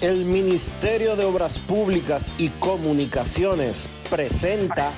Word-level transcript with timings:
El 0.00 0.24
Ministerio 0.24 1.14
de 1.14 1.24
Obras 1.24 1.58
Públicas 1.58 2.32
y 2.38 2.48
Comunicaciones 2.48 3.88
presenta. 4.08 4.92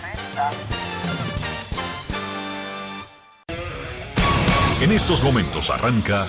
En 4.80 4.92
estos 4.92 5.22
momentos 5.22 5.70
arranca 5.70 6.28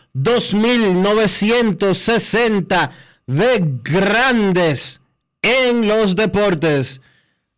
2960 0.13 2.91
de 3.27 3.77
Grandes 3.83 5.01
en 5.41 5.87
los 5.87 6.15
Deportes. 6.15 7.01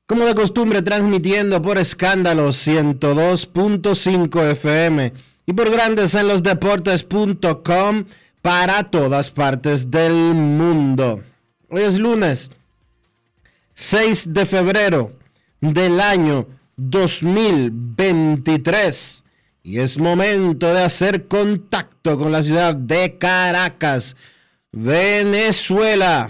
Como 0.06 0.26
de 0.26 0.36
costumbre, 0.36 0.82
transmitiendo 0.82 1.62
por 1.62 1.78
escándalos 1.78 2.68
102.5 2.68 4.52
FM 4.52 5.14
y 5.46 5.54
por 5.54 5.72
Grandes 5.72 6.14
en 6.16 6.28
los 6.28 6.44
Deportes.com 6.44 8.04
para 8.42 8.84
todas 8.84 9.32
partes 9.32 9.90
del 9.90 10.12
mundo. 10.14 11.24
Hoy 11.70 11.84
es 11.84 11.98
lunes 11.98 12.52
6 13.76 14.34
de 14.34 14.46
febrero 14.46 15.14
del 15.62 16.02
año 16.02 16.48
2023 16.76 19.23
y 19.64 19.80
es 19.80 19.98
momento 19.98 20.74
de 20.74 20.84
hacer 20.84 21.28
contacto 21.30 22.20
con 22.20 22.34
la 22.34 22.44
ciudad 22.44 22.76
de 22.76 23.18
Caracas, 23.18 24.18
Venezuela, 24.74 26.30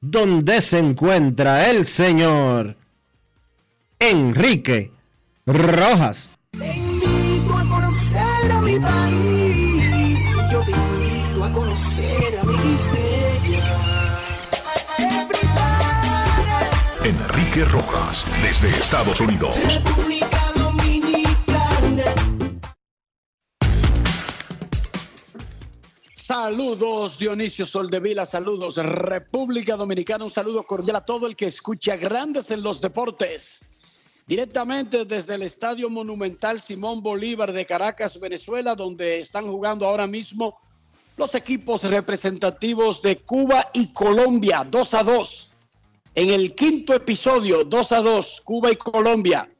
donde 0.00 0.62
se 0.62 0.78
encuentra 0.78 1.70
el 1.70 1.84
señor 1.84 2.76
Enrique 3.98 4.90
Rojas. 5.44 6.30
Te 6.52 6.76
invito 6.76 7.54
a 7.54 7.64
conocer 7.66 8.52
a 8.52 8.60
mi 8.62 8.80
país. 8.80 10.20
Yo 10.50 10.62
te 10.62 10.70
invito 10.70 11.44
a 11.44 11.52
conocer 11.52 12.38
a 12.40 12.44
mi 12.44 12.60
Enrique 17.02 17.64
Rojas, 17.64 18.24
desde 18.42 18.68
Estados 18.68 19.20
Unidos. 19.20 19.56
República 19.64 20.49
Saludos 26.30 27.18
Dionisio 27.18 27.66
Soldevila, 27.66 28.24
saludos 28.24 28.76
República 28.76 29.74
Dominicana, 29.74 30.24
un 30.24 30.30
saludo 30.30 30.62
cordial 30.62 30.94
a 30.94 31.04
todo 31.04 31.26
el 31.26 31.34
que 31.34 31.46
escucha 31.46 31.96
Grandes 31.96 32.52
en 32.52 32.62
los 32.62 32.80
Deportes. 32.80 33.66
Directamente 34.28 35.04
desde 35.04 35.34
el 35.34 35.42
Estadio 35.42 35.90
Monumental 35.90 36.60
Simón 36.60 37.02
Bolívar 37.02 37.52
de 37.52 37.66
Caracas, 37.66 38.20
Venezuela, 38.20 38.76
donde 38.76 39.18
están 39.18 39.44
jugando 39.44 39.88
ahora 39.88 40.06
mismo 40.06 40.60
los 41.16 41.34
equipos 41.34 41.82
representativos 41.82 43.02
de 43.02 43.16
Cuba 43.16 43.68
y 43.74 43.92
Colombia, 43.92 44.62
2 44.70 44.94
a 44.94 45.02
2. 45.02 45.50
En 46.14 46.30
el 46.30 46.54
quinto 46.54 46.94
episodio, 46.94 47.64
2 47.64 47.90
a 47.90 48.02
2, 48.02 48.42
Cuba 48.44 48.70
y 48.70 48.76
Colombia. 48.76 49.50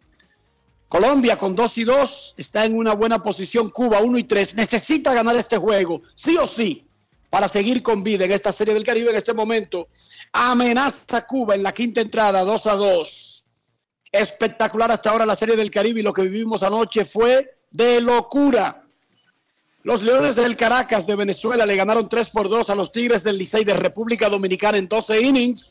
Colombia 0.90 1.38
con 1.38 1.54
2 1.54 1.78
y 1.78 1.84
2 1.84 2.34
está 2.36 2.64
en 2.64 2.76
una 2.76 2.94
buena 2.94 3.22
posición. 3.22 3.70
Cuba 3.70 4.00
1 4.00 4.18
y 4.18 4.24
3 4.24 4.56
necesita 4.56 5.14
ganar 5.14 5.36
este 5.36 5.56
juego, 5.56 6.02
sí 6.16 6.36
o 6.36 6.48
sí, 6.48 6.84
para 7.30 7.46
seguir 7.46 7.80
con 7.80 8.02
vida 8.02 8.24
en 8.24 8.32
esta 8.32 8.50
serie 8.50 8.74
del 8.74 8.82
Caribe 8.82 9.10
en 9.10 9.16
este 9.16 9.32
momento. 9.32 9.86
Amenaza 10.32 11.24
Cuba 11.28 11.54
en 11.54 11.62
la 11.62 11.72
quinta 11.72 12.00
entrada, 12.00 12.42
2 12.42 12.66
a 12.66 12.74
2. 12.74 13.46
Espectacular 14.10 14.90
hasta 14.90 15.10
ahora 15.10 15.24
la 15.24 15.36
serie 15.36 15.54
del 15.54 15.70
Caribe 15.70 16.00
y 16.00 16.02
lo 16.02 16.12
que 16.12 16.22
vivimos 16.22 16.64
anoche 16.64 17.04
fue 17.04 17.56
de 17.70 18.00
locura. 18.00 18.84
Los 19.84 20.02
Leones 20.02 20.34
del 20.34 20.56
Caracas 20.56 21.06
de 21.06 21.14
Venezuela 21.14 21.66
le 21.66 21.76
ganaron 21.76 22.08
3 22.08 22.30
por 22.30 22.48
2 22.48 22.68
a 22.68 22.74
los 22.74 22.90
Tigres 22.90 23.22
del 23.22 23.38
Licey 23.38 23.62
de 23.62 23.74
República 23.74 24.28
Dominicana 24.28 24.76
en 24.76 24.88
12 24.88 25.20
innings 25.20 25.70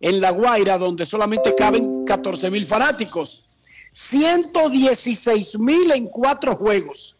en 0.00 0.20
La 0.20 0.30
Guaira 0.30 0.78
donde 0.78 1.06
solamente 1.06 1.54
caben 1.54 2.04
14.000 2.04 2.66
fanáticos. 2.66 3.46
116 3.94 5.60
mil 5.60 5.92
en 5.92 6.08
cuatro 6.08 6.56
juegos. 6.56 7.16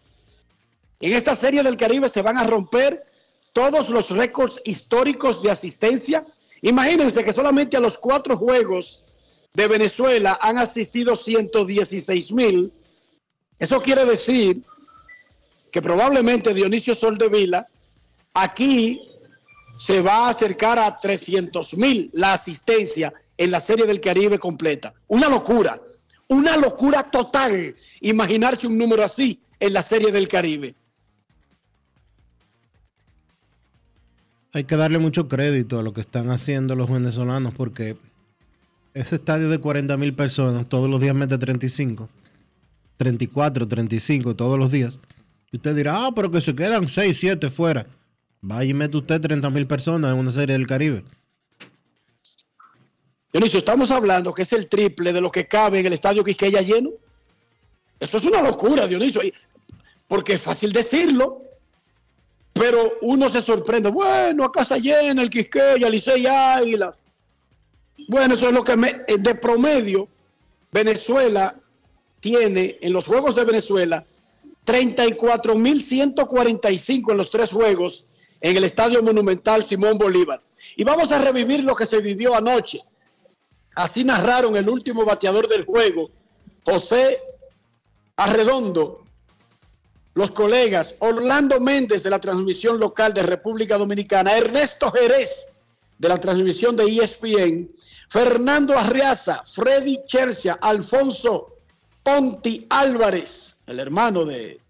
En 1.00 1.12
esta 1.12 1.36
serie 1.36 1.62
del 1.62 1.76
Caribe 1.76 2.08
se 2.08 2.20
van 2.20 2.36
a 2.36 2.44
romper 2.44 3.06
todos 3.52 3.90
los 3.90 4.10
récords 4.10 4.60
históricos 4.64 5.40
de 5.40 5.52
asistencia. 5.52 6.26
Imagínense 6.62 7.22
que 7.22 7.32
solamente 7.32 7.76
a 7.76 7.80
los 7.80 7.96
cuatro 7.96 8.36
juegos 8.36 9.04
de 9.54 9.69
Venezuela 9.69 10.37
han 10.43 10.58
asistido 10.58 11.14
116 11.14 12.32
mil. 12.32 12.72
Eso 13.60 13.81
quiere 13.81 14.04
decir 14.04 14.60
que 15.70 15.81
probablemente 15.81 16.52
Dionisio 16.52 16.96
Soldevila 16.96 17.69
aquí 18.32 19.00
se 19.72 20.02
va 20.02 20.26
a 20.26 20.31
acercar 20.31 20.81
a 20.81 20.99
300 20.99 21.76
mil 21.76 22.10
la 22.14 22.32
asistencia 22.32 23.14
en 23.37 23.52
la 23.52 23.60
serie 23.60 23.87
del 23.87 24.00
Caribe 24.00 24.40
completa. 24.40 24.93
Una 25.06 25.28
locura. 25.28 25.81
Una 26.29 26.56
locura 26.56 27.03
total 27.03 27.75
imaginarse 28.00 28.67
un 28.67 28.79
número 28.79 29.05
así 29.05 29.41
en 29.61 29.73
la 29.73 29.82
Serie 29.82 30.11
del 30.12 30.29
Caribe. 30.29 30.75
Hay 34.53 34.65
que 34.65 34.76
darle 34.76 34.99
mucho 34.99 35.29
crédito 35.29 35.79
a 35.79 35.82
lo 35.82 35.93
que 35.93 36.00
están 36.00 36.31
haciendo 36.31 36.76
los 36.76 36.91
venezolanos 36.91 37.55
porque 37.55 37.97
ese 38.94 39.17
estadio 39.17 39.49
de 39.49 39.59
40 39.59 39.97
mil 39.97 40.15
personas 40.15 40.69
todos 40.69 40.88
los 40.88 41.00
días 41.00 41.15
mete 41.15 41.37
35, 41.37 42.09
34, 42.97 43.67
35 43.67 44.37
todos 44.37 44.59
los 44.59 44.71
días. 44.71 45.00
Y 45.50 45.56
usted 45.56 45.75
dirá, 45.75 46.06
ah, 46.06 46.12
pero 46.15 46.31
que 46.31 46.41
se 46.41 46.55
quedan 46.55 46.87
6, 46.87 47.17
7 47.17 47.50
fuera. 47.50 47.87
Vaya 48.41 48.71
y 48.71 48.75
mete 48.75 48.97
usted 48.97 49.21
30 49.21 49.50
mil 49.50 49.67
personas 49.67 50.12
en 50.12 50.19
una 50.19 50.31
serie 50.31 50.56
del 50.56 50.67
Caribe. 50.67 51.05
Dionisio, 53.34 53.58
estamos 53.58 53.90
hablando 53.90 54.32
que 54.32 54.42
es 54.42 54.52
el 54.52 54.69
triple 54.69 55.12
de 55.12 55.20
lo 55.20 55.32
que 55.32 55.48
cabe 55.48 55.81
en 55.81 55.86
el 55.86 55.92
estadio 55.92 56.22
Quisqueya 56.22 56.60
lleno. 56.60 56.90
Eso 57.98 58.19
es 58.19 58.25
una 58.26 58.40
locura, 58.40 58.86
Dionisio, 58.86 59.22
porque 60.06 60.34
es 60.34 60.40
fácil 60.40 60.72
decirlo, 60.72 61.42
pero 62.52 62.92
uno 63.00 63.28
se 63.28 63.42
sorprende. 63.42 63.90
Bueno, 63.90 64.44
a 64.44 64.52
casa 64.52 64.78
llena, 64.78 65.20
el 65.20 65.31
Quisqueya, 65.31 65.88
Licey 65.88 66.28
Águilas. 66.28 67.00
Bueno, 68.06 68.36
eso 68.36 68.46
es 68.46 68.54
lo 68.54 68.62
que 68.62 68.76
me, 68.76 69.02
de 69.19 69.34
promedio 69.34 70.06
Venezuela 70.70 71.56
tiene 72.20 72.78
en 72.82 72.92
los 72.92 73.08
Juegos 73.08 73.34
de 73.34 73.44
Venezuela 73.44 74.04
34.145 74.64 77.10
en 77.10 77.16
los 77.16 77.30
tres 77.30 77.50
juegos 77.50 78.06
en 78.40 78.56
el 78.56 78.62
Estadio 78.62 79.02
Monumental 79.02 79.64
Simón 79.64 79.98
Bolívar. 79.98 80.40
Y 80.76 80.84
vamos 80.84 81.10
a 81.10 81.19
revivir 81.19 81.64
lo 81.64 81.75
que 81.75 81.84
se 81.84 81.98
vivió 81.98 82.37
anoche. 82.37 82.80
Así 83.75 84.05
narraron 84.05 84.56
el 84.56 84.69
último 84.69 85.05
bateador 85.05 85.49
del 85.49 85.65
juego, 85.65 86.11
José 86.65 87.19
Arredondo, 88.17 89.05
los 90.15 90.31
colegas 90.31 90.94
Orlando 91.00 91.61
Méndez 91.61 92.05
de 92.05 92.11
la 92.11 92.21
transmisión 92.21 92.79
local 92.79 93.12
de 93.12 93.25
República 93.25 93.76
Dominicana, 93.76 94.37
Ernesto 94.37 94.93
Jerez 94.93 95.53
de 95.99 96.09
la 96.09 96.19
transmisión 96.19 96.76
de 96.76 96.85
ESPN, 96.85 97.71
Fernando 98.09 98.79
Arriaza, 98.79 99.43
Freddy 99.44 99.99
Chercia, 100.06 100.59
Alfonso 100.61 101.56
Ponti 102.05 102.67
Álvarez, 102.71 103.59
el 103.67 103.81
hermano 103.81 104.25
de 104.25 104.61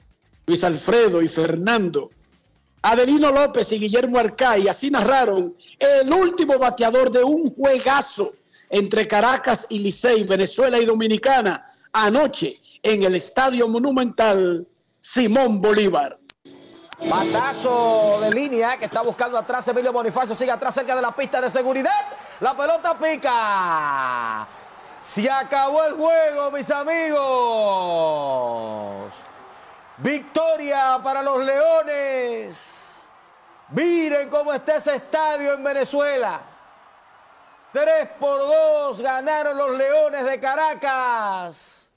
Luis 0.47 0.65
Alfredo 0.65 1.21
y 1.21 1.29
Fernando, 1.29 2.11
Adelino 2.81 3.31
López 3.31 3.71
y 3.73 3.79
Guillermo 3.79 4.19
Arcay, 4.19 4.69
así 4.69 4.91
narraron 4.91 5.55
el 5.79 6.12
último 6.12 6.59
bateador 6.59 7.11
de 7.11 7.23
un 7.23 7.55
juegazo 7.55 8.35
entre 8.70 9.06
Caracas 9.06 9.66
y 9.70 9.78
Licey, 9.81 10.25
Venezuela 10.25 10.78
y 10.78 10.84
Dominicana, 10.84 11.72
anoche 11.93 12.58
en 12.82 13.02
el 13.02 13.14
Estadio 13.14 13.69
Monumental 13.69 14.66
Simón 15.00 15.61
Bolívar. 15.61 16.19
Batazo 17.08 18.19
de 18.20 18.31
línea 18.31 18.76
que 18.78 18.84
está 18.87 19.02
buscando 19.02 19.37
atrás 19.37 19.66
Emilio 19.69 19.93
Bonifacio, 19.93 20.34
sigue 20.34 20.50
atrás 20.50 20.75
cerca 20.75 20.94
de 20.96 21.02
la 21.02 21.14
pista 21.14 21.40
de 21.40 21.50
seguridad. 21.50 22.06
La 22.40 22.56
pelota 22.56 22.99
pica. 22.99 24.46
Se 25.02 25.31
acabó 25.31 25.84
el 25.84 25.94
juego, 25.94 26.50
mis 26.50 26.70
amigos. 26.70 27.25
Victoria 29.99 30.99
para 31.02 31.22
los 31.22 31.44
Leones. 31.44 33.02
Miren 33.70 34.28
cómo 34.31 34.52
está 34.52 34.76
ese 34.76 34.96
estadio 34.96 35.55
en 35.55 35.64
Venezuela. 35.64 36.40
3 37.75 38.09
por 38.21 38.38
2 38.38 39.00
ganaron 39.00 39.59
los 39.59 39.76
Leones 39.76 40.25
de 40.25 40.38
Caracas. 40.38 41.91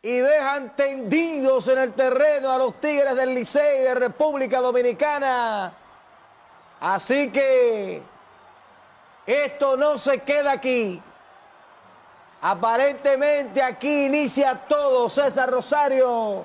Y 0.00 0.12
dejan 0.18 0.76
tendidos 0.76 1.66
en 1.66 1.78
el 1.78 1.92
terreno 1.92 2.52
a 2.52 2.58
los 2.58 2.80
Tigres 2.80 3.16
del 3.16 3.34
Licey 3.34 3.80
de 3.80 3.94
República 3.96 4.60
Dominicana. 4.60 5.72
Así 6.78 7.32
que 7.32 8.00
esto 9.26 9.76
no 9.76 9.98
se 9.98 10.20
queda 10.20 10.52
aquí. 10.52 11.02
Aparentemente 12.40 13.60
aquí 13.60 14.06
inicia 14.06 14.54
todo 14.54 15.10
César 15.10 15.50
Rosario. 15.50 16.44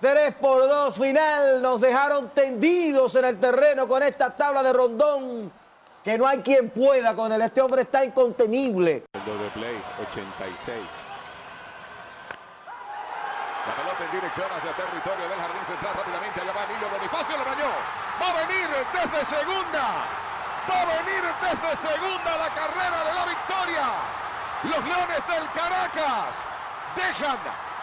3 0.00 0.34
por 0.36 0.68
2 0.68 0.94
final. 0.94 1.60
Nos 1.60 1.80
dejaron 1.80 2.28
tendidos 2.28 3.16
en 3.16 3.24
el 3.24 3.40
terreno 3.40 3.88
con 3.88 4.00
esta 4.04 4.30
tabla 4.30 4.62
de 4.62 4.72
rondón. 4.72 5.61
Que 6.04 6.18
no 6.18 6.26
hay 6.26 6.38
quien 6.40 6.70
pueda 6.70 7.14
con 7.14 7.30
él. 7.30 7.40
Este 7.42 7.60
hombre 7.60 7.82
está 7.82 8.04
incontenible. 8.04 9.04
de 9.12 9.50
play 9.54 9.80
86. 10.10 10.76
La 13.62 13.74
pelota 13.76 14.04
en 14.04 14.10
dirección 14.10 14.50
hacia 14.50 14.74
territorio 14.74 15.28
del 15.28 15.38
jardín 15.38 15.64
central 15.66 15.94
rápidamente. 15.94 16.40
Allá 16.40 16.52
va 16.52 16.64
Emilio 16.64 16.90
Bonifacio, 16.90 17.38
lo 17.38 17.44
bañó. 17.44 17.70
Va 18.18 18.28
a 18.30 18.46
venir 18.46 18.68
desde 18.90 19.24
segunda. 19.30 19.82
Va 20.66 20.80
a 20.82 20.86
venir 20.86 21.22
desde 21.38 21.70
segunda 21.76 22.36
la 22.36 22.50
carrera 22.50 22.98
de 23.06 23.14
la 23.14 23.26
victoria. 23.26 23.86
Los 24.64 24.82
Leones 24.82 25.22
del 25.26 25.46
Caracas 25.54 26.34
dejan 26.96 27.38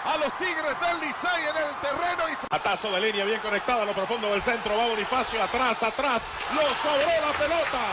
a 0.06 0.18
los 0.18 0.38
Tigres 0.38 0.80
del 0.80 1.00
Licey 1.01 1.42
en 1.50 1.57
el 1.57 1.75
terreno. 1.81 2.30
Y... 2.30 2.56
Atazo 2.56 2.92
de 2.92 3.01
línea 3.01 3.25
bien 3.25 3.40
conectado 3.40 3.81
a 3.84 3.86
lo 3.86 3.94
profundo 3.94 4.31
del 4.31 4.42
centro. 4.42 4.78
Va 4.78 4.86
Bonifacio 4.86 5.42
atrás, 5.44 5.84
atrás. 5.84 6.24
Lo 6.54 6.62
sobró 6.62 7.07
la 7.07 7.38
pelota. 7.38 7.84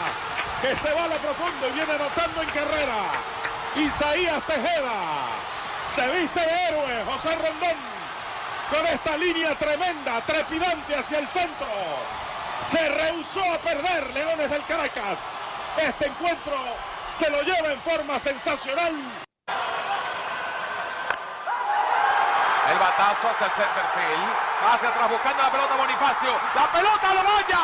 Que 0.63 0.75
se 0.75 0.93
va 0.95 1.05
a 1.05 1.09
lo 1.09 1.17
profundo 1.17 1.69
y 1.69 1.73
viene 1.73 1.93
anotando 1.93 2.43
en 2.43 2.49
carrera. 2.49 3.13
Isaías 3.77 4.47
Tejeda. 4.47 5.01
Se 5.95 6.07
viste 6.09 6.41
de 6.41 6.69
héroe 6.69 7.05
José 7.05 7.35
Rondón. 7.37 7.97
Con 8.71 8.87
esta 8.87 9.17
línea 9.17 9.55
tremenda, 9.55 10.21
trepidante 10.23 10.97
hacia 10.97 11.19
el 11.19 11.29
centro. 11.29 11.67
Se 12.71 12.89
rehusó 12.89 13.43
a 13.53 13.59
perder 13.59 14.13
Leones 14.13 14.51
del 14.51 14.65
Caracas. 14.65 15.19
Este 15.77 16.09
encuentro 16.09 16.57
se 17.17 17.31
lo 17.31 17.43
lleva 17.43 17.73
en 17.73 17.81
forma 17.81 18.19
sensacional. 18.19 19.26
El 22.71 22.79
batazo 22.79 23.31
hacia 23.31 23.47
el 23.47 23.53
center 23.53 23.87
field. 23.95 24.31
Hacia 24.73 24.89
atrás 24.89 25.11
buscando 25.11 25.43
la 25.43 25.51
pelota 25.51 25.77
Bonifacio. 25.77 26.33
La 26.55 26.67
pelota 26.73 27.15
lo 27.15 27.23
vaya. 27.23 27.63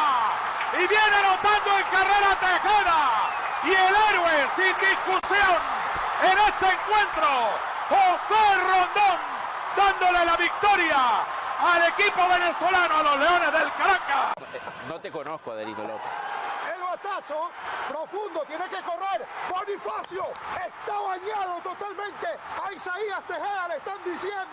Y 0.75 0.87
viene 0.87 1.17
anotando 1.17 1.79
en 1.79 1.85
carrera 1.91 2.31
Tejeda. 2.39 3.01
Y 3.65 3.71
el 3.75 3.95
héroe 4.09 4.49
sin 4.57 4.75
discusión 4.79 5.59
en 6.23 6.39
este 6.39 6.67
encuentro. 6.71 7.29
José 7.89 8.43
Rondón 8.63 9.19
dándole 9.77 10.25
la 10.25 10.37
victoria 10.37 10.99
al 11.61 11.83
equipo 11.89 12.29
venezolano, 12.29 12.99
a 12.99 13.03
los 13.03 13.19
Leones 13.19 13.53
del 13.53 13.73
Caracas. 13.75 14.33
No 14.89 15.01
te 15.01 15.11
conozco, 15.11 15.53
Adelito 15.53 15.83
López. 15.83 16.32
El 17.03 17.09
batazo 17.09 17.51
profundo, 17.89 18.45
tiene 18.47 18.69
que 18.69 18.81
correr. 18.83 19.27
Bonifacio 19.51 20.25
está 20.55 21.01
bañado 21.01 21.61
totalmente. 21.61 22.29
A 22.65 22.73
Isaías 22.73 23.23
Tejeda 23.27 23.69
le 23.69 23.77
están 23.77 24.05
diciendo. 24.05 24.47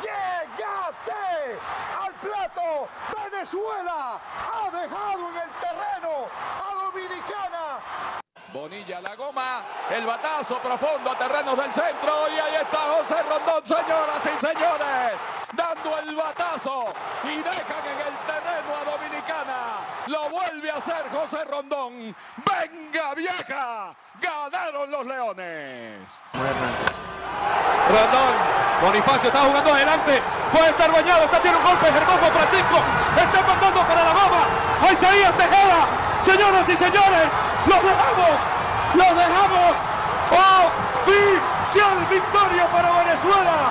¡Llegate 0.00 1.60
al 2.02 2.12
plato! 2.14 2.88
Venezuela 3.30 4.20
ha 4.20 4.70
dejado 4.70 5.28
en 5.28 5.36
el 5.36 5.50
terreno 5.60 6.28
a 6.58 6.84
Dominicana. 6.84 8.22
Bonilla 8.52 9.00
la 9.00 9.14
goma, 9.14 9.62
el 9.90 10.04
batazo 10.04 10.58
profundo 10.58 11.12
a 11.12 11.18
terrenos 11.18 11.56
del 11.56 11.72
centro 11.72 12.28
y 12.30 12.38
ahí 12.38 12.54
está 12.56 12.78
José 12.96 13.22
Rondón, 13.22 13.64
señoras 13.64 14.22
y 14.26 14.40
señores, 14.40 15.12
dando 15.52 15.98
el 15.98 16.16
batazo 16.16 16.92
y 17.24 17.36
dejan 17.36 17.86
en 17.86 18.00
el 18.08 18.18
terreno 18.26 18.76
a 18.76 18.84
Dominicana. 18.90 19.81
Lo 20.06 20.30
vuelve 20.30 20.70
a 20.70 20.76
hacer 20.76 21.04
José 21.12 21.44
Rondón. 21.44 22.14
Venga 22.44 23.14
vieja, 23.14 23.94
ganaron 24.20 24.90
los 24.90 25.06
Leones. 25.06 26.20
Rondón, 27.88 28.34
Bonifacio 28.82 29.28
está 29.28 29.42
jugando 29.42 29.72
adelante, 29.72 30.22
puede 30.52 30.70
estar 30.70 30.90
bañado, 30.90 31.24
está 31.24 31.40
tiene 31.40 31.56
un 31.56 31.62
golpe, 31.62 31.86
Germán 31.86 32.18
Francisco, 32.18 32.76
está 33.16 33.42
mandando 33.46 33.80
para 33.82 34.04
la 34.04 34.10
goma, 34.10 34.42
ahí 34.82 34.92
Isaías 34.92 35.36
Tejeda, 35.36 35.86
señoras 36.20 36.68
y 36.68 36.76
señores, 36.76 37.28
los 37.66 37.82
dejamos, 37.82 38.36
los 38.94 39.16
dejamos, 39.16 39.76
oficial 41.06 42.06
victoria 42.10 42.66
para 42.70 42.90
Venezuela, 43.04 43.70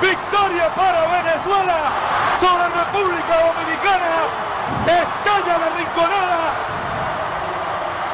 victoria 0.00 0.74
para 0.74 1.00
Venezuela 1.06 1.78
sobre 2.38 2.68
República 2.68 3.34
Dominicana, 3.42 4.12
la 5.56 5.70
rinconada, 5.76 6.54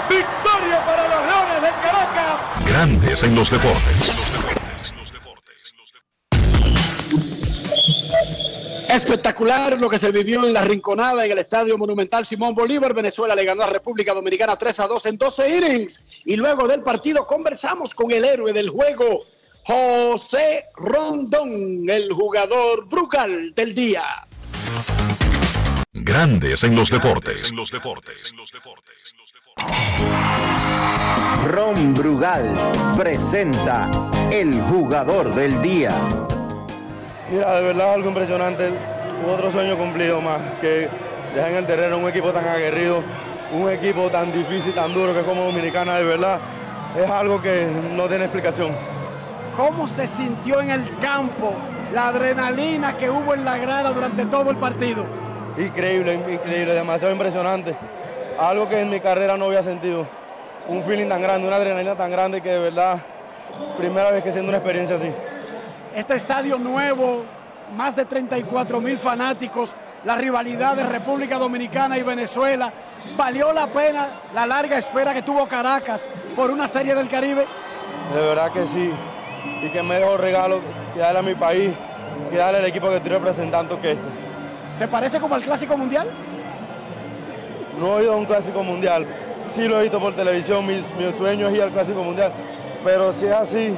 victoria 0.09 0.85
para 0.85 1.09
los 1.09 1.27
Leones 1.27 1.63
de 1.63 1.71
Caracas. 1.83 2.41
Grandes 2.67 3.23
en 3.23 3.35
los 3.35 3.51
deportes. 3.51 4.35
Espectacular 8.95 9.81
lo 9.81 9.91
que 9.91 9.99
se 9.99 10.13
vivió 10.13 10.47
en 10.47 10.53
la 10.53 10.63
Rinconada 10.63 11.25
en 11.25 11.33
el 11.33 11.39
Estadio 11.39 11.77
Monumental 11.77 12.25
Simón 12.25 12.55
Bolívar. 12.55 12.95
Venezuela 12.95 13.35
le 13.35 13.45
ganó 13.45 13.65
a 13.65 13.67
República 13.67 14.15
Dominicana 14.15 14.57
3 14.57 14.81
a 14.81 14.87
2 14.87 15.07
en 15.07 15.19
12 15.19 15.57
innings. 15.57 16.05
Y 16.25 16.37
luego 16.37 16.69
del 16.69 16.81
partido 16.85 17.27
conversamos 17.27 17.93
con 17.93 18.13
el 18.13 18.25
héroe 18.25 18.53
del 18.53 18.71
juego, 18.71 19.25
José 19.65 20.67
Rondón, 20.77 21.91
el 21.91 22.13
jugador 22.13 22.87
brugal 22.87 23.53
del 23.57 23.75
día. 23.75 24.05
Grandes 25.95 26.65
en 26.65 26.75
los 26.75 26.91
deportes. 26.91 27.51
En 27.51 27.57
los 27.57 27.71
deportes. 27.71 28.35
Ron 31.47 31.95
Brugal 31.95 32.73
presenta 32.97 33.91
el 34.33 34.61
jugador 34.63 35.33
del 35.35 35.63
día. 35.63 35.93
Mira, 37.31 37.55
de 37.55 37.63
verdad 37.63 37.95
algo 37.95 38.09
impresionante. 38.09 38.73
Otro 39.33 39.51
sueño 39.53 39.79
cumplido 39.79 40.21
más, 40.21 40.41
que 40.61 40.91
dejar 41.33 41.53
en 41.53 41.57
el 41.59 41.67
terreno 41.67 41.99
un 41.99 42.09
equipo 42.09 42.33
tan 42.33 42.47
aguerrido 42.47 43.03
un 43.53 43.71
equipo 43.71 44.11
tan 44.11 44.33
difícil, 44.33 44.75
tan 44.75 44.93
duro 44.93 45.13
que 45.13 45.21
es 45.21 45.25
como 45.25 45.45
Dominicana, 45.45 45.97
de 45.97 46.05
verdad, 46.05 46.41
es 46.97 47.09
algo 47.09 47.41
que 47.41 47.69
no 47.93 48.09
tiene 48.09 48.25
explicación. 48.25 48.73
¿Cómo 49.57 49.87
se 49.87 50.09
sintió 50.09 50.61
en 50.61 50.71
el 50.71 50.99
campo 50.99 51.55
la 51.93 52.09
adrenalina 52.09 52.97
que 52.97 53.09
hubo 53.11 53.35
en 53.35 53.45
la 53.45 53.57
grada 53.59 53.93
durante 53.93 54.27
todo 54.27 54.51
el 54.51 54.57
partido? 54.57 55.24
Increíble, 55.57 56.15
increíble, 56.15 56.75
demasiado 56.75 57.13
impresionante. 57.13 57.77
Algo 58.39 58.69
que 58.69 58.81
en 58.81 58.91
mi 58.91 58.99
carrera 58.99 59.37
no 59.37 59.45
había 59.45 59.63
sentido. 59.63 60.07
Un 60.69 60.83
feeling 60.83 61.09
tan 61.09 61.23
grande, 61.23 61.47
una 61.47 61.57
adrenalina 61.57 61.95
tan 61.95 62.11
grande 62.11 62.41
que 62.41 62.51
de 62.51 62.59
verdad, 62.59 62.99
primera 63.77 64.11
vez 64.11 64.25
que 64.25 64.33
siento 64.33 64.49
una 64.49 64.59
experiencia 64.59 64.97
así. 64.97 65.11
Este 65.95 66.17
estadio 66.17 66.59
nuevo, 66.59 67.23
más 67.77 67.95
de 67.95 68.05
34 68.05 68.81
mil 68.81 68.99
fanáticos, 68.99 69.77
la 70.03 70.17
rivalidad 70.17 70.77
de 70.77 70.83
República 70.83 71.39
Dominicana 71.39 71.97
y 71.97 72.03
Venezuela. 72.03 72.73
¿Valió 73.17 73.53
la 73.53 73.69
pena 73.69 74.09
la 74.35 74.47
larga 74.47 74.77
espera 74.77 75.15
que 75.15 75.23
tuvo 75.23 75.47
Caracas 75.47 76.09
por 76.35 76.51
una 76.51 76.67
serie 76.67 76.95
del 76.97 77.09
Caribe? 77.09 77.47
De 78.13 78.21
verdad 78.21 78.51
que 78.51 78.67
sí. 78.67 78.91
Y 79.63 79.69
que 79.69 79.83
mejor 79.83 80.21
regalo 80.21 80.61
que 80.93 81.01
darle 81.01 81.21
a 81.21 81.23
mi 81.23 81.35
país, 81.35 81.71
que 82.29 82.37
darle 82.37 82.59
al 82.59 82.65
equipo 82.65 82.89
que 82.89 82.97
estoy 82.97 83.13
representando 83.13 83.81
que 83.81 83.93
este. 83.93 84.24
¿Se 84.79 84.89
parece 84.89 85.21
como 85.21 85.35
al 85.35 85.43
Clásico 85.43 85.77
Mundial? 85.77 86.09
No 87.81 87.99
he 87.99 88.05
ido 88.05 88.15
a 88.15 88.17
un 88.17 88.27
Clásico 88.27 88.63
Mundial. 88.63 89.07
Sí 89.55 89.69
lo 89.69 89.79
he 89.79 89.83
visto 89.83 90.01
por 90.01 90.15
televisión, 90.15 90.67
mi, 90.67 90.75
mi 90.99 91.13
sueño 91.17 91.49
es 91.49 91.55
ir 91.55 91.63
al 91.63 91.71
Clásico 91.71 92.03
Mundial. 92.03 92.33
Pero 92.85 93.13
si 93.13 93.27
es 93.27 93.33
así, 93.33 93.75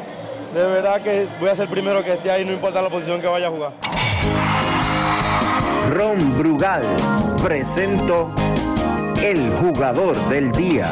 de 0.55 0.67
verdad 0.67 1.01
que 1.03 1.27
voy 1.39 1.51
a 1.51 1.57
ser 1.57 1.65
el 1.65 1.71
primero 1.71 2.03
que 2.03 2.15
esté 2.15 2.31
ahí, 2.31 2.45
no 2.45 2.53
importa 2.53 2.81
la 2.81 2.89
posición 2.89 3.21
que 3.21 3.27
vaya 3.27 3.49
a 3.49 3.51
jugar. 3.51 3.73
Ron 5.91 6.39
Brugal 6.39 6.85
presento 7.43 8.31
el 9.23 9.53
jugador 9.53 10.17
del 10.29 10.51
día. 10.53 10.91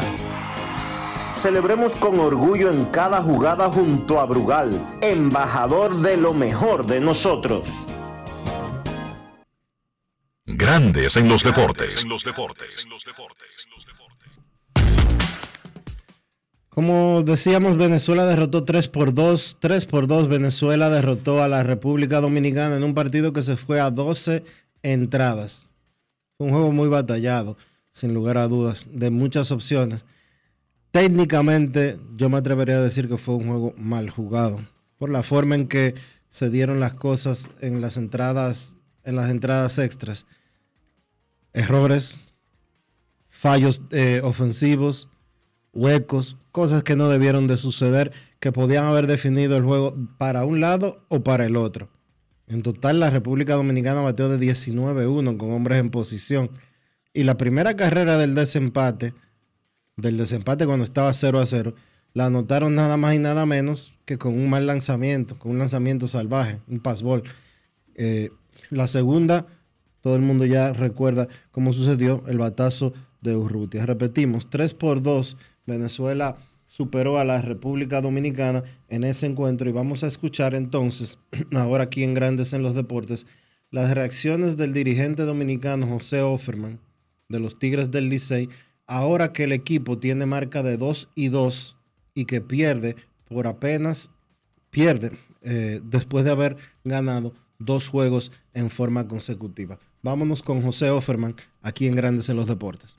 Celebremos 1.31 1.95
con 1.95 2.19
orgullo 2.19 2.69
en 2.69 2.85
cada 2.85 3.21
jugada 3.21 3.69
junto 3.69 4.19
a 4.19 4.25
Brugal, 4.25 4.79
embajador 5.01 5.97
de 5.97 6.15
lo 6.15 6.33
mejor 6.33 6.85
de 6.85 7.01
nosotros. 7.01 7.67
Grandes 10.57 11.17
en 11.17 11.27
los 11.27 11.43
deportes. 11.43 12.03
En 12.03 12.09
los 12.09 12.23
deportes. 12.23 12.87
Como 16.69 17.23
decíamos, 17.23 17.75
Venezuela 17.77 18.25
derrotó 18.25 18.63
3 18.63 18.87
por 18.87 19.13
2. 19.13 19.57
3 19.59 19.85
por 19.85 20.07
2 20.07 20.29
Venezuela 20.29 20.89
derrotó 20.89 21.43
a 21.43 21.49
la 21.49 21.63
República 21.63 22.21
Dominicana 22.21 22.77
en 22.77 22.83
un 22.83 22.93
partido 22.93 23.33
que 23.33 23.41
se 23.41 23.57
fue 23.57 23.81
a 23.81 23.91
12 23.91 24.45
entradas. 24.81 25.71
Fue 26.37 26.47
un 26.47 26.53
juego 26.53 26.71
muy 26.71 26.87
batallado, 26.87 27.57
sin 27.91 28.13
lugar 28.13 28.37
a 28.37 28.47
dudas, 28.47 28.85
de 28.89 29.09
muchas 29.09 29.51
opciones. 29.51 30.05
Técnicamente, 30.91 31.99
yo 32.15 32.29
me 32.29 32.37
atrevería 32.37 32.77
a 32.77 32.81
decir 32.81 33.09
que 33.09 33.17
fue 33.17 33.35
un 33.35 33.47
juego 33.47 33.73
mal 33.77 34.09
jugado, 34.09 34.61
por 34.97 35.09
la 35.09 35.21
forma 35.21 35.55
en 35.55 35.67
que 35.67 35.95
se 36.29 36.49
dieron 36.49 36.79
las 36.79 36.93
cosas 36.93 37.49
en 37.59 37.81
las 37.81 37.97
entradas, 37.97 38.77
en 39.03 39.17
las 39.17 39.29
entradas 39.29 39.79
extras. 39.79 40.25
Errores, 41.55 42.19
fallos 43.29 43.81
eh, 43.91 44.21
ofensivos, 44.23 45.09
huecos, 45.73 46.37
cosas 46.51 46.83
que 46.83 46.95
no 46.95 47.09
debieron 47.09 47.47
de 47.47 47.57
suceder, 47.57 48.11
que 48.39 48.51
podían 48.51 48.85
haber 48.85 49.07
definido 49.07 49.55
el 49.55 49.63
juego 49.63 49.95
para 50.17 50.45
un 50.45 50.59
lado 50.59 51.05
o 51.07 51.23
para 51.23 51.45
el 51.45 51.55
otro. 51.55 51.89
En 52.47 52.61
total, 52.61 52.99
la 52.99 53.09
República 53.09 53.55
Dominicana 53.55 54.01
bateó 54.01 54.29
de 54.29 54.37
19-1 54.37 55.37
con 55.37 55.51
hombres 55.51 55.79
en 55.79 55.89
posición. 55.89 56.51
Y 57.13 57.23
la 57.23 57.37
primera 57.37 57.75
carrera 57.75 58.17
del 58.17 58.35
desempate, 58.35 59.13
del 59.95 60.17
desempate 60.17 60.65
cuando 60.65 60.83
estaba 60.83 61.13
0 61.13 61.39
a 61.39 61.45
0, 61.45 61.73
la 62.13 62.25
anotaron 62.25 62.75
nada 62.75 62.97
más 62.97 63.15
y 63.15 63.19
nada 63.19 63.45
menos 63.45 63.93
que 64.05 64.17
con 64.17 64.33
un 64.33 64.49
mal 64.49 64.67
lanzamiento, 64.67 65.39
con 65.39 65.51
un 65.51 65.59
lanzamiento 65.59 66.07
salvaje, 66.07 66.59
un 66.67 66.79
passball. 66.79 67.23
Eh, 67.95 68.29
la 68.69 68.87
segunda, 68.87 69.47
todo 70.05 70.17
el 70.17 70.21
mundo 70.21 70.45
ya 70.45 70.71
recuerda 70.71 71.27
cómo 71.49 71.73
sucedió 71.73 72.21
el 72.27 72.37
batazo 72.37 72.93
de 73.21 73.35
Urrutia. 73.35 73.87
Repetimos, 73.87 74.51
3 74.51 74.75
por 74.75 75.01
2, 75.01 75.35
Venezuela 75.65 76.37
superó 76.67 77.17
a 77.17 77.25
la 77.25 77.41
República 77.41 78.01
Dominicana 78.01 78.63
en 78.87 79.03
ese 79.03 79.25
encuentro 79.25 79.67
y 79.67 79.73
vamos 79.73 80.03
a 80.03 80.07
escuchar 80.07 80.53
entonces, 80.53 81.17
ahora 81.55 81.85
aquí 81.85 82.03
en 82.03 82.13
Grandes 82.13 82.53
en 82.53 82.61
los 82.61 82.75
Deportes, 82.75 83.25
las 83.71 83.95
reacciones 83.95 84.57
del 84.57 84.73
dirigente 84.73 85.23
dominicano 85.23 85.87
José 85.87 86.21
Offerman 86.21 86.79
de 87.27 87.39
los 87.39 87.57
Tigres 87.57 87.89
del 87.89 88.07
Licey, 88.07 88.47
ahora 88.85 89.33
que 89.33 89.45
el 89.45 89.53
equipo 89.53 89.97
tiene 89.97 90.27
marca 90.27 90.61
de 90.61 90.77
2 90.77 91.09
y 91.15 91.29
2 91.29 91.77
y 92.13 92.25
que 92.25 92.41
pierde 92.41 92.95
por 93.27 93.47
apenas, 93.47 94.11
pierde 94.69 95.13
eh, 95.41 95.81
después 95.83 96.25
de 96.25 96.29
haber 96.29 96.57
ganado 96.83 97.33
dos 97.57 97.87
juegos 97.87 98.31
en 98.53 98.69
forma 98.69 99.07
consecutiva. 99.07 99.79
Vámonos 100.05 100.43
con 100.43 100.61
José 100.61 100.91
Offerman 100.91 101.33
aquí 101.63 101.87
en 101.87 101.95
Grandes 101.95 102.29
en 102.29 102.37
los 102.37 102.45
Deportes. 102.45 102.95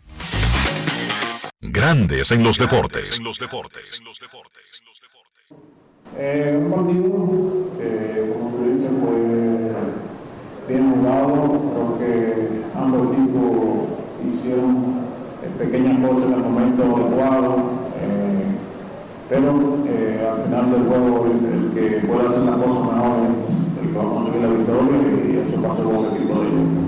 Grandes 1.61 2.33
en 2.33 2.43
los 2.43 2.59
deportes. 2.59 3.21
Eh, 6.19 6.61
un 6.61 6.73
partido 6.73 7.79
que, 7.79 8.33
como 8.33 8.51
tú 8.51 8.65
dices, 8.75 8.91
fue 9.01 9.15
bien 10.67 10.95
jugado. 10.95 11.31
Creo 11.71 11.99
que 12.01 12.65
ambos 12.75 13.15
equipos 13.15 13.55
hicieron 14.27 15.07
pequeñas 15.59 16.01
cosas 16.01 16.25
en 16.25 16.33
el 16.33 16.41
momento 16.41 16.83
adecuado. 16.83 17.71
Eh, 18.03 18.47
pero 19.29 19.79
eh, 19.87 20.29
al 20.29 20.43
final 20.43 20.73
del 20.73 20.83
juego, 20.89 21.27
el, 21.27 21.55
el 21.55 21.73
que 21.73 22.05
pueda 22.05 22.31
hacer 22.31 22.43
las 22.43 22.57
cosas 22.57 22.83
mejor 22.83 23.17
es 23.23 23.85
el 23.85 23.93
que 23.93 23.97
va 23.97 24.03
a 24.03 24.09
conseguir 24.09 24.43
la 24.43 24.49
victoria 24.49 24.99
y 25.23 25.37
eso 25.37 25.63
pasó 25.63 25.85
con 25.85 26.05
el 26.05 26.17
equipo 26.17 26.41
de 26.41 26.49
ellos. 26.49 26.86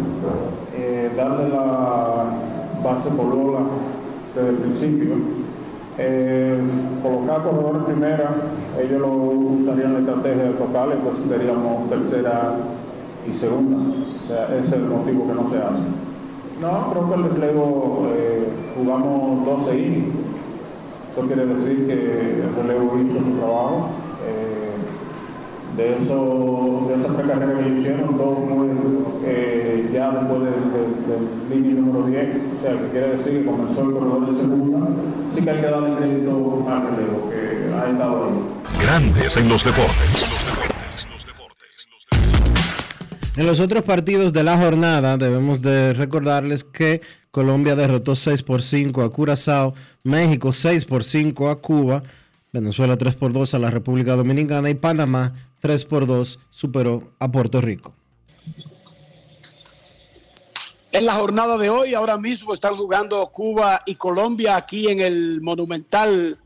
Eh, 1.18 1.20
darle 1.20 1.48
la 1.48 2.25
base 2.84 3.10
por 3.10 3.34
bola 3.34 3.60
desde 4.34 4.50
el 4.50 4.56
principio. 4.56 5.14
Eh, 5.98 6.60
colocar 7.02 7.42
corredor 7.42 7.76
en 7.76 7.84
primera, 7.84 8.30
ellos 8.80 9.00
lo 9.00 9.08
usarían 9.08 9.94
la 9.94 9.98
estrategia 9.98 10.44
de 10.44 10.52
total, 10.52 10.92
entonces 10.92 11.25
seríamos 11.28 11.90
tercera 11.90 12.52
y 13.26 13.37
segunda. 13.37 13.94
Ese 14.60 14.66
es 14.66 14.72
el 14.75 14.84
motivo 14.84 15.26
que 15.26 15.34
no 15.34 15.50
se 15.50 15.56
hace. 15.56 15.88
No, 16.60 16.92
creo 16.92 17.08
que 17.08 17.14
el 17.14 17.40
relevo 17.40 18.06
eh, 18.14 18.48
jugamos 18.76 19.44
12 19.44 19.78
innings. 19.78 20.14
Eso 21.12 21.26
quiere 21.26 21.46
decir 21.46 21.87
que 21.87 22.42
el 22.44 22.54
relevo 22.54 22.96
hizo 22.96 23.18
su 23.18 23.38
trabajo. 23.38 23.88
De, 25.78 25.94
eso, 25.94 26.87
de 26.88 27.00
esas 27.00 27.16
tres 27.16 27.28
carreras 27.28 27.62
que 27.62 27.78
hicieron, 27.78 28.18
dos 28.18 28.38
muy, 28.40 28.68
eh, 29.25 29.88
ya 29.94 30.11
después 30.11 30.40
del 30.42 30.52
de, 30.73 31.54
de, 31.54 31.54
línea 31.54 31.80
número 31.80 32.04
10, 32.04 32.25
o 32.58 32.62
sea, 32.62 32.73
que 32.73 32.88
quiere 32.88 33.16
decir 33.16 33.32
que 33.38 33.44
comenzó 33.44 33.82
el 33.82 33.92
corredor 33.92 34.35
de 34.35 34.40
segunda, 34.40 34.88
sí 35.37 35.40
que 35.40 35.50
hay 35.50 35.61
que 35.61 35.66
darle 35.66 35.97
crédito 35.97 36.66
al 36.68 36.82
relevo, 36.82 37.30
que 37.30 37.75
ha 37.76 37.90
estado 37.92 38.25
ahí. 38.25 38.85
Grandes 38.85 39.37
en 39.37 39.49
los 39.49 39.62
deportes. 39.62 40.26
En 43.37 43.47
los 43.47 43.61
otros 43.61 43.85
partidos 43.85 44.32
de 44.32 44.42
la 44.42 44.58
jornada 44.58 45.16
debemos 45.16 45.62
de 45.62 45.94
recordarles 45.94 46.64
que 46.64 47.02
Colombia 47.30 47.76
derrotó 47.76 48.16
6 48.16 48.42
por 48.42 48.62
5 48.62 49.00
a 49.02 49.12
Curazao, 49.12 49.75
México 50.02 50.52
6 50.52 50.87
por 50.87 51.04
5 51.04 51.50
a 51.50 51.61
Cuba, 51.61 52.02
Venezuela 52.52 52.97
3 52.97 53.14
por 53.14 53.32
2 53.32 53.54
a 53.54 53.58
la 53.61 53.70
República 53.70 54.16
Dominicana 54.16 54.70
y 54.70 54.75
Panamá 54.75 55.35
3 55.60 55.84
por 55.86 56.06
2 56.06 56.38
superó 56.50 57.04
a 57.18 57.30
Puerto 57.30 57.60
Rico. 57.60 57.94
En 60.90 61.04
la 61.04 61.14
jornada 61.14 61.58
de 61.58 61.68
hoy, 61.68 61.94
ahora 61.94 62.16
mismo 62.16 62.54
están 62.54 62.74
jugando 62.74 63.26
Cuba 63.28 63.82
y 63.84 63.96
Colombia 63.96 64.56
aquí 64.56 64.88
en 64.88 65.00
el 65.00 65.40
monumental 65.42 66.38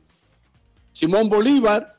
Simón 0.92 1.28
Bolívar. 1.28 1.96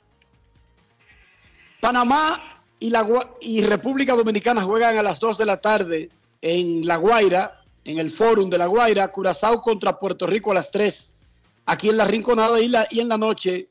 Panamá 1.79 2.61
y, 2.79 2.89
la, 2.89 3.07
y 3.41 3.61
República 3.61 4.15
Dominicana 4.15 4.61
juegan 4.61 4.97
a 4.97 5.01
las 5.01 5.19
2 5.19 5.37
de 5.37 5.45
la 5.45 5.57
tarde 5.57 6.09
en 6.41 6.85
La 6.85 6.97
Guaira, 6.97 7.61
en 7.85 7.97
el 7.97 8.11
Fórum 8.11 8.49
de 8.49 8.57
La 8.57 8.67
Guaira. 8.67 9.07
Curazao 9.07 9.61
contra 9.61 9.97
Puerto 9.97 10.27
Rico 10.27 10.51
a 10.51 10.55
las 10.55 10.69
3. 10.69 11.17
Aquí 11.65 11.89
en 11.89 11.97
la 11.97 12.05
Rinconada 12.05 12.59
y, 12.59 12.67
la, 12.67 12.85
y 12.89 12.99
en 12.99 13.07
la 13.07 13.17
noche, 13.17 13.69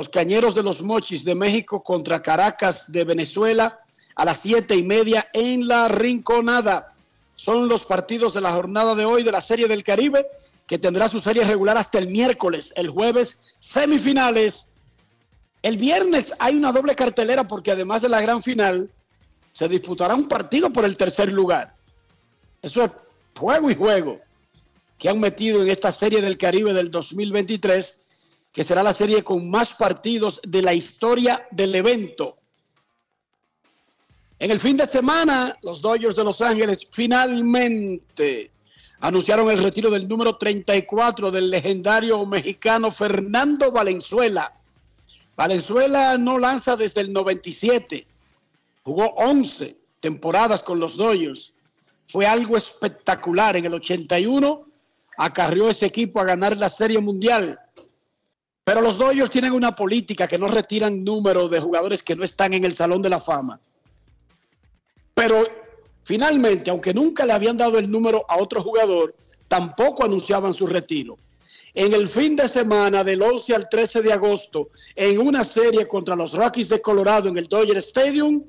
los 0.00 0.08
Cañeros 0.08 0.54
de 0.54 0.62
los 0.62 0.80
Mochis 0.80 1.26
de 1.26 1.34
México 1.34 1.82
contra 1.82 2.22
Caracas 2.22 2.90
de 2.90 3.04
Venezuela 3.04 3.80
a 4.14 4.24
las 4.24 4.40
7 4.40 4.74
y 4.74 4.82
media 4.82 5.28
en 5.34 5.68
la 5.68 5.88
Rinconada. 5.88 6.94
Son 7.34 7.68
los 7.68 7.84
partidos 7.84 8.32
de 8.32 8.40
la 8.40 8.50
jornada 8.50 8.94
de 8.94 9.04
hoy 9.04 9.24
de 9.24 9.30
la 9.30 9.42
Serie 9.42 9.68
del 9.68 9.84
Caribe, 9.84 10.26
que 10.66 10.78
tendrá 10.78 11.06
su 11.06 11.20
serie 11.20 11.44
regular 11.44 11.76
hasta 11.76 11.98
el 11.98 12.06
miércoles. 12.06 12.72
El 12.76 12.88
jueves, 12.88 13.54
semifinales. 13.58 14.70
El 15.60 15.76
viernes 15.76 16.32
hay 16.38 16.56
una 16.56 16.72
doble 16.72 16.94
cartelera 16.94 17.46
porque 17.46 17.72
además 17.72 18.00
de 18.00 18.08
la 18.08 18.22
gran 18.22 18.42
final, 18.42 18.90
se 19.52 19.68
disputará 19.68 20.14
un 20.14 20.28
partido 20.28 20.72
por 20.72 20.86
el 20.86 20.96
tercer 20.96 21.30
lugar. 21.30 21.74
Eso 22.62 22.84
es 22.84 22.90
juego 23.38 23.70
y 23.70 23.74
juego. 23.74 24.18
que 24.96 25.10
han 25.10 25.20
metido 25.20 25.60
en 25.60 25.68
esta 25.68 25.92
serie 25.92 26.22
del 26.22 26.38
Caribe 26.38 26.72
del 26.72 26.90
2023, 26.90 27.99
que 28.52 28.64
será 28.64 28.82
la 28.82 28.92
serie 28.92 29.22
con 29.22 29.48
más 29.48 29.74
partidos 29.74 30.40
de 30.42 30.62
la 30.62 30.74
historia 30.74 31.46
del 31.50 31.74
evento. 31.74 32.36
En 34.38 34.50
el 34.50 34.58
fin 34.58 34.76
de 34.76 34.86
semana, 34.86 35.56
los 35.62 35.82
Dodgers 35.82 36.16
de 36.16 36.24
Los 36.24 36.40
Ángeles 36.40 36.88
finalmente 36.90 38.50
anunciaron 39.00 39.50
el 39.50 39.62
retiro 39.62 39.90
del 39.90 40.08
número 40.08 40.36
34 40.36 41.30
del 41.30 41.50
legendario 41.50 42.24
mexicano 42.26 42.90
Fernando 42.90 43.70
Valenzuela. 43.70 44.52
Valenzuela 45.36 46.18
no 46.18 46.38
lanza 46.38 46.76
desde 46.76 47.02
el 47.02 47.12
97, 47.12 48.06
jugó 48.82 49.06
11 49.16 49.76
temporadas 50.00 50.62
con 50.62 50.80
los 50.80 50.96
Dodgers. 50.96 51.54
Fue 52.08 52.26
algo 52.26 52.56
espectacular. 52.56 53.56
En 53.56 53.66
el 53.66 53.74
81 53.74 54.66
acarrió 55.18 55.70
ese 55.70 55.86
equipo 55.86 56.20
a 56.20 56.24
ganar 56.24 56.56
la 56.56 56.68
Serie 56.68 56.98
Mundial. 56.98 57.58
Pero 58.70 58.82
los 58.82 58.98
Dodgers 58.98 59.30
tienen 59.30 59.50
una 59.50 59.74
política 59.74 60.28
que 60.28 60.38
no 60.38 60.46
retiran 60.46 61.02
número 61.02 61.48
de 61.48 61.58
jugadores 61.58 62.04
que 62.04 62.14
no 62.14 62.22
están 62.22 62.54
en 62.54 62.64
el 62.64 62.76
Salón 62.76 63.02
de 63.02 63.08
la 63.08 63.20
Fama. 63.20 63.58
Pero 65.12 65.44
finalmente, 66.04 66.70
aunque 66.70 66.94
nunca 66.94 67.26
le 67.26 67.32
habían 67.32 67.56
dado 67.56 67.80
el 67.80 67.90
número 67.90 68.24
a 68.28 68.36
otro 68.36 68.62
jugador, 68.62 69.16
tampoco 69.48 70.04
anunciaban 70.04 70.54
su 70.54 70.68
retiro. 70.68 71.18
En 71.74 71.92
el 71.94 72.06
fin 72.06 72.36
de 72.36 72.46
semana 72.46 73.02
del 73.02 73.20
11 73.20 73.56
al 73.56 73.68
13 73.68 74.02
de 74.02 74.12
agosto, 74.12 74.68
en 74.94 75.18
una 75.18 75.42
serie 75.42 75.88
contra 75.88 76.14
los 76.14 76.34
Rockies 76.34 76.68
de 76.68 76.80
Colorado 76.80 77.28
en 77.28 77.38
el 77.38 77.48
Dodger 77.48 77.78
Stadium, 77.78 78.40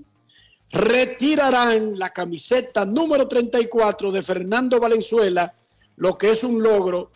retirarán 0.70 1.98
la 1.98 2.12
camiseta 2.12 2.86
número 2.86 3.28
34 3.28 4.12
de 4.12 4.22
Fernando 4.22 4.80
Valenzuela, 4.80 5.52
lo 5.96 6.16
que 6.16 6.30
es 6.30 6.44
un 6.44 6.62
logro 6.62 7.10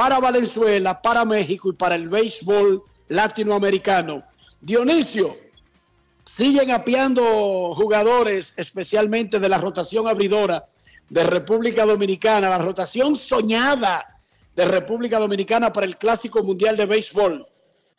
para 0.00 0.18
Valenzuela, 0.18 1.02
para 1.02 1.26
México 1.26 1.68
y 1.68 1.74
para 1.74 1.94
el 1.94 2.08
béisbol 2.08 2.82
latinoamericano. 3.08 4.24
Dionisio, 4.62 5.36
Siguen 6.24 6.70
apiando 6.70 7.74
jugadores, 7.74 8.54
especialmente 8.56 9.38
de 9.38 9.48
la 9.50 9.58
rotación 9.58 10.08
abridora 10.08 10.66
de 11.10 11.22
República 11.24 11.84
Dominicana, 11.84 12.48
la 12.48 12.56
rotación 12.56 13.14
soñada 13.14 14.06
de 14.56 14.64
República 14.64 15.18
Dominicana 15.18 15.70
para 15.70 15.84
el 15.84 15.98
Clásico 15.98 16.42
Mundial 16.42 16.78
de 16.78 16.86
Béisbol. 16.86 17.46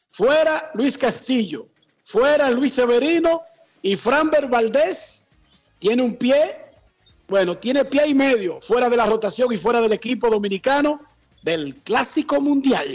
Fuera 0.10 0.72
Luis 0.74 0.98
Castillo, 0.98 1.67
fuera 2.03 2.50
Luis 2.50 2.74
Severino 2.74 3.43
y 3.84 3.96
Franber 3.96 4.48
Valdés 4.48 5.29
tiene 5.77 6.01
un 6.01 6.15
pie, 6.15 6.55
bueno, 7.27 7.60
tiene 7.60 7.86
pie 7.86 8.08
y 8.08 8.15
medio 8.15 8.60
fuera 8.60 8.89
de 8.89 8.98
la 8.98 9.05
rotación 9.05 9.53
y 9.53 9.58
fuera 9.58 9.81
del 9.81 9.93
equipo 9.93 10.31
dominicano 10.31 11.11
del 11.43 11.75
Clásico 11.83 12.39
Mundial. 12.39 12.88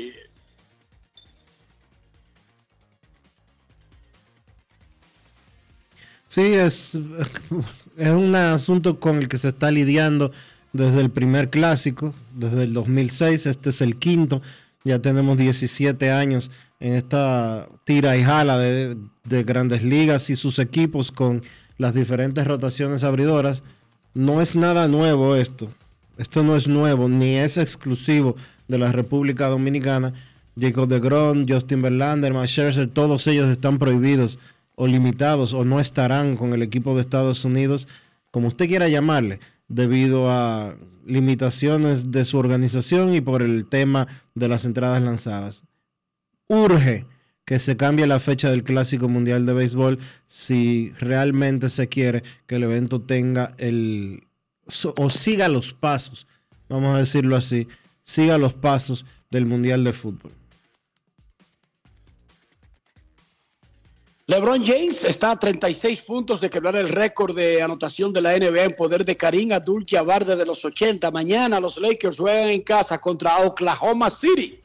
Sí, 6.28 6.42
es, 6.42 6.98
es 7.96 8.08
un 8.10 8.34
asunto 8.34 9.00
con 9.00 9.16
el 9.16 9.28
que 9.28 9.38
se 9.38 9.48
está 9.48 9.70
lidiando 9.70 10.32
desde 10.72 11.00
el 11.00 11.10
primer 11.10 11.50
clásico, 11.50 12.14
desde 12.34 12.64
el 12.64 12.72
2006, 12.72 13.46
este 13.46 13.70
es 13.70 13.80
el 13.80 13.96
quinto, 13.96 14.42
ya 14.84 15.00
tenemos 15.00 15.38
17 15.38 16.10
años 16.10 16.50
en 16.80 16.92
esta 16.92 17.68
tira 17.84 18.16
y 18.16 18.22
jala 18.22 18.58
de, 18.58 18.96
de 19.24 19.42
grandes 19.44 19.82
ligas 19.82 20.28
y 20.28 20.36
sus 20.36 20.58
equipos 20.58 21.10
con 21.10 21.42
las 21.78 21.94
diferentes 21.94 22.46
rotaciones 22.46 23.02
abridoras. 23.02 23.62
No 24.14 24.40
es 24.40 24.54
nada 24.54 24.88
nuevo 24.88 25.36
esto, 25.36 25.70
esto 26.18 26.42
no 26.42 26.56
es 26.56 26.68
nuevo, 26.68 27.08
ni 27.08 27.36
es 27.36 27.56
exclusivo 27.56 28.36
de 28.68 28.78
la 28.78 28.92
República 28.92 29.48
Dominicana. 29.48 30.12
Jacob 30.58 30.88
de 30.88 31.00
Gron, 31.00 31.46
Justin 31.46 31.82
Verlander, 31.82 32.32
Max 32.32 32.50
Scherzer, 32.50 32.88
todos 32.88 33.26
ellos 33.26 33.50
están 33.50 33.78
prohibidos 33.78 34.38
o 34.74 34.86
limitados 34.86 35.52
o 35.52 35.64
no 35.64 35.80
estarán 35.80 36.36
con 36.36 36.52
el 36.52 36.62
equipo 36.62 36.94
de 36.94 37.02
Estados 37.02 37.44
Unidos, 37.44 37.88
como 38.30 38.48
usted 38.48 38.66
quiera 38.66 38.88
llamarle, 38.88 39.40
debido 39.68 40.30
a 40.30 40.76
limitaciones 41.04 42.10
de 42.10 42.24
su 42.24 42.38
organización 42.38 43.14
y 43.14 43.20
por 43.20 43.42
el 43.42 43.66
tema 43.66 44.06
de 44.34 44.48
las 44.48 44.64
entradas 44.64 45.02
lanzadas. 45.02 45.64
Urge 46.48 47.06
que 47.44 47.58
se 47.60 47.76
cambie 47.76 48.06
la 48.06 48.18
fecha 48.18 48.50
del 48.50 48.64
Clásico 48.64 49.08
Mundial 49.08 49.46
de 49.46 49.52
Béisbol 49.52 49.98
si 50.26 50.92
realmente 50.98 51.68
se 51.68 51.88
quiere 51.88 52.22
que 52.46 52.56
el 52.56 52.64
evento 52.64 53.00
tenga 53.00 53.54
el 53.58 54.25
o 54.96 55.10
siga 55.10 55.48
los 55.48 55.72
pasos, 55.72 56.26
vamos 56.68 56.94
a 56.94 56.98
decirlo 56.98 57.36
así, 57.36 57.68
siga 58.04 58.38
los 58.38 58.54
pasos 58.54 59.04
del 59.30 59.46
Mundial 59.46 59.84
de 59.84 59.92
Fútbol. 59.92 60.32
LeBron 64.28 64.64
James 64.66 65.04
está 65.04 65.30
a 65.30 65.38
36 65.38 66.02
puntos 66.02 66.40
de 66.40 66.50
quebrar 66.50 66.74
el 66.74 66.88
récord 66.88 67.36
de 67.36 67.62
anotación 67.62 68.12
de 68.12 68.20
la 68.20 68.36
NBA 68.36 68.64
en 68.64 68.74
poder 68.74 69.04
de 69.04 69.16
Karim 69.16 69.52
Abdul-Jabbar 69.52 70.24
desde 70.24 70.44
los 70.44 70.64
80. 70.64 71.12
Mañana 71.12 71.60
los 71.60 71.78
Lakers 71.78 72.18
juegan 72.18 72.48
en 72.48 72.62
casa 72.62 72.98
contra 72.98 73.38
Oklahoma 73.38 74.10
City 74.10 74.58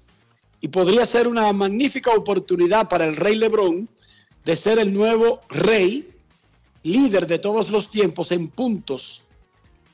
y 0.61 0.67
podría 0.67 1.05
ser 1.05 1.27
una 1.27 1.53
magnífica 1.53 2.11
oportunidad 2.11 2.89
para 2.89 3.05
el 3.05 3.15
Rey 3.15 3.35
LeBron 3.35 3.87
de 4.43 4.55
ser 4.55 4.79
el 4.79 4.91
nuevo 4.91 5.41
rey, 5.49 6.09
líder 6.81 7.27
de 7.27 7.37
todos 7.37 7.69
los 7.69 7.91
tiempos 7.91 8.31
en 8.31 8.47
puntos, 8.47 9.30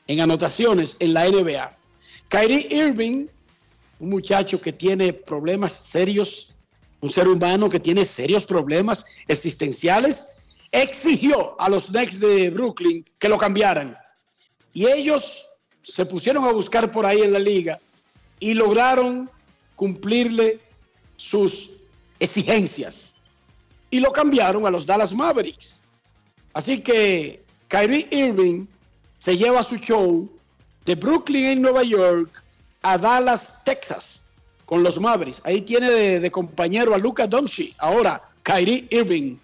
en 0.08 0.20
anotaciones 0.20 0.96
en 0.98 1.14
la 1.14 1.28
NBA. 1.28 1.76
Kyrie 2.28 2.66
Irving, 2.70 3.28
un 4.00 4.08
muchacho 4.08 4.60
que 4.60 4.72
tiene 4.72 5.12
problemas 5.12 5.72
serios 5.72 6.58
un 7.00 7.10
ser 7.10 7.28
humano 7.28 7.68
que 7.68 7.80
tiene 7.80 8.04
serios 8.04 8.44
problemas 8.44 9.06
existenciales, 9.28 10.32
exigió 10.72 11.60
a 11.60 11.68
los 11.68 11.86
Knicks 11.86 12.18
de 12.20 12.50
Brooklyn 12.50 13.04
que 13.18 13.28
lo 13.28 13.38
cambiaran. 13.38 13.96
Y 14.72 14.86
ellos 14.86 15.46
se 15.82 16.04
pusieron 16.04 16.44
a 16.44 16.52
buscar 16.52 16.90
por 16.90 17.06
ahí 17.06 17.22
en 17.22 17.32
la 17.32 17.38
liga 17.38 17.80
y 18.40 18.54
lograron 18.54 19.30
cumplirle 19.76 20.60
sus 21.16 21.70
exigencias. 22.20 23.14
Y 23.90 24.00
lo 24.00 24.12
cambiaron 24.12 24.66
a 24.66 24.70
los 24.70 24.84
Dallas 24.84 25.14
Mavericks. 25.14 25.82
Así 26.52 26.80
que 26.80 27.42
Kyrie 27.68 28.08
Irving 28.10 28.66
se 29.18 29.36
lleva 29.36 29.62
su 29.62 29.76
show 29.76 30.28
de 30.84 30.94
Brooklyn 30.94 31.46
en 31.46 31.62
Nueva 31.62 31.82
York 31.82 32.42
a 32.82 32.96
Dallas, 32.96 33.62
Texas 33.64 34.22
con 34.64 34.82
los 34.82 35.00
Mavericks. 35.00 35.40
Ahí 35.44 35.62
tiene 35.62 35.90
de, 36.20 36.30
compañero 36.30 36.94
a 36.94 36.98
Luca 36.98 37.26
Doncic, 37.26 37.74
ahora 37.78 38.22
Kyrie 38.42 38.86
Irving. 38.90 39.36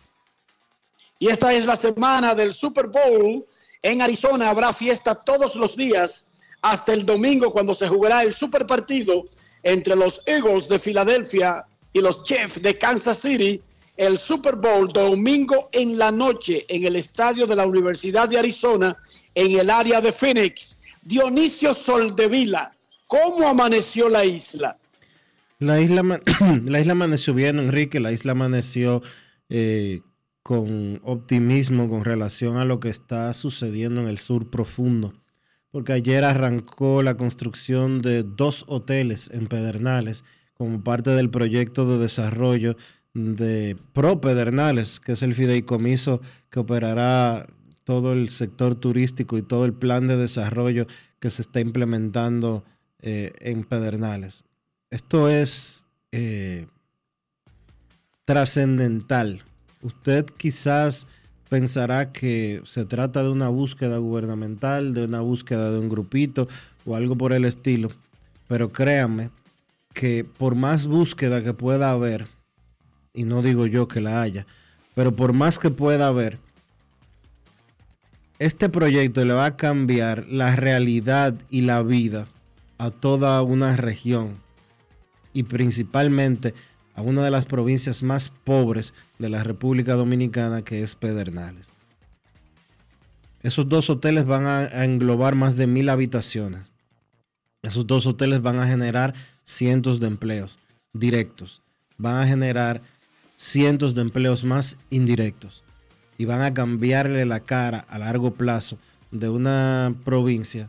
Y 1.18 1.28
esta 1.28 1.52
es 1.52 1.66
la 1.66 1.76
semana 1.76 2.34
del 2.34 2.54
Super 2.54 2.86
Bowl. 2.86 3.44
En 3.82 4.02
Arizona 4.02 4.50
habrá 4.50 4.72
fiesta 4.72 5.14
todos 5.14 5.56
los 5.56 5.76
días 5.76 6.30
hasta 6.62 6.92
el 6.92 7.04
domingo 7.04 7.52
cuando 7.52 7.74
se 7.74 7.88
jugará 7.88 8.22
el 8.22 8.34
super 8.34 8.66
partido 8.66 9.26
entre 9.62 9.96
los 9.96 10.22
Eagles 10.26 10.68
de 10.68 10.78
Filadelfia 10.78 11.64
y 11.92 12.00
los 12.00 12.24
Chiefs 12.24 12.60
de 12.62 12.76
Kansas 12.76 13.18
City. 13.18 13.62
El 13.96 14.18
Super 14.18 14.56
Bowl 14.56 14.88
domingo 14.88 15.68
en 15.72 15.96
la 15.96 16.10
noche 16.10 16.64
en 16.68 16.84
el 16.84 16.96
estadio 16.96 17.46
de 17.46 17.56
la 17.56 17.66
Universidad 17.66 18.28
de 18.28 18.38
Arizona 18.38 18.96
en 19.34 19.58
el 19.58 19.70
área 19.70 20.00
de 20.00 20.12
Phoenix. 20.12 20.82
Dionisio 21.02 21.74
Soldevila, 21.74 22.72
¿cómo 23.06 23.46
amaneció 23.46 24.08
la 24.08 24.24
isla? 24.24 24.78
La 25.58 25.80
isla, 25.80 26.02
la 26.66 26.80
isla 26.80 26.92
amaneció 26.92 27.34
bien, 27.34 27.58
Enrique. 27.58 28.00
La 28.00 28.12
isla 28.12 28.32
amaneció 28.32 29.02
eh, 29.48 30.00
con 30.42 31.00
optimismo 31.04 31.88
con 31.88 32.04
relación 32.04 32.56
a 32.56 32.64
lo 32.64 32.80
que 32.80 32.88
está 32.88 33.32
sucediendo 33.34 34.00
en 34.00 34.08
el 34.08 34.18
sur 34.18 34.50
profundo. 34.50 35.14
Porque 35.70 35.92
ayer 35.92 36.24
arrancó 36.24 37.02
la 37.02 37.16
construcción 37.16 38.00
de 38.00 38.22
dos 38.22 38.64
hoteles 38.68 39.30
en 39.32 39.46
Pedernales 39.46 40.24
como 40.54 40.84
parte 40.84 41.10
del 41.10 41.30
proyecto 41.30 41.86
de 41.86 41.98
desarrollo 41.98 42.76
de 43.12 43.76
Pro 43.92 44.20
Pedernales, 44.20 45.00
que 45.00 45.12
es 45.12 45.22
el 45.22 45.34
fideicomiso 45.34 46.20
que 46.50 46.60
operará 46.60 47.46
todo 47.84 48.12
el 48.12 48.30
sector 48.30 48.74
turístico 48.74 49.38
y 49.38 49.42
todo 49.42 49.64
el 49.64 49.74
plan 49.74 50.06
de 50.06 50.16
desarrollo 50.16 50.86
que 51.20 51.30
se 51.30 51.42
está 51.42 51.60
implementando 51.60 52.64
eh, 53.00 53.32
en 53.40 53.64
Pedernales. 53.64 54.44
Esto 54.90 55.28
es 55.28 55.86
eh, 56.12 56.66
trascendental. 58.24 59.42
Usted 59.82 60.24
quizás 60.24 61.06
pensará 61.48 62.12
que 62.12 62.62
se 62.64 62.84
trata 62.84 63.22
de 63.22 63.30
una 63.30 63.48
búsqueda 63.48 63.98
gubernamental, 63.98 64.94
de 64.94 65.04
una 65.04 65.20
búsqueda 65.20 65.70
de 65.70 65.78
un 65.78 65.88
grupito 65.88 66.48
o 66.84 66.96
algo 66.96 67.16
por 67.16 67.32
el 67.32 67.44
estilo, 67.44 67.88
pero 68.48 68.72
créanme 68.72 69.30
que 69.92 70.24
por 70.24 70.54
más 70.54 70.86
búsqueda 70.86 71.42
que 71.42 71.54
pueda 71.54 71.90
haber, 71.90 72.26
y 73.12 73.24
no 73.24 73.42
digo 73.42 73.66
yo 73.66 73.86
que 73.86 74.00
la 74.00 74.22
haya, 74.22 74.46
pero 74.94 75.14
por 75.14 75.32
más 75.32 75.58
que 75.58 75.70
pueda 75.70 76.08
haber, 76.08 76.38
este 78.44 78.68
proyecto 78.68 79.24
le 79.24 79.32
va 79.32 79.46
a 79.46 79.56
cambiar 79.56 80.26
la 80.28 80.54
realidad 80.54 81.34
y 81.48 81.62
la 81.62 81.82
vida 81.82 82.28
a 82.76 82.90
toda 82.90 83.40
una 83.40 83.74
región 83.74 84.36
y 85.32 85.44
principalmente 85.44 86.52
a 86.94 87.00
una 87.00 87.24
de 87.24 87.30
las 87.30 87.46
provincias 87.46 88.02
más 88.02 88.28
pobres 88.28 88.92
de 89.18 89.30
la 89.30 89.42
República 89.42 89.94
Dominicana, 89.94 90.60
que 90.60 90.82
es 90.82 90.94
Pedernales. 90.94 91.72
Esos 93.42 93.66
dos 93.66 93.88
hoteles 93.88 94.26
van 94.26 94.46
a, 94.46 94.84
englobar 94.84 95.34
más 95.36 95.56
de 95.56 95.66
mil 95.66 95.88
habitaciones. 95.88 96.60
Esos 97.62 97.86
dos 97.86 98.04
hoteles 98.04 98.42
van 98.42 98.58
a 98.58 98.66
generar 98.66 99.14
cientos 99.44 100.00
de 100.00 100.08
empleos 100.08 100.58
directos. 100.92 101.62
Van 101.96 102.16
a 102.16 102.26
generar 102.26 102.82
cientos 103.36 103.94
de 103.94 104.02
empleos 104.02 104.44
más 104.44 104.76
indirectos. 104.90 105.64
Y 106.18 106.26
van 106.26 106.42
a 106.42 106.54
cambiarle 106.54 107.24
la 107.24 107.40
cara 107.40 107.80
a 107.88 107.98
largo 107.98 108.34
plazo 108.34 108.78
de 109.10 109.28
una 109.28 109.94
provincia 110.04 110.68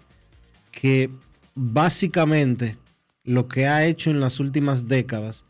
que 0.71 1.09
básicamente 1.55 2.77
lo 3.23 3.47
que 3.47 3.67
ha 3.67 3.85
hecho 3.85 4.09
en 4.09 4.19
las 4.19 4.39
últimas 4.39 4.87
décadas 4.87 5.45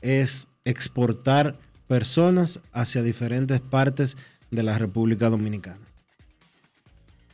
es 0.00 0.46
exportar 0.64 1.58
personas 1.88 2.60
hacia 2.72 3.02
diferentes 3.02 3.60
partes 3.60 4.16
de 4.50 4.62
la 4.62 4.78
República 4.78 5.30
Dominicana. 5.30 5.80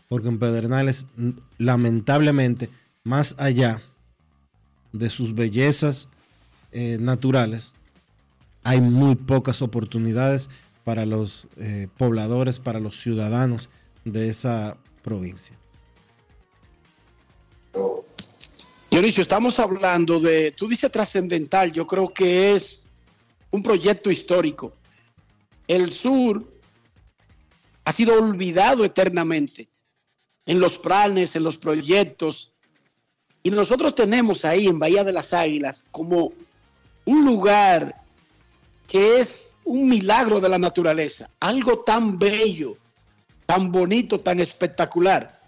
Porque 0.09 0.29
en 0.29 0.38
Pedernales, 0.38 1.07
lamentablemente, 1.59 2.70
más 3.05 3.35
allá 3.38 3.83
de 4.92 5.11
sus 5.11 5.35
bellezas 5.35 6.09
eh, 6.72 6.96
naturales, 7.01 7.72
hay 8.64 8.81
muy 8.81 9.16
pocas 9.16 9.61
oportunidades 9.61 10.48
para 10.88 11.05
los 11.05 11.46
eh, 11.59 11.87
pobladores, 11.98 12.61
para 12.61 12.81
los 12.81 12.98
ciudadanos 12.98 13.68
de 14.07 14.31
esa 14.31 14.79
provincia. 15.03 15.55
Dionisio, 18.90 19.20
estamos 19.20 19.59
hablando 19.59 20.18
de, 20.18 20.51
tú 20.53 20.66
dices 20.66 20.90
trascendental, 20.90 21.72
yo 21.72 21.87
creo 21.87 22.09
que 22.09 22.55
es 22.55 22.87
un 23.51 23.62
proyecto 23.62 24.11
histórico. 24.11 24.72
El 25.66 25.92
sur 25.92 26.51
ha 27.85 27.92
sido 27.92 28.14
olvidado 28.14 28.83
eternamente 28.83 29.68
en 30.46 30.59
los 30.59 30.79
planes, 30.79 31.37
en 31.37 31.42
los 31.42 31.59
proyectos. 31.59 32.55
Y 33.42 33.51
nosotros 33.51 33.94
tenemos 33.94 34.46
ahí 34.46 34.68
en 34.68 34.79
Bahía 34.79 35.05
de 35.05 35.12
las 35.12 35.35
Águilas 35.35 35.85
como 35.90 36.33
un 37.05 37.27
lugar 37.27 38.03
que 38.87 39.20
es 39.20 39.48
un 39.69 39.89
milagro 39.89 40.41
de 40.41 40.49
la 40.49 40.59
naturaleza, 40.59 41.31
algo 41.41 41.81
tan 41.81 42.19
bello, 42.19 42.79
tan 43.45 43.71
bonito, 43.71 44.21
tan 44.21 44.41
espectacular, 44.41 45.41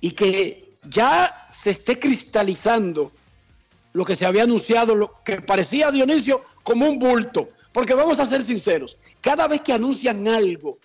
y 0.00 0.12
que 0.12 0.74
ya 0.84 1.48
se 1.52 1.70
esté 1.70 1.98
cristalizando 1.98 3.10
lo 3.92 4.04
que 4.04 4.14
se 4.14 4.24
había 4.24 4.44
anunciado, 4.44 4.94
lo 4.94 5.22
que 5.24 5.40
parecía 5.40 5.90
Dionisio 5.90 6.44
como 6.62 6.88
un 6.88 6.98
bulto. 6.98 7.48
Porque 7.72 7.94
vamos 7.94 8.20
a 8.20 8.26
ser 8.26 8.42
sinceros, 8.42 8.98
cada 9.20 9.48
vez 9.48 9.62
que 9.62 9.72
anuncian 9.72 10.28
algo, 10.28 10.78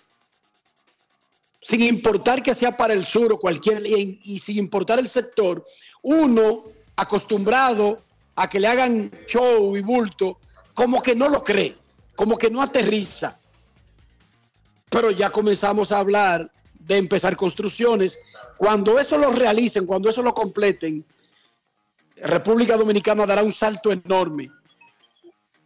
sin 1.60 1.82
importar 1.82 2.42
que 2.42 2.54
sea 2.54 2.76
para 2.76 2.94
el 2.94 3.04
sur 3.04 3.32
o 3.32 3.38
cualquier, 3.38 3.80
y, 3.86 4.40
sin 4.40 4.58
importar 4.58 4.98
el 4.98 5.08
sector, 5.08 5.64
uno 6.02 6.64
acostumbrado 6.96 8.02
a 8.34 8.48
que 8.48 8.58
le 8.58 8.66
hagan 8.66 9.10
show 9.28 9.76
y 9.76 9.82
bulto, 9.82 10.38
como 10.74 11.00
que 11.00 11.14
no 11.14 11.28
lo 11.28 11.44
cree, 11.44 11.76
como 12.14 12.36
que 12.36 12.50
no 12.50 12.62
aterriza. 12.62 13.38
Pero 14.90 15.10
ya 15.10 15.30
comenzamos 15.30 15.92
a 15.92 15.98
hablar 15.98 16.50
de 16.78 16.96
empezar 16.96 17.36
construcciones. 17.36 18.18
Cuando 18.56 18.98
eso 18.98 19.16
lo 19.16 19.30
realicen, 19.30 19.86
cuando 19.86 20.10
eso 20.10 20.22
lo 20.22 20.34
completen, 20.34 21.04
República 22.16 22.76
Dominicana 22.76 23.26
dará 23.26 23.42
un 23.42 23.52
salto 23.52 23.90
enorme 23.90 24.50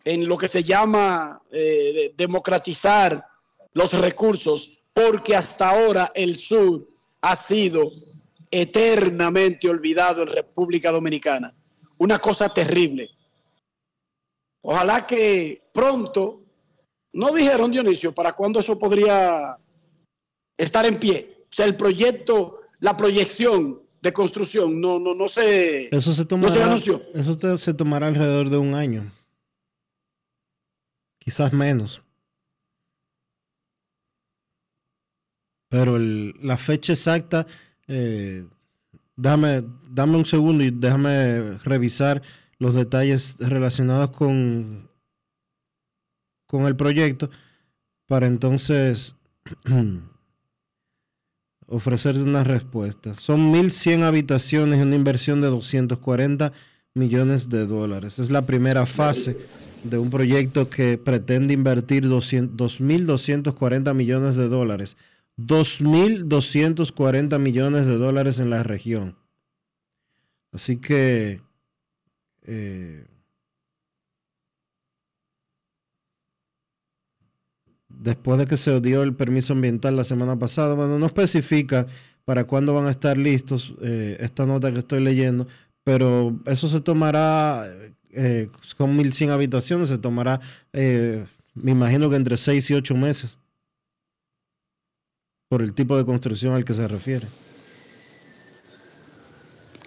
en 0.04 0.28
lo 0.28 0.38
que 0.38 0.48
se 0.48 0.62
llama 0.62 1.42
eh, 1.50 2.14
democratizar 2.16 3.26
los 3.72 3.92
recursos, 3.92 4.84
porque 4.92 5.34
hasta 5.34 5.68
ahora 5.68 6.12
el 6.14 6.36
sur 6.36 6.86
ha 7.20 7.34
sido 7.34 7.90
eternamente 8.50 9.68
olvidado 9.68 10.22
en 10.22 10.28
República 10.28 10.92
Dominicana. 10.92 11.52
Una 11.98 12.18
cosa 12.18 12.48
terrible. 12.48 13.10
Ojalá 14.62 15.06
que 15.06 15.65
pronto, 15.76 16.42
no 17.12 17.32
dijeron 17.32 17.70
Dionisio, 17.70 18.12
para 18.12 18.32
cuándo 18.32 18.60
eso 18.60 18.78
podría 18.78 19.58
estar 20.56 20.86
en 20.86 20.98
pie. 20.98 21.44
O 21.50 21.54
sea, 21.54 21.66
el 21.66 21.76
proyecto, 21.76 22.60
la 22.80 22.96
proyección 22.96 23.82
de 24.00 24.12
construcción. 24.12 24.80
No, 24.80 24.98
no, 24.98 25.14
no 25.14 25.28
se. 25.28 25.94
Eso 25.94 26.14
se 26.14 26.24
tomará. 26.24 26.74
Eso 27.14 27.58
se 27.58 27.74
tomará 27.74 28.06
alrededor 28.08 28.48
de 28.48 28.56
un 28.56 28.74
año. 28.74 29.12
Quizás 31.18 31.52
menos. 31.52 32.02
Pero 35.68 35.98
la 35.98 36.56
fecha 36.56 36.94
exacta, 36.94 37.46
eh, 37.86 38.46
dame, 39.14 39.62
dame 39.90 40.16
un 40.16 40.24
segundo 40.24 40.64
y 40.64 40.70
déjame 40.70 41.58
revisar 41.64 42.22
los 42.58 42.74
detalles 42.74 43.36
relacionados 43.38 44.10
con, 44.10 44.85
con 46.46 46.66
el 46.66 46.76
proyecto 46.76 47.30
para 48.06 48.26
entonces 48.26 49.14
ofrecer 51.66 52.18
una 52.18 52.44
respuesta. 52.44 53.14
Son 53.14 53.52
1.100 53.52 54.02
habitaciones 54.02 54.80
una 54.80 54.96
inversión 54.96 55.40
de 55.40 55.48
240 55.48 56.52
millones 56.94 57.48
de 57.48 57.66
dólares. 57.66 58.18
Es 58.18 58.30
la 58.30 58.42
primera 58.42 58.86
fase 58.86 59.36
de 59.84 59.98
un 59.98 60.10
proyecto 60.10 60.70
que 60.70 60.98
pretende 60.98 61.54
invertir 61.54 62.06
2.240 62.06 63.94
millones 63.94 64.36
de 64.36 64.48
dólares. 64.48 64.96
2.240 65.38 67.38
millones 67.38 67.86
de 67.86 67.98
dólares 67.98 68.40
en 68.40 68.50
la 68.50 68.62
región. 68.62 69.16
Así 70.52 70.78
que 70.78 71.42
eh, 72.44 73.06
después 77.98 78.38
de 78.38 78.46
que 78.46 78.56
se 78.56 78.80
dio 78.80 79.02
el 79.02 79.14
permiso 79.14 79.52
ambiental 79.52 79.96
la 79.96 80.04
semana 80.04 80.38
pasada, 80.38 80.74
bueno, 80.74 80.98
no 80.98 81.06
especifica 81.06 81.86
para 82.24 82.44
cuándo 82.44 82.74
van 82.74 82.86
a 82.86 82.90
estar 82.90 83.16
listos 83.16 83.74
eh, 83.82 84.16
esta 84.20 84.46
nota 84.46 84.72
que 84.72 84.80
estoy 84.80 85.00
leyendo, 85.00 85.46
pero 85.84 86.38
eso 86.46 86.68
se 86.68 86.80
tomará, 86.80 87.64
eh, 88.10 88.48
con 88.76 88.96
1.100 88.96 89.30
habitaciones, 89.30 89.88
se 89.88 89.98
tomará, 89.98 90.40
eh, 90.72 91.24
me 91.54 91.70
imagino 91.70 92.10
que 92.10 92.16
entre 92.16 92.36
6 92.36 92.70
y 92.70 92.74
8 92.74 92.94
meses, 92.94 93.38
por 95.48 95.62
el 95.62 95.74
tipo 95.74 95.96
de 95.96 96.04
construcción 96.04 96.54
al 96.54 96.64
que 96.64 96.74
se 96.74 96.88
refiere. 96.88 97.28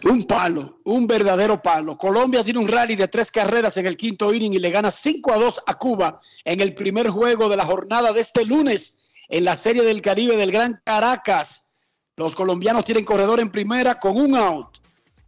Un 0.04 0.24
palo, 0.24 0.80
un 0.86 1.08
verdadero 1.08 1.62
palo. 1.62 1.98
Colombia 1.98 2.44
tiene 2.44 2.60
un 2.60 2.68
rally 2.68 2.96
de 2.96 3.10
tres 3.10 3.30
carreras 3.32 3.76
en 3.78 3.86
el 3.86 3.98
quinto 3.98 4.34
inning 4.34 4.54
y 4.54 4.60
le 4.60 4.72
gana 4.72 4.92
5 4.92 5.34
a 5.34 5.38
2 5.38 5.64
a 5.66 5.78
Cuba 5.78 6.22
en 6.46 6.62
el 6.62 6.74
primer 6.74 7.10
juego 7.10 7.50
de 7.50 7.58
la 7.58 7.66
jornada 7.66 8.14
de 8.14 8.22
este 8.22 8.46
lunes 8.46 9.00
en 9.28 9.44
la 9.44 9.58
Serie 9.58 9.84
del 9.84 10.02
Caribe 10.02 10.38
del 10.38 10.52
Gran 10.52 10.82
Caracas. 10.86 11.70
Los 12.16 12.34
colombianos 12.34 12.86
tienen 12.86 13.04
corredor 13.04 13.42
en 13.42 13.52
primera 13.52 14.00
con 14.00 14.18
un 14.18 14.36
out. 14.36 14.78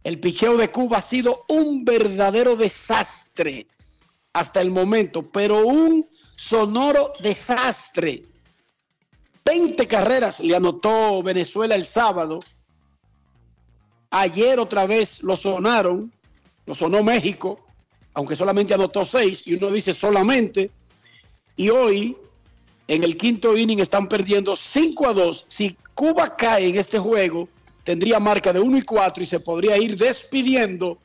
El 0.04 0.18
picheo 0.20 0.56
de 0.56 0.70
Cuba 0.70 0.98
ha 0.98 1.02
sido 1.02 1.44
un 1.48 1.84
verdadero 1.84 2.56
desastre 2.56 3.66
hasta 4.32 4.62
el 4.62 4.70
momento, 4.70 5.30
pero 5.30 5.66
un 5.66 6.08
sonoro 6.34 7.12
desastre. 7.20 8.24
20 9.44 9.86
carreras 9.86 10.40
le 10.40 10.56
anotó 10.56 11.22
Venezuela 11.22 11.74
el 11.74 11.84
sábado 11.84 12.38
Ayer 14.14 14.60
otra 14.60 14.86
vez 14.86 15.22
lo 15.22 15.34
sonaron, 15.36 16.12
lo 16.66 16.74
sonó 16.74 17.02
México, 17.02 17.58
aunque 18.12 18.36
solamente 18.36 18.74
anotó 18.74 19.06
seis, 19.06 19.42
y 19.46 19.54
uno 19.54 19.70
dice 19.70 19.94
solamente. 19.94 20.70
Y 21.56 21.70
hoy, 21.70 22.14
en 22.88 23.04
el 23.04 23.16
quinto 23.16 23.56
inning, 23.56 23.80
están 23.80 24.08
perdiendo 24.08 24.54
5 24.54 25.08
a 25.08 25.12
2. 25.14 25.46
Si 25.48 25.78
Cuba 25.94 26.36
cae 26.36 26.68
en 26.68 26.76
este 26.76 26.98
juego, 26.98 27.48
tendría 27.84 28.20
marca 28.20 28.52
de 28.52 28.60
1 28.60 28.78
y 28.78 28.82
4 28.82 29.22
y 29.22 29.26
se 29.26 29.40
podría 29.40 29.78
ir 29.78 29.96
despidiendo 29.96 30.98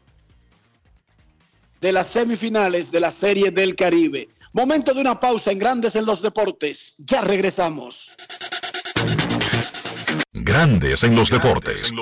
de 1.80 1.94
las 1.94 2.08
semifinales 2.08 2.92
de 2.92 3.00
la 3.00 3.12
Serie 3.12 3.52
del 3.52 3.74
Caribe. 3.76 4.28
Momento 4.52 4.94
de 4.94 5.00
una 5.00 5.18
pausa 5.18 5.54
en 5.54 5.60
Grandes 5.60 5.96
en 5.96 6.06
los 6.06 6.22
Deportes. 6.22 6.96
Ya 7.06 7.22
regresamos. 7.22 8.12
Grandes 10.44 11.04
en 11.04 11.16
los 11.16 11.30
deportes. 11.30 11.94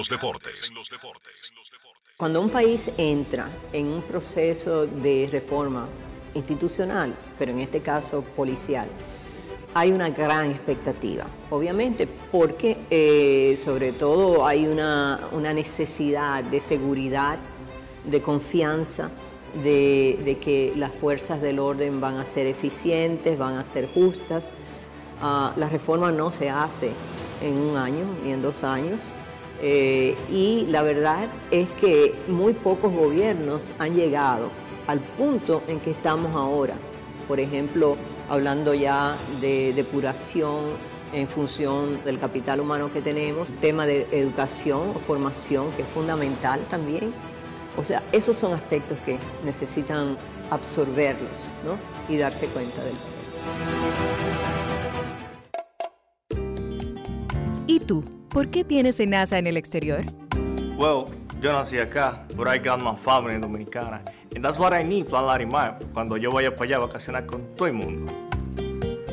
Cuando 2.17 2.41
un 2.41 2.49
país 2.49 2.89
entra 2.97 3.49
en 3.73 3.87
un 3.87 4.01
proceso 4.01 4.87
de 4.87 5.27
reforma 5.31 5.87
institucional, 6.33 7.15
pero 7.37 7.51
en 7.51 7.59
este 7.59 7.81
caso 7.81 8.21
policial, 8.21 8.87
hay 9.73 9.91
una 9.91 10.09
gran 10.09 10.51
expectativa, 10.51 11.25
obviamente, 11.49 12.07
porque 12.31 12.77
eh, 12.89 13.57
sobre 13.63 13.91
todo 13.91 14.45
hay 14.45 14.65
una, 14.65 15.27
una 15.31 15.53
necesidad 15.53 16.43
de 16.43 16.61
seguridad 16.61 17.37
de 18.05 18.21
confianza 18.21 19.09
de, 19.63 20.37
que 20.41 20.73
las 20.75 20.93
fuerzas 20.93 21.41
del 21.41 21.59
orden 21.59 22.01
van 22.01 22.17
a 22.17 22.25
ser 22.25 22.47
eficientes, 22.47 23.37
van 23.37 23.57
a 23.57 23.63
ser 23.63 23.87
justas. 23.87 24.51
Ah, 25.21 25.53
la 25.57 25.69
reforma 25.69 26.11
no 26.11 26.31
se 26.31 26.49
hace 26.49 26.91
en 27.41 27.57
un 27.57 27.77
año 27.77 28.05
ni 28.23 28.31
en 28.31 28.41
dos 28.41 28.63
años. 28.63 28.99
Eh, 29.61 30.15
y 30.29 30.65
la 30.69 30.81
verdad 30.81 31.27
es 31.51 31.67
que 31.79 32.13
muy 32.27 32.53
pocos 32.53 32.93
gobiernos 32.93 33.61
han 33.79 33.95
llegado 33.95 34.49
al 34.87 34.99
punto 34.99 35.63
en 35.67 35.79
que 35.79 35.91
estamos 35.91 36.35
ahora. 36.35 36.75
Por 37.27 37.39
ejemplo, 37.39 37.97
hablando 38.29 38.73
ya 38.73 39.15
de 39.41 39.73
depuración 39.73 40.65
en 41.13 41.27
función 41.27 42.03
del 42.03 42.19
capital 42.19 42.59
humano 42.59 42.91
que 42.91 43.01
tenemos, 43.01 43.47
tema 43.61 43.85
de 43.85 44.07
educación 44.11 44.91
o 44.95 44.99
formación 44.99 45.71
que 45.71 45.83
es 45.83 45.87
fundamental 45.89 46.59
también. 46.69 47.13
O 47.77 47.83
sea, 47.83 48.03
esos 48.11 48.35
son 48.35 48.53
aspectos 48.53 48.99
que 49.05 49.17
necesitan 49.43 50.17
absorberlos 50.49 51.49
¿no? 51.65 51.77
y 52.13 52.17
darse 52.17 52.47
cuenta 52.47 52.83
del 52.83 52.93
tú? 57.85 58.03
¿Por 58.29 58.49
qué 58.49 58.63
tienes 58.63 58.99
NASA 58.99 59.37
en 59.37 59.45
el 59.47 59.57
exterior? 59.57 60.03
Well, 60.77 61.05
yo 61.41 61.53
nací 61.53 61.79
acá, 61.79 62.25
but 62.35 62.47
I 62.47 62.57
got 62.57 62.81
my 62.81 62.95
family 62.95 63.39
dominicana. 63.39 64.01
And 64.35 64.43
that's 64.43 64.59
what 64.59 64.73
I 64.73 64.83
need, 64.83 65.07
Plan 65.07 65.25
Larimar, 65.25 65.79
cuando 65.93 66.17
yo 66.17 66.29
vaya 66.31 66.53
para 66.53 66.65
allá 66.65 66.75
a 66.77 66.87
vacacionar 66.87 67.25
con 67.25 67.55
todo 67.55 67.67
el 67.67 67.73
mundo. 67.73 68.11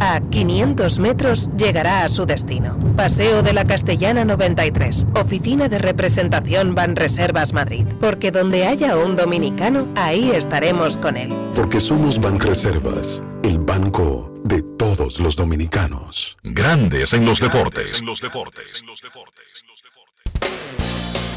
A 0.00 0.20
500 0.20 0.98
metros 1.00 1.50
llegará 1.56 2.04
a 2.04 2.08
su 2.08 2.24
destino. 2.24 2.78
Paseo 2.96 3.42
de 3.42 3.52
la 3.52 3.64
Castellana 3.64 4.24
93, 4.24 5.06
Oficina 5.14 5.68
de 5.68 5.78
Representación 5.78 6.74
Banreservas 6.74 7.52
Madrid. 7.52 7.84
Porque 8.00 8.30
donde 8.30 8.66
haya 8.66 8.96
un 8.96 9.16
dominicano, 9.16 9.88
ahí 9.96 10.30
estaremos 10.30 10.98
con 10.98 11.16
él. 11.16 11.34
Porque 11.54 11.80
somos 11.80 12.20
Banreservas, 12.20 13.22
el 13.42 13.58
banco 13.58 14.32
de 14.44 14.62
todos 14.62 15.18
los 15.18 15.34
dominicanos. 15.34 16.38
Grandes 16.44 17.12
en 17.12 17.24
los 17.24 17.40
deportes. 17.40 18.02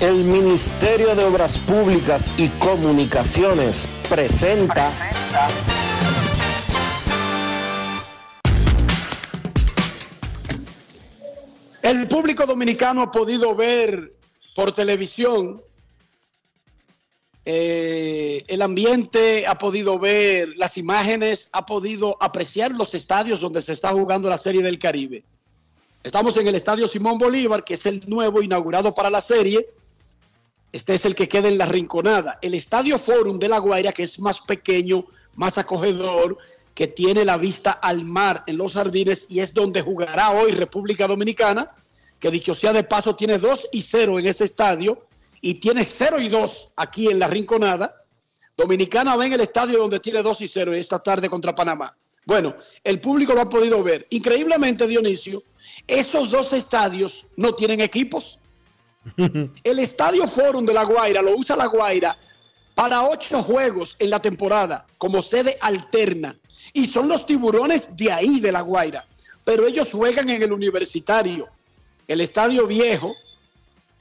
El 0.02 0.24
Ministerio 0.24 1.16
de 1.16 1.24
Obras 1.24 1.58
Públicas 1.60 2.32
y 2.38 2.48
Comunicaciones 2.50 3.88
presenta. 4.10 4.92
El 11.82 12.08
público 12.08 12.46
dominicano 12.46 13.02
ha 13.02 13.12
podido 13.12 13.56
ver 13.56 14.14
por 14.56 14.72
televisión 14.72 15.62
eh, 17.44 18.44
el 18.48 18.62
ambiente, 18.62 19.48
ha 19.48 19.58
podido 19.58 19.98
ver 19.98 20.50
las 20.58 20.78
imágenes, 20.78 21.50
ha 21.54 21.66
podido 21.66 22.18
apreciar 22.22 22.72
los 22.72 22.94
estadios 22.94 23.42
donde 23.42 23.62
se 23.62 23.74
está 23.74 23.90
jugando 23.94 24.30
la 24.30 24.38
Serie 24.38 24.62
del 24.62 24.78
Caribe. 24.78 25.24
Estamos 26.04 26.38
en 26.38 26.48
el 26.48 26.56
Estadio 26.56 26.88
Simón 26.88 27.18
Bolívar, 27.18 27.64
que 27.64 27.74
es 27.74 27.86
el 27.88 28.02
nuevo 28.08 28.42
inaugurado 28.44 28.94
para 28.94 29.10
la 29.10 29.22
serie. 29.22 29.68
Este 30.72 30.94
es 30.94 31.06
el 31.06 31.16
que 31.16 31.28
queda 31.28 31.48
en 31.48 31.58
la 31.58 31.66
Rinconada. 31.66 32.38
El 32.44 32.54
Estadio 32.54 33.00
Forum 33.00 33.40
de 33.40 33.48
La 33.48 33.58
Guaira, 33.58 33.92
que 33.92 34.04
es 34.04 34.20
más 34.20 34.42
pequeño, 34.42 35.06
más 35.36 35.58
acogedor, 35.58 36.38
que 36.74 36.88
tiene 36.88 37.26
la 37.26 37.38
vista 37.38 37.72
al 37.72 38.06
mar 38.06 38.44
en 38.48 38.58
los 38.58 38.74
jardines 38.74 39.28
y 39.30 39.40
es 39.40 39.54
donde 39.54 39.82
jugará 39.82 40.32
hoy 40.32 40.52
República 40.52 41.08
Dominicana, 41.08 41.72
que 42.20 42.32
dicho 42.32 42.54
sea 42.54 42.74
de 42.74 42.84
paso 42.84 43.16
tiene 43.16 43.38
2 43.38 43.70
y 43.74 43.82
0 43.82 44.20
en 44.20 44.28
ese 44.28 44.46
estadio 44.46 45.06
y 45.42 45.56
tiene 45.56 45.84
0 45.84 46.20
y 46.22 46.30
2 46.30 46.74
aquí 46.78 47.08
en 47.08 47.20
la 47.20 47.28
Rinconada. 47.28 48.04
Dominicana 48.56 49.16
va 49.16 49.26
en 49.26 49.34
el 49.34 49.42
estadio 49.42 49.80
donde 49.80 50.00
tiene 50.00 50.22
2 50.22 50.42
y 50.42 50.48
0 50.48 50.74
esta 50.74 51.00
tarde 51.00 51.30
contra 51.30 51.56
Panamá. 51.56 51.96
Bueno, 52.26 52.56
el 52.84 53.02
público 53.02 53.34
lo 53.34 53.42
ha 53.42 53.50
podido 53.50 53.82
ver. 53.84 54.06
Increíblemente, 54.12 54.88
Dionisio, 54.88 55.44
esos 55.88 56.30
dos 56.30 56.54
estadios 56.54 57.26
no 57.36 57.56
tienen 57.56 57.82
equipos. 57.82 58.38
El 59.64 59.80
Estadio 59.80 60.28
Forum 60.28 60.66
de 60.66 60.74
La 60.74 60.84
Guaira 60.84 61.24
lo 61.24 61.36
usa 61.36 61.56
La 61.56 61.66
Guaira 61.66 62.16
para 62.76 63.04
ocho 63.10 63.42
juegos 63.42 63.96
en 64.00 64.12
la 64.12 64.22
temporada 64.22 64.86
como 65.00 65.24
sede 65.24 65.58
alterna 65.60 66.38
y 66.74 66.86
son 66.86 67.08
los 67.08 67.26
tiburones 67.26 67.96
de 67.96 68.12
ahí, 68.12 68.40
de 68.40 68.52
La 68.52 68.62
Guaira. 68.62 69.06
Pero 69.44 69.68
ellos 69.68 69.92
juegan 69.92 70.30
en 70.30 70.44
el 70.44 70.52
universitario, 70.52 71.48
el 72.08 72.22
estadio 72.22 72.68
viejo 72.68 73.14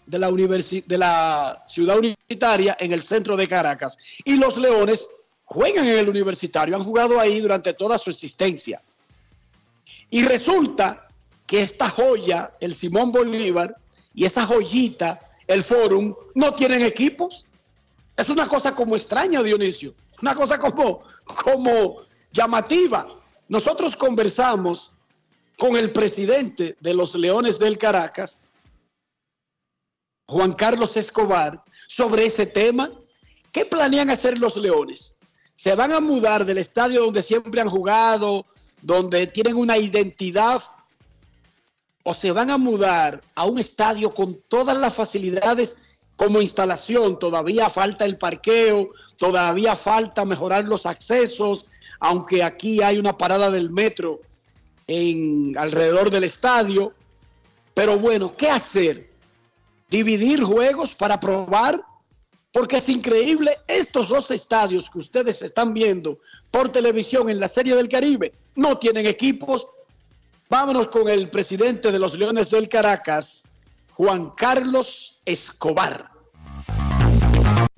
de 0.07 0.19
la, 0.19 0.31
de 0.31 0.99
la 0.99 1.65
ciudad 1.67 1.99
universitaria 1.99 2.77
en 2.79 2.93
el 2.93 3.03
centro 3.03 3.37
de 3.37 3.49
Caracas. 3.49 3.97
Y 4.25 4.37
los 4.37 4.59
Leones 4.59 5.09
juegan 5.45 5.87
en 5.87 5.99
el 5.99 6.09
universitario, 6.09 6.77
han 6.77 6.85
jugado 6.85 7.19
ahí 7.19 7.41
durante 7.41 7.73
toda 7.73 7.99
su 7.99 8.11
existencia. 8.11 8.83
Y 10.11 10.25
resulta 10.25 11.09
que 11.47 11.63
esta 11.63 11.89
joya, 11.89 12.53
el 12.61 12.75
Simón 12.75 13.11
Bolívar, 13.11 13.77
y 14.15 14.25
esa 14.25 14.45
joyita, 14.45 15.21
el 15.47 15.63
Forum, 15.63 16.15
no 16.35 16.55
tienen 16.55 16.83
equipos. 16.83 17.47
Es 18.17 18.29
una 18.29 18.47
cosa 18.47 18.75
como 18.75 18.97
extraña, 18.97 19.43
Dionisio. 19.43 19.95
Una 20.21 20.35
cosa 20.35 20.59
como, 20.59 21.03
como 21.25 22.03
llamativa. 22.33 23.09
Nosotros 23.49 23.97
conversamos 23.97 24.93
con 25.59 25.77
el 25.77 25.93
presidente 25.93 26.77
de 26.81 26.95
los 26.95 27.15
Leones 27.15 27.59
del 27.59 27.77
Caracas, 27.77 28.43
Juan 30.27 30.53
Carlos 30.53 30.97
Escobar, 30.97 31.63
sobre 31.89 32.27
ese 32.27 32.47
tema. 32.47 32.91
¿Qué 33.53 33.65
planean 33.65 34.11
hacer 34.11 34.39
los 34.39 34.57
Leones? 34.57 35.17
¿Se 35.57 35.75
van 35.75 35.93
a 35.93 36.01
mudar 36.01 36.47
del 36.47 36.59
estadio 36.59 37.03
donde 37.03 37.23
siempre 37.23 37.61
han 37.61 37.69
jugado, 37.69 38.47
donde 38.81 39.27
tienen 39.27 39.57
una 39.57 39.77
identidad? 39.77 40.63
¿O 42.05 42.15
se 42.15 42.33
van 42.33 42.51
a 42.51 42.57
mudar 42.57 43.21
a 43.35 43.45
un 43.45 43.59
estadio 43.59 44.15
con 44.15 44.41
todas 44.49 44.77
las 44.77 44.95
facilidades 44.95 45.83
como 46.17 46.41
instalación? 46.41 47.19
Todavía 47.19 47.69
falta 47.69 48.07
el 48.07 48.17
parqueo, 48.17 48.91
todavía 49.19 49.77
falta 49.77 50.25
mejorar 50.25 50.65
los 50.65 50.87
accesos, 50.87 51.67
aunque 52.01 52.43
aquí 52.43 52.83
hay 52.83 52.99
una 52.99 53.17
parada 53.17 53.51
del 53.51 53.71
metro 53.71 54.21
alrededor 55.57 56.11
del 56.11 56.25
estadio. 56.25 56.93
Pero 57.75 57.99
bueno, 57.99 58.35
¿qué 58.37 58.51
hacer? 58.51 59.09
¿Dividir 59.89 60.43
juegos 60.43 60.95
para 60.95 61.21
probar? 61.21 61.81
Porque 62.53 62.79
es 62.79 62.89
increíble, 62.89 63.57
estos 63.69 64.09
dos 64.09 64.31
estadios 64.33 64.91
que 64.91 64.99
ustedes 64.99 65.41
están 65.43 65.73
viendo 65.73 66.19
por 66.51 66.73
televisión 66.73 67.31
en 67.31 67.39
la 67.39 67.47
Serie 67.47 67.77
del 67.77 67.89
Caribe 67.89 68.33
no 68.57 68.79
tienen 68.79 69.07
equipos. 69.07 69.69
Vámonos 70.49 70.89
con 70.89 71.09
el 71.09 71.31
presidente 71.31 71.93
de 71.93 71.99
los 72.01 72.19
Leones 72.19 72.51
del 72.51 72.69
Caracas, 72.69 73.45
Juan 73.93 74.31
Carlos 74.31 75.23
Escobar. 75.25 76.11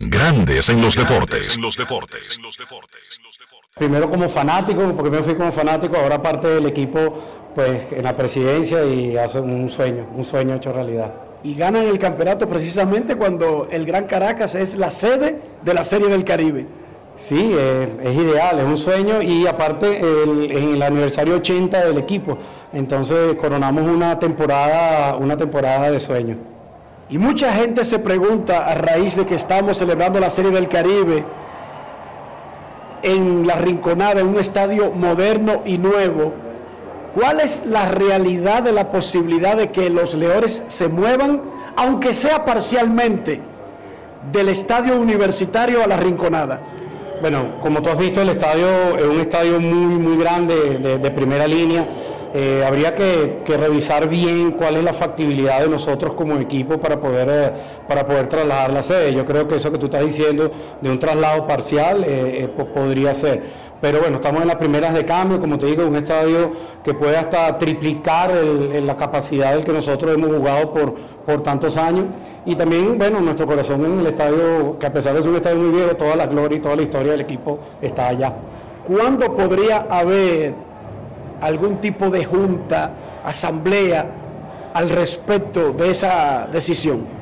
Grandes 0.04 0.68
en 0.68 0.82
los 0.82 0.96
deportes. 0.96 1.56
En 1.56 1.62
los 1.62 1.76
deportes. 1.76 2.40
Primero 3.76 4.10
como 4.10 4.28
fanático, 4.28 4.80
porque 4.96 5.10
primero 5.10 5.22
fui 5.22 5.36
como 5.36 5.52
fanático, 5.52 5.96
ahora 5.96 6.20
parte 6.20 6.48
del 6.48 6.66
equipo 6.66 7.22
pues 7.54 7.92
en 7.92 8.02
la 8.02 8.16
presidencia 8.16 8.84
y 8.84 9.16
hace 9.16 9.38
un 9.38 9.68
sueño, 9.68 10.08
un 10.16 10.24
sueño 10.24 10.56
hecho 10.56 10.72
realidad. 10.72 11.14
Y 11.44 11.54
ganan 11.54 11.86
el 11.86 12.00
campeonato 12.00 12.48
precisamente 12.48 13.14
cuando 13.14 13.68
el 13.70 13.86
Gran 13.86 14.06
Caracas 14.06 14.56
es 14.56 14.74
la 14.74 14.90
sede 14.90 15.40
de 15.62 15.72
la 15.72 15.84
Serie 15.84 16.08
del 16.08 16.24
Caribe. 16.24 16.66
Sí, 17.14 17.54
es, 17.54 18.14
ideal, 18.14 18.58
es 18.58 18.64
un 18.64 18.78
sueño 18.78 19.22
y 19.22 19.46
aparte 19.46 20.00
en 20.00 20.50
el 20.74 20.82
aniversario 20.82 21.36
80 21.36 21.86
del 21.86 21.98
equipo, 21.98 22.38
entonces 22.72 23.36
coronamos 23.36 23.84
una 23.84 24.18
temporada, 24.18 25.14
una 25.14 25.36
temporada 25.36 25.92
de 25.92 26.00
sueño. 26.00 26.51
Y 27.12 27.18
mucha 27.18 27.52
gente 27.52 27.84
se 27.84 27.98
pregunta 27.98 28.64
a 28.64 28.74
raíz 28.74 29.16
de 29.16 29.26
que 29.26 29.34
estamos 29.34 29.76
celebrando 29.76 30.18
la 30.18 30.30
Serie 30.30 30.50
del 30.50 30.66
Caribe, 30.66 31.22
en 33.02 33.46
la 33.46 33.56
Rinconada, 33.56 34.22
en 34.22 34.28
un 34.28 34.38
estadio 34.38 34.90
moderno 34.90 35.60
y 35.66 35.76
nuevo, 35.76 36.32
¿Cuál 37.14 37.40
es 37.40 37.66
la 37.66 37.90
realidad 37.90 38.62
de 38.62 38.72
la 38.72 38.90
posibilidad 38.90 39.54
de 39.54 39.70
que 39.70 39.90
los 39.90 40.14
Leones 40.14 40.64
se 40.68 40.88
muevan, 40.88 41.42
aunque 41.76 42.14
sea 42.14 42.46
parcialmente, 42.46 43.42
del 44.32 44.48
estadio 44.48 44.98
universitario 44.98 45.84
a 45.84 45.86
la 45.86 45.98
Rinconada? 45.98 46.62
Bueno, 47.20 47.58
como 47.60 47.82
tú 47.82 47.90
has 47.90 47.98
visto, 47.98 48.22
el 48.22 48.30
estadio 48.30 48.96
es 48.96 49.04
un 49.04 49.20
estadio 49.20 49.60
muy, 49.60 49.98
muy 49.98 50.16
grande, 50.16 50.78
de, 50.78 50.96
de 50.96 51.10
primera 51.10 51.46
línea. 51.46 51.86
Eh, 52.34 52.64
habría 52.66 52.94
que, 52.94 53.42
revisar 53.46 54.08
bien 54.08 54.52
cuál 54.52 54.76
es 54.76 54.84
la 54.84 54.94
factibilidad 54.94 55.60
de 55.60 55.68
nosotros 55.68 56.14
como 56.14 56.36
equipo 56.36 56.78
para 56.78 56.98
poder, 56.98 57.28
eh, 57.30 57.52
para 57.86 58.06
poder 58.06 58.26
trasladar 58.26 58.72
la 58.72 58.82
sede. 58.82 59.12
Yo 59.12 59.26
creo 59.26 59.46
que 59.46 59.56
eso 59.56 59.70
que 59.70 59.78
tú 59.78 59.86
estás 59.86 60.04
diciendo 60.04 60.50
de 60.80 60.90
un 60.90 60.98
traslado 60.98 61.46
parcial 61.46 62.04
eh, 62.06 62.48
podría 62.74 63.12
ser. 63.14 63.72
Pero 63.82 64.00
bueno, 64.00 64.16
estamos 64.16 64.42
en 64.42 64.48
las 64.48 64.56
primeras 64.56 64.94
de 64.94 65.04
cambio, 65.04 65.40
como 65.40 65.58
te 65.58 65.66
digo, 65.66 65.84
un 65.84 65.96
estadio 65.96 66.52
que 66.82 66.94
puede 66.94 67.16
hasta 67.16 67.58
triplicar 67.58 68.32
la 68.32 68.96
capacidad 68.96 69.54
del 69.54 69.64
que 69.64 69.72
nosotros 69.72 70.14
hemos 70.14 70.34
jugado 70.34 70.72
por, 70.72 70.94
por 71.26 71.42
tantos 71.42 71.76
años. 71.76 72.04
Y 72.46 72.54
también, 72.54 72.96
bueno, 72.96 73.20
nuestro 73.20 73.44
corazón 73.44 73.84
en 73.84 73.98
el 73.98 74.06
estadio, 74.06 74.78
que 74.78 74.86
a 74.86 74.92
pesar 74.92 75.14
de 75.14 75.22
ser 75.22 75.32
un 75.32 75.36
estadio 75.36 75.58
muy 75.58 75.70
viejo, 75.72 75.96
toda 75.96 76.14
la 76.14 76.26
gloria 76.26 76.58
y 76.58 76.60
toda 76.60 76.76
la 76.76 76.82
historia 76.82 77.10
del 77.10 77.22
equipo 77.22 77.58
está 77.82 78.06
allá. 78.06 78.32
¿Cuándo 78.86 79.34
podría 79.34 79.86
haber 79.90 80.54
algún 81.42 81.78
tipo 81.78 82.08
de 82.08 82.24
junta, 82.24 82.92
asamblea 83.24 84.06
al 84.72 84.88
respecto 84.88 85.72
de 85.72 85.90
esa 85.90 86.48
decisión? 86.50 87.21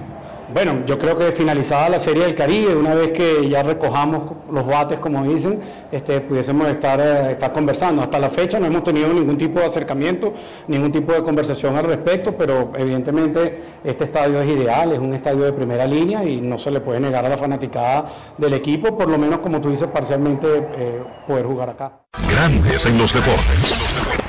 Bueno, 0.52 0.84
yo 0.84 0.98
creo 0.98 1.16
que 1.16 1.30
finalizada 1.30 1.88
la 1.88 1.98
Serie 2.00 2.24
del 2.24 2.34
Caribe, 2.34 2.74
una 2.74 2.94
vez 2.94 3.12
que 3.12 3.48
ya 3.48 3.62
recojamos 3.62 4.32
los 4.50 4.66
bates, 4.66 4.98
como 4.98 5.22
dicen, 5.22 5.60
este, 5.92 6.20
pudiésemos 6.20 6.68
estar, 6.68 7.00
eh, 7.00 7.32
estar 7.32 7.52
conversando. 7.52 8.02
Hasta 8.02 8.18
la 8.18 8.30
fecha 8.30 8.58
no 8.58 8.66
hemos 8.66 8.82
tenido 8.82 9.12
ningún 9.12 9.38
tipo 9.38 9.60
de 9.60 9.66
acercamiento, 9.66 10.32
ningún 10.66 10.90
tipo 10.90 11.12
de 11.12 11.22
conversación 11.22 11.76
al 11.76 11.84
respecto, 11.84 12.36
pero 12.36 12.72
evidentemente 12.76 13.62
este 13.84 14.04
estadio 14.04 14.40
es 14.40 14.48
ideal, 14.48 14.92
es 14.92 14.98
un 14.98 15.14
estadio 15.14 15.44
de 15.44 15.52
primera 15.52 15.86
línea 15.86 16.24
y 16.24 16.40
no 16.40 16.58
se 16.58 16.72
le 16.72 16.80
puede 16.80 16.98
negar 16.98 17.24
a 17.24 17.28
la 17.28 17.38
fanaticada 17.38 18.06
del 18.36 18.54
equipo, 18.54 18.98
por 18.98 19.08
lo 19.08 19.18
menos 19.18 19.38
como 19.38 19.60
tú 19.60 19.70
dices, 19.70 19.86
parcialmente 19.86 20.48
eh, 20.76 21.02
poder 21.28 21.46
jugar 21.46 21.70
acá. 21.70 22.00
Grandes 22.28 22.86
en 22.86 22.98
los 22.98 23.14
deportes. 23.14 24.19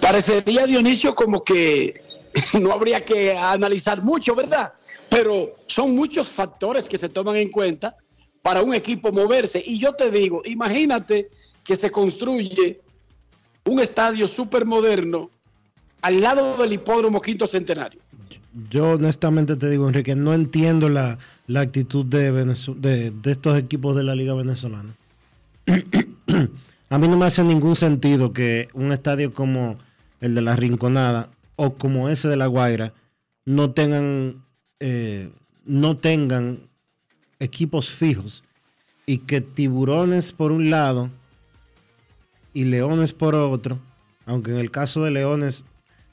Parecería, 0.00 0.66
Dionisio, 0.66 1.14
como 1.14 1.42
que 1.42 2.02
no 2.60 2.72
habría 2.72 3.04
que 3.04 3.36
analizar 3.36 4.02
mucho, 4.02 4.34
¿verdad? 4.34 4.72
Pero 5.08 5.56
son 5.66 5.94
muchos 5.94 6.28
factores 6.28 6.88
que 6.88 6.98
se 6.98 7.08
toman 7.08 7.36
en 7.36 7.50
cuenta 7.50 7.96
para 8.42 8.62
un 8.62 8.74
equipo 8.74 9.12
moverse. 9.12 9.62
Y 9.64 9.78
yo 9.78 9.94
te 9.94 10.10
digo, 10.10 10.42
imagínate 10.44 11.30
que 11.64 11.76
se 11.76 11.90
construye 11.90 12.80
un 13.66 13.80
estadio 13.80 14.26
súper 14.26 14.64
moderno 14.64 15.30
al 16.02 16.20
lado 16.20 16.56
del 16.56 16.72
hipódromo 16.72 17.20
Quinto 17.20 17.46
Centenario. 17.46 18.00
Yo 18.70 18.92
honestamente 18.92 19.54
te 19.56 19.68
digo, 19.70 19.86
Enrique, 19.86 20.16
no 20.16 20.34
entiendo 20.34 20.88
la, 20.88 21.18
la 21.46 21.60
actitud 21.60 22.04
de, 22.04 22.32
de, 22.32 23.10
de 23.10 23.30
estos 23.30 23.58
equipos 23.58 23.94
de 23.94 24.02
la 24.02 24.14
Liga 24.14 24.34
Venezolana. 24.34 24.94
A 26.92 26.98
mí 26.98 27.06
no 27.06 27.16
me 27.16 27.24
hace 27.24 27.44
ningún 27.44 27.76
sentido 27.76 28.32
que 28.32 28.68
un 28.74 28.90
estadio 28.90 29.32
como 29.32 29.78
el 30.20 30.34
de 30.34 30.42
la 30.42 30.56
Rinconada 30.56 31.30
o 31.54 31.74
como 31.74 32.08
ese 32.08 32.26
de 32.26 32.36
la 32.36 32.48
Guaira 32.48 32.92
no 33.44 33.70
tengan, 33.70 34.44
eh, 34.80 35.30
no 35.64 35.98
tengan 35.98 36.68
equipos 37.38 37.90
fijos 37.90 38.42
y 39.06 39.18
que 39.18 39.40
tiburones 39.40 40.32
por 40.32 40.50
un 40.50 40.68
lado 40.68 41.10
y 42.52 42.64
leones 42.64 43.12
por 43.12 43.36
otro, 43.36 43.78
aunque 44.26 44.50
en 44.50 44.56
el 44.56 44.72
caso 44.72 45.04
de 45.04 45.12
leones 45.12 45.66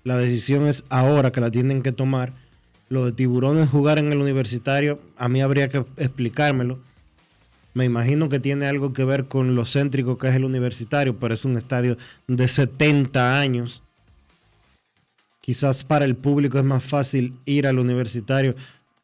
la 0.04 0.16
decisión 0.16 0.68
es 0.68 0.86
ahora 0.90 1.32
que 1.32 1.42
la 1.42 1.50
tienen 1.50 1.82
que 1.82 1.92
tomar, 1.92 2.34
lo 2.88 3.04
de 3.04 3.14
tiburones 3.14 3.68
jugar 3.68 3.98
en 3.98 4.12
el 4.12 4.20
universitario, 4.20 5.00
a 5.18 5.28
mí 5.28 5.42
habría 5.42 5.70
que 5.70 5.86
explicármelo 5.98 6.78
me 7.78 7.86
imagino 7.86 8.28
que 8.28 8.40
tiene 8.40 8.66
algo 8.66 8.92
que 8.92 9.06
ver 9.06 9.28
con 9.28 9.54
lo 9.54 9.64
céntrico 9.64 10.18
que 10.18 10.28
es 10.30 10.36
el 10.36 10.46
universitario, 10.46 11.20
pero 11.20 11.36
es 11.36 11.46
un 11.46 11.58
estadio 11.58 11.96
de 12.26 12.48
70 12.48 13.40
años. 13.40 13.84
Quizás 15.42 15.84
para 15.84 16.04
el 16.04 16.16
público 16.16 16.58
es 16.58 16.64
más 16.64 16.84
fácil 16.84 17.38
ir 17.46 17.68
al 17.68 17.78
universitario 17.78 18.56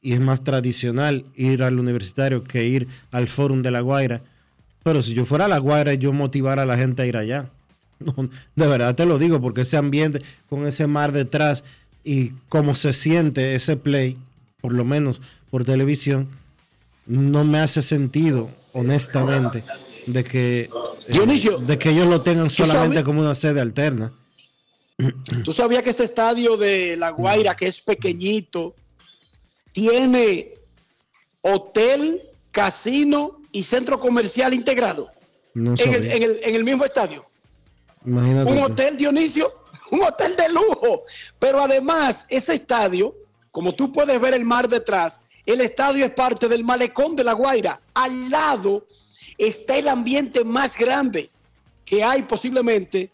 y 0.01 0.13
es 0.13 0.19
más 0.19 0.43
tradicional 0.43 1.23
ir 1.35 1.61
al 1.61 1.77
universitario 1.77 2.43
que 2.43 2.65
ir 2.65 2.87
al 3.11 3.27
Fórum 3.27 3.61
de 3.61 3.69
La 3.69 3.81
Guaira. 3.81 4.23
Pero 4.81 5.03
si 5.03 5.13
yo 5.13 5.23
fuera 5.25 5.45
a 5.45 5.49
La 5.49 5.59
Guaira, 5.59 5.93
yo 5.93 6.11
motivara 6.11 6.63
a 6.63 6.65
la 6.65 6.75
gente 6.75 7.03
a 7.03 7.05
ir 7.05 7.15
allá. 7.15 7.51
de 8.55 8.67
verdad 8.67 8.95
te 8.95 9.05
lo 9.05 9.19
digo, 9.19 9.39
porque 9.39 9.61
ese 9.61 9.77
ambiente 9.77 10.23
con 10.49 10.65
ese 10.65 10.87
mar 10.87 11.11
detrás 11.11 11.63
y 12.03 12.29
cómo 12.49 12.73
se 12.73 12.93
siente 12.93 13.53
ese 13.53 13.77
play, 13.77 14.17
por 14.61 14.73
lo 14.73 14.83
menos 14.83 15.21
por 15.51 15.63
televisión, 15.63 16.27
no 17.05 17.43
me 17.43 17.59
hace 17.59 17.83
sentido 17.83 18.49
honestamente, 18.73 19.63
de 20.05 20.23
que, 20.23 20.61
eh, 20.61 21.57
de 21.59 21.77
que 21.77 21.89
ellos 21.89 22.07
lo 22.07 22.21
tengan 22.21 22.49
solamente 22.49 23.03
como 23.03 23.21
una 23.21 23.35
sede 23.35 23.61
alterna. 23.61 24.13
¿Tú 25.43 25.51
sabías 25.51 25.83
que 25.83 25.89
ese 25.89 26.03
estadio 26.03 26.55
de 26.57 26.95
La 26.97 27.09
Guaira, 27.11 27.55
que 27.55 27.67
es 27.67 27.81
pequeñito, 27.81 28.75
tiene 29.71 30.53
hotel, 31.41 32.21
casino 32.51 33.41
y 33.51 33.63
centro 33.63 33.99
comercial 33.99 34.53
integrado 34.53 35.11
en, 35.55 35.75
el, 36.43 36.63
mismo 36.63 36.85
estadio? 36.85 37.25
un 38.05 38.59
hotel, 38.59 38.97
Dionisio, 38.97 39.51
un 39.91 40.03
hotel 40.03 40.35
de 40.35 40.49
lujo. 40.49 41.03
Pero 41.39 41.59
además, 41.59 42.27
ese 42.29 42.53
estadio, 42.53 43.15
como 43.51 43.73
tú 43.73 43.91
puedes 43.91 44.19
ver 44.21 44.33
el 44.33 44.45
mar 44.45 44.67
detrás, 44.67 45.21
el 45.45 45.61
estadio 45.61 46.05
es 46.05 46.11
parte 46.11 46.47
del 46.47 46.63
malecón 46.63 47.15
de 47.15 47.23
La 47.23 47.33
Guaira. 47.33 47.81
Al 47.93 48.29
lado 48.29 48.87
está 49.37 49.77
el 49.77 49.87
ambiente 49.87 50.43
más 50.43 50.77
grande 50.77 51.29
que 51.85 52.03
hay 52.03 52.23
posiblemente 52.23 53.11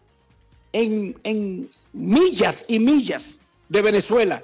en, 0.72 1.70
millas 1.94 2.66
y 2.68 2.80
millas 2.80 3.40
de 3.68 3.82
Venezuela. 3.82 4.44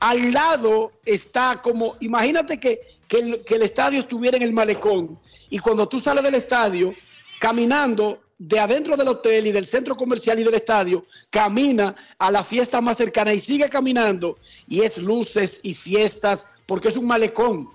Al 0.00 0.32
lado 0.32 0.92
está 1.04 1.60
como, 1.62 1.96
imagínate 2.00 2.58
que, 2.58 2.80
el, 3.10 3.44
que 3.44 3.54
el 3.54 3.62
estadio 3.62 4.00
estuviera 4.00 4.36
en 4.36 4.42
el 4.42 4.52
malecón 4.52 5.18
y 5.50 5.58
cuando 5.58 5.88
tú 5.88 5.98
sales 5.98 6.22
del 6.24 6.34
estadio, 6.34 6.94
caminando 7.40 8.20
de 8.38 8.60
adentro 8.60 8.96
del 8.96 9.08
hotel 9.08 9.48
y 9.48 9.52
del 9.52 9.66
centro 9.66 9.96
comercial 9.96 10.38
y 10.38 10.44
del 10.44 10.54
estadio, 10.54 11.04
camina 11.28 11.94
a 12.18 12.30
la 12.30 12.44
fiesta 12.44 12.80
más 12.80 12.96
cercana 12.96 13.34
y 13.34 13.40
sigue 13.40 13.68
caminando 13.68 14.38
y 14.68 14.82
es 14.82 14.98
luces 14.98 15.60
y 15.64 15.74
fiestas 15.74 16.46
porque 16.64 16.88
es 16.88 16.96
un 16.96 17.06
malecón 17.06 17.68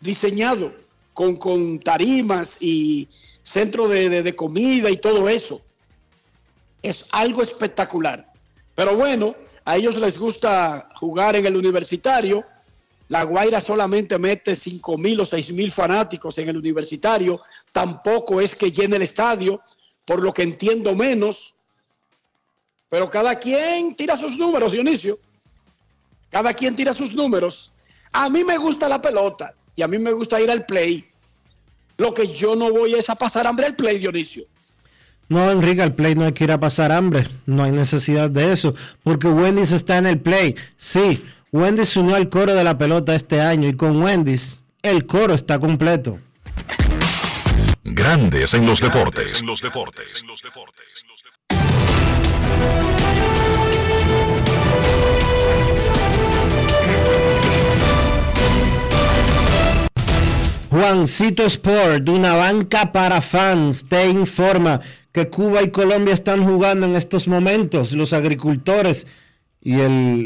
diseñado 0.00 0.72
con, 1.12 1.36
con 1.36 1.80
tarimas 1.80 2.58
y 2.60 3.08
centro 3.42 3.88
de, 3.88 4.22
de 4.22 4.32
comida 4.34 4.88
y 4.90 4.98
todo 4.98 5.28
eso. 5.28 5.60
Es 6.82 7.06
algo 7.10 7.42
espectacular. 7.42 8.28
Pero 8.74 8.96
bueno, 8.96 9.34
a 9.64 9.76
ellos 9.76 9.96
les 9.96 10.18
gusta 10.18 10.90
jugar 10.96 11.34
en 11.36 11.46
el 11.46 11.56
universitario. 11.56 12.44
La 13.08 13.24
Guaira 13.24 13.60
solamente 13.60 14.18
mete 14.18 14.54
5 14.54 14.98
mil 14.98 15.20
o 15.20 15.24
6 15.24 15.52
mil 15.52 15.70
fanáticos 15.70 16.38
en 16.38 16.48
el 16.50 16.56
universitario. 16.56 17.40
Tampoco 17.72 18.40
es 18.40 18.54
que 18.54 18.70
llene 18.70 18.96
el 18.96 19.02
estadio 19.02 19.60
por 20.04 20.22
lo 20.22 20.32
que 20.32 20.42
entiendo 20.42 20.94
menos. 20.94 21.54
Pero 22.88 23.10
cada 23.10 23.38
quien 23.38 23.94
tira 23.94 24.16
sus 24.16 24.36
números, 24.36 24.72
Dionisio. 24.72 25.18
Cada 26.30 26.52
quien 26.52 26.76
tira 26.76 26.94
sus 26.94 27.14
números. 27.14 27.72
A 28.12 28.28
mí 28.28 28.44
me 28.44 28.58
gusta 28.58 28.88
la 28.88 29.00
pelota 29.00 29.54
y 29.76 29.82
a 29.82 29.88
mí 29.88 29.98
me 29.98 30.12
gusta 30.12 30.40
ir 30.40 30.50
al 30.50 30.66
play. 30.66 31.04
Lo 31.96 32.12
que 32.12 32.28
yo 32.28 32.56
no 32.56 32.72
voy 32.72 32.94
es 32.94 33.08
a 33.10 33.14
pasar 33.14 33.46
hambre 33.46 33.66
al 33.66 33.76
play, 33.76 33.98
Dionisio. 33.98 34.44
No, 35.28 35.50
Enrique, 35.50 35.82
al 35.82 35.94
play 35.94 36.14
no 36.14 36.24
hay 36.24 36.32
que 36.32 36.44
ir 36.44 36.52
a 36.52 36.60
pasar 36.60 36.92
hambre. 36.92 37.28
No 37.46 37.64
hay 37.64 37.72
necesidad 37.72 38.30
de 38.30 38.52
eso. 38.52 38.74
Porque 39.02 39.28
Wendy's 39.28 39.72
está 39.72 39.96
en 39.96 40.06
el 40.06 40.20
play. 40.20 40.54
Sí, 40.76 41.24
Wendy's 41.50 41.96
unió 41.96 42.16
al 42.16 42.28
coro 42.28 42.54
de 42.54 42.64
la 42.64 42.76
pelota 42.76 43.14
este 43.14 43.40
año 43.40 43.68
y 43.68 43.76
con 43.76 44.02
Wendy's 44.02 44.60
el 44.82 45.06
coro 45.06 45.34
está 45.34 45.58
completo. 45.58 46.18
Grandes 47.86 48.54
en 48.54 48.64
los 48.64 48.80
deportes. 48.80 49.42
En 49.42 49.46
los 49.46 49.60
deportes. 49.60 50.24
Juancito 60.70 61.44
Sport, 61.44 62.08
una 62.08 62.34
banca 62.34 62.90
para 62.90 63.20
fans, 63.20 63.84
te 63.86 64.08
informa 64.08 64.80
que 65.12 65.28
Cuba 65.28 65.62
y 65.62 65.70
Colombia 65.70 66.14
están 66.14 66.42
jugando 66.42 66.86
en 66.86 66.96
estos 66.96 67.28
momentos, 67.28 67.92
los 67.92 68.14
agricultores 68.14 69.06
y 69.60 69.76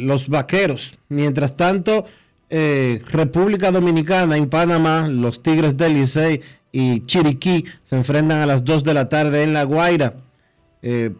los 0.05 0.29
vaqueros. 0.29 0.97
Mientras 1.09 1.57
tanto, 1.57 2.07
eh, 2.51 3.03
República 3.11 3.73
Dominicana, 3.73 4.37
en 4.37 4.49
Panamá, 4.49 5.09
los 5.09 5.43
Tigres 5.43 5.77
del 5.77 5.95
Licey 5.95 6.41
y 6.73 7.05
Chiriquí 7.07 7.65
se 7.85 7.97
enfrentan 7.97 8.39
a 8.39 8.47
las 8.47 8.65
2 8.65 8.85
de 8.85 8.95
la 8.95 9.09
tarde 9.09 9.43
en 9.43 9.53
La 9.53 9.65
Guaira. 9.65 10.15
Eh, 10.83 11.13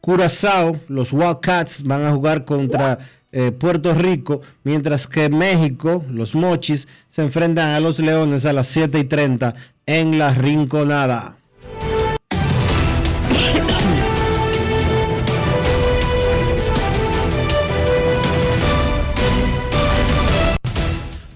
Curazao, 0.00 0.78
los 0.88 1.12
Wildcats 1.12 1.82
van 1.82 2.04
a 2.04 2.12
jugar 2.12 2.44
contra 2.44 2.98
eh, 3.32 3.52
Puerto 3.52 3.94
Rico, 3.94 4.40
mientras 4.64 5.06
que 5.06 5.28
México, 5.28 6.04
los 6.10 6.34
Mochis, 6.34 6.88
se 7.08 7.22
enfrentan 7.22 7.70
a 7.70 7.80
los 7.80 7.98
Leones 7.98 8.46
a 8.46 8.52
las 8.52 8.66
7 8.68 8.98
y 8.98 9.04
30 9.04 9.54
en 9.86 10.18
La 10.18 10.32
Rinconada. 10.32 11.39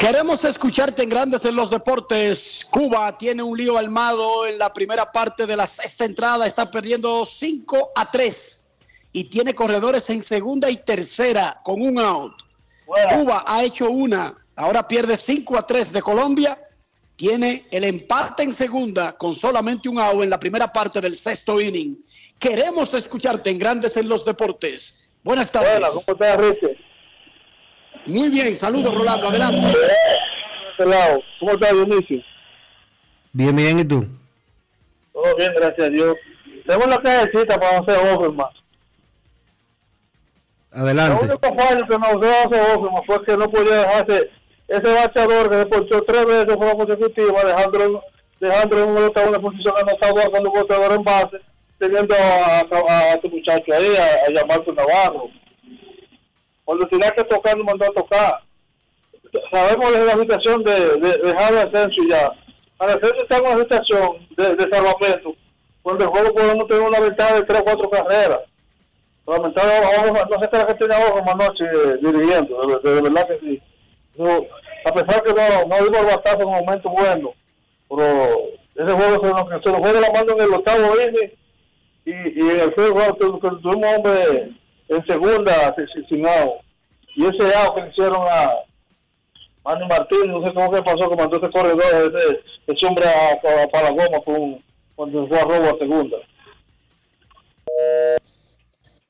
Queremos 0.00 0.46
escucharte 0.46 1.02
en 1.02 1.10
Grandes 1.10 1.44
en 1.44 1.54
los 1.54 1.68
Deportes. 1.68 2.66
Cuba 2.70 3.18
tiene 3.18 3.42
un 3.42 3.54
lío 3.54 3.76
armado 3.76 4.46
en 4.46 4.58
la 4.58 4.72
primera 4.72 5.12
parte 5.12 5.46
de 5.46 5.54
la 5.54 5.66
sexta 5.66 6.06
entrada. 6.06 6.46
Está 6.46 6.70
perdiendo 6.70 7.22
5 7.22 7.90
a 7.94 8.10
3 8.10 8.74
y 9.12 9.24
tiene 9.24 9.54
corredores 9.54 10.08
en 10.08 10.22
segunda 10.22 10.70
y 10.70 10.78
tercera 10.78 11.60
con 11.62 11.82
un 11.82 11.98
out. 11.98 12.32
Cuba 12.86 13.44
ha 13.46 13.62
hecho 13.62 13.90
una, 13.90 14.34
ahora 14.56 14.88
pierde 14.88 15.18
5 15.18 15.58
a 15.58 15.66
3 15.66 15.92
de 15.92 16.00
Colombia. 16.00 16.58
Tiene 17.14 17.66
el 17.70 17.84
empate 17.84 18.42
en 18.42 18.54
segunda 18.54 19.18
con 19.18 19.34
solamente 19.34 19.90
un 19.90 19.98
out 19.98 20.22
en 20.22 20.30
la 20.30 20.38
primera 20.38 20.72
parte 20.72 21.02
del 21.02 21.14
sexto 21.14 21.60
inning. 21.60 22.02
Queremos 22.38 22.94
escucharte 22.94 23.50
en 23.50 23.58
Grandes 23.58 23.98
en 23.98 24.08
los 24.08 24.24
Deportes. 24.24 25.12
Buenas 25.22 25.52
tardes. 25.52 25.76
Hola, 25.76 25.88
¿cómo 25.88 26.00
estás, 26.08 26.38
Richie? 26.38 26.79
Muy 28.06 28.30
bien, 28.30 28.56
saludos 28.56 28.94
Rolando, 28.94 29.28
adelante. 29.28 29.72
¿Cómo 31.38 31.52
estás, 31.52 31.72
Dionisio? 31.72 32.22
Bien, 33.32 33.54
bien, 33.54 33.78
¿y 33.80 33.84
tú? 33.84 34.06
Todo 35.12 35.36
bien, 35.36 35.52
gracias 35.54 35.86
a 35.86 35.90
Dios. 35.90 36.14
Tenemos 36.66 36.88
la 36.88 36.98
cajecita 36.98 37.58
para 37.60 37.78
hacer 37.78 37.98
Offerman. 37.98 38.46
Adelante. 40.72 41.26
Lo 41.26 41.32
único 41.32 41.54
fallo 41.56 41.86
que 41.86 41.98
nos 41.98 42.20
dio 42.20 42.30
hacer 42.30 42.76
Offerman 42.76 43.04
fue 43.04 43.24
que 43.24 43.36
no 43.36 43.50
podía 43.50 43.76
dejarse 43.76 44.30
ese 44.68 44.94
bachador 44.94 45.50
que 45.50 45.58
se 45.58 45.66
ponchó 45.66 46.02
tres 46.02 46.26
veces 46.26 46.46
de 46.46 46.54
forma 46.54 46.74
consecutiva, 46.74 47.44
dejándolo, 47.44 48.02
dejándolo 48.40 48.84
en 48.84 48.90
una, 48.90 49.28
una 49.28 49.38
posición 49.40 49.74
anotadora 49.76 50.30
cuando 50.30 50.50
botador 50.50 50.92
en 50.92 51.02
base, 51.04 51.40
teniendo 51.78 52.14
a, 52.14 52.60
a, 52.60 52.98
a 52.98 53.14
este 53.14 53.28
muchacho 53.28 53.72
ahí, 53.74 53.96
a, 53.96 54.40
a 54.40 54.46
Marco 54.46 54.72
Navarro. 54.72 55.28
Cuando 56.70 56.86
tenía 56.86 57.10
que 57.10 57.24
tocar, 57.24 57.56
nos 57.56 57.66
mandó 57.66 57.84
a 57.84 57.88
tocar. 57.88 58.44
Sabemos 59.50 59.92
de 59.92 60.04
la 60.04 60.12
situación 60.12 60.62
de, 60.62 60.72
de, 60.98 61.18
de 61.18 61.36
Javi 61.36 61.56
Asensio 61.56 62.04
ya. 62.08 62.32
Asensio 62.78 63.16
está 63.16 63.38
en 63.38 63.46
una 63.46 63.58
situación 63.58 64.28
de, 64.36 64.54
de 64.54 64.62
salvamento, 64.70 65.34
cuando 65.82 66.04
el 66.04 66.10
juego 66.10 66.32
podemos 66.32 66.68
tener 66.68 66.84
una 66.84 67.00
ventaja 67.00 67.34
de 67.34 67.42
tres 67.42 67.60
o 67.62 67.64
cuatro 67.64 67.90
carreras. 67.90 68.38
Lamentablemente, 69.26 70.12
no 70.30 70.40
sé 70.40 70.48
qué 70.48 70.56
era 70.56 70.66
que 70.68 70.74
tenía 70.74 70.98
ojo 71.08 71.24
anoche 71.28 71.64
eh, 71.64 71.96
dirigiendo, 72.00 72.80
de, 72.84 72.88
de, 72.88 73.02
verdad 73.02 73.26
que 73.26 73.40
sí. 73.40 73.62
No, 74.14 74.46
a 74.84 74.92
pesar 74.92 75.24
que 75.24 75.32
no, 75.32 75.66
no 75.66 75.86
iba 75.86 75.98
al 75.98 76.40
en 76.40 76.46
un 76.46 76.64
momento 76.64 76.88
bueno, 76.90 77.34
pero 77.88 78.38
ese 78.76 78.92
juego 78.92 79.26
se 79.26 79.32
nos, 79.32 79.62
se 79.64 79.70
nos 79.72 79.80
fue 79.80 80.00
la 80.00 80.10
mano 80.12 80.32
en 80.34 80.40
el 80.40 80.54
octavo 80.54 80.94
inning 81.00 81.32
y, 82.04 82.12
y 82.12 82.48
en 82.48 82.60
el 82.60 82.74
juego 82.74 83.12
tuvimos 83.16 83.64
un 83.64 83.84
hombre 83.84 84.59
en 84.90 85.06
segunda 85.06 85.74
sin, 86.08 86.26
out. 86.26 86.60
Y 87.16 87.24
ese 87.24 87.56
out 87.56 87.74
que 87.74 87.82
le 87.82 87.90
hicieron 87.90 88.22
a 88.28 88.54
Manny 89.64 89.86
Martínez, 89.88 90.26
no 90.28 90.46
sé 90.46 90.52
cómo 90.52 90.70
que 90.72 90.82
pasó, 90.82 91.08
que 91.08 91.16
mandó 91.16 91.36
ese 91.38 91.50
corredor, 91.50 92.14
ese, 92.14 92.40
ese 92.66 92.86
hombre 92.86 93.06
a, 93.06 93.32
a, 93.32 93.68
para 93.68 93.90
la 93.90 93.90
goma 93.90 94.20
con, 94.24 94.62
cuando 94.96 95.26
fue 95.28 95.38
a 95.38 95.44
robo 95.44 95.74
a 95.74 95.78
segunda. 95.78 96.16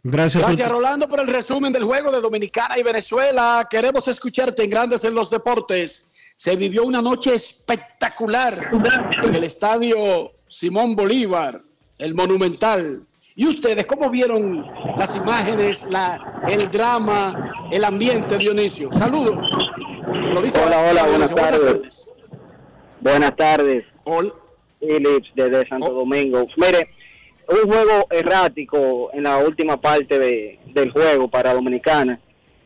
Gracias, 0.03 0.43
Gracias 0.43 0.69
Rolando 0.69 1.09
por 1.09 1.21
el 1.21 1.27
resumen 1.27 1.73
del 1.73 1.85
juego 1.85 2.11
de 2.11 2.21
Dominicana 2.21 2.79
y 2.79 2.83
Venezuela. 2.83 3.67
Queremos 3.69 4.09
escucharte 4.09 4.65
en 4.65 4.71
Grandes 4.71 5.05
en 5.05 5.15
los 5.15 5.31
Deportes. 5.31 6.09
Se 6.37 6.57
vivió 6.57 6.85
una 6.85 7.03
noche 7.03 7.35
espectacular 7.35 8.71
en 9.23 9.35
el 9.35 9.45
estadio 9.45 10.33
Simón 10.49 10.97
Bolívar, 10.97 11.63
el 11.99 12.15
Monumental. 12.15 13.07
¿Y 13.37 13.47
ustedes 13.47 13.87
cómo 13.87 14.11
vieron 14.11 14.67
las 14.97 15.17
imágenes, 15.17 15.87
la, 15.91 16.43
el 16.49 16.71
drama, 16.71 17.69
el 17.71 17.85
ambiente, 17.85 18.39
Dionisio? 18.39 18.93
Saludos. 18.93 19.57
Lo 20.33 20.43
dice 20.43 20.61
hola, 20.65 20.81
hola, 20.81 21.03
buenas, 21.05 21.33
buenas 21.33 21.61
tardes. 21.63 22.13
Buenas 23.01 23.37
tardes. 23.37 23.85
Hola. 24.05 24.31
Philips 24.81 25.31
desde 25.35 25.69
Santo 25.69 25.93
Domingo. 25.93 26.47
Mire, 26.57 26.91
un 27.49 27.71
juego 27.71 28.07
errático 28.11 29.11
en 29.13 29.25
la 29.25 29.39
última 29.39 29.81
parte 29.81 30.19
de, 30.19 30.59
del 30.73 30.91
juego 30.91 31.29
para 31.29 31.55
Dominicana. 31.55 32.19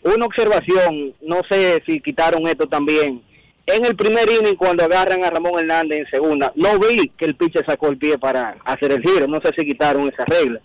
Una 0.02 0.26
observación, 0.26 1.14
no 1.22 1.40
sé 1.48 1.82
si 1.86 2.00
quitaron 2.00 2.46
esto 2.46 2.68
también. 2.68 3.22
En 3.66 3.84
el 3.84 3.96
primer 3.96 4.28
inning, 4.28 4.56
cuando 4.56 4.84
agarran 4.84 5.24
a 5.24 5.30
Ramón 5.30 5.58
Hernández 5.58 6.00
en 6.00 6.10
segunda, 6.10 6.52
no 6.54 6.78
vi 6.78 7.08
que 7.16 7.24
el 7.24 7.34
pitcher 7.34 7.64
sacó 7.66 7.88
el 7.88 7.96
pie 7.96 8.18
para 8.18 8.56
hacer 8.64 8.92
el 8.92 9.02
giro. 9.02 9.26
No 9.26 9.40
sé 9.42 9.50
si 9.56 9.66
quitaron 9.66 10.08
esa 10.08 10.24
regla. 10.26 10.60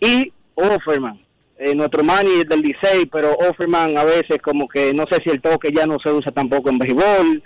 Y 0.00 0.32
Offerman, 0.54 1.20
eh, 1.58 1.74
nuestro 1.74 2.04
manager 2.04 2.46
del 2.46 2.62
Licey, 2.62 3.06
pero 3.06 3.32
Offerman 3.32 3.98
a 3.98 4.04
veces 4.04 4.40
como 4.42 4.68
que 4.68 4.94
no 4.94 5.04
sé 5.10 5.20
si 5.24 5.30
el 5.30 5.40
toque 5.40 5.72
ya 5.74 5.86
no 5.86 5.98
se 6.02 6.12
usa 6.12 6.30
tampoco 6.30 6.70
en 6.70 6.78
béisbol, 6.78 7.42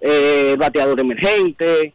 eh, 0.00 0.56
bateador 0.58 0.98
emergente, 0.98 1.92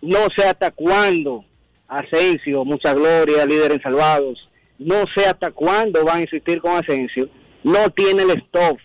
no 0.00 0.26
sé 0.36 0.46
hasta 0.46 0.70
cuándo 0.70 1.44
Asensio, 1.88 2.64
mucha 2.64 2.94
gloria, 2.94 3.46
líder 3.46 3.72
en 3.72 3.82
salvados. 3.82 4.48
No 4.78 5.04
sé 5.14 5.26
hasta 5.26 5.50
cuándo 5.50 6.04
van 6.04 6.18
a 6.18 6.22
insistir 6.22 6.60
con 6.60 6.72
Asensio. 6.72 7.28
No 7.62 7.88
tiene 7.90 8.22
el 8.24 8.30
stop 8.30 8.78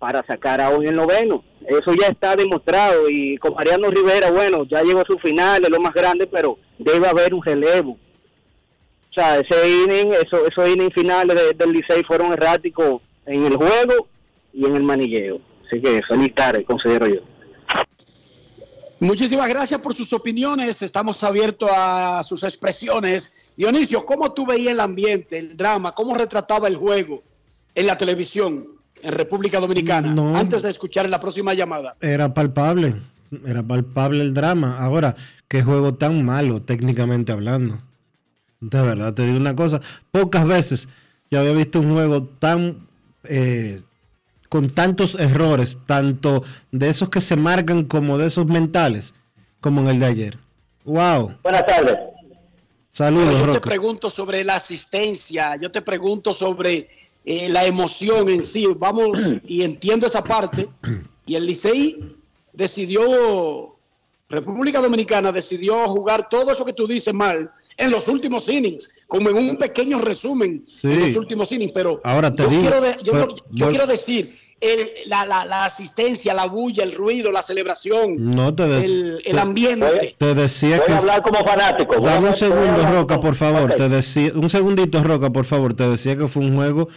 para 0.00 0.26
sacar 0.26 0.60
a 0.62 0.70
hoy 0.70 0.86
el 0.86 0.96
noveno. 0.96 1.44
Eso 1.68 1.92
ya 1.92 2.08
está 2.08 2.34
demostrado. 2.34 3.08
Y 3.08 3.36
con 3.36 3.54
Mariano 3.54 3.90
Rivera, 3.90 4.32
bueno, 4.32 4.64
ya 4.64 4.82
llegó 4.82 5.00
a 5.00 5.06
su 5.06 5.18
final, 5.18 5.62
es 5.62 5.70
lo 5.70 5.78
más 5.78 5.92
grande, 5.92 6.26
pero 6.26 6.58
debe 6.78 7.06
haber 7.06 7.34
un 7.34 7.44
relevo. 7.44 7.92
O 7.92 9.12
sea, 9.12 9.38
ese 9.38 9.68
inning, 9.68 10.12
eso, 10.14 10.46
esos 10.46 10.68
innings 10.68 10.94
finales 10.94 11.36
de, 11.36 11.52
del 11.52 11.72
Licey 11.72 12.02
fueron 12.04 12.32
erráticos 12.32 13.02
en 13.26 13.44
el 13.44 13.56
juego 13.56 14.08
y 14.54 14.64
en 14.64 14.74
el 14.74 14.82
manilleo. 14.82 15.38
Así 15.66 15.80
que 15.82 16.00
feliz 16.08 16.34
tarde, 16.34 16.64
considero 16.64 17.06
yo. 17.06 17.20
Muchísimas 19.00 19.48
gracias 19.50 19.80
por 19.80 19.94
sus 19.94 20.12
opiniones. 20.14 20.80
Estamos 20.80 21.22
abiertos 21.22 21.70
a 21.72 22.22
sus 22.24 22.42
expresiones. 22.42 23.50
Dionisio, 23.54 24.06
¿cómo 24.06 24.32
tú 24.32 24.46
veías 24.46 24.72
el 24.72 24.80
ambiente, 24.80 25.38
el 25.38 25.56
drama? 25.56 25.92
¿Cómo 25.92 26.14
retrataba 26.14 26.68
el 26.68 26.76
juego 26.76 27.22
en 27.74 27.86
la 27.86 27.98
televisión 27.98 28.79
en 29.02 29.12
República 29.12 29.60
Dominicana? 29.60 30.14
No. 30.14 30.36
Antes 30.36 30.62
de 30.62 30.70
escuchar 30.70 31.08
la 31.08 31.20
próxima 31.20 31.54
llamada. 31.54 31.96
Era 32.00 32.32
palpable, 32.32 32.96
era 33.46 33.62
palpable 33.62 34.22
el 34.22 34.34
drama. 34.34 34.78
Ahora, 34.78 35.16
qué 35.48 35.62
juego 35.62 35.92
tan 35.92 36.24
malo 36.24 36.62
técnicamente 36.62 37.32
hablando. 37.32 37.80
De 38.60 38.82
verdad, 38.82 39.14
te 39.14 39.24
digo 39.24 39.38
una 39.38 39.56
cosa, 39.56 39.80
pocas 40.10 40.46
veces 40.46 40.88
yo 41.30 41.40
había 41.40 41.52
visto 41.52 41.80
un 41.80 41.92
juego 41.92 42.24
tan 42.24 42.86
eh, 43.24 43.82
con 44.48 44.70
tantos 44.70 45.14
errores, 45.14 45.78
tanto 45.86 46.42
de 46.72 46.88
esos 46.88 47.08
que 47.08 47.20
se 47.20 47.36
marcan 47.36 47.84
como 47.84 48.18
de 48.18 48.26
esos 48.26 48.46
mentales, 48.46 49.14
como 49.60 49.80
en 49.82 49.88
el 49.88 50.00
de 50.00 50.06
ayer. 50.06 50.38
¡Wow! 50.84 51.36
Buenas 51.42 51.66
tardes. 51.66 51.96
Saludos, 52.90 53.40
yo 53.40 53.52
te 53.52 53.60
pregunto 53.60 54.10
sobre 54.10 54.42
la 54.42 54.56
asistencia, 54.56 55.54
yo 55.56 55.70
te 55.70 55.80
pregunto 55.80 56.32
sobre 56.32 56.99
eh, 57.24 57.48
la 57.48 57.64
emoción 57.66 58.28
en 58.28 58.44
sí. 58.44 58.66
Vamos, 58.76 59.18
y 59.46 59.62
entiendo 59.62 60.06
esa 60.06 60.22
parte. 60.24 60.68
Y 61.26 61.34
el 61.36 61.46
Licey 61.46 62.16
decidió, 62.52 63.76
República 64.28 64.80
Dominicana 64.80 65.32
decidió 65.32 65.86
jugar 65.88 66.28
todo 66.28 66.52
eso 66.52 66.64
que 66.64 66.72
tú 66.72 66.86
dices 66.86 67.12
mal 67.14 67.50
en 67.76 67.90
los 67.90 68.08
últimos 68.08 68.48
innings, 68.48 68.90
como 69.06 69.30
en 69.30 69.36
un 69.36 69.56
pequeño 69.56 69.98
resumen 70.00 70.64
en 70.82 70.90
Sí. 70.92 71.00
los 71.00 71.16
últimos 71.16 71.50
innings. 71.52 71.72
Pero 71.72 72.00
Ahora 72.04 72.30
te 72.30 72.42
yo, 72.44 72.48
digo, 72.48 72.62
quiero, 72.62 72.80
de- 72.80 72.96
yo, 73.02 73.12
pero- 73.12 73.34
yo 73.50 73.66
vol- 73.66 73.70
quiero 73.70 73.86
decir, 73.86 74.36
el- 74.60 74.88
la, 75.06 75.24
la- 75.24 75.46
la 75.46 75.64
asistencia, 75.64 76.34
la 76.34 76.44
bulla, 76.46 76.84
el 76.84 76.92
ruido, 76.92 77.32
la 77.32 77.42
celebración, 77.42 78.16
No 78.34 78.54
te 78.54 78.64
de- 78.68 78.84
el, 78.84 79.22
el 79.24 79.32
te- 79.32 79.40
ambiente. 79.40 80.14
Te 80.18 80.34
decía 80.34 80.76
Voy 80.76 80.86
que. 80.86 80.92
a 80.92 80.98
hablar 80.98 81.22
como 81.22 81.38
fanático. 81.40 81.98
Dame 82.00 82.28
un 82.28 82.34
segundo, 82.34 82.86
Roca, 82.92 83.18
por 83.18 83.34
favor. 83.34 83.74
Te 83.74 83.88
decía, 83.88 84.32
un 84.34 84.50
segundito, 84.50 85.02
Roca, 85.02 85.30
por 85.30 85.46
favor. 85.46 85.72
Te 85.74 85.88
decía 85.88 86.16
que 86.18 86.28
fue 86.28 86.42
un 86.44 86.54
juego 86.56 86.88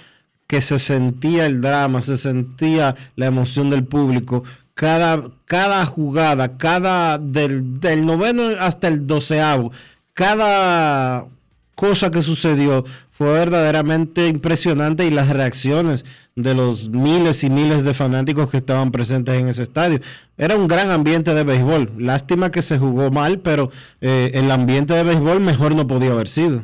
que 0.54 0.62
se 0.62 0.78
sentía 0.78 1.48
el 1.48 1.62
drama, 1.62 2.04
se 2.04 2.16
sentía 2.16 2.94
la 3.16 3.26
emoción 3.26 3.72
del 3.72 3.86
público. 3.86 4.44
Cada, 4.76 5.24
cada 5.46 5.84
jugada, 5.88 6.60
cada 6.60 7.18
del, 7.18 7.80
del 7.80 8.06
noveno 8.06 8.50
hasta 8.60 8.88
el 8.88 9.08
doceavo, 9.08 9.72
cada 10.14 11.26
cosa 11.74 12.12
que 12.12 12.22
sucedió 12.22 12.86
fue 13.10 13.34
verdaderamente 13.34 14.28
impresionante 14.28 15.08
y 15.08 15.10
las 15.10 15.30
reacciones 15.30 16.06
de 16.36 16.54
los 16.54 16.90
miles 16.90 17.44
y 17.44 17.50
miles 17.50 17.84
de 17.84 17.96
fanáticos 17.96 18.52
que 18.52 18.58
estaban 18.58 18.92
presentes 18.92 19.34
en 19.34 19.48
ese 19.48 19.64
estadio. 19.64 20.02
Era 20.38 20.56
un 20.56 20.68
gran 20.68 20.92
ambiente 20.92 21.34
de 21.34 21.44
béisbol. 21.44 21.94
Lástima 21.98 22.52
que 22.52 22.62
se 22.62 22.78
jugó 22.78 23.10
mal, 23.10 23.40
pero 23.40 23.72
eh, 24.02 24.30
el 24.36 24.52
ambiente 24.52 24.94
de 24.94 25.04
béisbol 25.04 25.40
mejor 25.40 25.74
no 25.74 25.88
podía 25.88 26.12
haber 26.12 26.28
sido. 26.28 26.62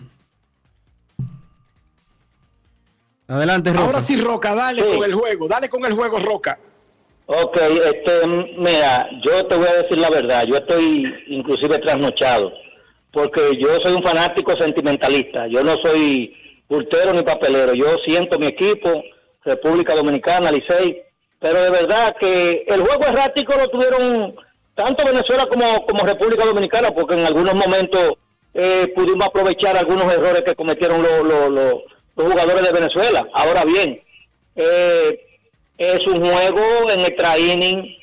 Adelante, 3.29 3.71
Roca. 3.71 3.85
Ahora 3.85 4.01
sí, 4.01 4.19
Roca, 4.21 4.55
dale 4.55 4.83
con 4.83 5.03
el 5.03 5.13
juego, 5.13 5.47
dale 5.47 5.69
con 5.69 5.85
el 5.85 5.93
juego, 5.93 6.19
Roca. 6.19 6.59
Ok, 7.27 7.57
este, 7.57 8.27
mira, 8.57 9.07
yo 9.23 9.45
te 9.45 9.55
voy 9.55 9.67
a 9.67 9.83
decir 9.83 9.99
la 9.99 10.09
verdad, 10.09 10.45
yo 10.47 10.55
estoy 10.55 11.03
inclusive 11.27 11.77
trasnochado, 11.77 12.51
porque 13.13 13.51
yo 13.59 13.67
soy 13.83 13.93
un 13.93 14.01
fanático 14.03 14.53
sentimentalista, 14.59 15.45
yo 15.47 15.63
no 15.63 15.75
soy 15.83 16.33
pultero 16.67 17.13
ni 17.13 17.21
papelero, 17.21 17.73
yo 17.73 17.85
siento 18.05 18.39
mi 18.39 18.47
equipo, 18.47 19.03
República 19.45 19.93
Dominicana, 19.93 20.51
Licey, 20.51 21.03
pero 21.39 21.61
de 21.61 21.69
verdad 21.69 22.15
que 22.19 22.65
el 22.67 22.81
juego 22.81 23.03
errático 23.05 23.53
lo 23.55 23.67
tuvieron 23.67 24.35
tanto 24.73 25.05
Venezuela 25.05 25.45
como, 25.45 25.85
como 25.85 26.03
República 26.03 26.45
Dominicana, 26.45 26.89
porque 26.89 27.13
en 27.13 27.27
algunos 27.27 27.53
momentos 27.53 28.13
eh, 28.55 28.91
pudimos 28.95 29.27
aprovechar 29.27 29.77
algunos 29.77 30.11
errores 30.11 30.41
que 30.41 30.55
cometieron 30.55 31.03
los, 31.03 31.23
los- 31.23 31.49
los- 31.51 31.81
los 32.19 32.31
jugadores 32.31 32.61
de 32.61 32.79
Venezuela. 32.79 33.27
Ahora 33.33 33.63
bien, 33.65 34.01
eh, 34.55 35.25
es 35.77 36.05
un 36.07 36.23
juego 36.23 36.89
en 36.91 36.99
extra 37.01 37.37
inning, 37.37 37.97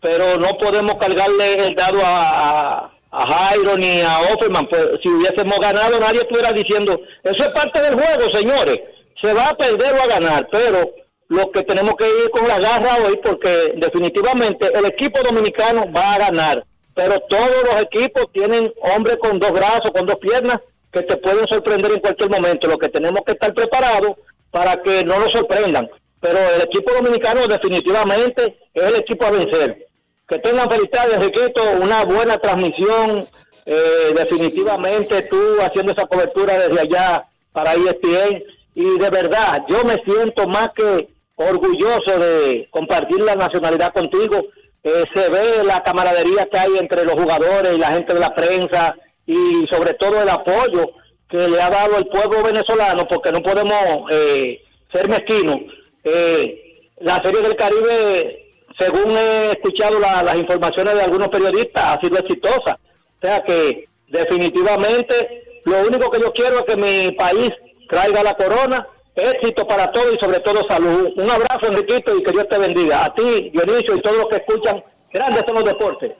pero 0.00 0.36
no 0.38 0.48
podemos 0.58 0.96
cargarle 0.96 1.66
el 1.66 1.74
dado 1.74 2.00
a, 2.04 2.28
a, 2.30 2.92
a 3.10 3.26
Jairo 3.26 3.76
ni 3.76 4.00
a 4.02 4.20
Offerman. 4.32 4.66
Pues, 4.68 5.00
si 5.02 5.08
hubiésemos 5.08 5.58
ganado, 5.58 5.98
nadie 5.98 6.20
estuviera 6.20 6.52
diciendo, 6.52 7.00
eso 7.22 7.42
es 7.42 7.50
parte 7.50 7.80
del 7.80 7.94
juego, 7.94 8.28
señores. 8.32 8.78
Se 9.22 9.32
va 9.32 9.48
a 9.48 9.56
perder 9.56 9.94
o 9.94 10.02
a 10.02 10.06
ganar, 10.06 10.48
pero 10.50 10.90
lo 11.28 11.50
que 11.50 11.62
tenemos 11.62 11.94
que 11.94 12.06
ir 12.06 12.30
con 12.30 12.46
la 12.46 12.58
garra 12.58 12.98
hoy, 13.06 13.18
porque 13.24 13.72
definitivamente 13.76 14.68
el 14.74 14.84
equipo 14.84 15.22
dominicano 15.22 15.90
va 15.96 16.14
a 16.14 16.18
ganar. 16.18 16.64
Pero 16.94 17.18
todos 17.20 17.64
los 17.64 17.80
equipos 17.80 18.26
tienen 18.34 18.70
hombres 18.94 19.16
con 19.16 19.38
dos 19.38 19.50
brazos, 19.52 19.92
con 19.94 20.04
dos 20.04 20.16
piernas, 20.16 20.58
que 20.92 21.02
te 21.02 21.16
pueden 21.16 21.46
sorprender 21.48 21.92
en 21.92 22.00
cualquier 22.00 22.30
momento. 22.30 22.68
Lo 22.68 22.78
que 22.78 22.88
tenemos 22.88 23.22
que 23.24 23.32
estar 23.32 23.52
preparados 23.54 24.12
para 24.50 24.82
que 24.82 25.04
no 25.04 25.18
nos 25.18 25.32
sorprendan. 25.32 25.88
Pero 26.20 26.38
el 26.54 26.62
equipo 26.62 26.92
dominicano 26.92 27.40
definitivamente 27.46 28.58
es 28.74 28.82
el 28.82 28.96
equipo 28.96 29.26
a 29.26 29.30
vencer. 29.30 29.88
Que 30.28 30.38
tengan 30.38 30.70
felicidades, 30.70 31.14
Enriquito, 31.14 31.62
una 31.80 32.04
buena 32.04 32.36
transmisión. 32.38 33.28
eh, 33.64 34.12
definitivamente 34.16 35.22
tú 35.22 35.38
haciendo 35.60 35.92
esa 35.92 36.06
cobertura 36.06 36.58
desde 36.58 36.80
allá 36.80 37.24
para 37.52 37.74
ESPN. 37.74 38.42
Y 38.74 38.98
de 38.98 39.10
verdad, 39.10 39.62
yo 39.68 39.84
me 39.84 40.02
siento 40.04 40.48
más 40.48 40.70
que 40.74 41.08
orgulloso 41.36 42.18
de 42.18 42.68
compartir 42.70 43.22
la 43.22 43.36
nacionalidad 43.36 43.92
contigo. 43.92 44.42
Eh, 44.82 45.04
se 45.14 45.28
ve 45.30 45.62
la 45.64 45.82
camaradería 45.82 46.46
que 46.46 46.58
hay 46.58 46.78
entre 46.78 47.04
los 47.04 47.14
jugadores 47.14 47.72
y 47.74 47.78
la 47.78 47.92
gente 47.92 48.14
de 48.14 48.20
la 48.20 48.34
prensa 48.34 48.96
y 49.26 49.66
sobre 49.70 49.94
todo 49.94 50.22
el 50.22 50.28
apoyo 50.28 50.90
que 51.28 51.48
le 51.48 51.60
ha 51.60 51.70
dado 51.70 51.96
el 51.98 52.06
pueblo 52.08 52.42
venezolano 52.42 53.06
porque 53.08 53.32
no 53.32 53.40
podemos 53.42 53.76
eh, 54.10 54.60
ser 54.92 55.08
mezquinos. 55.08 55.56
Eh, 56.04 56.90
la 57.00 57.22
Serie 57.24 57.40
del 57.40 57.56
Caribe, 57.56 58.50
según 58.78 59.16
he 59.16 59.50
escuchado 59.52 59.98
la- 59.98 60.22
las 60.22 60.36
informaciones 60.36 60.94
de 60.94 61.02
algunos 61.02 61.28
periodistas, 61.28 61.96
ha 61.96 62.00
sido 62.00 62.18
exitosa. 62.18 62.78
O 63.22 63.26
sea 63.26 63.40
que 63.44 63.86
definitivamente 64.08 65.62
lo 65.64 65.80
único 65.86 66.10
que 66.10 66.20
yo 66.20 66.32
quiero 66.32 66.56
es 66.58 66.62
que 66.64 66.76
mi 66.76 67.12
país 67.12 67.50
traiga 67.88 68.22
la 68.22 68.34
corona, 68.34 68.86
éxito 69.14 69.66
para 69.66 69.90
todos 69.92 70.14
y 70.14 70.24
sobre 70.24 70.40
todo 70.40 70.60
salud. 70.68 71.10
Un 71.16 71.30
abrazo, 71.30 71.66
Enriquito, 71.68 72.16
y 72.16 72.22
que 72.22 72.32
Dios 72.32 72.48
te 72.48 72.58
bendiga. 72.58 73.04
A 73.04 73.14
ti, 73.14 73.50
Dionisio, 73.52 73.94
y 73.96 74.00
todos 74.02 74.16
los 74.18 74.26
que 74.26 74.36
escuchan, 74.36 74.82
grandes 75.12 75.44
son 75.46 75.54
los 75.56 75.64
deportes. 75.64 76.12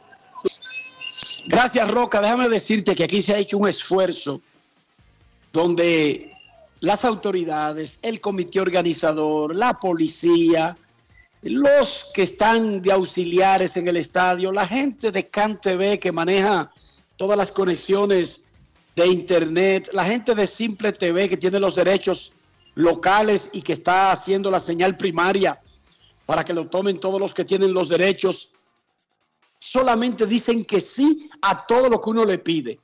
Gracias, 1.46 1.90
Roca. 1.90 2.20
Déjame 2.20 2.48
decirte 2.48 2.94
que 2.94 3.04
aquí 3.04 3.20
se 3.22 3.34
ha 3.34 3.38
hecho 3.38 3.58
un 3.58 3.68
esfuerzo 3.68 4.40
donde 5.52 6.32
las 6.80 7.04
autoridades, 7.04 7.98
el 8.02 8.20
comité 8.20 8.60
organizador, 8.60 9.54
la 9.54 9.78
policía, 9.78 10.76
los 11.42 12.10
que 12.14 12.22
están 12.22 12.80
de 12.82 12.92
auxiliares 12.92 13.76
en 13.76 13.88
el 13.88 13.96
estadio, 13.96 14.52
la 14.52 14.66
gente 14.66 15.10
de 15.10 15.28
CanTV 15.28 15.98
que 15.98 16.12
maneja 16.12 16.72
todas 17.16 17.36
las 17.36 17.50
conexiones 17.50 18.46
de 18.94 19.06
internet, 19.06 19.90
la 19.92 20.04
gente 20.04 20.34
de 20.34 20.46
Simple 20.46 20.92
TV 20.92 21.28
que 21.28 21.36
tiene 21.36 21.58
los 21.58 21.74
derechos 21.74 22.34
locales 22.74 23.50
y 23.52 23.62
que 23.62 23.72
está 23.72 24.12
haciendo 24.12 24.50
la 24.50 24.60
señal 24.60 24.96
primaria 24.96 25.60
para 26.26 26.44
que 26.44 26.52
lo 26.52 26.66
tomen 26.66 26.98
todos 26.98 27.20
los 27.20 27.34
que 27.34 27.44
tienen 27.44 27.74
los 27.74 27.88
derechos 27.88 28.54
solamente 29.62 30.26
dicen 30.26 30.64
que 30.64 30.80
sí 30.80 31.30
a 31.40 31.64
todo 31.66 31.88
lo 31.88 32.00
que 32.00 32.10
uno 32.10 32.24
le 32.24 32.38
pide. 32.38 32.80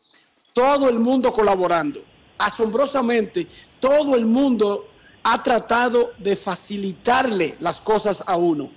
Todo 0.53 0.89
el 0.89 1.01
mundo 1.01 1.33
colaborando. 1.33 2.01
Asombrosamente, 2.39 3.49
todo 3.81 4.14
el 4.14 4.26
mundo 4.26 4.87
ha 5.24 5.43
tratado 5.43 6.12
de 6.18 6.37
facilitarle 6.37 7.57
las 7.59 7.81
cosas 7.81 8.22
a 8.29 8.37
uno. 8.37 8.70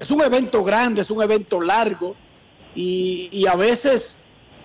Es 0.00 0.10
un 0.10 0.22
evento 0.22 0.64
grande, 0.64 1.02
es 1.02 1.10
un 1.10 1.22
evento 1.22 1.60
largo 1.60 2.16
y, 2.74 3.28
y 3.32 3.46
a 3.46 3.54
veces 3.54 4.18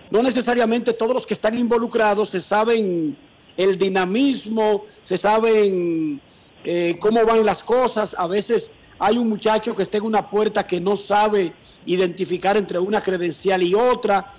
no 0.10 0.24
necesariamente 0.24 0.94
todos 0.94 1.14
los 1.14 1.28
que 1.28 1.34
están 1.34 1.58
involucrados 1.58 2.30
se 2.30 2.40
saben 2.40 3.18
el 3.58 3.78
dinamismo, 3.78 4.86
se 5.04 5.18
saben 5.18 6.22
eh, 6.64 6.96
cómo 7.02 7.26
van 7.26 7.46
las 7.46 7.64
cosas. 7.64 8.16
A 8.18 8.28
veces 8.28 8.78
hay 8.98 9.18
un 9.18 9.28
muchacho 9.28 9.76
que 9.76 9.84
está 9.84 9.98
en 9.98 10.06
una 10.06 10.30
puerta 10.30 10.66
que 10.66 10.80
no 10.80 10.96
sabe 10.96 11.54
identificar 11.86 12.58
entre 12.58 12.80
una 12.80 13.02
credencial 13.02 13.64
y 13.64 13.74
otra, 13.74 14.32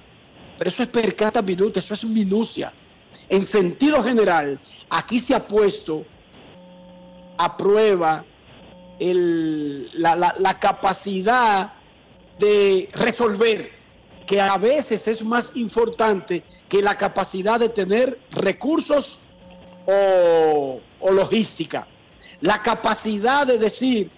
pero 0.59 0.71
eso 0.71 0.83
es 0.83 0.89
per 0.89 1.15
cada 1.17 1.43
minuto, 1.43 1.79
eso 1.79 1.95
es 1.95 2.05
minucia. 2.05 2.73
En 3.29 3.45
sentido 3.45 4.03
general, 4.03 4.61
aquí 4.91 5.19
se 5.19 5.35
ha 5.35 5.47
puesto 5.47 6.05
a 7.39 7.57
prueba 7.57 8.25
la, 9.01 10.59
capacidad 10.61 11.73
de 12.39 12.89
resolver, 12.93 13.73
que 14.27 14.41
a 14.41 14.57
veces 14.59 15.09
es 15.09 15.25
más 15.25 15.57
importante 15.57 16.45
que 16.69 16.83
la 16.83 16.97
capacidad 16.97 17.59
de 17.59 17.69
tener 17.69 18.21
recursos 18.31 19.21
o 19.87 20.81
logística. 21.11 21.89
La 22.41 22.63
capacidad 22.63 23.47
de 23.47 23.59
decir, 23.59 24.11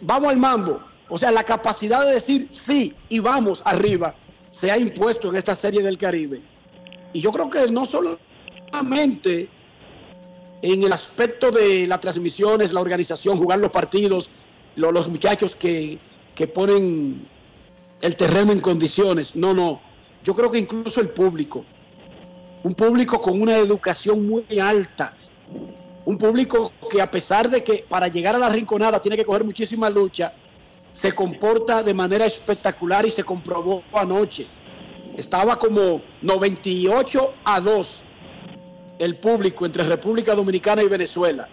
vamos 0.00 0.30
al 0.30 0.36
mambo, 0.38 0.80
o 1.14 1.18
sea, 1.18 1.30
la 1.30 1.44
capacidad 1.44 2.04
de 2.06 2.12
decir 2.12 2.46
sí 2.48 2.94
y 3.10 3.18
vamos 3.18 3.62
arriba, 3.66 4.14
se 4.50 4.70
ha 4.70 4.78
impuesto 4.78 5.28
en 5.28 5.36
esta 5.36 5.54
serie 5.54 5.82
del 5.82 5.98
Caribe. 5.98 6.40
Y 7.12 7.20
yo 7.20 7.30
creo 7.30 7.50
que 7.50 7.66
no 7.70 7.84
solamente 7.84 9.48
en 10.62 10.82
el 10.82 10.92
aspecto 10.92 11.50
de 11.50 11.86
las 11.86 12.00
transmisiones, 12.00 12.72
la 12.72 12.80
organización, 12.80 13.36
jugar 13.36 13.58
los 13.58 13.70
partidos, 13.70 14.30
lo- 14.76 14.90
los 14.90 15.08
muchachos 15.08 15.54
que, 15.54 15.98
que 16.34 16.46
ponen 16.46 17.28
el 18.00 18.16
terreno 18.16 18.52
en 18.52 18.60
condiciones. 18.60 19.36
No, 19.36 19.52
no. 19.52 19.80
Yo 20.24 20.32
creo 20.34 20.50
que 20.50 20.58
incluso 20.58 21.00
el 21.02 21.10
público, 21.10 21.64
un 22.62 22.74
público 22.74 23.20
con 23.20 23.40
una 23.42 23.56
educación 23.58 24.26
muy 24.26 24.46
alta, 24.58 25.14
Un 26.04 26.18
público 26.18 26.72
que 26.90 27.00
a 27.00 27.08
pesar 27.08 27.48
de 27.48 27.62
que 27.62 27.84
para 27.88 28.08
llegar 28.08 28.34
a 28.34 28.38
la 28.38 28.48
rinconada 28.48 29.00
tiene 29.00 29.16
que 29.16 29.24
coger 29.24 29.44
muchísima 29.44 29.88
lucha, 29.88 30.34
se 30.92 31.14
comporta 31.14 31.82
de 31.82 31.94
manera 31.94 32.26
espectacular 32.26 33.04
y 33.06 33.10
se 33.10 33.24
comprobó 33.24 33.82
anoche. 33.92 34.46
Estaba 35.16 35.58
como 35.58 36.02
98 36.22 37.34
a 37.44 37.60
2 37.60 38.02
el 38.98 39.16
público 39.16 39.66
entre 39.66 39.84
República 39.84 40.34
Dominicana 40.34 40.82
y 40.82 40.88
Venezuela. 40.88 41.48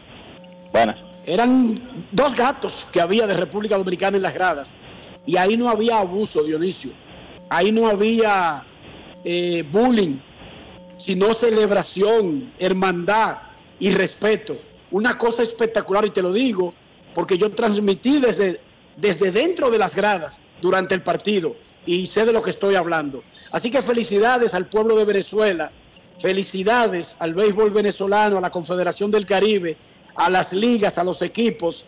Bueno. 0.72 0.94
Eran 1.26 2.08
dos 2.12 2.36
gatos 2.36 2.88
que 2.92 3.02
había 3.02 3.28
de 3.28 3.36
República 3.36 3.78
Dominicana 3.78 4.18
en 4.18 4.24
las 4.24 4.34
gradas. 4.34 4.74
Y 5.26 5.38
ahí 5.38 5.58
no 5.58 5.70
había 5.70 6.00
abuso, 6.00 6.44
Dionisio. 6.44 6.92
Ahí 7.50 7.72
no 7.72 7.88
había 7.88 8.66
eh, 9.24 9.64
bullying, 9.72 10.18
sino 10.98 11.34
celebración, 11.34 12.54
hermandad 12.58 13.38
y 13.80 13.92
respeto. 13.92 14.58
Una 14.92 15.18
cosa 15.18 15.44
espectacular, 15.44 16.06
y 16.06 16.10
te 16.10 16.22
lo 16.22 16.32
digo, 16.32 16.74
porque 17.14 17.38
yo 17.38 17.52
transmití 17.52 18.20
desde, 18.20 18.60
desde 19.00 19.32
dentro 19.32 19.70
de 19.70 19.78
las 19.78 19.96
gradas 19.96 20.40
durante 20.62 20.96
el 20.96 21.04
partido 21.04 21.56
y 21.86 22.08
sé 22.08 22.26
de 22.26 22.34
lo 22.34 22.42
que 22.42 22.50
estoy 22.50 22.76
hablando. 22.76 23.24
Así 23.52 23.72
que 23.72 23.82
felicidades 23.82 24.54
al 24.54 24.68
pueblo 24.68 24.96
de 24.96 25.06
Venezuela, 25.06 25.72
felicidades 26.20 27.16
al 27.20 27.34
béisbol 27.34 27.72
venezolano, 27.72 28.38
a 28.38 28.42
la 28.42 28.52
Confederación 28.52 29.10
del 29.10 29.26
Caribe, 29.26 29.78
a 30.16 30.30
las 30.30 30.54
ligas, 30.54 30.98
a 30.98 31.04
los 31.04 31.22
equipos, 31.22 31.86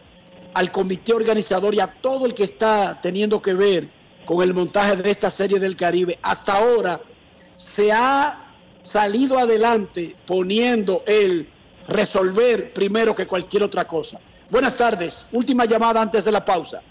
al 0.54 0.72
comité 0.72 1.14
organizador 1.14 1.76
y 1.76 1.80
a 1.80 1.88
todo 1.88 2.26
el 2.26 2.34
que 2.34 2.44
está 2.44 3.00
teniendo 3.02 3.42
que 3.42 3.54
ver 3.54 3.90
con 4.26 4.42
el 4.42 4.54
montaje 4.54 4.96
de 4.96 5.12
esta 5.12 5.30
serie 5.30 5.60
del 5.60 5.76
Caribe. 5.76 6.18
Hasta 6.22 6.58
ahora 6.58 7.02
se 7.56 7.92
ha 7.92 8.56
salido 8.82 9.38
adelante 9.38 10.16
poniendo 10.26 11.04
el 11.06 11.50
resolver 11.88 12.74
primero 12.74 13.14
que 13.14 13.28
cualquier 13.28 13.64
otra 13.64 13.86
cosa. 13.86 14.20
Buenas 14.50 14.76
tardes, 14.76 15.26
última 15.32 15.66
llamada 15.66 16.02
antes 16.02 16.26
de 16.26 16.32
la 16.32 16.44
pausa. 16.44 16.82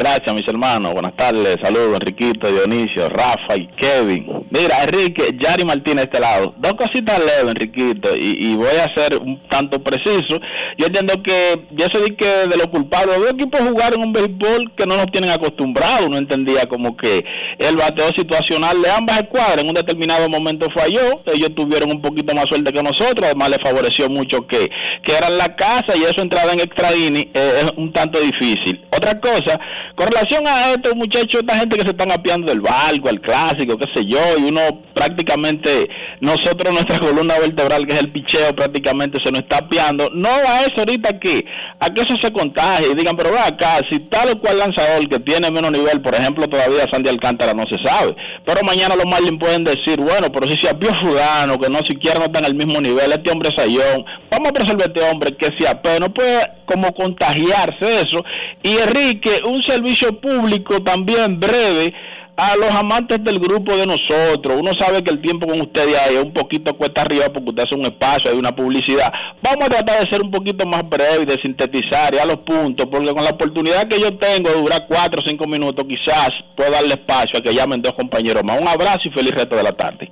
Gracias, 0.00 0.34
mis 0.34 0.48
hermanos. 0.48 0.94
Buenas 0.94 1.14
tardes. 1.14 1.56
Saludos, 1.62 1.98
Enriquito, 2.00 2.50
Dionisio, 2.50 3.06
Rafa 3.10 3.54
y 3.54 3.66
Kevin. 3.78 4.46
Mira, 4.48 4.82
Enrique, 4.82 5.36
Yari 5.38 5.62
Martínez, 5.66 6.06
este 6.06 6.20
lado. 6.20 6.54
Dos 6.56 6.72
cositas 6.72 7.18
leves, 7.18 7.54
Enriquito, 7.54 8.16
y, 8.16 8.56
voy 8.56 8.78
a 8.82 8.88
ser 8.96 9.18
un 9.18 9.46
tanto 9.50 9.78
preciso. 9.82 10.40
Yo 10.78 10.86
entiendo 10.86 11.22
que 11.22 11.66
se 11.92 12.00
di 12.00 12.16
que 12.16 12.48
de 12.48 12.56
lo 12.56 12.70
culpable, 12.70 13.18
dos 13.18 13.32
equipos 13.32 13.60
jugaron 13.60 14.00
un 14.00 14.12
béisbol 14.14 14.72
que 14.74 14.86
no 14.86 14.96
nos 14.96 15.12
tienen 15.12 15.32
acostumbrados. 15.32 16.08
No 16.08 16.16
entendía 16.16 16.64
como 16.64 16.96
que 16.96 17.22
el 17.58 17.76
bateo 17.76 18.08
situacional 18.16 18.80
de 18.80 18.90
ambas 18.90 19.18
escuadras 19.20 19.58
en 19.58 19.68
un 19.68 19.74
determinado 19.74 20.30
momento 20.30 20.66
falló. 20.74 21.20
Ellos 21.26 21.54
tuvieron 21.54 21.90
un 21.90 22.00
poquito 22.00 22.34
más 22.34 22.46
suerte 22.46 22.72
que 22.72 22.82
nosotros. 22.82 23.26
Además, 23.26 23.50
les 23.50 23.58
favoreció 23.62 24.08
mucho 24.08 24.46
que, 24.46 24.70
que 25.02 25.12
eran 25.14 25.36
la 25.36 25.54
casa 25.54 25.94
y 25.94 26.04
eso 26.04 26.22
entrada 26.22 26.54
en 26.54 26.60
extra 26.60 26.88
eh, 26.90 27.28
es 27.34 27.70
un 27.76 27.92
tanto 27.92 28.18
difícil. 28.18 28.82
Otra 28.96 29.20
cosa, 29.20 29.60
con 29.96 30.08
relación 30.08 30.46
a 30.46 30.72
estos 30.72 30.94
muchachos, 30.94 31.40
esta 31.40 31.56
gente 31.56 31.76
que 31.76 31.84
se 31.84 31.90
están 31.90 32.12
apiando 32.12 32.46
del 32.50 32.60
barco, 32.60 33.08
al 33.08 33.20
clásico, 33.20 33.76
qué 33.76 33.86
sé 33.94 34.06
yo, 34.06 34.18
y 34.38 34.44
uno 34.44 34.60
prácticamente, 34.94 35.88
nosotros 36.20 36.72
nuestra 36.72 36.98
columna 36.98 37.38
vertebral, 37.38 37.86
que 37.86 37.94
es 37.94 38.00
el 38.00 38.12
picheo, 38.12 38.54
prácticamente 38.54 39.18
se 39.24 39.32
nos 39.32 39.42
está 39.42 39.58
apiando, 39.58 40.10
no 40.12 40.28
a 40.28 40.62
eso 40.62 40.74
ahorita 40.78 41.18
que, 41.18 41.44
a 41.78 41.90
que 41.90 42.02
eso 42.02 42.16
se 42.20 42.32
contagie 42.32 42.90
y 42.92 42.94
digan, 42.94 43.16
pero 43.16 43.32
va 43.32 43.46
acá, 43.46 43.80
si 43.90 43.98
tal 44.00 44.30
o 44.30 44.40
cual 44.40 44.58
lanzador 44.58 45.08
que 45.08 45.18
tiene 45.20 45.50
menos 45.50 45.70
nivel, 45.72 46.00
por 46.00 46.14
ejemplo, 46.14 46.46
todavía 46.48 46.84
Sandy 46.92 47.08
Alcántara 47.08 47.54
no 47.54 47.64
se 47.64 47.82
sabe, 47.82 48.14
pero 48.44 48.62
mañana 48.62 48.94
los 48.94 49.06
Marlins 49.06 49.38
pueden 49.38 49.64
decir, 49.64 49.98
bueno, 49.98 50.30
pero 50.32 50.46
si 50.46 50.56
se 50.56 50.68
apió 50.68 50.92
fulano, 50.94 51.58
que 51.58 51.70
no 51.70 51.78
siquiera 51.78 52.18
no 52.18 52.26
está 52.26 52.40
en 52.40 52.46
el 52.46 52.54
mismo 52.54 52.80
nivel, 52.80 53.12
este 53.12 53.30
hombre 53.30 53.48
es 53.48 53.54
sayón, 53.54 54.04
vamos 54.30 54.50
a 54.54 54.58
resolver 54.58 54.92
este 54.94 55.10
hombre 55.10 55.36
que 55.36 55.48
se 55.58 55.68
apea, 55.68 55.98
no 55.98 56.12
puede 56.12 56.40
como 56.66 56.92
contagiarse 56.94 58.02
eso, 58.06 58.24
y 58.62 58.76
Enrique, 58.76 59.40
un 59.44 59.62
servicio 59.70 60.20
público 60.20 60.82
también 60.82 61.38
breve 61.38 61.94
a 62.36 62.56
los 62.56 62.70
amantes 62.70 63.22
del 63.22 63.38
grupo 63.38 63.76
de 63.76 63.86
nosotros. 63.86 64.58
Uno 64.58 64.72
sabe 64.78 65.02
que 65.02 65.10
el 65.10 65.20
tiempo 65.20 65.46
con 65.46 65.60
ustedes 65.60 65.96
ahí 65.98 66.16
es 66.16 66.22
un 66.22 66.32
poquito 66.32 66.74
cuesta 66.74 67.02
arriba 67.02 67.26
porque 67.26 67.50
usted 67.50 67.64
hace 67.64 67.74
un 67.74 67.82
espacio, 67.82 68.30
hay 68.30 68.38
una 68.38 68.54
publicidad. 68.54 69.12
Vamos 69.42 69.66
a 69.66 69.68
tratar 69.68 70.00
de 70.00 70.10
ser 70.10 70.22
un 70.22 70.30
poquito 70.30 70.66
más 70.66 70.88
breve 70.88 71.22
y 71.22 71.26
de 71.26 71.36
sintetizar 71.42 72.14
y 72.14 72.26
los 72.26 72.38
puntos, 72.38 72.86
porque 72.90 73.12
con 73.12 73.24
la 73.24 73.30
oportunidad 73.30 73.86
que 73.88 74.00
yo 74.00 74.16
tengo 74.16 74.50
de 74.50 74.60
durar 74.60 74.86
cuatro 74.88 75.20
o 75.22 75.28
cinco 75.28 75.46
minutos, 75.46 75.84
quizás 75.86 76.30
puedo 76.56 76.70
darle 76.70 76.94
espacio 76.94 77.38
a 77.38 77.42
que 77.42 77.54
llamen 77.54 77.82
dos 77.82 77.92
compañeros 77.92 78.42
más. 78.42 78.58
Un 78.58 78.68
abrazo 78.68 79.02
y 79.04 79.10
feliz 79.10 79.32
resto 79.32 79.56
de 79.56 79.62
la 79.62 79.72
tarde. 79.72 80.10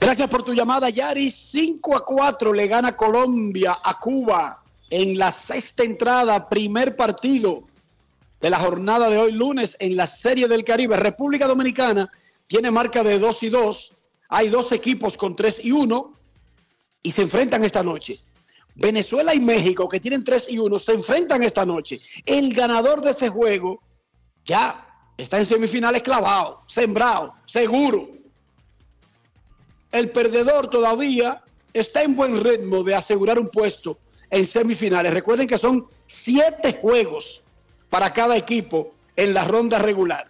Gracias 0.00 0.28
por 0.28 0.42
tu 0.42 0.54
llamada, 0.54 0.88
Yari. 0.88 1.28
5 1.28 1.96
a 1.96 2.04
4 2.04 2.52
le 2.54 2.66
gana 2.66 2.96
Colombia 2.96 3.78
a 3.82 3.98
Cuba 3.98 4.62
en 4.90 5.18
la 5.18 5.32
sexta 5.32 5.84
entrada, 5.84 6.48
primer 6.48 6.96
partido 6.96 7.64
de 8.40 8.50
la 8.50 8.58
jornada 8.58 9.10
de 9.10 9.18
hoy 9.18 9.32
lunes 9.32 9.76
en 9.80 9.96
la 9.96 10.06
Serie 10.06 10.48
del 10.48 10.64
Caribe. 10.64 10.96
República 10.96 11.46
Dominicana 11.46 12.10
tiene 12.46 12.70
marca 12.70 13.02
de 13.02 13.18
2 13.18 13.42
y 13.42 13.48
2. 13.48 14.00
Hay 14.30 14.48
dos 14.48 14.72
equipos 14.72 15.16
con 15.16 15.34
3 15.34 15.64
y 15.64 15.72
1 15.72 16.14
y 17.02 17.12
se 17.12 17.22
enfrentan 17.22 17.64
esta 17.64 17.82
noche. 17.82 18.20
Venezuela 18.74 19.34
y 19.34 19.40
México, 19.40 19.88
que 19.88 19.98
tienen 19.98 20.22
3 20.22 20.50
y 20.50 20.58
1, 20.58 20.78
se 20.78 20.92
enfrentan 20.92 21.42
esta 21.42 21.66
noche. 21.66 22.00
El 22.24 22.54
ganador 22.54 23.00
de 23.00 23.10
ese 23.10 23.28
juego 23.28 23.82
ya 24.44 24.86
está 25.16 25.38
en 25.38 25.46
semifinales 25.46 26.02
clavado, 26.02 26.62
sembrado, 26.68 27.34
seguro. 27.44 28.08
El 29.90 30.10
perdedor 30.10 30.70
todavía 30.70 31.42
está 31.72 32.02
en 32.02 32.14
buen 32.14 32.42
ritmo 32.42 32.84
de 32.84 32.94
asegurar 32.94 33.38
un 33.38 33.48
puesto 33.48 33.98
en 34.30 34.46
semifinales. 34.46 35.12
Recuerden 35.12 35.46
que 35.46 35.58
son 35.58 35.86
siete 36.06 36.78
juegos 36.80 37.42
para 37.90 38.12
cada 38.12 38.36
equipo 38.36 38.94
en 39.16 39.34
la 39.34 39.44
ronda 39.44 39.78
regular. 39.78 40.26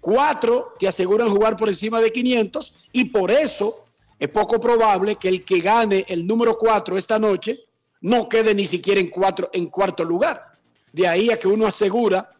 Cuatro 0.00 0.74
te 0.78 0.88
aseguran 0.88 1.30
jugar 1.30 1.56
por 1.56 1.68
encima 1.68 2.00
de 2.00 2.12
500 2.12 2.84
y 2.92 3.06
por 3.06 3.30
eso 3.30 3.86
es 4.18 4.28
poco 4.28 4.60
probable 4.60 5.16
que 5.16 5.28
el 5.28 5.44
que 5.44 5.60
gane 5.60 6.04
el 6.08 6.26
número 6.26 6.58
cuatro 6.58 6.96
esta 6.96 7.18
noche 7.18 7.58
no 8.02 8.28
quede 8.28 8.54
ni 8.54 8.66
siquiera 8.66 9.00
en, 9.00 9.08
cuatro, 9.08 9.50
en 9.52 9.66
cuarto 9.66 10.04
lugar. 10.04 10.58
De 10.92 11.06
ahí 11.06 11.30
a 11.30 11.38
que 11.38 11.48
uno 11.48 11.66
asegura 11.66 12.30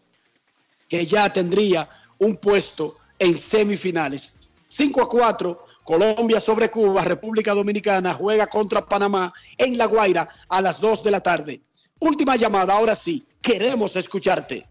que 0.88 1.06
ya 1.06 1.32
tendría 1.32 1.88
un 2.18 2.36
puesto 2.36 2.96
en 3.18 3.38
semifinales. 3.38 4.50
5 4.68 5.02
a 5.02 5.08
4 5.08 5.64
Colombia 5.84 6.40
sobre 6.40 6.70
Cuba, 6.70 7.02
República 7.02 7.54
Dominicana 7.54 8.14
juega 8.14 8.46
contra 8.46 8.86
Panamá 8.86 9.32
en 9.56 9.76
La 9.76 9.86
Guaira 9.86 10.28
a 10.48 10.60
las 10.60 10.80
2 10.80 11.02
de 11.04 11.10
la 11.10 11.20
tarde. 11.20 11.60
Última 11.98 12.36
llamada, 12.36 12.74
ahora 12.74 12.94
sí, 12.94 13.26
queremos 13.42 13.96
escucharte. 13.96 14.66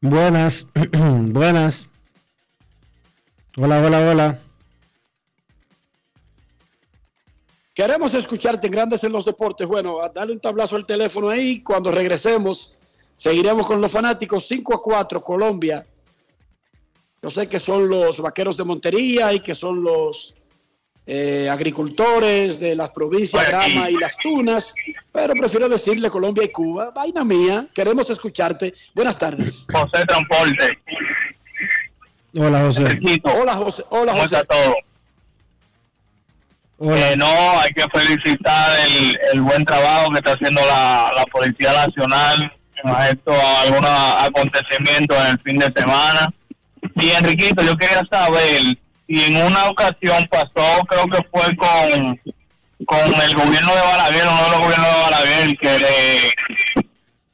Buenas, 0.00 0.66
buenas. 0.92 1.88
Hola, 3.56 3.80
hola, 3.80 4.10
hola. 4.10 4.38
Queremos 7.74 8.14
escucharte 8.14 8.66
en 8.66 8.72
Grandes 8.72 9.04
en 9.04 9.12
los 9.12 9.24
Deportes. 9.24 9.66
Bueno, 9.66 9.98
dale 10.14 10.32
un 10.32 10.40
tablazo 10.40 10.76
al 10.76 10.86
teléfono 10.86 11.28
ahí. 11.28 11.62
Cuando 11.62 11.90
regresemos, 11.90 12.78
seguiremos 13.16 13.66
con 13.66 13.80
los 13.80 13.92
fanáticos. 13.92 14.46
5 14.46 14.74
a 14.74 14.82
4, 14.82 15.22
Colombia 15.22 15.86
yo 17.26 17.30
sé 17.30 17.48
que 17.48 17.58
son 17.58 17.88
los 17.88 18.20
vaqueros 18.20 18.56
de 18.56 18.62
Montería 18.62 19.32
y 19.32 19.40
que 19.40 19.52
son 19.52 19.82
los 19.82 20.32
eh, 21.08 21.48
agricultores 21.50 22.60
de 22.60 22.76
las 22.76 22.90
provincias 22.90 23.50
Gama 23.50 23.90
y 23.90 23.94
Las 23.94 24.16
Tunas, 24.18 24.72
pero 25.10 25.34
prefiero 25.34 25.68
decirle 25.68 26.08
Colombia 26.08 26.44
y 26.44 26.52
Cuba. 26.52 26.92
Vaina 26.92 27.24
mía, 27.24 27.66
queremos 27.74 28.08
escucharte. 28.10 28.74
Buenas 28.94 29.18
tardes. 29.18 29.66
José 29.72 30.04
Transporte. 30.06 30.78
Hola, 32.36 32.60
José. 32.60 33.00
Hola, 33.24 33.54
José. 33.54 33.84
Hola, 33.88 34.12
José. 34.12 34.36
Eh, 36.78 37.14
no, 37.16 37.60
hay 37.60 37.70
que 37.70 37.84
felicitar 37.92 38.70
el, 39.32 39.40
buen 39.40 39.64
trabajo 39.64 40.12
que 40.12 40.18
está 40.18 40.34
haciendo 40.34 40.60
la, 40.60 41.10
la 41.12 41.24
Policía 41.24 41.72
Nacional 41.72 42.52
en 42.84 42.90
esto 43.10 43.32
algunos 43.62 43.90
acontecimientos 44.18 45.16
en 45.18 45.26
el 45.26 45.40
fin 45.40 45.58
de 45.58 45.72
semana 45.74 46.32
y 46.96 47.10
Enriquito, 47.10 47.62
yo 47.62 47.76
quería 47.76 48.02
saber 48.10 48.78
si 49.06 49.24
en 49.24 49.36
una 49.36 49.68
ocasión 49.68 50.26
pasó, 50.30 50.84
creo 50.88 51.06
que 51.06 51.18
fue 51.30 51.56
con, 51.56 52.20
con 52.86 53.20
el 53.22 53.34
gobierno 53.34 53.74
de 53.74 53.80
Balaguer, 53.82 54.26
uno 54.26 54.44
de 54.44 54.50
los 54.50 54.60
gobiernos 54.60 54.86
de 54.86 55.02
Balaguer, 55.02 55.56
que 55.58 55.78
le, 55.78 56.86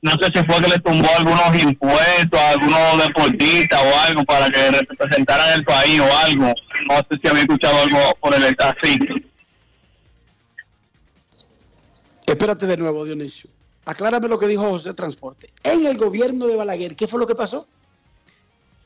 no 0.03 0.11
sé 0.21 0.31
si 0.35 0.45
fue 0.45 0.61
que 0.61 0.69
le 0.69 0.79
tumbó 0.81 1.09
algunos 1.17 1.63
impuestos 1.63 2.41
a 2.41 2.51
algunos 2.51 3.07
deportistas 3.07 3.81
o 3.81 4.01
algo 4.01 4.25
para 4.25 4.51
que 4.51 4.71
representaran 4.73 5.53
el 5.53 5.65
país 5.65 6.01
o 6.01 6.19
algo. 6.19 6.53
No 6.89 6.97
sé 6.97 7.19
si 7.23 7.29
había 7.29 7.43
escuchado 7.43 7.83
algo 7.83 7.99
por 8.21 8.35
el 8.35 8.45
así. 8.59 8.99
Espérate 12.27 12.67
de 12.67 12.77
nuevo, 12.77 13.05
Dionisio. 13.05 13.49
Aclárame 13.85 14.29
lo 14.29 14.39
que 14.39 14.49
dijo 14.49 14.69
José 14.69 14.93
Transporte. 14.95 15.49
En 15.63 15.87
el 15.87 15.97
gobierno 15.97 16.49
de 16.49 16.57
Balaguer, 16.57 16.97
¿qué 16.97 17.07
fue 17.07 17.21
lo 17.21 17.27
que 17.27 17.37
pasó? 17.37 17.69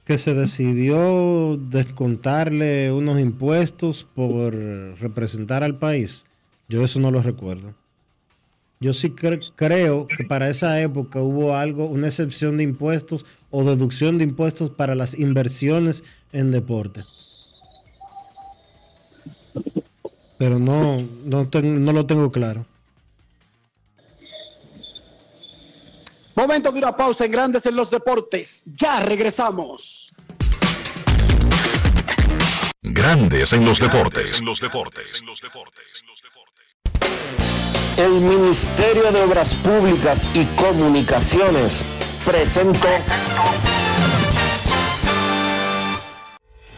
Que 0.06 0.18
se 0.18 0.34
decidió 0.34 1.56
descontarle 1.56 2.92
unos 2.92 3.20
impuestos 3.20 4.06
por 4.14 4.54
representar 5.00 5.64
al 5.64 5.78
país. 5.78 6.24
Yo 6.68 6.84
eso 6.84 7.00
no 7.00 7.10
lo 7.10 7.22
recuerdo. 7.22 7.74
Yo 8.78 8.94
sí 8.94 9.10
creo 9.10 10.06
que 10.06 10.24
para 10.24 10.48
esa 10.48 10.80
época 10.80 11.20
hubo 11.20 11.56
algo, 11.56 11.86
una 11.86 12.06
excepción 12.06 12.56
de 12.56 12.62
impuestos 12.62 13.26
o 13.50 13.64
deducción 13.64 14.16
de 14.18 14.24
impuestos 14.24 14.70
para 14.70 14.94
las 14.94 15.18
inversiones 15.18 16.04
en 16.32 16.52
deporte. 16.52 17.02
Pero 20.38 20.60
no, 20.60 20.98
no, 21.24 21.48
no 21.52 21.92
lo 21.92 22.06
tengo 22.06 22.30
claro. 22.30 22.64
Momento 26.36 26.70
de 26.70 26.78
una 26.80 26.92
pausa 26.92 27.24
en 27.24 27.32
Grandes 27.32 27.64
en 27.64 27.74
los 27.74 27.90
Deportes. 27.90 28.64
Ya 28.76 29.00
regresamos. 29.00 30.12
Grandes 32.82 33.54
en 33.54 33.64
los 33.64 33.80
deportes. 33.80 34.40
En 34.40 34.44
los 34.44 34.60
deportes. 34.60 35.24
El 37.96 38.20
Ministerio 38.20 39.10
de 39.12 39.22
Obras 39.22 39.54
Públicas 39.54 40.28
y 40.34 40.44
Comunicaciones 40.56 41.82
presentó. 42.26 42.88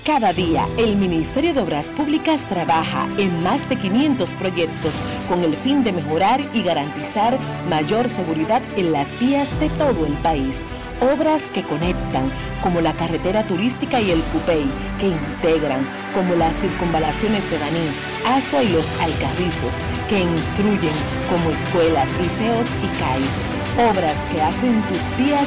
Cada 0.04 0.32
día, 0.32 0.68
el 0.78 0.94
Ministerio 0.94 1.52
de 1.52 1.60
Obras 1.60 1.88
Públicas 1.88 2.48
trabaja 2.48 3.08
en 3.18 3.42
más 3.42 3.68
de 3.68 3.76
500 3.76 4.30
proyectos 4.34 4.94
con 5.28 5.44
el 5.44 5.54
fin 5.56 5.84
de 5.84 5.92
mejorar 5.92 6.40
y 6.52 6.62
garantizar 6.62 7.38
mayor 7.68 8.08
seguridad 8.08 8.62
en 8.76 8.92
las 8.92 9.06
vías 9.20 9.48
de 9.60 9.68
todo 9.70 10.06
el 10.06 10.14
país. 10.14 10.54
Obras 11.00 11.42
que 11.54 11.62
conectan, 11.62 12.32
como 12.62 12.80
la 12.80 12.92
carretera 12.92 13.44
turística 13.44 14.00
y 14.00 14.10
el 14.10 14.20
Cupey, 14.20 14.66
que 14.98 15.08
integran, 15.08 15.86
como 16.12 16.34
las 16.34 16.56
circunvalaciones 16.56 17.48
de 17.50 17.58
Baní, 17.58 17.88
Asua 18.26 18.62
y 18.64 18.68
los 18.70 18.86
Alcarrizos, 19.00 19.74
que 20.08 20.18
instruyen, 20.18 20.96
como 21.30 21.50
escuelas, 21.50 22.08
liceos 22.20 22.66
y 22.82 22.98
CAIS 22.98 23.58
obras 23.78 24.16
que 24.32 24.42
hacen 24.42 24.82
tus 24.82 24.98
vías 25.16 25.46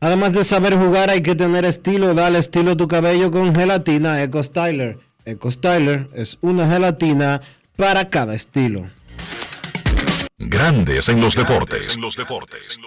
Además 0.00 0.32
de 0.32 0.44
saber 0.44 0.76
jugar, 0.76 1.10
hay 1.10 1.22
que 1.22 1.34
tener 1.34 1.64
estilo. 1.64 2.14
Dale 2.14 2.38
estilo 2.38 2.72
a 2.72 2.76
tu 2.76 2.86
cabello 2.86 3.30
con 3.30 3.54
gelatina 3.54 4.22
Eco 4.22 4.42
Styler. 4.42 4.98
Eco 5.24 5.50
Styler 5.50 6.08
es 6.14 6.38
una 6.40 6.68
gelatina 6.68 7.40
para 7.76 8.08
cada 8.08 8.34
estilo. 8.34 8.88
Grandes 10.38 11.08
en 11.08 11.20
los 11.20 11.34
deportes. 11.34 11.96
En 11.96 12.02
los 12.02 12.16
deportes. 12.16 12.78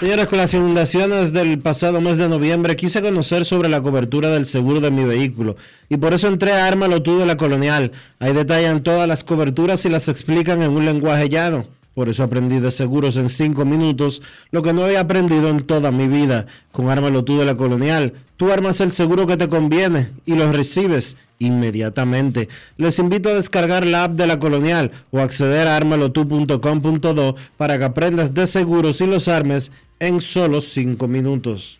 Señores, 0.00 0.26
con 0.26 0.38
las 0.38 0.52
inundaciones 0.52 1.32
del 1.32 1.58
pasado 1.60 2.00
mes 2.00 2.18
de 2.18 2.28
noviembre 2.28 2.76
quise 2.76 3.00
conocer 3.00 3.44
sobre 3.44 3.68
la 3.68 3.80
cobertura 3.80 4.28
del 4.28 4.44
seguro 4.44 4.80
de 4.80 4.90
mi 4.90 5.04
vehículo 5.04 5.56
y 5.88 5.96
por 5.96 6.12
eso 6.12 6.28
entré 6.28 6.52
a 6.52 6.66
Ármalo 6.66 7.02
tú 7.02 7.18
de 7.18 7.26
la 7.26 7.36
Colonial. 7.36 7.92
Ahí 8.18 8.34
detallan 8.34 8.82
todas 8.82 9.08
las 9.08 9.24
coberturas 9.24 9.86
y 9.86 9.88
las 9.88 10.08
explican 10.08 10.60
en 10.62 10.70
un 10.72 10.84
lenguaje 10.84 11.28
llano. 11.28 11.66
Por 11.96 12.10
eso 12.10 12.22
aprendí 12.22 12.60
de 12.60 12.70
seguros 12.70 13.16
en 13.16 13.30
cinco 13.30 13.64
minutos, 13.64 14.20
lo 14.50 14.60
que 14.60 14.74
no 14.74 14.86
he 14.86 14.98
aprendido 14.98 15.48
en 15.48 15.62
toda 15.62 15.90
mi 15.90 16.08
vida. 16.08 16.44
Con 16.70 16.90
Ármalo 16.90 17.24
tú 17.24 17.38
de 17.38 17.46
la 17.46 17.56
Colonial, 17.56 18.12
tú 18.36 18.52
armas 18.52 18.82
el 18.82 18.92
seguro 18.92 19.26
que 19.26 19.38
te 19.38 19.48
conviene 19.48 20.10
y 20.26 20.34
lo 20.34 20.52
recibes 20.52 21.16
inmediatamente. 21.38 22.50
Les 22.76 22.98
invito 22.98 23.30
a 23.30 23.34
descargar 23.34 23.86
la 23.86 24.04
app 24.04 24.12
de 24.12 24.26
la 24.26 24.38
Colonial 24.38 24.92
o 25.10 25.20
acceder 25.20 25.68
a 25.68 25.76
armalotu.com.do 25.78 27.36
para 27.56 27.78
que 27.78 27.84
aprendas 27.84 28.34
de 28.34 28.46
seguros 28.46 29.00
y 29.00 29.06
los 29.06 29.26
armes 29.26 29.72
en 29.98 30.20
solo 30.20 30.60
cinco 30.60 31.08
minutos. 31.08 31.78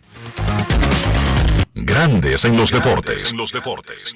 Grandes 1.75 2.43
en 2.43 2.57
los 2.57 2.71
deportes. 2.71 3.33
En 3.33 3.37
los 3.37 3.51
deportes. 3.51 4.15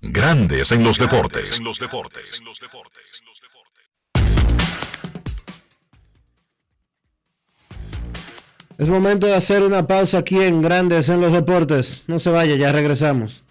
Grandes 0.00 0.70
en 0.70 0.84
los 0.84 0.96
deportes. 0.96 1.60
Es 8.78 8.88
momento 8.88 9.26
de 9.26 9.34
hacer 9.34 9.64
una 9.64 9.88
pausa 9.88 10.18
aquí 10.18 10.40
en 10.40 10.62
Grandes 10.62 11.08
en 11.08 11.20
los 11.20 11.32
deportes. 11.32 12.04
No 12.06 12.20
se 12.20 12.30
vaya, 12.30 12.54
ya 12.54 12.70
regresamos. 12.70 13.42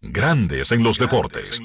Grandes 0.00 0.72
en 0.72 0.82
los 0.82 0.98
deportes. 0.98 1.60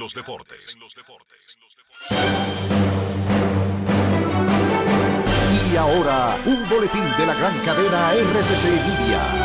Y 5.74 5.78
ahora, 5.78 6.38
un 6.46 6.70
boletín 6.70 7.04
de 7.18 7.26
la 7.26 7.34
gran 7.34 7.58
cadena 7.66 8.14
RCC 8.14 8.66
Libia. 8.66 9.45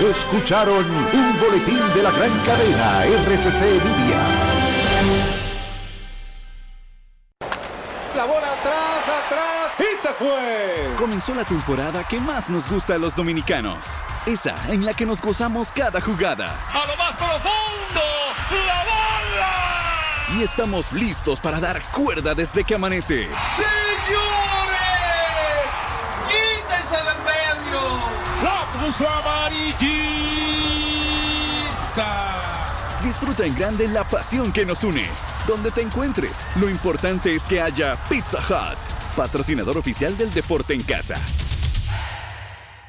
Escucharon 0.00 0.90
un 0.90 1.40
boletín 1.40 1.78
de 1.94 2.02
la 2.02 2.10
gran 2.10 2.30
cadena 2.46 3.04
RCC 3.04 3.60
Media. 3.84 4.18
La 8.16 8.24
bola 8.24 8.52
atrás, 8.52 9.24
atrás 9.26 9.72
y 9.78 10.02
se 10.02 10.08
fue. 10.14 10.96
Comenzó 10.96 11.34
la 11.34 11.44
temporada 11.44 12.02
que 12.08 12.18
más 12.18 12.48
nos 12.48 12.66
gusta 12.66 12.94
a 12.94 12.98
los 12.98 13.14
dominicanos. 13.14 14.02
Esa 14.24 14.56
en 14.72 14.86
la 14.86 14.94
que 14.94 15.04
nos 15.04 15.20
gozamos 15.20 15.70
cada 15.70 16.00
jugada. 16.00 16.56
A 16.72 16.86
lo 16.86 16.96
más 16.96 17.12
profundo, 17.12 18.00
la 18.66 18.84
bola. 18.84 20.38
Y 20.38 20.42
estamos 20.42 20.94
listos 20.94 21.42
para 21.42 21.60
dar 21.60 21.82
cuerda 21.92 22.34
desde 22.34 22.64
que 22.64 22.74
amanece. 22.74 23.26
Señores, 23.26 24.19
Cruz 28.90 29.06
amarillita. 29.08 29.70
Disfruta 33.04 33.44
en 33.44 33.54
grande 33.54 33.86
la 33.86 34.02
pasión 34.02 34.52
que 34.52 34.66
nos 34.66 34.82
une. 34.82 35.06
Donde 35.46 35.70
te 35.70 35.80
encuentres, 35.80 36.44
lo 36.56 36.68
importante 36.68 37.32
es 37.32 37.44
que 37.44 37.60
haya 37.60 37.94
Pizza 38.08 38.38
Hut, 38.38 38.78
patrocinador 39.16 39.78
oficial 39.78 40.18
del 40.18 40.32
deporte 40.32 40.74
en 40.74 40.82
casa. 40.82 41.14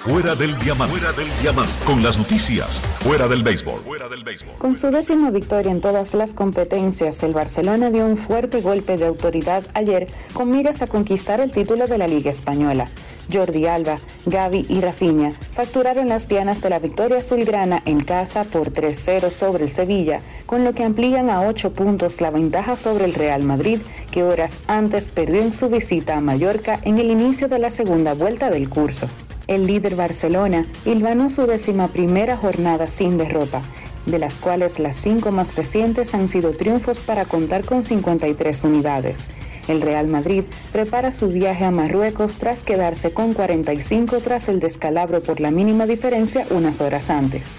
Fuera 0.00 0.34
del 0.34 0.58
diamante. 0.58 0.96
Fuera 0.96 1.12
del 1.12 1.28
diamante. 1.42 1.72
Con 1.84 2.02
las 2.02 2.16
noticias. 2.16 2.80
Fuera 3.00 3.28
del 3.28 3.42
béisbol. 3.42 3.82
Fuera 3.82 4.08
del 4.08 4.24
béisbol. 4.24 4.56
Con 4.56 4.74
su 4.74 4.90
décima 4.90 5.30
victoria 5.30 5.70
en 5.70 5.82
todas 5.82 6.14
las 6.14 6.32
competencias, 6.32 7.22
el 7.22 7.34
Barcelona 7.34 7.90
dio 7.90 8.06
un 8.06 8.16
fuerte 8.16 8.62
golpe 8.62 8.96
de 8.96 9.04
autoridad 9.04 9.62
ayer 9.74 10.06
con 10.32 10.50
miras 10.50 10.80
a 10.80 10.86
conquistar 10.86 11.40
el 11.40 11.52
título 11.52 11.86
de 11.86 11.98
la 11.98 12.08
Liga 12.08 12.30
Española. 12.30 12.88
Jordi 13.30 13.66
Alba, 13.66 13.98
Gaby 14.24 14.64
y 14.70 14.80
Rafinha 14.80 15.34
facturaron 15.52 16.08
las 16.08 16.28
dianas 16.28 16.62
de 16.62 16.70
la 16.70 16.78
victoria 16.78 17.18
azulgrana 17.18 17.82
en 17.84 18.00
casa 18.00 18.44
por 18.44 18.72
3-0 18.72 19.30
sobre 19.30 19.64
el 19.64 19.70
Sevilla, 19.70 20.22
con 20.46 20.64
lo 20.64 20.72
que 20.72 20.82
amplían 20.82 21.28
a 21.28 21.42
8 21.42 21.74
puntos 21.74 22.22
la 22.22 22.30
ventaja 22.30 22.76
sobre 22.76 23.04
el 23.04 23.12
Real 23.12 23.42
Madrid, 23.42 23.80
que 24.10 24.22
horas 24.22 24.62
antes 24.66 25.10
perdió 25.10 25.42
en 25.42 25.52
su 25.52 25.68
visita 25.68 26.16
a 26.16 26.22
Mallorca 26.22 26.80
en 26.84 26.98
el 26.98 27.10
inicio 27.10 27.48
de 27.48 27.58
la 27.58 27.68
segunda 27.68 28.14
vuelta 28.14 28.48
del 28.48 28.70
curso 28.70 29.06
el 29.50 29.66
líder 29.66 29.96
Barcelona 29.96 30.64
hilvanó 30.84 31.28
su 31.28 31.44
décima 31.44 31.88
primera 31.88 32.36
jornada 32.36 32.88
sin 32.88 33.18
derrota, 33.18 33.60
de 34.06 34.20
las 34.20 34.38
cuales 34.38 34.78
las 34.78 34.94
cinco 34.94 35.32
más 35.32 35.56
recientes 35.56 36.14
han 36.14 36.28
sido 36.28 36.52
triunfos 36.52 37.00
para 37.00 37.24
contar 37.24 37.64
con 37.64 37.82
53 37.82 38.62
unidades. 38.62 39.28
El 39.66 39.82
Real 39.82 40.06
Madrid 40.06 40.44
prepara 40.72 41.10
su 41.10 41.28
viaje 41.28 41.64
a 41.64 41.72
Marruecos 41.72 42.38
tras 42.38 42.62
quedarse 42.62 43.12
con 43.12 43.34
45 43.34 44.18
tras 44.20 44.48
el 44.48 44.60
descalabro 44.60 45.20
por 45.20 45.40
la 45.40 45.50
mínima 45.50 45.86
diferencia 45.86 46.46
unas 46.50 46.80
horas 46.80 47.10
antes. 47.10 47.58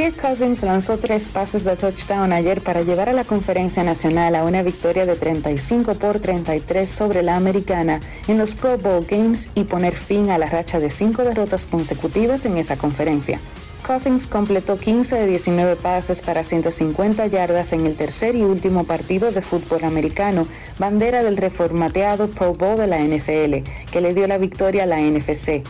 Kirk 0.00 0.16
Cousins 0.16 0.62
lanzó 0.62 0.96
tres 0.96 1.28
pases 1.28 1.62
de 1.62 1.76
touchdown 1.76 2.32
ayer 2.32 2.62
para 2.62 2.80
llevar 2.80 3.10
a 3.10 3.12
la 3.12 3.24
conferencia 3.24 3.84
nacional 3.84 4.34
a 4.34 4.44
una 4.44 4.62
victoria 4.62 5.04
de 5.04 5.14
35 5.14 5.96
por 5.96 6.20
33 6.20 6.88
sobre 6.88 7.22
la 7.22 7.36
americana 7.36 8.00
en 8.26 8.38
los 8.38 8.54
Pro 8.54 8.78
Bowl 8.78 9.04
Games 9.04 9.50
y 9.54 9.64
poner 9.64 9.94
fin 9.94 10.30
a 10.30 10.38
la 10.38 10.46
racha 10.46 10.80
de 10.80 10.88
cinco 10.88 11.22
derrotas 11.22 11.66
consecutivas 11.66 12.46
en 12.46 12.56
esa 12.56 12.78
conferencia. 12.78 13.40
Cousins 13.86 14.26
completó 14.26 14.78
15 14.78 15.16
de 15.16 15.26
19 15.26 15.76
pases 15.76 16.22
para 16.22 16.44
150 16.44 17.26
yardas 17.26 17.74
en 17.74 17.84
el 17.84 17.94
tercer 17.94 18.36
y 18.36 18.42
último 18.42 18.84
partido 18.84 19.32
de 19.32 19.42
fútbol 19.42 19.84
americano, 19.84 20.46
bandera 20.78 21.22
del 21.22 21.36
reformateado 21.36 22.30
Pro 22.30 22.54
Bowl 22.54 22.78
de 22.78 22.86
la 22.86 23.00
NFL, 23.00 23.68
que 23.92 24.00
le 24.00 24.14
dio 24.14 24.26
la 24.26 24.38
victoria 24.38 24.84
a 24.84 24.86
la 24.86 24.98
NFC. 24.98 25.62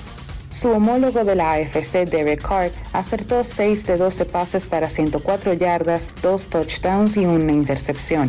Su 0.51 0.68
homólogo 0.70 1.24
de 1.24 1.36
la 1.36 1.53
AFC, 1.53 2.09
Derek 2.11 2.42
Carr, 2.42 2.72
acertó 2.92 3.44
6 3.44 3.86
de 3.86 3.96
12 3.96 4.24
pases 4.24 4.66
para 4.66 4.88
104 4.88 5.53
yardas, 5.55 6.11
2 6.22 6.46
touchdowns 6.48 7.16
y 7.16 7.24
una 7.24 7.53
intercepción. 7.53 8.28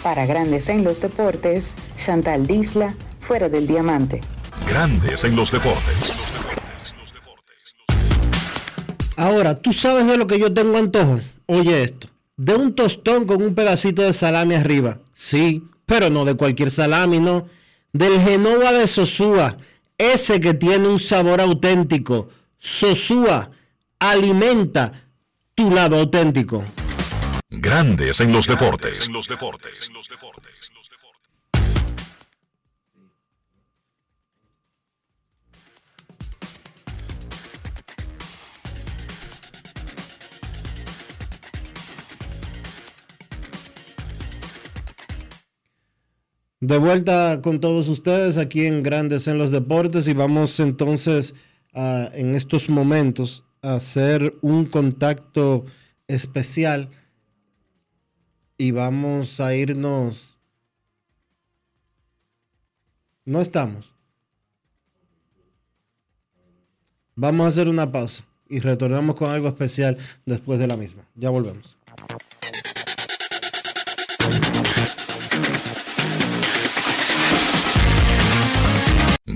Para 0.00 0.26
Grandes 0.26 0.68
en 0.68 0.84
los 0.84 1.00
Deportes, 1.00 1.74
Chantal 1.96 2.46
Disla, 2.46 2.94
fuera 3.20 3.48
del 3.48 3.66
diamante. 3.66 4.20
Grandes 4.68 5.24
en 5.24 5.34
los 5.34 5.50
deportes. 5.50 6.22
Ahora, 9.16 9.60
¿tú 9.60 9.72
sabes 9.72 10.06
de 10.06 10.16
lo 10.16 10.28
que 10.28 10.38
yo 10.38 10.54
tengo 10.54 10.78
antojo? 10.78 11.18
Oye 11.46 11.82
esto, 11.82 12.06
de 12.36 12.54
un 12.54 12.76
tostón 12.76 13.24
con 13.24 13.42
un 13.42 13.56
pedacito 13.56 14.02
de 14.02 14.12
salami 14.12 14.54
arriba. 14.54 14.98
Sí, 15.14 15.64
pero 15.84 16.10
no 16.10 16.24
de 16.24 16.34
cualquier 16.34 16.70
salami, 16.70 17.18
no. 17.18 17.48
Del 17.92 18.20
Genova 18.20 18.70
de 18.70 18.86
Sosúa 18.86 19.56
ese 19.98 20.40
que 20.40 20.54
tiene 20.54 20.88
un 20.88 21.00
sabor 21.00 21.40
auténtico. 21.40 22.28
Sosúa 22.56 23.50
alimenta 23.98 25.10
tu 25.54 25.70
lado 25.70 25.98
auténtico. 25.98 26.64
Grandes 27.50 28.20
en 28.20 28.32
los 28.32 28.46
deportes. 28.46 29.10
De 46.60 46.76
vuelta 46.76 47.40
con 47.40 47.60
todos 47.60 47.86
ustedes 47.86 48.36
aquí 48.36 48.66
en 48.66 48.82
Grandes 48.82 49.28
en 49.28 49.38
los 49.38 49.52
Deportes 49.52 50.08
y 50.08 50.12
vamos 50.12 50.58
entonces 50.58 51.36
a, 51.72 52.10
en 52.12 52.34
estos 52.34 52.68
momentos 52.68 53.44
a 53.62 53.74
hacer 53.74 54.34
un 54.40 54.66
contacto 54.66 55.66
especial 56.08 56.90
y 58.56 58.72
vamos 58.72 59.38
a 59.38 59.54
irnos. 59.54 60.40
No 63.24 63.40
estamos. 63.40 63.94
Vamos 67.14 67.44
a 67.44 67.48
hacer 67.48 67.68
una 67.68 67.90
pausa. 67.90 68.24
y 68.50 68.60
retornamos 68.60 69.14
con 69.14 69.30
algo 69.30 69.46
especial 69.46 69.98
después 70.24 70.58
de 70.58 70.66
la 70.66 70.76
misma. 70.76 71.06
Ya 71.14 71.30
volvemos. 71.30 71.76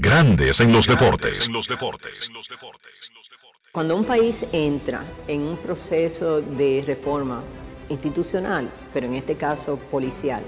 Grandes 0.02 0.58
en 0.58 0.72
los 0.72 0.88
deportes. 0.88 1.48
Cuando 3.70 3.94
un 3.94 4.04
país 4.04 4.44
entra 4.50 5.04
en 5.28 5.42
un 5.42 5.56
proceso 5.58 6.40
de 6.40 6.82
reforma 6.84 7.44
institucional, 7.88 8.68
pero 8.92 9.06
en 9.06 9.14
este 9.14 9.36
caso 9.36 9.76
policial, 9.92 10.42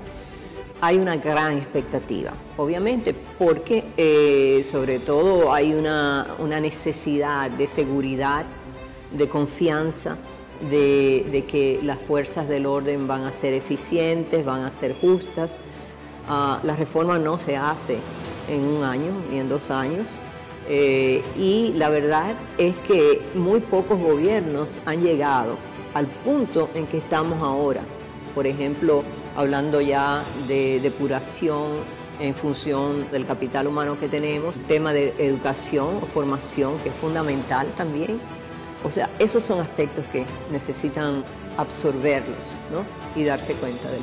hay 0.81 0.97
una 0.97 1.15
gran 1.19 1.57
expectativa, 1.57 2.33
obviamente, 2.57 3.15
porque 3.39 3.85
eh, 3.97 4.67
sobre 4.69 4.99
todo 4.99 5.53
hay 5.53 5.73
una, 5.73 6.37
necesidad 6.61 7.49
de 7.49 7.69
seguridad, 7.69 8.45
de 9.13 9.29
confianza, 9.29 10.17
de, 10.69 11.45
que 11.49 11.79
las 11.81 12.01
fuerzas 12.01 12.49
del 12.49 12.67
orden 12.67 13.07
van 13.07 13.23
a 13.23 13.31
ser 13.31 13.55
eficientes, 13.55 14.45
van 14.45 14.65
a 14.65 14.73
ser 14.73 14.97
justas. 15.01 15.61
Ah, 16.29 16.61
la 16.63 16.75
reforma 16.75 17.19
no 17.19 17.39
se 17.39 17.57
hace 17.57 17.99
en 18.49 18.63
un 18.63 18.83
año 18.85 19.13
ni 19.31 19.39
en 19.39 19.49
dos 19.49 19.71
años. 19.71 20.07
Eh, 20.69 21.23
y 21.37 21.73
la 21.77 21.91
verdad 21.91 22.35
es 22.57 22.75
que 22.89 23.21
muy 23.35 23.61
pocos 23.61 24.01
gobiernos 24.01 24.69
han 24.87 25.03
llegado 25.03 25.59
al 25.93 26.07
punto 26.07 26.71
en 26.75 26.87
que 26.87 26.99
estamos 26.99 27.43
ahora. 27.43 27.83
Por 28.35 28.47
ejemplo, 28.47 29.05
hablando 29.37 29.81
ya 29.81 30.23
de 30.49 30.81
depuración 30.81 31.73
en 32.21 32.35
función 32.35 33.11
del 33.11 33.27
capital 33.27 33.67
humano 33.67 33.99
que 33.99 34.09
tenemos, 34.09 34.55
tema 34.67 34.93
de 34.93 35.15
educación 35.19 35.99
o 36.03 36.07
formación 36.07 36.79
que 36.79 36.89
es 36.89 36.95
fundamental 36.95 37.67
también. 37.77 38.19
O 38.85 38.91
sea, 38.91 39.11
esos 39.19 39.43
son 39.43 39.61
aspectos 39.61 40.05
que 40.07 40.25
necesitan 40.51 41.25
absorberlos 41.57 42.45
y 43.17 43.25
darse 43.25 43.55
cuenta 43.55 43.91
del 43.91 44.03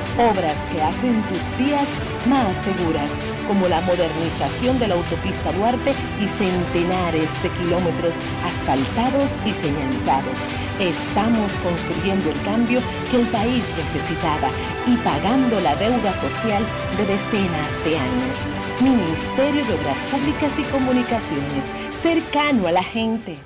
obras 0.17 0.57
que 0.71 0.81
hacen 0.81 1.21
tus 1.23 1.41
días 1.57 1.87
más 2.27 2.55
seguras, 2.63 3.09
como 3.47 3.67
la 3.67 3.81
modernización 3.81 4.79
de 4.79 4.87
la 4.87 4.95
autopista 4.95 5.51
Duarte 5.53 5.91
y 5.91 6.27
centenares 6.27 7.29
de 7.43 7.49
kilómetros 7.61 8.13
asfaltados 8.45 9.29
y 9.45 9.51
señalizados. 9.53 10.39
Estamos 10.79 11.51
construyendo 11.63 12.31
el 12.31 12.41
cambio 12.41 12.79
que 13.09 13.21
el 13.21 13.27
país 13.27 13.63
necesitaba 13.77 14.49
y 14.87 14.95
pagando 14.97 15.59
la 15.61 15.75
deuda 15.75 16.13
social 16.21 16.63
de 16.97 17.05
decenas 17.05 17.69
de 17.83 17.97
años. 17.97 18.37
Ministerio 18.81 19.65
de 19.65 19.73
Obras 19.73 19.97
Públicas 20.11 20.51
y 20.57 20.63
Comunicaciones, 20.71 21.65
cercano 22.01 22.67
a 22.67 22.71
la 22.71 22.83
gente. 22.83 23.37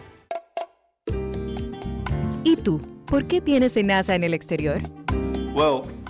¿Y 2.43 2.55
tú? 2.57 2.79
¿Por 3.05 3.25
qué 3.25 3.41
tienes 3.41 3.75
NASA 3.83 4.15
en 4.15 4.23
el 4.23 4.33
exterior? 4.33 4.81
Well, 5.53 5.94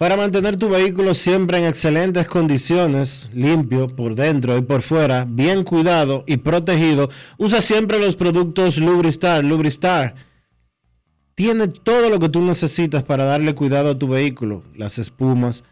Para 0.00 0.16
mantener 0.16 0.56
tu 0.56 0.70
vehículo 0.70 1.12
siempre 1.12 1.58
en 1.58 1.64
excelentes 1.64 2.26
condiciones, 2.26 3.28
limpio 3.34 3.86
por 3.86 4.14
dentro 4.14 4.56
y 4.56 4.62
por 4.62 4.80
fuera, 4.80 5.26
bien 5.28 5.62
cuidado 5.62 6.24
y 6.26 6.38
protegido, 6.38 7.10
usa 7.36 7.60
siempre 7.60 7.98
los 7.98 8.16
productos 8.16 8.78
Lubristar. 8.78 9.44
Lubristar 9.44 10.14
tiene 11.34 11.68
todo 11.68 12.08
lo 12.08 12.18
que 12.18 12.30
tú 12.30 12.40
necesitas 12.40 13.02
para 13.02 13.24
darle 13.24 13.54
cuidado 13.54 13.90
a 13.90 13.98
tu 13.98 14.08
vehículo, 14.08 14.62
las 14.74 14.98
espumas, 14.98 15.64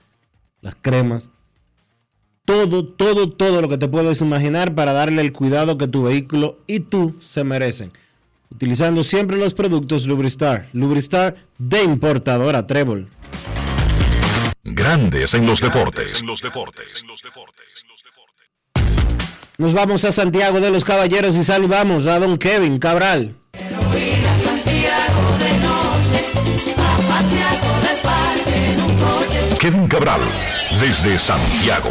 las 0.60 0.74
cremas, 0.74 1.30
todo, 2.44 2.84
todo, 2.84 3.30
todo 3.30 3.62
lo 3.62 3.70
que 3.70 3.78
te 3.78 3.88
puedes 3.88 4.20
imaginar 4.20 4.74
para 4.74 4.92
darle 4.92 5.22
el 5.22 5.32
cuidado 5.32 5.78
que 5.78 5.88
tu 5.88 6.02
vehículo 6.02 6.58
y 6.66 6.80
tú 6.80 7.16
se 7.20 7.44
merecen. 7.44 7.92
Utilizando 8.50 9.04
siempre 9.04 9.38
los 9.38 9.54
productos 9.54 10.06
Lubristar. 10.06 10.68
Lubristar 10.74 11.36
de 11.56 11.82
importadora 11.82 12.66
Trébol. 12.66 13.08
Grandes 14.64 15.34
en 15.34 15.46
los 15.46 15.60
deportes. 15.60 16.24
Nos 19.56 19.72
vamos 19.72 20.04
a 20.04 20.12
Santiago 20.12 20.60
de 20.60 20.70
los 20.70 20.84
Caballeros 20.84 21.36
y 21.36 21.44
saludamos 21.44 22.06
a 22.06 22.18
don 22.18 22.38
Kevin 22.38 22.78
Cabral. 22.78 23.34
Kevin 29.60 29.88
Cabral, 29.88 30.20
desde 30.80 31.18
Santiago. 31.18 31.90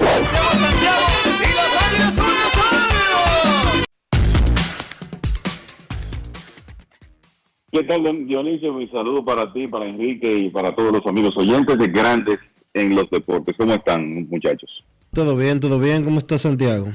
¿Qué 7.71 7.83
tal, 7.83 8.27
Dionisio? 8.27 8.73
Mi 8.73 8.87
saludo 8.87 9.23
para 9.25 9.51
ti, 9.51 9.67
para 9.67 9.85
Enrique 9.85 10.33
y 10.33 10.49
para 10.49 10.73
todos 10.73 10.93
los 10.93 11.05
amigos 11.05 11.35
oyentes 11.37 11.77
de 11.77 11.87
Grandes 11.87 12.39
en 12.79 12.95
los 12.95 13.09
deportes. 13.09 13.55
¿Cómo 13.57 13.73
están, 13.73 14.27
muchachos? 14.29 14.83
Todo 15.13 15.35
bien, 15.35 15.59
todo 15.59 15.79
bien. 15.79 16.03
¿Cómo 16.03 16.19
está 16.19 16.37
Santiago? 16.37 16.87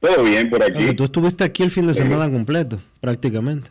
Todo 0.00 0.24
bien 0.24 0.48
por 0.48 0.62
aquí. 0.62 0.94
tú 0.94 1.04
estuviste 1.04 1.44
aquí 1.44 1.62
el 1.62 1.70
fin 1.70 1.86
de 1.86 1.94
semana 1.94 2.30
completo, 2.30 2.78
prácticamente. 3.00 3.68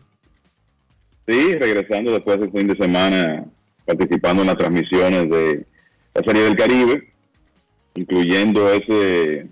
Sí, 1.27 1.53
regresando 1.55 2.11
después 2.11 2.39
del 2.39 2.51
fin 2.51 2.67
de 2.67 2.75
semana, 2.75 3.45
participando 3.85 4.43
en 4.43 4.47
las 4.47 4.57
transmisiones 4.57 5.29
de 5.29 5.65
la 6.13 6.23
Serie 6.23 6.43
del 6.43 6.55
Caribe, 6.55 7.11
incluyendo 7.95 8.69
ese 8.71 9.47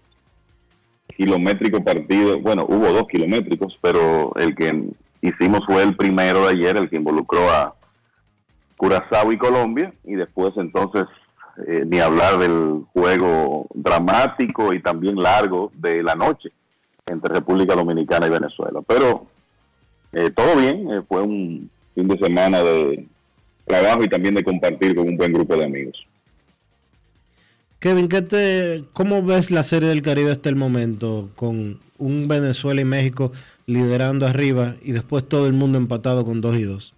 kilométrico 1.15 1.83
partido. 1.83 2.39
Bueno, 2.39 2.65
hubo 2.69 2.93
dos 2.93 3.07
kilométricos, 3.07 3.77
pero 3.81 4.33
el 4.35 4.55
que 4.55 4.89
hicimos 5.21 5.61
fue 5.65 5.83
el 5.83 5.95
primero 5.95 6.45
de 6.45 6.53
ayer, 6.53 6.77
el 6.77 6.89
que 6.89 6.97
involucró 6.97 7.49
a 7.49 7.75
Curazao 8.77 9.31
y 9.31 9.37
Colombia, 9.37 9.93
y 10.03 10.15
después 10.15 10.53
entonces 10.55 11.05
eh, 11.65 11.83
ni 11.85 11.99
hablar 11.99 12.37
del 12.37 12.83
juego 12.93 13.67
dramático 13.73 14.73
y 14.73 14.81
también 14.81 15.15
largo 15.15 15.71
de 15.73 16.03
la 16.03 16.13
noche 16.13 16.49
entre 17.07 17.33
República 17.33 17.73
Dominicana 17.73 18.27
y 18.27 18.29
Venezuela. 18.29 18.81
Pero 18.87 19.25
eh, 20.13 20.29
todo 20.29 20.55
bien, 20.55 20.91
eh, 20.91 21.01
fue 21.07 21.23
un 21.23 21.69
fin 21.95 22.07
de 22.07 22.17
semana 22.19 22.61
de 22.61 23.07
trabajo 23.65 24.03
y 24.03 24.07
también 24.07 24.35
de 24.35 24.43
compartir 24.43 24.95
con 24.95 25.07
un 25.07 25.17
buen 25.17 25.33
grupo 25.33 25.55
de 25.55 25.65
amigos. 25.65 26.05
Kevin, 27.79 28.07
¿qué 28.07 28.21
te, 28.21 28.83
¿cómo 28.93 29.23
ves 29.23 29.49
la 29.49 29.63
Serie 29.63 29.89
del 29.89 30.01
Caribe 30.03 30.31
hasta 30.31 30.49
el 30.49 30.55
momento 30.55 31.29
con 31.35 31.79
un 31.97 32.27
Venezuela 32.27 32.81
y 32.81 32.85
México 32.85 33.31
liderando 33.65 34.27
arriba 34.27 34.75
y 34.83 34.91
después 34.91 35.27
todo 35.27 35.47
el 35.47 35.53
mundo 35.53 35.77
empatado 35.77 36.23
con 36.23 36.41
2 36.41 36.57
y 36.57 36.63
2? 36.63 36.96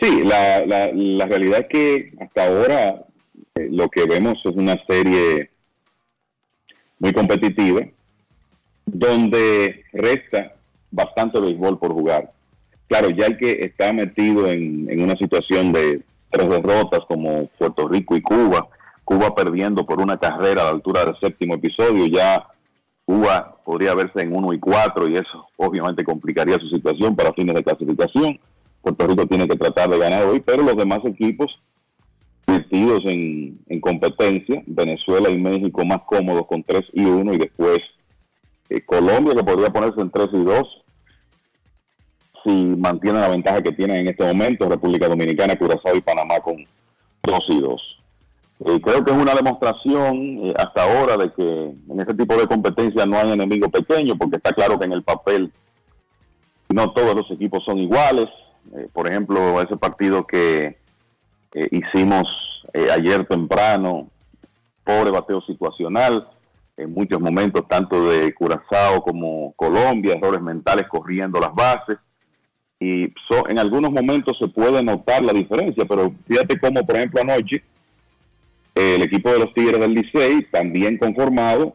Sí, 0.00 0.22
la, 0.24 0.64
la, 0.66 0.90
la 0.92 1.26
realidad 1.26 1.60
es 1.60 1.66
que 1.68 2.12
hasta 2.20 2.46
ahora 2.46 3.04
eh, 3.54 3.68
lo 3.70 3.88
que 3.88 4.04
vemos 4.06 4.38
es 4.44 4.54
una 4.54 4.76
serie 4.86 5.50
muy 6.98 7.12
competitiva, 7.12 7.82
donde 8.86 9.84
resta 9.92 10.54
bastante 10.90 11.40
béisbol 11.40 11.78
por 11.78 11.92
jugar. 11.92 12.32
Claro, 12.86 13.10
ya 13.10 13.26
el 13.26 13.36
que 13.36 13.64
está 13.64 13.92
metido 13.92 14.48
en, 14.48 14.90
en 14.90 15.02
una 15.02 15.16
situación 15.16 15.72
de 15.72 16.02
tres 16.30 16.48
derrotas 16.48 17.00
como 17.06 17.46
Puerto 17.58 17.88
Rico 17.88 18.16
y 18.16 18.22
Cuba, 18.22 18.68
Cuba 19.04 19.34
perdiendo 19.34 19.86
por 19.86 20.00
una 20.00 20.18
carrera 20.18 20.62
a 20.62 20.64
la 20.64 20.70
altura 20.70 21.04
del 21.04 21.18
séptimo 21.18 21.54
episodio, 21.54 22.06
ya 22.06 22.46
Cuba 23.04 23.56
podría 23.64 23.94
verse 23.94 24.20
en 24.20 24.34
1 24.34 24.52
y 24.52 24.58
4 24.58 25.08
y 25.08 25.16
eso 25.16 25.48
obviamente 25.56 26.04
complicaría 26.04 26.56
su 26.56 26.68
situación 26.68 27.16
para 27.16 27.32
fines 27.32 27.54
de 27.54 27.64
clasificación. 27.64 28.38
Puerto 28.82 29.06
Rico 29.06 29.26
tiene 29.26 29.48
que 29.48 29.56
tratar 29.56 29.90
de 29.90 29.98
ganar 29.98 30.24
hoy, 30.24 30.40
pero 30.40 30.62
los 30.62 30.76
demás 30.76 31.00
equipos 31.04 31.50
metidos 32.46 33.00
en, 33.04 33.58
en 33.68 33.80
competencia, 33.80 34.62
Venezuela 34.66 35.28
y 35.28 35.38
México 35.38 35.84
más 35.84 36.02
cómodos 36.06 36.46
con 36.46 36.62
3 36.62 36.82
y 36.94 37.04
1 37.04 37.34
y 37.34 37.38
después 37.38 37.78
eh, 38.70 38.80
Colombia 38.84 39.34
que 39.34 39.44
podría 39.44 39.70
ponerse 39.70 40.00
en 40.00 40.10
3 40.10 40.28
y 40.32 40.44
2 40.44 40.84
si 42.44 42.50
mantiene 42.50 43.20
la 43.20 43.28
ventaja 43.28 43.62
que 43.62 43.72
tienen 43.72 43.96
en 43.96 44.08
este 44.08 44.24
momento, 44.24 44.68
República 44.68 45.08
Dominicana, 45.08 45.56
Curazao 45.56 45.96
y 45.96 46.00
Panamá 46.00 46.40
con 46.40 46.56
2 47.22 47.40
y 47.48 47.60
2. 47.60 47.98
Eh, 48.60 48.80
creo 48.80 49.04
que 49.04 49.12
es 49.12 49.16
una 49.16 49.34
demostración 49.34 50.16
eh, 50.46 50.54
hasta 50.56 50.82
ahora 50.82 51.16
de 51.16 51.32
que 51.32 51.42
en 51.42 52.00
este 52.00 52.14
tipo 52.14 52.36
de 52.36 52.46
competencia 52.46 53.06
no 53.06 53.16
hay 53.16 53.32
enemigo 53.32 53.68
pequeño, 53.68 54.16
porque 54.16 54.36
está 54.36 54.52
claro 54.52 54.78
que 54.78 54.86
en 54.86 54.92
el 54.92 55.02
papel 55.02 55.52
no 56.68 56.92
todos 56.92 57.14
los 57.14 57.30
equipos 57.30 57.62
son 57.64 57.78
iguales. 57.78 58.26
Eh, 58.76 58.88
por 58.92 59.08
ejemplo, 59.08 59.60
ese 59.62 59.76
partido 59.76 60.26
que 60.26 60.76
hicimos 61.70 62.24
ayer 62.92 63.24
temprano, 63.26 64.10
pobre 64.84 65.10
bateo 65.10 65.40
situacional, 65.42 66.28
en 66.78 66.92
muchos 66.92 67.20
momentos, 67.20 67.66
tanto 67.68 68.08
de 68.10 68.32
Curazao 68.32 69.02
como 69.02 69.52
Colombia, 69.56 70.14
errores 70.14 70.40
mentales 70.40 70.86
corriendo 70.88 71.40
las 71.40 71.54
bases. 71.54 71.98
Y 72.80 73.12
en 73.48 73.58
algunos 73.58 73.90
momentos 73.90 74.38
se 74.38 74.46
puede 74.46 74.82
notar 74.82 75.24
la 75.24 75.32
diferencia, 75.32 75.84
pero 75.84 76.12
fíjate 76.26 76.58
cómo, 76.60 76.86
por 76.86 76.96
ejemplo, 76.96 77.20
anoche 77.20 77.62
el 78.74 79.02
equipo 79.02 79.32
de 79.32 79.40
los 79.40 79.52
Tigres 79.52 79.80
del 79.80 79.92
Licey, 79.92 80.46
también 80.52 80.96
conformado, 80.98 81.74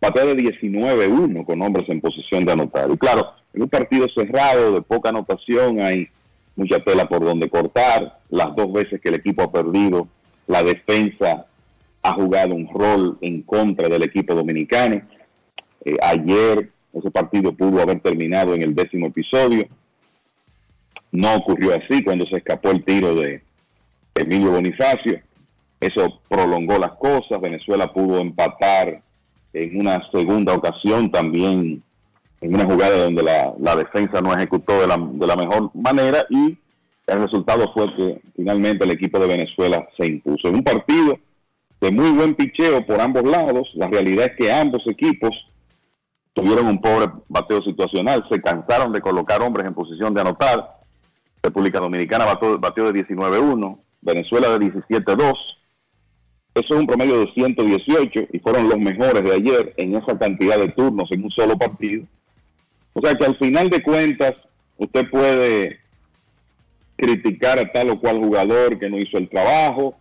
patea 0.00 0.24
de 0.26 0.36
19-1 0.36 1.44
con 1.44 1.62
hombres 1.62 1.88
en 1.88 2.00
posición 2.00 2.44
de 2.44 2.52
anotar. 2.52 2.90
Y 2.90 2.96
claro, 2.96 3.32
en 3.54 3.62
un 3.62 3.68
partido 3.68 4.06
cerrado, 4.14 4.72
de 4.72 4.82
poca 4.82 5.08
anotación, 5.08 5.80
hay 5.80 6.08
mucha 6.54 6.78
tela 6.80 7.08
por 7.08 7.24
donde 7.24 7.48
cortar. 7.48 8.20
Las 8.30 8.54
dos 8.56 8.72
veces 8.72 9.00
que 9.00 9.08
el 9.08 9.16
equipo 9.16 9.42
ha 9.42 9.52
perdido, 9.52 10.08
la 10.46 10.62
defensa 10.62 11.46
ha 12.02 12.12
jugado 12.12 12.54
un 12.54 12.68
rol 12.72 13.18
en 13.20 13.42
contra 13.42 13.88
del 13.88 14.02
equipo 14.02 14.34
dominicano. 14.34 15.02
Eh, 15.84 15.96
ayer 16.02 16.70
ese 16.92 17.10
partido 17.10 17.52
pudo 17.52 17.82
haber 17.82 18.00
terminado 18.00 18.54
en 18.54 18.62
el 18.62 18.74
décimo 18.74 19.06
episodio. 19.06 19.66
No 21.12 21.36
ocurrió 21.36 21.74
así 21.74 22.02
cuando 22.02 22.26
se 22.26 22.36
escapó 22.36 22.70
el 22.70 22.84
tiro 22.84 23.14
de 23.14 23.42
Emilio 24.14 24.52
Bonifacio. 24.52 25.20
Eso 25.80 26.20
prolongó 26.28 26.78
las 26.78 26.92
cosas. 26.92 27.40
Venezuela 27.40 27.92
pudo 27.92 28.18
empatar 28.20 29.02
en 29.56 29.80
una 29.80 30.02
segunda 30.12 30.54
ocasión 30.54 31.10
también 31.10 31.82
en 32.42 32.54
una 32.54 32.66
jugada 32.66 33.04
donde 33.04 33.22
la, 33.22 33.76
defensa 33.76 34.20
no 34.20 34.34
ejecutó 34.34 34.80
de 34.80 34.86
la, 34.86 34.98
de 34.98 35.26
la, 35.26 35.36
mejor 35.36 35.70
manera 35.74 36.26
y 36.28 36.58
el 37.06 37.22
resultado 37.22 37.72
fue 37.72 37.94
que 37.96 38.20
finalmente 38.36 38.84
el 38.84 38.90
equipo 38.90 39.18
de 39.18 39.28
Venezuela 39.28 39.88
se 39.96 40.06
impuso. 40.06 40.48
En 40.48 40.56
un 40.56 40.62
partido 40.62 41.18
de 41.80 41.90
muy 41.90 42.10
buen 42.10 42.34
picheo 42.34 42.84
por 42.84 43.00
ambos 43.00 43.22
lados, 43.22 43.68
la 43.74 43.86
realidad 43.86 44.26
es 44.26 44.36
que 44.36 44.52
ambos 44.52 44.82
equipos 44.86 45.30
tuvieron 46.34 46.66
un 46.66 46.80
pobre 46.80 47.10
bateo 47.28 47.62
situacional, 47.62 48.26
se 48.30 48.42
cansaron 48.42 48.92
de 48.92 49.00
colocar 49.00 49.40
hombres 49.40 49.66
en 49.66 49.74
posición 49.74 50.12
de 50.12 50.20
anotar. 50.20 50.80
República 51.42 51.80
Dominicana 51.80 52.26
bateó, 52.26 52.58
bateó 52.58 52.92
de 52.92 53.06
19-1, 53.06 53.78
Venezuela 54.02 54.58
de 54.58 54.66
17-2 54.66 55.55
eso 56.60 56.74
es 56.74 56.80
un 56.80 56.86
promedio 56.86 57.20
de 57.20 57.32
118 57.34 58.28
y 58.32 58.38
fueron 58.38 58.68
los 58.70 58.78
mejores 58.78 59.22
de 59.22 59.34
ayer 59.34 59.74
en 59.76 59.94
esa 59.94 60.18
cantidad 60.18 60.58
de 60.58 60.68
turnos 60.68 61.10
en 61.12 61.24
un 61.24 61.30
solo 61.30 61.58
partido. 61.58 62.04
O 62.94 63.00
sea 63.02 63.14
que 63.14 63.26
al 63.26 63.36
final 63.36 63.68
de 63.68 63.82
cuentas 63.82 64.32
usted 64.78 65.08
puede 65.10 65.80
criticar 66.96 67.58
a 67.58 67.70
tal 67.70 67.90
o 67.90 68.00
cual 68.00 68.18
jugador 68.18 68.78
que 68.78 68.88
no 68.88 68.96
hizo 68.96 69.18
el 69.18 69.28
trabajo, 69.28 69.96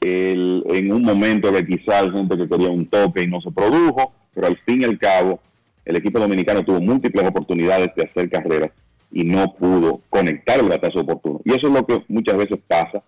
en 0.00 0.92
un 0.92 1.02
momento 1.02 1.50
de 1.50 1.66
quizás 1.66 2.10
gente 2.10 2.38
que 2.38 2.48
quería 2.48 2.70
un 2.70 2.86
toque 2.86 3.22
y 3.22 3.26
no 3.26 3.42
se 3.42 3.50
produjo, 3.50 4.12
pero 4.32 4.46
al 4.46 4.56
fin 4.64 4.80
y 4.80 4.84
al 4.84 4.98
cabo 4.98 5.40
el 5.84 5.96
equipo 5.96 6.20
dominicano 6.20 6.64
tuvo 6.64 6.80
múltiples 6.80 7.28
oportunidades 7.28 7.90
de 7.96 8.04
hacer 8.04 8.30
carreras 8.30 8.70
y 9.10 9.24
no 9.24 9.52
pudo 9.54 10.00
conectar 10.08 10.58
el 10.60 10.68
batazo 10.68 11.00
oportuno. 11.00 11.40
Y 11.44 11.50
eso 11.50 11.66
es 11.66 11.72
lo 11.72 11.84
que 11.84 12.02
muchas 12.08 12.38
veces 12.38 12.58
pasa 12.66 13.02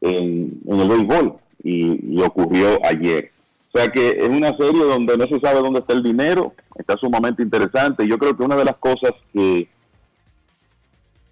en, 0.00 0.60
en 0.64 0.80
el 0.80 0.88
béisbol 0.88 1.40
y, 1.66 2.22
ocurrió 2.22 2.78
ayer. 2.84 3.32
O 3.72 3.78
sea 3.78 3.88
que 3.88 4.10
es 4.10 4.28
una 4.28 4.56
serie 4.56 4.84
donde 4.84 5.16
no 5.16 5.26
se 5.26 5.40
sabe 5.40 5.60
dónde 5.60 5.80
está 5.80 5.92
el 5.92 6.02
dinero, 6.02 6.54
está 6.76 6.96
sumamente 6.96 7.42
interesante. 7.42 8.04
Y 8.04 8.08
yo 8.08 8.18
creo 8.18 8.36
que 8.36 8.42
una 8.42 8.56
de 8.56 8.64
las 8.64 8.76
cosas 8.76 9.12
que 9.32 9.68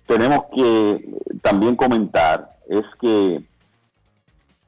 tenemos 0.07 0.45
que 0.55 1.09
también 1.43 1.77
comentar 1.77 2.57
es 2.69 2.85
que 3.01 3.43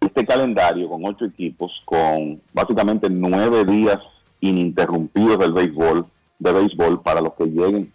este 0.01 0.25
calendario 0.25 0.89
con 0.89 1.05
ocho 1.05 1.27
equipos, 1.27 1.73
con 1.85 2.41
básicamente 2.53 3.11
nueve 3.11 3.65
días 3.65 3.99
ininterrumpidos 4.41 5.39
del 5.39 5.53
béisbol, 5.53 6.07
de 6.39 6.53
béisbol 6.53 7.03
para 7.03 7.21
los 7.21 7.35
que 7.35 7.47
lleguen 7.47 7.93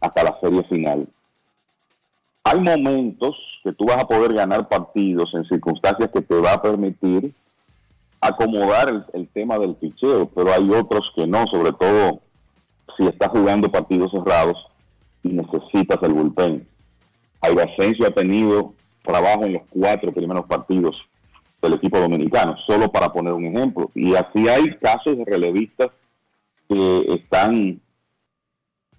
hasta 0.00 0.24
la 0.24 0.38
serie 0.40 0.62
final, 0.64 1.08
hay 2.48 2.60
momentos 2.60 3.36
que 3.62 3.72
tú 3.72 3.84
vas 3.84 3.98
a 3.98 4.06
poder 4.06 4.32
ganar 4.32 4.68
partidos 4.68 5.30
en 5.34 5.44
circunstancias 5.44 6.08
que 6.12 6.22
te 6.22 6.34
va 6.40 6.54
a 6.54 6.62
permitir 6.62 7.34
acomodar 8.20 9.04
el, 9.12 9.28
tema 9.28 9.58
del 9.58 9.74
picheo, 9.74 10.28
pero 10.34 10.52
hay 10.52 10.68
otros 10.70 11.12
que 11.14 11.26
no, 11.26 11.44
sobre 11.46 11.72
todo 11.72 12.20
si 12.96 13.06
estás 13.06 13.28
jugando 13.28 13.70
partidos 13.70 14.10
cerrados 14.10 14.56
y 15.22 15.28
necesitas 15.28 15.98
el 16.02 16.14
bullpen. 16.14 16.66
Jairo 17.42 17.62
Asensio 17.62 18.06
ha 18.06 18.10
tenido 18.10 18.72
trabajo 19.04 19.44
en 19.44 19.52
los 19.54 19.62
cuatro 19.68 20.12
primeros 20.12 20.46
partidos 20.46 20.96
del 21.60 21.74
equipo 21.74 21.98
dominicano, 21.98 22.56
solo 22.66 22.90
para 22.90 23.12
poner 23.12 23.34
un 23.34 23.44
ejemplo. 23.44 23.90
Y 23.94 24.14
así 24.14 24.48
hay 24.48 24.74
casos 24.76 25.18
de 25.18 25.24
relevistas 25.24 25.88
que 26.68 27.04
están 27.08 27.80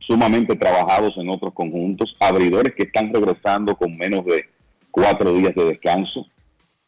sumamente 0.09 0.55
trabajados 0.55 1.13
en 1.17 1.29
otros 1.29 1.53
conjuntos, 1.53 2.15
abridores 2.19 2.73
que 2.75 2.83
están 2.83 3.13
regresando 3.13 3.75
con 3.75 3.95
menos 3.95 4.25
de 4.25 4.43
cuatro 4.89 5.31
días 5.33 5.53
de 5.53 5.65
descanso. 5.65 6.25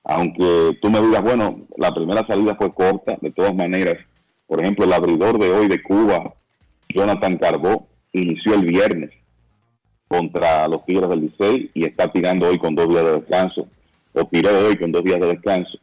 Aunque 0.04 0.80
tú 0.82 0.90
me 0.90 1.00
digas, 1.00 1.22
bueno, 1.22 1.62
la 1.78 1.94
primera 1.94 2.26
salida 2.26 2.56
fue 2.56 2.74
corta, 2.74 3.20
de 3.22 3.32
todas 3.32 3.54
maneras, 3.54 3.98
por 4.48 4.60
ejemplo, 4.60 4.86
el 4.86 4.94
abridor 4.94 5.38
de 5.38 5.52
hoy 5.52 5.68
de 5.68 5.84
Cuba, 5.84 6.34
Jonathan 6.90 7.38
Carbó, 7.38 7.88
inició 8.12 8.56
el 8.56 8.66
viernes 8.66 9.12
contra 10.08 10.68
los 10.68 10.84
Tigres 10.86 11.08
del 11.08 11.22
Licey 11.22 11.70
y 11.76 11.86
está 11.86 12.12
tirando 12.12 12.48
hoy 12.48 12.58
con 12.58 12.74
dos 12.74 12.90
días 12.90 13.06
de 13.06 13.14
descanso, 13.22 13.68
o 14.14 14.26
tiró 14.26 14.50
hoy 14.68 14.78
con 14.78 14.92
dos 14.92 15.04
días 15.04 15.20
de 15.20 15.28
descanso. 15.28 15.78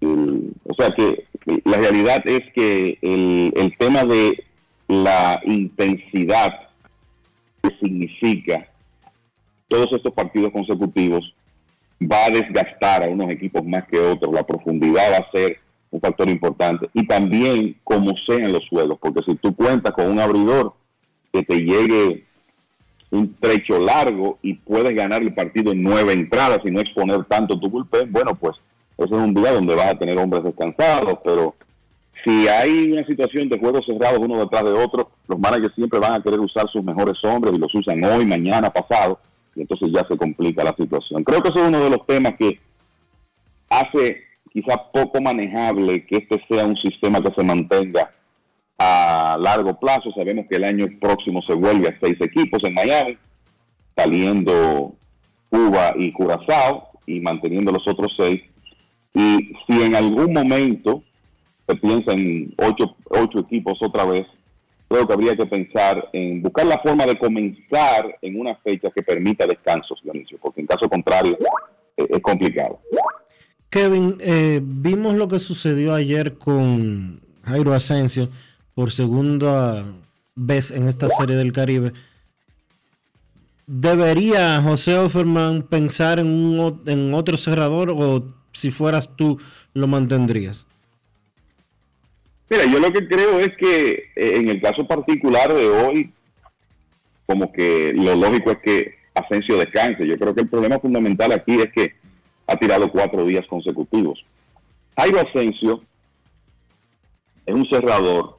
o 0.00 0.74
sea 0.76 0.90
que 0.90 1.24
la 1.64 1.76
realidad 1.78 2.20
es 2.26 2.40
que 2.52 2.98
el, 3.00 3.52
el 3.56 3.78
tema 3.78 4.04
de 4.04 4.44
la 5.02 5.40
intensidad 5.44 6.68
que 7.62 7.70
significa 7.80 8.68
todos 9.68 9.92
estos 9.92 10.12
partidos 10.12 10.52
consecutivos 10.52 11.34
va 12.00 12.26
a 12.26 12.30
desgastar 12.30 13.02
a 13.02 13.08
unos 13.08 13.30
equipos 13.30 13.64
más 13.64 13.84
que 13.88 13.98
otros. 13.98 14.32
La 14.32 14.46
profundidad 14.46 15.12
va 15.12 15.16
a 15.18 15.30
ser 15.30 15.58
un 15.90 16.00
factor 16.00 16.28
importante. 16.28 16.88
Y 16.92 17.06
también 17.06 17.76
como 17.82 18.14
sean 18.26 18.52
los 18.52 18.64
suelos, 18.64 18.98
porque 19.00 19.22
si 19.26 19.34
tú 19.36 19.54
cuentas 19.54 19.92
con 19.92 20.06
un 20.06 20.20
abridor 20.20 20.74
que 21.32 21.42
te 21.42 21.60
llegue 21.60 22.24
un 23.10 23.34
trecho 23.34 23.78
largo 23.78 24.38
y 24.42 24.54
puedes 24.54 24.94
ganar 24.94 25.22
el 25.22 25.34
partido 25.34 25.72
en 25.72 25.82
nueve 25.82 26.12
entradas 26.12 26.60
y 26.64 26.70
no 26.70 26.80
exponer 26.80 27.24
tanto 27.24 27.58
tu 27.58 27.70
bullpen, 27.70 28.12
bueno, 28.12 28.34
pues 28.34 28.56
ese 28.98 29.14
es 29.14 29.20
un 29.20 29.34
día 29.34 29.52
donde 29.52 29.74
vas 29.74 29.92
a 29.92 29.98
tener 29.98 30.18
hombres 30.18 30.44
descansados, 30.44 31.18
pero 31.24 31.54
si 32.24 32.48
hay 32.48 32.92
una 32.92 33.06
situación 33.06 33.48
de 33.48 33.58
juegos 33.58 33.84
cerrados 33.86 34.18
uno 34.18 34.38
detrás 34.38 34.64
de 34.64 34.72
otro, 34.72 35.10
los 35.28 35.38
managers 35.38 35.74
siempre 35.74 35.98
van 35.98 36.14
a 36.14 36.22
querer 36.22 36.40
usar 36.40 36.68
sus 36.70 36.82
mejores 36.82 37.22
hombres 37.22 37.54
y 37.54 37.58
los 37.58 37.74
usan 37.74 38.02
hoy, 38.04 38.24
mañana, 38.24 38.70
pasado, 38.70 39.20
y 39.54 39.60
entonces 39.60 39.90
ya 39.92 40.06
se 40.08 40.16
complica 40.16 40.64
la 40.64 40.74
situación. 40.76 41.22
Creo 41.22 41.42
que 41.42 41.50
eso 41.50 41.58
es 41.58 41.68
uno 41.68 41.84
de 41.84 41.90
los 41.90 42.06
temas 42.06 42.34
que 42.36 42.58
hace 43.68 44.22
quizá 44.50 44.76
poco 44.92 45.20
manejable 45.20 46.06
que 46.06 46.16
este 46.16 46.42
sea 46.48 46.64
un 46.64 46.76
sistema 46.76 47.20
que 47.20 47.32
se 47.34 47.44
mantenga 47.44 48.14
a 48.78 49.36
largo 49.40 49.78
plazo. 49.78 50.10
Sabemos 50.16 50.46
que 50.48 50.56
el 50.56 50.64
año 50.64 50.86
próximo 51.00 51.42
se 51.42 51.54
vuelve 51.54 51.88
a 51.88 51.98
seis 52.00 52.16
equipos 52.20 52.62
en 52.64 52.74
Miami, 52.74 53.18
saliendo 53.96 54.94
Cuba 55.50 55.94
y 55.96 56.12
Curazao 56.12 56.88
y 57.06 57.20
manteniendo 57.20 57.72
los 57.72 57.86
otros 57.86 58.14
seis. 58.16 58.42
Y 59.12 59.52
si 59.66 59.82
en 59.82 59.94
algún 59.94 60.32
momento 60.32 61.02
se 61.66 61.74
piensa 61.76 62.12
en 62.12 62.54
ocho, 62.58 63.40
equipos 63.40 63.78
otra 63.80 64.04
vez, 64.04 64.26
creo 64.88 65.06
que 65.06 65.12
habría 65.12 65.36
que 65.36 65.46
pensar 65.46 66.08
en 66.12 66.42
buscar 66.42 66.66
la 66.66 66.78
forma 66.78 67.06
de 67.06 67.18
comenzar 67.18 68.16
en 68.20 68.38
una 68.38 68.54
fecha 68.56 68.90
que 68.90 69.02
permita 69.02 69.46
descansos, 69.46 70.00
Dionisio, 70.02 70.38
porque 70.40 70.60
en 70.60 70.66
caso 70.66 70.88
contrario 70.88 71.38
eh, 71.96 72.06
es 72.08 72.20
complicado. 72.20 72.80
Kevin, 73.70 74.16
eh, 74.20 74.60
vimos 74.62 75.14
lo 75.14 75.26
que 75.26 75.38
sucedió 75.38 75.94
ayer 75.94 76.38
con 76.38 77.20
Jairo 77.42 77.74
Asensio, 77.74 78.28
por 78.74 78.92
segunda 78.92 79.84
vez 80.34 80.70
en 80.70 80.88
esta 80.88 81.08
serie 81.08 81.36
del 81.36 81.52
Caribe. 81.52 81.92
¿Debería 83.66 84.60
José 84.60 84.98
Offerman 84.98 85.62
pensar 85.62 86.18
en, 86.18 86.26
un, 86.26 86.82
en 86.86 87.14
otro 87.14 87.36
cerrador 87.36 87.90
o 87.90 88.28
si 88.52 88.70
fueras 88.70 89.16
tú 89.16 89.40
lo 89.72 89.86
mantendrías? 89.86 90.66
Mira, 92.50 92.64
yo 92.66 92.78
lo 92.78 92.92
que 92.92 93.08
creo 93.08 93.40
es 93.40 93.56
que 93.56 94.10
eh, 94.16 94.36
en 94.36 94.48
el 94.48 94.60
caso 94.60 94.86
particular 94.86 95.52
de 95.52 95.68
hoy, 95.68 96.12
como 97.26 97.52
que 97.52 97.92
lo 97.94 98.14
lógico 98.14 98.50
es 98.50 98.58
que 98.58 98.94
Asensio 99.14 99.56
descanse. 99.56 100.06
Yo 100.06 100.18
creo 100.18 100.34
que 100.34 100.42
el 100.42 100.48
problema 100.48 100.78
fundamental 100.78 101.32
aquí 101.32 101.54
es 101.54 101.72
que 101.72 101.94
ha 102.46 102.56
tirado 102.56 102.90
cuatro 102.90 103.24
días 103.24 103.46
consecutivos. 103.46 104.24
Jairo 104.96 105.20
Asensio 105.20 105.82
es 107.46 107.54
un 107.54 107.66
cerrador 107.66 108.38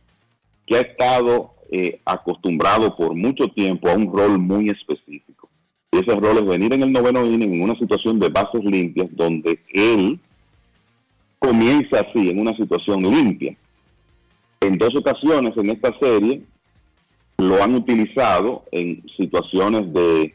que 0.66 0.78
ha 0.78 0.82
estado 0.82 1.54
eh, 1.72 2.00
acostumbrado 2.06 2.96
por 2.96 3.16
mucho 3.16 3.48
tiempo 3.48 3.90
a 3.90 3.96
un 3.96 4.12
rol 4.16 4.38
muy 4.38 4.70
específico. 4.70 5.50
Y 5.92 5.98
ese 5.98 6.16
rol 6.16 6.38
es 6.38 6.46
venir 6.46 6.74
en 6.74 6.84
el 6.84 6.92
noveno 6.92 7.26
inning 7.26 7.56
en 7.56 7.64
una 7.64 7.80
situación 7.80 8.20
de 8.20 8.30
bases 8.30 8.64
limpias 8.64 9.08
donde 9.12 9.60
él 9.74 10.20
comienza 11.40 12.02
así, 12.02 12.30
en 12.30 12.40
una 12.40 12.56
situación 12.56 13.02
limpia. 13.02 13.56
En 14.66 14.80
dos 14.80 14.96
ocasiones 14.96 15.54
en 15.58 15.70
esta 15.70 15.96
serie 16.00 16.42
lo 17.38 17.62
han 17.62 17.76
utilizado 17.76 18.64
en 18.72 19.04
situaciones 19.16 19.94
de 19.94 20.34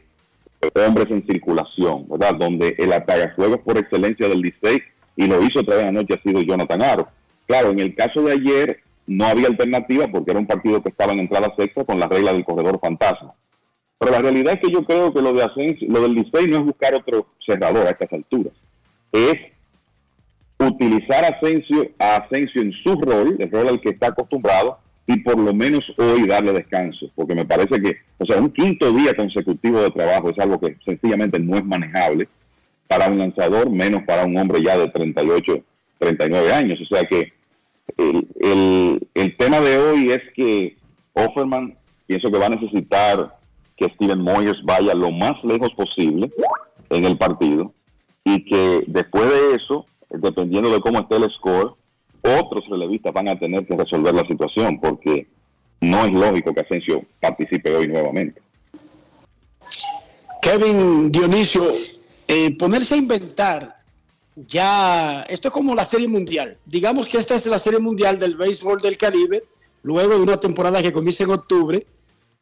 hombres 0.87 1.07
en 1.09 1.25
circulación, 1.27 2.07
¿verdad? 2.07 2.35
Donde 2.35 2.75
el 2.77 2.93
atagafuegos 2.93 3.59
por 3.59 3.77
excelencia 3.77 4.29
del 4.29 4.41
Licey 4.41 4.81
y 5.17 5.27
lo 5.27 5.43
hizo 5.43 5.59
otra 5.59 5.75
vez 5.75 5.85
anoche 5.85 6.13
ha 6.13 6.21
sido 6.21 6.41
Jonathan 6.41 6.81
Aro. 6.81 7.07
Claro, 7.45 7.71
en 7.71 7.79
el 7.79 7.93
caso 7.93 8.21
de 8.21 8.31
ayer 8.31 8.79
no 9.05 9.25
había 9.25 9.47
alternativa 9.47 10.07
porque 10.07 10.31
era 10.31 10.39
un 10.39 10.47
partido 10.47 10.81
que 10.81 10.89
estaba 10.89 11.11
en 11.11 11.19
entrada 11.19 11.53
sexta 11.57 11.83
con 11.83 11.99
la 11.99 12.07
regla 12.07 12.31
del 12.31 12.45
corredor 12.45 12.79
fantasma. 12.79 13.33
Pero 13.99 14.13
la 14.13 14.19
realidad 14.19 14.53
es 14.53 14.61
que 14.61 14.73
yo 14.73 14.85
creo 14.85 15.13
que 15.13 15.21
lo 15.21 15.33
de 15.33 15.43
Asensio, 15.43 15.89
lo 15.89 16.03
del 16.03 16.13
Licey 16.13 16.47
no 16.47 16.59
es 16.59 16.63
buscar 16.63 16.93
otro 16.95 17.27
cerrador 17.45 17.85
a 17.85 17.89
estas 17.89 18.13
alturas. 18.13 18.53
Es 19.11 19.50
utilizar 20.67 21.23
a 21.25 21.29
Asensio, 21.29 21.89
a 21.99 22.17
Asensio 22.17 22.61
en 22.61 22.71
su 22.83 22.95
rol, 22.95 23.35
el 23.39 23.51
rol 23.51 23.67
al 23.67 23.81
que 23.81 23.89
está 23.89 24.07
acostumbrado, 24.07 24.79
y 25.07 25.17
por 25.17 25.37
lo 25.37 25.53
menos 25.53 25.81
hoy 25.97 26.27
darle 26.27 26.53
descanso, 26.53 27.07
porque 27.15 27.35
me 27.35 27.45
parece 27.45 27.81
que, 27.81 27.97
o 28.17 28.25
sea, 28.25 28.39
un 28.39 28.51
quinto 28.51 28.91
día 28.91 29.13
consecutivo 29.13 29.81
de 29.81 29.89
trabajo 29.89 30.29
es 30.29 30.39
algo 30.39 30.59
que 30.59 30.77
sencillamente 30.85 31.39
no 31.39 31.57
es 31.57 31.65
manejable 31.65 32.27
para 32.87 33.09
un 33.09 33.17
lanzador, 33.17 33.69
menos 33.69 34.03
para 34.03 34.25
un 34.25 34.37
hombre 34.37 34.61
ya 34.63 34.77
de 34.77 34.87
38, 34.89 35.63
39 35.97 36.53
años. 36.53 36.79
O 36.81 36.95
sea 36.95 37.05
que 37.05 37.33
el, 37.97 39.07
el, 39.13 39.37
tema 39.37 39.59
de 39.61 39.77
hoy 39.77 40.11
es 40.11 40.21
que 40.35 40.77
Offerman 41.13 41.77
pienso 42.05 42.31
que 42.31 42.37
va 42.37 42.47
a 42.47 42.49
necesitar 42.49 43.37
que 43.77 43.85
Steven 43.95 44.19
Moyers 44.19 44.61
vaya 44.63 44.93
lo 44.93 45.11
más 45.11 45.41
lejos 45.43 45.69
posible 45.71 46.29
en 46.89 47.05
el 47.05 47.17
partido 47.17 47.73
y 48.23 48.43
que 48.45 48.83
después 48.87 49.23
de 49.29 49.55
eso, 49.55 49.85
dependiendo 50.13 50.71
de 50.71 50.79
cómo 50.81 50.99
esté 50.99 51.15
el 51.15 51.31
score, 51.31 51.75
otros 52.21 52.67
relevistas 52.69 53.13
van 53.13 53.29
a 53.29 53.39
tener 53.39 53.65
que 53.65 53.75
resolver 53.75 54.13
la 54.13 54.25
situación 54.27 54.79
porque 54.79 55.27
no 55.79 56.05
es 56.05 56.11
lógico 56.11 56.53
que 56.53 56.61
Asensio 56.61 57.03
participe 57.19 57.75
hoy 57.75 57.87
nuevamente. 57.87 58.41
Kevin 60.41 61.11
Dionisio, 61.11 61.63
eh, 62.27 62.55
ponerse 62.57 62.95
a 62.95 62.97
inventar 62.97 63.81
ya, 64.47 65.21
esto 65.23 65.49
es 65.49 65.53
como 65.53 65.75
la 65.75 65.85
serie 65.85 66.07
mundial. 66.07 66.57
Digamos 66.65 67.07
que 67.07 67.17
esta 67.17 67.35
es 67.35 67.45
la 67.47 67.59
serie 67.59 67.79
mundial 67.79 68.17
del 68.17 68.35
béisbol 68.35 68.79
del 68.79 68.97
Caribe, 68.97 69.43
luego 69.83 70.15
de 70.15 70.21
una 70.21 70.39
temporada 70.39 70.81
que 70.81 70.93
comienza 70.93 71.23
en 71.23 71.31
octubre. 71.31 71.85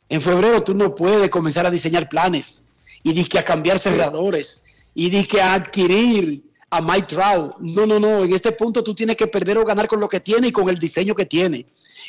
En 0.07 0.21
febrero 0.21 0.61
tú 0.61 0.73
no 0.73 0.95
puedes 0.95 1.29
comenzar 1.29 1.65
a 1.65 1.71
diseñar 1.71 2.09
planes 2.09 2.65
y 3.03 3.23
que 3.23 3.39
a 3.39 3.45
cambiar 3.45 3.79
cerradores 3.79 4.63
y 4.93 5.23
que 5.25 5.41
a 5.41 5.53
adquirir 5.53 6.48
a 6.69 6.81
Mike 6.81 7.07
Trout. 7.07 7.57
No, 7.59 7.85
no, 7.85 7.99
no. 7.99 8.23
En 8.23 8.33
este 8.33 8.51
punto 8.51 8.83
tú 8.83 8.93
tienes 8.93 9.15
que 9.15 9.27
perder 9.27 9.57
o 9.57 9.65
ganar 9.65 9.87
con 9.87 9.99
lo 9.99 10.07
que 10.07 10.19
tiene 10.19 10.47
y 10.47 10.51
con 10.51 10.69
el 10.69 10.77
diseño 10.77 11.15
que 11.15 11.25
tiene. 11.25 11.65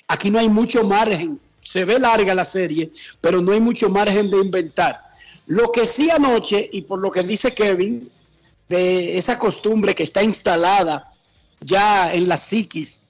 Aquí 0.08 0.30
no 0.30 0.38
hay 0.38 0.48
mucho 0.48 0.84
margen. 0.84 1.40
Se 1.60 1.84
ve 1.84 1.98
larga 1.98 2.34
la 2.34 2.44
serie, 2.44 2.90
pero 3.20 3.40
no 3.40 3.52
hay 3.52 3.60
mucho 3.60 3.88
margen 3.88 4.30
de 4.30 4.38
inventar. 4.38 5.00
Lo 5.46 5.70
que 5.70 5.86
sí 5.86 6.10
anoche, 6.10 6.68
y 6.72 6.82
por 6.82 7.00
lo 7.00 7.10
que 7.10 7.22
dice 7.22 7.52
Kevin, 7.52 8.10
de 8.68 9.18
esa 9.18 9.38
costumbre 9.38 9.94
que 9.94 10.04
está 10.04 10.22
instalada 10.22 11.12
ya 11.60 12.12
en 12.14 12.28
la 12.28 12.38
psiquis, 12.38 13.04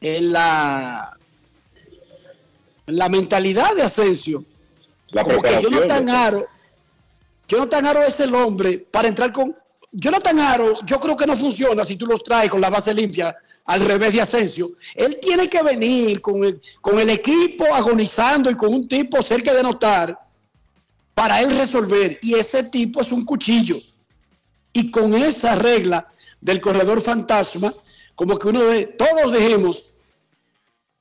en 0.00 0.32
la, 0.32 1.16
en 2.86 2.96
la 2.96 3.08
mentalidad 3.08 3.74
de 3.74 3.82
Asensio. 3.82 4.44
La 5.08 5.24
como 5.24 5.40
que 5.40 5.60
Jonathan 5.60 6.08
Aro, 6.08 6.46
Jonathan 7.48 7.86
Aro 7.86 8.02
es 8.04 8.20
el 8.20 8.34
hombre 8.34 8.78
para 8.78 9.08
entrar 9.08 9.32
con 9.32 9.56
Jonathan 9.90 10.38
Aro, 10.38 10.78
yo 10.84 11.00
creo 11.00 11.16
que 11.16 11.26
no 11.26 11.34
funciona 11.34 11.82
si 11.82 11.96
tú 11.96 12.06
los 12.06 12.22
traes 12.22 12.50
con 12.50 12.60
la 12.60 12.68
base 12.68 12.92
limpia 12.92 13.34
al 13.64 13.80
revés 13.80 14.12
de 14.12 14.20
Asensio. 14.20 14.72
Él 14.94 15.18
tiene 15.20 15.48
que 15.48 15.62
venir 15.62 16.20
con 16.20 16.44
el, 16.44 16.60
con 16.80 16.98
el 16.98 17.08
equipo 17.08 17.64
agonizando 17.74 18.50
y 18.50 18.54
con 18.54 18.72
un 18.72 18.86
tipo 18.86 19.22
cerca 19.22 19.54
de 19.54 19.62
notar 19.62 20.18
para 21.14 21.40
él 21.40 21.56
resolver. 21.56 22.18
Y 22.22 22.34
ese 22.34 22.64
tipo 22.64 23.00
es 23.00 23.12
un 23.12 23.24
cuchillo. 23.24 23.76
Y 24.74 24.90
con 24.90 25.14
esa 25.14 25.54
regla 25.54 26.06
del 26.40 26.60
corredor 26.60 27.00
fantasma, 27.00 27.72
como 28.14 28.36
que 28.36 28.48
uno 28.48 28.64
de, 28.64 28.86
todos 28.88 29.32
dejemos, 29.32 29.94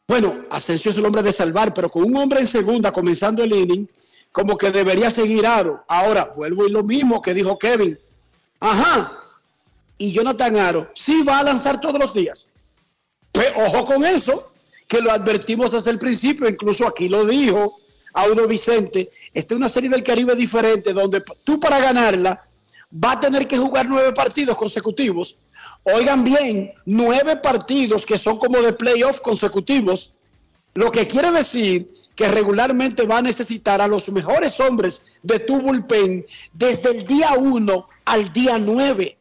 bueno, 0.07 0.45
Asensio 0.49 0.91
es 0.91 0.97
el 0.97 1.05
hombre 1.05 1.23
de 1.23 1.33
salvar, 1.33 1.73
pero 1.73 1.91
con 1.91 2.03
un 2.05 2.15
hombre 2.15 2.39
en 2.39 2.47
segunda 2.47 2.93
comenzando 2.93 3.43
el 3.43 3.53
inning, 3.53 3.89
como 4.31 4.57
que 4.57 4.71
debería 4.71 5.11
seguir 5.11 5.45
Aro. 5.45 5.83
Ahora, 5.89 6.31
vuelvo 6.35 6.65
y 6.65 6.71
lo 6.71 6.83
mismo 6.83 7.21
que 7.21 7.33
dijo 7.33 7.59
Kevin 7.59 7.99
Ajá. 8.59 9.13
Y 9.97 10.11
Jonathan 10.11 10.55
Aro 10.57 10.91
sí 10.93 11.23
va 11.23 11.39
a 11.39 11.43
lanzar 11.43 11.81
todos 11.81 11.99
los 11.99 12.13
días. 12.13 12.51
Pero 13.31 13.65
ojo 13.65 13.85
con 13.85 14.05
eso, 14.05 14.51
que 14.87 15.01
lo 15.01 15.11
advertimos 15.11 15.71
desde 15.71 15.91
el 15.91 15.99
principio, 15.99 16.47
incluso 16.47 16.87
aquí 16.87 17.09
lo 17.09 17.25
dijo 17.25 17.79
Audo 18.13 18.47
Vicente. 18.47 19.11
Esta 19.33 19.53
es 19.53 19.57
una 19.57 19.69
serie 19.69 19.89
del 19.89 20.03
Caribe 20.03 20.35
diferente 20.35 20.93
donde 20.93 21.23
tú 21.43 21.59
para 21.59 21.79
ganarla 21.79 22.47
va 22.91 23.13
a 23.13 23.19
tener 23.19 23.47
que 23.47 23.57
jugar 23.57 23.87
nueve 23.87 24.13
partidos 24.13 24.57
consecutivos. 24.57 25.37
Oigan 25.83 26.23
bien, 26.23 26.73
nueve 26.85 27.35
partidos 27.37 28.05
que 28.05 28.17
son 28.17 28.37
como 28.37 28.61
de 28.61 28.73
playoff 28.73 29.19
consecutivos, 29.21 30.15
lo 30.73 30.91
que 30.91 31.07
quiere 31.07 31.31
decir 31.31 31.93
que 32.15 32.27
regularmente 32.27 33.05
va 33.05 33.19
a 33.19 33.21
necesitar 33.21 33.81
a 33.81 33.87
los 33.87 34.09
mejores 34.09 34.59
hombres 34.59 35.13
de 35.21 35.39
tu 35.39 35.61
bullpen 35.61 36.25
desde 36.53 36.91
el 36.91 37.05
día 37.05 37.33
uno 37.37 37.87
al 38.07 38.31
día 38.31 38.57
9. 38.57 39.17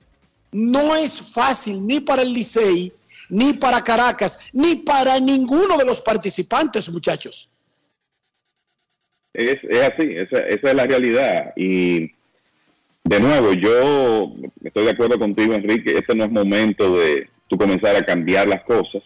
No 0.52 0.96
es 0.96 1.32
fácil 1.34 1.86
ni 1.86 2.00
para 2.00 2.22
el 2.22 2.32
Licey, 2.32 2.92
ni 3.28 3.52
para 3.54 3.82
Caracas, 3.82 4.50
ni 4.52 4.76
para 4.76 5.18
ninguno 5.20 5.76
de 5.76 5.84
los 5.84 6.00
participantes, 6.00 6.90
muchachos. 6.90 7.50
Es, 9.34 9.58
así, 9.82 10.16
esa, 10.16 10.38
es 10.38 10.62
la 10.62 10.86
realidad. 10.86 11.52
Y 11.56 12.12
de 13.04 13.20
nuevo, 13.20 13.52
yo 13.52 14.32
estoy 14.64 14.84
de 14.84 14.90
acuerdo 14.90 15.18
contigo, 15.18 15.52
Enrique, 15.52 15.98
este 15.98 16.14
no 16.14 16.24
es 16.24 16.30
momento 16.30 16.96
de 16.96 17.28
tú 17.48 17.58
comenzar 17.58 17.96
a 17.96 18.06
cambiar 18.06 18.46
las 18.46 18.62
cosas. 18.62 19.02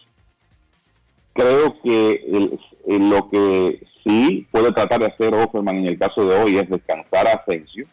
Creo 1.33 1.81
que 1.81 2.59
lo 2.87 3.29
que 3.29 3.81
sí 4.03 4.47
puede 4.51 4.71
tratar 4.71 4.99
de 4.99 5.07
hacer 5.07 5.33
Offerman 5.33 5.77
en 5.77 5.87
el 5.87 5.97
caso 5.97 6.25
de 6.25 6.35
hoy 6.35 6.57
es 6.57 6.69
descansar 6.69 7.27
a 7.27 7.33
Asensio 7.33 7.87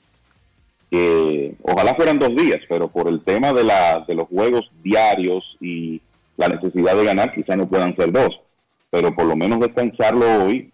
que 0.91 1.55
ojalá 1.63 1.95
fueran 1.95 2.19
dos 2.19 2.35
días, 2.35 2.61
pero 2.69 2.89
por 2.89 3.09
el 3.09 3.23
tema 3.23 3.53
de, 3.53 3.65
la, 3.65 4.05
de 4.07 4.15
los 4.15 4.29
juegos 4.29 4.71
diarios 4.83 5.45
y 5.61 6.01
la 6.37 6.49
necesidad 6.49 6.97
de 6.97 7.05
ganar, 7.05 7.35
quizá 7.35 7.57
no 7.57 7.69
puedan 7.69 7.95
ser 7.97 8.13
dos, 8.13 8.41
pero 8.91 9.15
por 9.15 9.27
lo 9.27 9.37
menos 9.37 9.61
descansarlo 9.61 10.45
hoy 10.45 10.73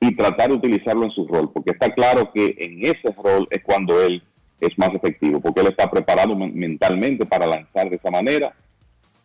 y 0.00 0.14
tratar 0.14 0.50
de 0.50 0.56
utilizarlo 0.56 1.04
en 1.04 1.10
su 1.12 1.26
rol, 1.26 1.50
porque 1.52 1.70
está 1.70 1.90
claro 1.90 2.30
que 2.32 2.54
en 2.58 2.84
ese 2.84 3.14
rol 3.16 3.48
es 3.50 3.62
cuando 3.62 4.02
él 4.02 4.22
es 4.60 4.76
más 4.78 4.90
efectivo, 4.94 5.40
porque 5.40 5.60
él 5.60 5.68
está 5.68 5.90
preparado 5.90 6.36
mentalmente 6.36 7.24
para 7.24 7.46
lanzar 7.46 7.88
de 7.88 7.96
esa 7.96 8.10
manera. 8.10 8.54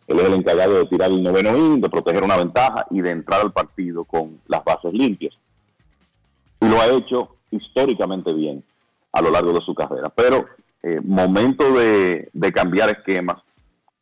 Él 0.06 0.18
es 0.18 0.24
el 0.24 0.34
encargado 0.34 0.78
de 0.78 0.86
tirar 0.86 1.10
el 1.10 1.22
noveno 1.22 1.56
inning, 1.56 1.80
de 1.80 1.88
proteger 1.88 2.22
una 2.22 2.36
ventaja 2.36 2.86
y 2.90 3.00
de 3.00 3.10
entrar 3.10 3.40
al 3.40 3.52
partido 3.52 4.04
con 4.04 4.40
las 4.46 4.64
bases 4.64 4.92
limpias. 4.92 5.34
Y 6.60 6.68
lo 6.68 6.80
ha 6.80 6.86
hecho 6.86 7.36
históricamente 7.50 8.32
bien 8.32 8.62
a 9.12 9.20
lo 9.20 9.30
largo 9.30 9.52
de 9.52 9.60
su 9.60 9.74
carrera. 9.74 10.08
Pero 10.10 10.46
eh, 10.82 11.00
momento 11.02 11.72
de, 11.72 12.30
cambiar 12.54 12.90
esquemas 12.90 13.42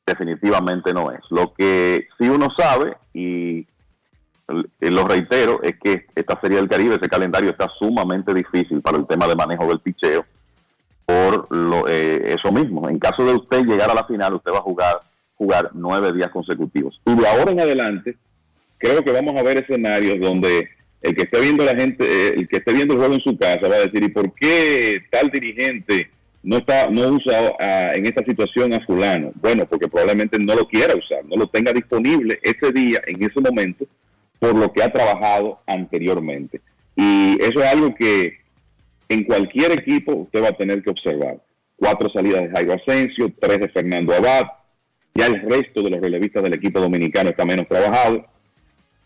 definitivamente 0.07 0.93
no 0.93 1.11
es. 1.11 1.21
Lo 1.31 1.53
que 1.55 2.09
sí 2.19 2.29
uno 2.29 2.49
sabe, 2.57 2.97
y 3.13 3.67
lo 4.81 5.05
reitero, 5.07 5.63
es 5.63 5.79
que 5.79 6.07
esta 6.15 6.41
serie 6.41 6.57
del 6.57 6.69
Caribe, 6.69 6.97
ese 6.97 7.09
calendario 7.09 7.51
está 7.51 7.69
sumamente 7.79 8.35
difícil 8.35 8.81
para 8.81 8.99
el 8.99 9.07
tema 9.07 9.29
de 9.29 9.37
manejo 9.37 9.67
del 9.67 9.81
picheo 9.81 10.25
por 11.11 11.55
lo, 11.55 11.89
eh, 11.89 12.35
eso 12.35 12.53
mismo. 12.53 12.89
En 12.89 12.99
caso 12.99 13.25
de 13.25 13.35
usted 13.35 13.65
llegar 13.65 13.91
a 13.91 13.95
la 13.95 14.05
final, 14.05 14.35
usted 14.35 14.53
va 14.53 14.59
a 14.59 14.63
jugar, 14.63 15.01
jugar 15.37 15.71
nueve 15.75 16.13
días 16.13 16.31
consecutivos. 16.31 17.01
Y 17.05 17.15
de 17.15 17.27
ahora 17.27 17.51
en 17.51 17.61
adelante, 17.61 18.17
creo 18.79 19.03
que 19.03 19.13
vamos 19.13 19.37
a 19.37 19.43
ver 19.43 19.59
escenarios 19.59 20.21
donde 20.21 20.69
el 21.03 21.15
que 21.15 21.23
esté 21.23 21.41
viendo 21.41 21.65
la 21.65 21.75
gente, 21.75 22.05
eh, 22.05 22.35
el 22.37 22.49
que 22.49 22.59
esté 22.59 22.73
viendo 22.73 22.95
el 22.95 23.01
juego 23.01 23.15
en 23.15 23.21
su 23.21 23.37
casa 23.39 23.69
va 23.69 23.77
a 23.77 23.87
decir, 23.87 24.03
¿y 24.03 24.09
por 24.09 24.35
qué 24.35 25.03
tal 25.11 25.31
dirigente 25.31 26.11
no 26.43 26.59
está 26.59 26.89
no 26.89 27.09
usa 27.09 27.55
ah, 27.59 27.93
en 27.95 28.07
esta 28.07 28.25
situación 28.25 28.75
a 28.75 28.85
fulano? 28.85 29.33
Bueno, 29.37 29.67
porque 29.67 29.89
probablemente 29.89 30.39
no 30.39 30.55
lo 30.55 30.69
quiera 30.69 30.95
usar, 30.95 31.25
no 31.25 31.37
lo 31.37 31.49
tenga 31.49 31.73
disponible 31.73 32.39
ese 32.43 32.73
día, 32.73 33.01
en 33.07 33.23
ese 33.23 33.41
momento, 33.41 33.87
por 34.39 34.57
lo 34.57 34.73
que 34.73 34.83
ha 34.83 34.93
trabajado 34.93 35.61
anteriormente. 35.67 36.61
Y 36.97 37.39
eso 37.41 37.61
es 37.61 37.67
algo 37.67 37.95
que 37.95 38.41
en 39.09 39.25
cualquier 39.25 39.73
equipo 39.73 40.15
usted 40.15 40.43
va 40.43 40.49
a 40.49 40.57
tener 40.57 40.83
que 40.83 40.91
observar. 40.91 41.39
Cuatro 41.77 42.11
salidas 42.11 42.43
de 42.43 42.51
Jairo 42.51 42.75
Asensio, 42.75 43.33
tres 43.41 43.59
de 43.59 43.69
Fernando 43.71 44.15
Abad, 44.15 44.45
ya 45.15 45.27
el 45.27 45.41
resto 45.41 45.83
de 45.83 45.91
los 45.91 46.01
relevistas 46.01 46.43
del 46.43 46.55
equipo 46.55 46.79
dominicano 46.79 47.31
está 47.31 47.47
menos 47.47 47.67
trabajado 47.67 48.27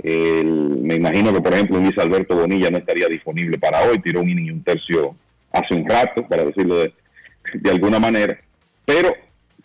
me 0.03 0.95
imagino 0.95 1.33
que, 1.33 1.41
por 1.41 1.55
ejemplo, 1.55 1.79
Luis 1.79 1.97
Alberto 1.99 2.37
Bonilla 2.37 2.71
no 2.71 2.79
estaría 2.79 3.09
disponible 3.09 3.59
para 3.59 3.83
hoy, 3.83 4.01
tiró 4.01 4.21
un 4.21 4.29
inning 4.29 4.63
tercio 4.63 5.17
hace 5.53 5.75
un 5.75 5.89
rato, 5.89 6.27
para 6.29 6.45
decirlo 6.45 6.81
de, 6.81 6.93
de 7.55 7.71
alguna 7.71 7.99
manera. 7.99 8.39
Pero 8.85 9.15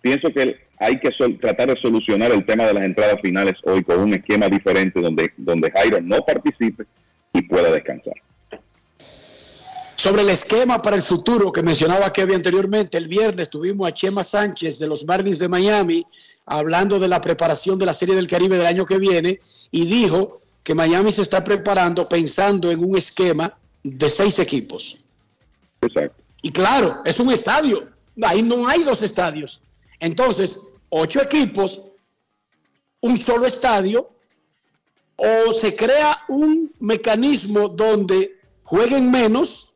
pienso 0.01 0.31
que 0.31 0.57
hay 0.79 0.99
que 0.99 1.09
tratar 1.41 1.67
de 1.67 1.81
solucionar 1.81 2.31
el 2.31 2.45
tema 2.45 2.65
de 2.65 2.73
las 2.73 2.83
entradas 2.83 3.19
finales 3.21 3.53
hoy 3.63 3.83
con 3.83 3.99
un 3.99 4.13
esquema 4.13 4.47
diferente 4.47 5.01
donde, 5.01 5.33
donde 5.35 5.71
Jairo 5.71 5.99
no 6.01 6.19
participe 6.25 6.85
y 7.33 7.41
pueda 7.41 7.71
descansar. 7.71 8.13
Sobre 9.95 10.21
el 10.21 10.29
esquema 10.29 10.77
para 10.77 10.95
el 10.95 11.01
futuro 11.01 11.51
que 11.51 11.61
mencionaba 11.61 12.13
Kevin 12.13 12.35
anteriormente, 12.35 12.97
el 12.97 13.09
viernes 13.09 13.49
tuvimos 13.49 13.85
a 13.85 13.93
Chema 13.93 14.23
Sánchez 14.23 14.79
de 14.79 14.87
los 14.87 15.03
Marlins 15.03 15.39
de 15.39 15.49
Miami 15.49 16.05
hablando 16.49 16.99
de 16.99 17.07
la 17.07 17.21
preparación 17.21 17.77
de 17.77 17.85
la 17.85 17.93
Serie 17.93 18.15
del 18.15 18.27
Caribe 18.27 18.57
del 18.57 18.65
año 18.65 18.85
que 18.85 18.97
viene 18.97 19.39
y 19.71 19.85
dijo 19.85 20.41
que 20.63 20.73
Miami 20.75 21.11
se 21.11 21.21
está 21.21 21.43
preparando 21.43 22.09
pensando 22.09 22.71
en 22.71 22.83
un 22.83 22.97
esquema 22.97 23.57
de 23.83 24.09
seis 24.09 24.39
equipos. 24.39 25.05
Exacto. 25.81 26.21
Y 26.41 26.51
claro, 26.51 27.01
es 27.05 27.19
un 27.19 27.31
estadio. 27.31 27.89
Ahí 28.23 28.41
no 28.41 28.67
hay 28.67 28.83
dos 28.83 29.03
estadios. 29.03 29.61
Entonces, 29.99 30.75
ocho 30.89 31.21
equipos, 31.21 31.83
un 33.01 33.17
solo 33.17 33.45
estadio, 33.45 34.09
o 35.15 35.51
se 35.51 35.75
crea 35.75 36.17
un 36.29 36.73
mecanismo 36.79 37.67
donde 37.67 38.39
jueguen 38.63 39.11
menos 39.11 39.75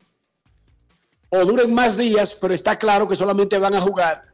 o 1.28 1.44
duren 1.44 1.74
más 1.74 1.96
días, 1.96 2.36
pero 2.40 2.54
está 2.54 2.76
claro 2.78 3.08
que 3.08 3.16
solamente 3.16 3.58
van 3.58 3.74
a 3.74 3.80
jugar 3.80 4.33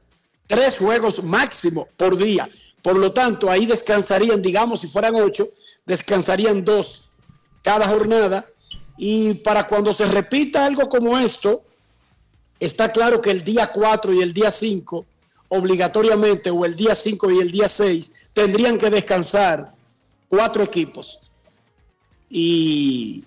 tres 0.50 0.78
juegos 0.78 1.22
máximo 1.22 1.88
por 1.96 2.18
día. 2.18 2.50
Por 2.82 2.96
lo 2.96 3.12
tanto, 3.12 3.48
ahí 3.48 3.66
descansarían, 3.66 4.42
digamos, 4.42 4.80
si 4.80 4.88
fueran 4.88 5.14
ocho, 5.14 5.48
descansarían 5.86 6.64
dos 6.64 7.12
cada 7.62 7.86
jornada. 7.86 8.44
Y 8.98 9.34
para 9.44 9.68
cuando 9.68 9.92
se 9.92 10.06
repita 10.06 10.66
algo 10.66 10.88
como 10.88 11.16
esto, 11.16 11.62
está 12.58 12.90
claro 12.90 13.22
que 13.22 13.30
el 13.30 13.44
día 13.44 13.70
4 13.72 14.12
y 14.12 14.22
el 14.22 14.32
día 14.32 14.50
5, 14.50 15.06
obligatoriamente, 15.50 16.50
o 16.50 16.64
el 16.64 16.74
día 16.74 16.96
5 16.96 17.30
y 17.30 17.38
el 17.38 17.50
día 17.52 17.68
6, 17.68 18.12
tendrían 18.32 18.76
que 18.76 18.90
descansar 18.90 19.72
cuatro 20.28 20.64
equipos. 20.64 21.20
Y, 22.28 23.24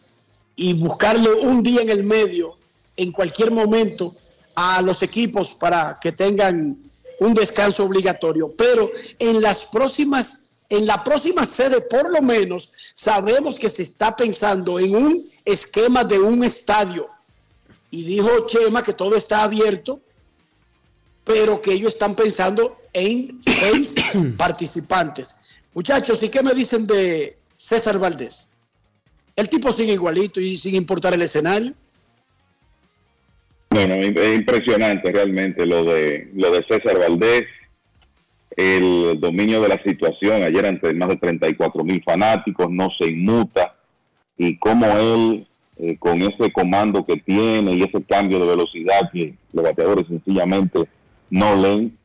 y 0.58 0.74
buscarle 0.74 1.30
un 1.32 1.64
día 1.64 1.84
en 1.84 1.90
el 1.90 2.04
medio, 2.04 2.58
en 2.98 3.14
cualquier 3.14 3.50
momento, 3.50 4.14
a 4.56 4.82
los 4.82 5.02
equipos 5.04 5.56
para 5.56 5.98
que 6.02 6.12
tengan 6.12 6.84
un 7.19 7.34
descanso 7.34 7.84
obligatorio, 7.84 8.53
pero 8.57 8.90
en 9.19 9.41
las 9.41 9.65
próximas, 9.65 10.49
en 10.69 10.85
la 10.85 11.03
próxima 11.03 11.45
sede 11.45 11.81
por 11.81 12.11
lo 12.11 12.22
menos 12.22 12.72
sabemos 12.95 13.60
que 13.60 13.69
se 13.69 13.84
está 13.84 14.15
pensando 14.15 14.80
en 14.80 14.95
un 14.95 15.30
esquema 15.45 16.03
de 16.03 16.19
un 16.19 16.44
estadio. 16.44 17.10
Y 17.91 18.03
dijo 18.03 18.48
Chema 18.48 18.84
que 18.84 18.94
todo 18.94 19.15
está 19.15 19.44
abierto, 19.44 20.02
pero 21.23 21.61
que 21.61 21.73
ellos 21.73 21.94
están 21.94 22.15
pensando 22.15 22.77
en 22.91 23.40
seis 23.41 23.95
participantes. 24.38 25.35
Muchachos, 25.73 26.22
¿y 26.23 26.30
qué 26.30 26.41
me 26.44 26.53
dicen 26.53 26.85
de 26.88 27.38
César 27.56 27.98
Valdés? 27.98 28.48
El 29.35 29.49
tipo 29.49 29.72
sigue 29.72 29.94
igualito 29.94 30.40
y 30.40 30.56
sin 30.57 30.76
importar 30.76 31.14
el 31.14 31.22
escenario. 31.22 31.73
Bueno, 33.74 33.95
es 33.95 34.36
impresionante 34.36 35.12
realmente 35.12 35.66
lo 35.66 35.84
de 35.84 36.30
lo 36.36 36.52
de 36.52 36.64
César 36.70 37.00
Valdés, 37.00 37.45
el 38.56 39.20
dominio 39.20 39.62
de 39.62 39.70
la 39.70 39.82
situación 39.82 40.44
ayer 40.44 40.68
ante 40.68 40.94
más 40.94 41.10
de 41.10 41.18
34 41.18 41.84
mil 41.84 42.04
fanáticos, 42.04 42.70
no 42.70 42.90
se 43.00 43.10
inmuta 43.10 43.74
y 44.38 44.60
cómo 44.60 44.86
él 44.86 45.48
eh, 45.78 45.98
con 45.98 46.22
ese 46.22 46.52
comando 46.54 47.04
que 47.04 47.18
tiene 47.18 47.74
y 47.74 47.82
ese 47.82 48.04
cambio 48.04 48.38
de 48.38 48.45
velocidad 48.45 49.10
que 49.12 49.34
los 49.52 49.64
bateadores 49.64 50.06
sencillamente 50.06 50.88
no 51.32 51.56
leen, 51.56 51.98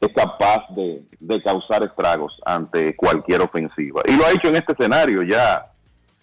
es 0.00 0.08
capaz 0.14 0.74
de, 0.74 1.02
de 1.20 1.42
causar 1.42 1.82
estragos 1.82 2.32
ante 2.46 2.96
cualquier 2.96 3.42
ofensiva. 3.42 4.00
Y 4.08 4.16
lo 4.16 4.24
ha 4.24 4.30
hecho 4.30 4.48
en 4.48 4.56
este 4.56 4.72
escenario 4.72 5.22
ya 5.22 5.70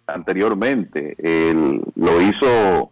anteriormente. 0.07 1.15
Él 1.19 1.83
lo 1.93 2.19
hizo 2.19 2.91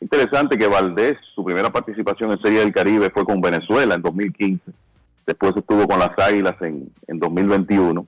Interesante 0.00 0.56
que 0.56 0.66
Valdés, 0.66 1.18
su 1.34 1.44
primera 1.44 1.70
participación 1.70 2.32
en 2.32 2.40
Serie 2.40 2.60
del 2.60 2.72
Caribe 2.72 3.10
fue 3.10 3.24
con 3.24 3.40
Venezuela 3.40 3.94
en 3.94 4.02
2015, 4.02 4.72
después 5.26 5.52
estuvo 5.54 5.86
con 5.86 5.98
las 5.98 6.18
Águilas 6.18 6.56
en, 6.62 6.90
en 7.06 7.18
2021 7.18 8.06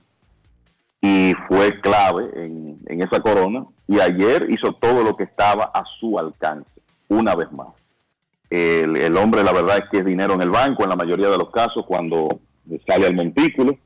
y 1.01 1.33
fue 1.47 1.79
clave 1.81 2.29
en, 2.33 2.79
esa 2.87 3.19
corona 3.19 3.65
y 3.87 3.99
ayer 3.99 4.47
hizo 4.49 4.73
todo 4.73 5.03
lo 5.03 5.15
que 5.15 5.25
estaba 5.25 5.65
a 5.65 5.83
su 5.99 6.17
alcance, 6.17 6.69
una 7.09 7.35
vez 7.35 7.51
más. 7.51 7.67
El, 8.49 8.95
el, 8.95 9.17
hombre, 9.17 9.43
la 9.43 9.51
verdad 9.51 9.79
es 9.79 9.83
que 9.91 9.97
es 9.97 10.05
dinero 10.05 10.33
en 10.33 10.41
el 10.41 10.49
banco 10.49 10.83
en 10.83 10.89
la 10.89 10.95
mayoría 10.95 11.29
de 11.29 11.37
los 11.37 11.49
casos 11.49 11.85
cuando 11.85 12.39
sale 12.87 13.07
al 13.07 13.15
montículo. 13.15 13.77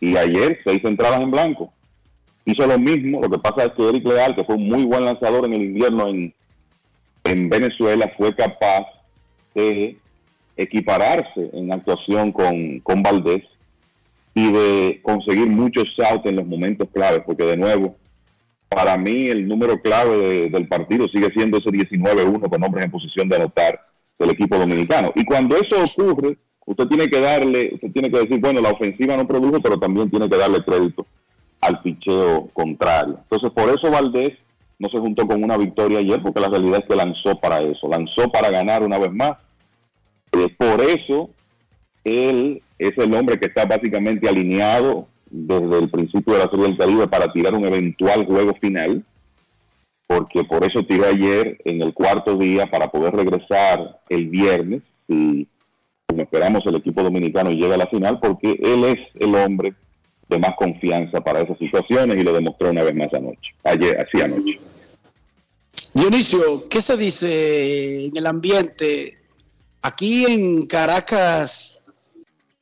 Y 0.00 0.16
ayer 0.16 0.60
seis 0.64 0.80
entradas 0.84 1.20
en 1.20 1.30
blanco. 1.30 1.72
Hizo 2.44 2.66
lo 2.66 2.78
mismo. 2.78 3.20
Lo 3.20 3.30
que 3.30 3.38
pasa 3.38 3.64
es 3.64 3.72
que 3.72 3.88
Eric 3.88 4.06
Leal, 4.06 4.34
que 4.34 4.44
fue 4.44 4.54
un 4.54 4.68
muy 4.68 4.84
buen 4.84 5.04
lanzador 5.04 5.44
en 5.46 5.54
el 5.54 5.62
invierno 5.62 6.08
en, 6.08 6.32
en 7.24 7.48
Venezuela 7.48 8.12
fue 8.16 8.34
capaz 8.34 8.84
de 9.54 9.96
equipararse 10.56 11.50
en 11.52 11.72
actuación 11.72 12.32
con, 12.32 12.80
con 12.80 13.02
Valdés 13.02 13.42
y 14.34 14.52
de 14.52 15.00
conseguir 15.02 15.48
muchos 15.48 15.84
outs 16.10 16.26
en 16.26 16.36
los 16.36 16.46
momentos 16.46 16.88
claves, 16.92 17.22
porque 17.24 17.44
de 17.44 17.56
nuevo, 17.56 17.96
para 18.68 18.96
mí 18.96 19.28
el 19.28 19.46
número 19.46 19.80
clave 19.80 20.50
del 20.50 20.68
partido 20.68 21.08
sigue 21.08 21.30
siendo 21.34 21.58
ese 21.58 21.70
19-1 21.70 22.48
con 22.48 22.62
hombres 22.62 22.84
en 22.84 22.90
posición 22.90 23.28
de 23.28 23.36
anotar 23.36 23.80
del 24.18 24.30
equipo 24.30 24.58
dominicano. 24.58 25.12
Y 25.14 25.24
cuando 25.24 25.56
eso 25.56 25.76
ocurre, 25.82 26.36
usted 26.66 26.86
tiene 26.86 27.06
que 27.06 27.20
darle, 27.20 27.70
usted 27.74 27.92
tiene 27.92 28.10
que 28.10 28.18
decir, 28.18 28.40
bueno, 28.40 28.60
la 28.60 28.70
ofensiva 28.70 29.16
no 29.16 29.26
produjo, 29.26 29.60
pero 29.60 29.78
también 29.78 30.10
tiene 30.10 30.28
que 30.28 30.36
darle 30.36 30.64
crédito 30.64 31.06
al 31.60 31.80
picheo 31.80 32.48
contrario. 32.52 33.20
Entonces, 33.22 33.50
por 33.50 33.70
eso 33.70 33.90
Valdés 33.90 34.32
no 34.78 34.88
se 34.88 34.98
juntó 34.98 35.26
con 35.26 35.42
una 35.42 35.56
victoria 35.56 35.98
ayer, 35.98 36.22
porque 36.22 36.40
la 36.40 36.48
realidad 36.48 36.80
es 36.80 36.88
que 36.88 36.96
lanzó 36.96 37.38
para 37.40 37.60
eso, 37.60 37.88
lanzó 37.88 38.28
para 38.30 38.50
ganar 38.50 38.82
una 38.82 38.98
vez 38.98 39.12
más. 39.12 39.32
Eh, 40.32 40.48
por 40.58 40.82
eso, 40.82 41.30
él 42.02 42.62
es 42.78 42.98
el 42.98 43.14
hombre 43.14 43.38
que 43.38 43.46
está 43.46 43.64
básicamente 43.66 44.28
alineado 44.28 45.06
desde 45.30 45.78
el 45.78 45.90
principio 45.90 46.34
de 46.34 46.40
la 46.40 46.50
Serie 46.50 46.66
del 46.66 46.76
Caribe 46.76 47.08
para 47.08 47.32
tirar 47.32 47.54
un 47.54 47.64
eventual 47.64 48.26
juego 48.26 48.54
final, 48.60 49.04
porque 50.06 50.44
por 50.44 50.64
eso 50.64 50.84
tiró 50.84 51.06
ayer 51.06 51.58
en 51.64 51.82
el 51.82 51.94
cuarto 51.94 52.36
día 52.36 52.66
para 52.66 52.88
poder 52.88 53.14
regresar 53.14 54.00
el 54.08 54.28
viernes, 54.28 54.82
y 55.08 55.46
como 56.06 56.22
esperamos 56.22 56.62
el 56.66 56.76
equipo 56.76 57.02
dominicano 57.02 57.50
llega 57.50 57.74
a 57.74 57.78
la 57.78 57.86
final, 57.86 58.18
porque 58.20 58.58
él 58.62 58.84
es 58.84 58.98
el 59.18 59.34
hombre 59.34 59.74
de 60.28 60.38
más 60.38 60.52
confianza 60.56 61.20
para 61.20 61.40
esas 61.40 61.58
situaciones 61.58 62.16
y 62.16 62.22
lo 62.22 62.32
demostró 62.32 62.70
una 62.70 62.82
vez 62.82 62.94
más 62.94 63.12
anoche, 63.12 63.54
ayer, 63.64 63.98
así 64.00 64.22
anoche. 64.22 64.58
Dionisio, 65.94 66.68
¿qué 66.68 66.82
se 66.82 66.96
dice 66.96 68.06
en 68.06 68.16
el 68.16 68.26
ambiente? 68.26 69.18
Aquí 69.82 70.24
en 70.26 70.66
Caracas, 70.66 71.78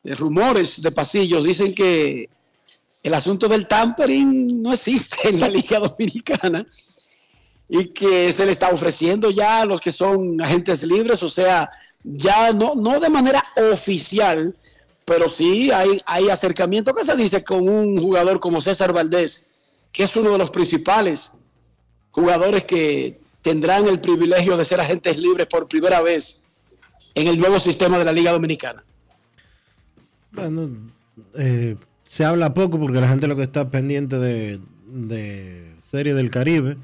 de 0.02 0.14
rumores 0.14 0.82
de 0.82 0.90
pasillos 0.90 1.44
dicen 1.44 1.74
que 1.74 2.28
el 3.02 3.14
asunto 3.14 3.48
del 3.48 3.66
tampering 3.66 4.62
no 4.62 4.72
existe 4.72 5.28
en 5.28 5.40
la 5.40 5.48
Liga 5.48 5.78
Dominicana 5.78 6.66
y 7.68 7.86
que 7.86 8.32
se 8.32 8.44
le 8.44 8.52
está 8.52 8.68
ofreciendo 8.70 9.30
ya 9.30 9.62
a 9.62 9.64
los 9.64 9.80
que 9.80 9.92
son 9.92 10.40
agentes 10.42 10.82
libres, 10.82 11.22
o 11.22 11.28
sea, 11.28 11.70
ya 12.04 12.52
no, 12.52 12.74
no 12.74 13.00
de 13.00 13.08
manera 13.08 13.42
oficial, 13.72 14.56
pero 15.04 15.28
sí 15.28 15.70
hay, 15.70 16.00
hay 16.06 16.28
acercamiento 16.28 16.94
que 16.94 17.04
se 17.04 17.16
dice 17.16 17.44
con 17.44 17.68
un 17.68 18.00
jugador 18.00 18.40
como 18.40 18.60
César 18.60 18.92
Valdés, 18.92 19.50
que 19.92 20.04
es 20.04 20.16
uno 20.16 20.32
de 20.32 20.38
los 20.38 20.50
principales 20.50 21.32
jugadores 22.10 22.64
que 22.64 23.20
tendrán 23.42 23.86
el 23.88 24.00
privilegio 24.00 24.56
de 24.56 24.64
ser 24.64 24.80
agentes 24.80 25.18
libres 25.18 25.46
por 25.46 25.68
primera 25.68 26.00
vez 26.00 26.46
en 27.14 27.26
el 27.26 27.38
nuevo 27.38 27.58
sistema 27.58 27.98
de 27.98 28.04
la 28.04 28.12
Liga 28.12 28.32
Dominicana. 28.32 28.84
Bueno, 30.30 30.70
eh, 31.34 31.76
se 32.04 32.24
habla 32.24 32.54
poco 32.54 32.78
porque 32.78 33.00
la 33.00 33.08
gente 33.08 33.26
lo 33.26 33.36
que 33.36 33.42
está 33.42 33.68
pendiente 33.70 34.18
de, 34.18 34.60
de 34.86 35.74
Serie 35.90 36.14
del 36.14 36.30
Caribe. 36.30 36.76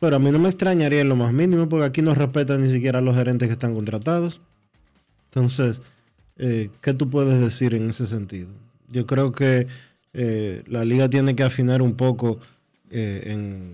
Pero 0.00 0.16
a 0.16 0.18
mí 0.18 0.30
no 0.30 0.38
me 0.38 0.48
extrañaría 0.48 1.00
en 1.00 1.08
lo 1.08 1.16
más 1.16 1.32
mínimo 1.32 1.68
porque 1.68 1.86
aquí 1.86 2.02
no 2.02 2.14
respetan 2.14 2.60
ni 2.60 2.70
siquiera 2.70 2.98
a 2.98 3.02
los 3.02 3.16
gerentes 3.16 3.48
que 3.48 3.54
están 3.54 3.74
contratados. 3.74 4.40
Entonces, 5.30 5.80
eh, 6.38 6.70
¿qué 6.80 6.94
tú 6.94 7.10
puedes 7.10 7.40
decir 7.40 7.74
en 7.74 7.90
ese 7.90 8.06
sentido? 8.06 8.48
Yo 8.90 9.06
creo 9.06 9.32
que 9.32 9.66
eh, 10.12 10.62
la 10.66 10.84
liga 10.84 11.08
tiene 11.08 11.34
que 11.34 11.42
afinar 11.42 11.82
un 11.82 11.94
poco 11.94 12.38
eh, 12.90 13.22
en 13.26 13.72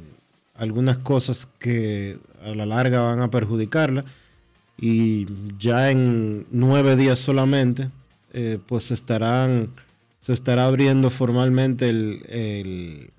algunas 0.54 0.98
cosas 0.98 1.48
que 1.58 2.18
a 2.42 2.50
la 2.50 2.66
larga 2.66 3.02
van 3.02 3.20
a 3.20 3.30
perjudicarla 3.30 4.04
y 4.78 5.26
ya 5.58 5.90
en 5.90 6.46
nueve 6.50 6.96
días 6.96 7.18
solamente 7.18 7.90
pues 8.66 8.92
estarán 8.92 9.70
se 10.20 10.32
estará 10.32 10.66
abriendo 10.66 11.10
formalmente 11.10 11.88
el, 11.88 12.22
el, 12.28 13.10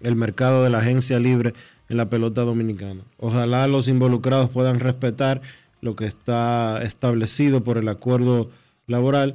el 0.00 0.16
mercado 0.16 0.64
de 0.64 0.70
la 0.70 0.78
agencia 0.78 1.18
libre 1.18 1.54
en 1.88 1.96
la 1.96 2.08
pelota 2.08 2.42
dominicana. 2.42 3.02
Ojalá 3.18 3.66
los 3.68 3.88
involucrados 3.88 4.50
puedan 4.50 4.80
respetar 4.80 5.42
lo 5.80 5.96
que 5.96 6.06
está 6.06 6.82
establecido 6.82 7.62
por 7.62 7.78
el 7.78 7.88
acuerdo 7.88 8.50
laboral, 8.86 9.34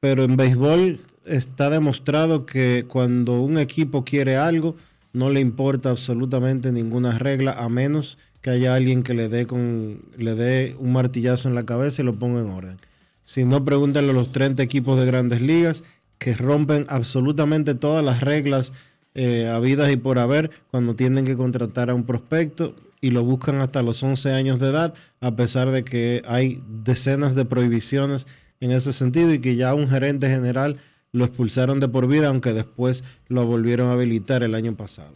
pero 0.00 0.24
en 0.24 0.36
béisbol 0.36 1.00
está 1.24 1.70
demostrado 1.70 2.46
que 2.46 2.84
cuando 2.88 3.40
un 3.40 3.58
equipo 3.58 4.04
quiere 4.04 4.36
algo, 4.36 4.76
no 5.12 5.30
le 5.30 5.40
importa 5.40 5.90
absolutamente 5.90 6.72
ninguna 6.72 7.18
regla, 7.18 7.52
a 7.52 7.68
menos 7.68 8.18
que 8.40 8.50
haya 8.50 8.74
alguien 8.74 9.02
que 9.02 9.14
le 9.14 9.28
dé, 9.28 9.46
con, 9.46 10.02
le 10.16 10.34
dé 10.34 10.76
un 10.78 10.92
martillazo 10.92 11.48
en 11.48 11.54
la 11.54 11.64
cabeza 11.64 12.02
y 12.02 12.04
lo 12.04 12.18
ponga 12.18 12.40
en 12.40 12.50
orden. 12.50 12.78
Si 13.24 13.44
no, 13.44 13.64
pregúntenle 13.64 14.10
a 14.10 14.14
los 14.14 14.32
30 14.32 14.62
equipos 14.62 14.98
de 14.98 15.06
grandes 15.06 15.40
ligas 15.40 15.82
que 16.18 16.34
rompen 16.34 16.86
absolutamente 16.88 17.74
todas 17.74 18.04
las 18.04 18.20
reglas 18.20 18.72
eh, 19.14 19.48
habidas 19.48 19.90
y 19.90 19.96
por 19.96 20.18
haber 20.18 20.50
cuando 20.70 20.94
tienen 20.94 21.24
que 21.24 21.36
contratar 21.36 21.90
a 21.90 21.94
un 21.94 22.04
prospecto 22.04 22.74
y 23.00 23.10
lo 23.10 23.22
buscan 23.22 23.60
hasta 23.60 23.82
los 23.82 24.02
11 24.02 24.32
años 24.32 24.58
de 24.58 24.68
edad, 24.68 24.94
a 25.20 25.36
pesar 25.36 25.70
de 25.70 25.84
que 25.84 26.22
hay 26.26 26.62
decenas 26.68 27.34
de 27.34 27.44
prohibiciones 27.44 28.26
en 28.60 28.70
ese 28.72 28.92
sentido 28.92 29.32
y 29.32 29.38
que 29.38 29.56
ya 29.56 29.74
un 29.74 29.88
gerente 29.88 30.28
general 30.28 30.78
lo 31.12 31.24
expulsaron 31.24 31.80
de 31.80 31.88
por 31.88 32.06
vida, 32.06 32.28
aunque 32.28 32.52
después 32.52 33.04
lo 33.28 33.46
volvieron 33.46 33.88
a 33.88 33.92
habilitar 33.92 34.42
el 34.42 34.54
año 34.54 34.74
pasado. 34.76 35.12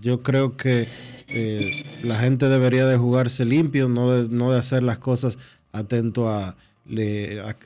Yo 0.00 0.22
creo 0.22 0.56
que 0.56 0.88
eh, 1.28 1.84
la 2.02 2.16
gente 2.16 2.48
debería 2.48 2.86
de 2.86 2.96
jugarse 2.96 3.44
limpio, 3.44 3.88
no 3.88 4.10
de, 4.10 4.28
no 4.28 4.52
de 4.52 4.58
hacer 4.58 4.82
las 4.82 4.98
cosas 4.98 5.38
atento 5.72 6.28
a, 6.28 6.56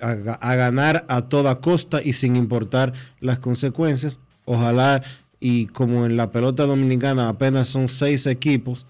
a, 0.00 0.54
ganar 0.54 1.04
a 1.08 1.22
toda 1.22 1.60
costa 1.60 2.02
y 2.02 2.12
sin 2.12 2.36
importar 2.36 2.92
las 3.20 3.38
consecuencias. 3.38 4.18
Ojalá 4.44 5.02
y 5.38 5.66
como 5.66 6.06
en 6.06 6.16
la 6.16 6.30
pelota 6.30 6.66
dominicana 6.66 7.28
apenas 7.28 7.68
son 7.68 7.88
seis 7.88 8.26
equipos 8.26 8.86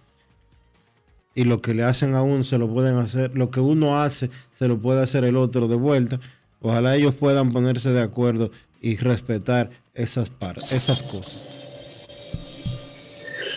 y 1.35 1.45
lo 1.45 1.61
que 1.63 1.75
le 1.75 1.85
hacen 1.85 2.15
a 2.15 2.23
uno 2.23 2.45
se 2.45 2.59
lo 2.59 2.69
pueden 2.69 2.97
hacer, 2.97 3.33
lo 3.35 3.51
que 3.51 3.61
uno 3.61 4.01
hace 4.03 4.31
se 4.53 4.69
lo 4.69 4.79
puede 4.79 5.03
hacer 5.03 5.25
el 5.25 5.37
otro 5.37 5.69
de 5.69 5.77
vuelta. 5.77 6.21
Ojalá 6.61 6.97
ellos 6.97 7.15
puedan 7.15 7.53
ponerse 7.53 7.91
de 7.91 8.03
acuerdo 8.03 8.51
y 8.81 8.97
respetar 8.97 9.71
esas 9.95 10.31
partes, 10.31 10.73
esas 10.73 11.03
cosas. 11.03 11.63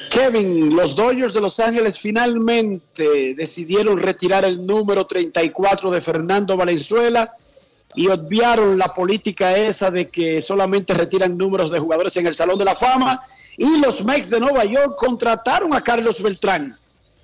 Kevin, 0.09 0.75
los 0.75 0.95
Dodgers 0.95 1.33
de 1.33 1.41
Los 1.41 1.59
Ángeles 1.59 1.99
finalmente 1.99 3.33
decidieron 3.33 3.97
retirar 3.97 4.45
el 4.45 4.63
número 4.63 5.07
34 5.07 5.89
de 5.89 6.01
Fernando 6.01 6.55
Valenzuela 6.55 7.33
y 7.95 8.07
obviaron 8.07 8.77
la 8.77 8.93
política 8.93 9.57
esa 9.57 9.89
de 9.89 10.09
que 10.09 10.39
solamente 10.41 10.93
retiran 10.93 11.35
números 11.35 11.71
de 11.71 11.79
jugadores 11.79 12.15
en 12.17 12.27
el 12.27 12.35
Salón 12.35 12.59
de 12.59 12.65
la 12.65 12.75
Fama. 12.75 13.21
Y 13.57 13.79
los 13.79 14.03
Mex 14.03 14.29
de 14.29 14.39
Nueva 14.39 14.65
York 14.65 14.95
contrataron 14.97 15.73
a 15.73 15.81
Carlos 15.81 16.21
Beltrán, 16.21 16.77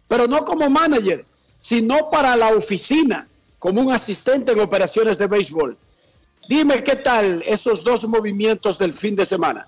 pero 0.10 0.28
no 0.28 0.44
como 0.44 0.70
manager, 0.70 1.26
sino 1.58 2.10
para 2.10 2.36
la 2.36 2.50
oficina, 2.50 3.30
como 3.58 3.80
un 3.80 3.92
asistente 3.94 4.52
en 4.52 4.60
operaciones 4.60 5.18
de 5.18 5.28
béisbol. 5.28 5.78
Dime 6.50 6.84
qué 6.84 6.98
tal 6.98 7.42
esos 7.46 7.84
dos 7.84 8.06
movimientos 8.08 8.78
del 8.78 8.92
fin 8.92 9.16
de 9.16 9.26
semana. 9.26 9.66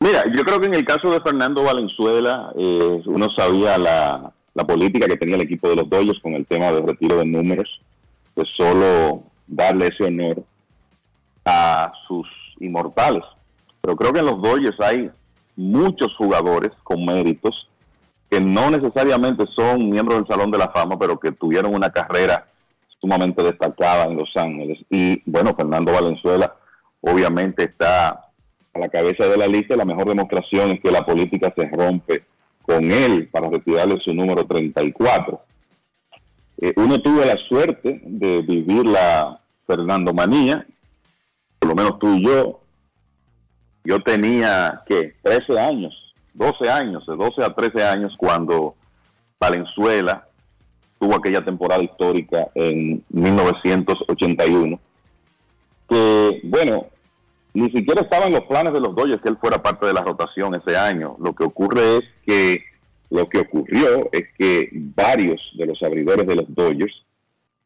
Mira, 0.00 0.24
yo 0.34 0.42
creo 0.42 0.58
que 0.60 0.66
en 0.66 0.74
el 0.74 0.84
caso 0.84 1.10
de 1.12 1.20
Fernando 1.20 1.62
Valenzuela, 1.62 2.52
eh, 2.58 3.02
uno 3.06 3.28
sabía 3.36 3.78
la, 3.78 4.32
la 4.54 4.66
política 4.66 5.06
que 5.06 5.16
tenía 5.16 5.36
el 5.36 5.42
equipo 5.42 5.68
de 5.68 5.76
los 5.76 5.88
Dodgers 5.88 6.20
con 6.20 6.34
el 6.34 6.46
tema 6.46 6.72
del 6.72 6.86
retiro 6.86 7.16
de 7.18 7.26
números 7.26 7.68
pues 8.34 8.48
solo 8.56 9.22
darle 9.46 9.88
ese 9.88 10.04
honor 10.04 10.44
a 11.44 11.92
sus 12.06 12.26
inmortales. 12.60 13.22
Pero 13.80 13.96
creo 13.96 14.12
que 14.12 14.20
en 14.20 14.26
los 14.26 14.42
Dodgers 14.42 14.78
hay 14.80 15.10
muchos 15.56 16.14
jugadores 16.16 16.72
con 16.82 17.04
méritos 17.04 17.68
que 18.30 18.40
no 18.40 18.70
necesariamente 18.70 19.44
son 19.54 19.90
miembros 19.90 20.18
del 20.18 20.26
Salón 20.26 20.50
de 20.50 20.58
la 20.58 20.70
Fama, 20.70 20.98
pero 20.98 21.18
que 21.18 21.32
tuvieron 21.32 21.74
una 21.74 21.90
carrera 21.90 22.46
sumamente 23.00 23.42
destacada 23.42 24.04
en 24.04 24.16
Los 24.16 24.30
Ángeles. 24.34 24.78
Y 24.90 25.22
bueno, 25.30 25.54
Fernando 25.54 25.92
Valenzuela 25.92 26.56
obviamente 27.00 27.64
está 27.64 28.08
a 28.08 28.78
la 28.78 28.88
cabeza 28.88 29.28
de 29.28 29.36
la 29.36 29.46
lista. 29.46 29.76
La 29.76 29.84
mejor 29.84 30.08
demostración 30.08 30.70
es 30.70 30.80
que 30.80 30.90
la 30.90 31.04
política 31.04 31.52
se 31.56 31.68
rompe 31.68 32.24
con 32.62 32.90
él 32.90 33.28
para 33.28 33.50
retirarle 33.50 34.00
su 34.00 34.14
número 34.14 34.44
34. 34.46 35.40
Eh, 36.58 36.72
uno 36.76 37.00
tuvo 37.00 37.20
la 37.24 37.36
suerte 37.48 38.00
de 38.04 38.42
vivir 38.42 38.86
la 38.86 39.40
Fernando 39.66 40.12
Manía, 40.14 40.66
por 41.58 41.68
lo 41.70 41.74
menos 41.74 41.98
tú 41.98 42.14
y 42.14 42.24
yo. 42.24 42.60
Yo 43.84 44.00
tenía, 44.00 44.82
¿qué? 44.86 45.14
13 45.22 45.58
años, 45.58 45.94
12 46.34 46.68
años, 46.68 47.06
de 47.06 47.16
12 47.16 47.42
a 47.42 47.54
13 47.54 47.84
años 47.84 48.14
cuando 48.18 48.74
Valenzuela 49.40 50.26
tuvo 50.98 51.16
aquella 51.16 51.44
temporada 51.44 51.82
histórica 51.82 52.48
en 52.54 53.04
1981. 53.08 54.80
Que, 55.88 56.40
bueno, 56.44 56.86
ni 57.52 57.70
siquiera 57.70 58.02
estaban 58.02 58.32
los 58.32 58.42
planes 58.42 58.72
de 58.72 58.80
los 58.80 58.94
Dodgers 58.94 59.22
que 59.22 59.28
él 59.28 59.38
fuera 59.40 59.62
parte 59.62 59.86
de 59.86 59.92
la 59.92 60.02
rotación 60.02 60.54
ese 60.54 60.76
año. 60.76 61.16
Lo 61.20 61.34
que 61.34 61.44
ocurre 61.44 61.98
es 61.98 62.04
que 62.26 62.64
lo 63.10 63.28
que 63.28 63.38
ocurrió 63.38 64.08
es 64.10 64.24
que 64.36 64.70
varios 64.72 65.40
de 65.56 65.66
los 65.66 65.80
abridores 65.82 66.26
de 66.26 66.34
los 66.34 66.46
Dodgers, 66.48 66.94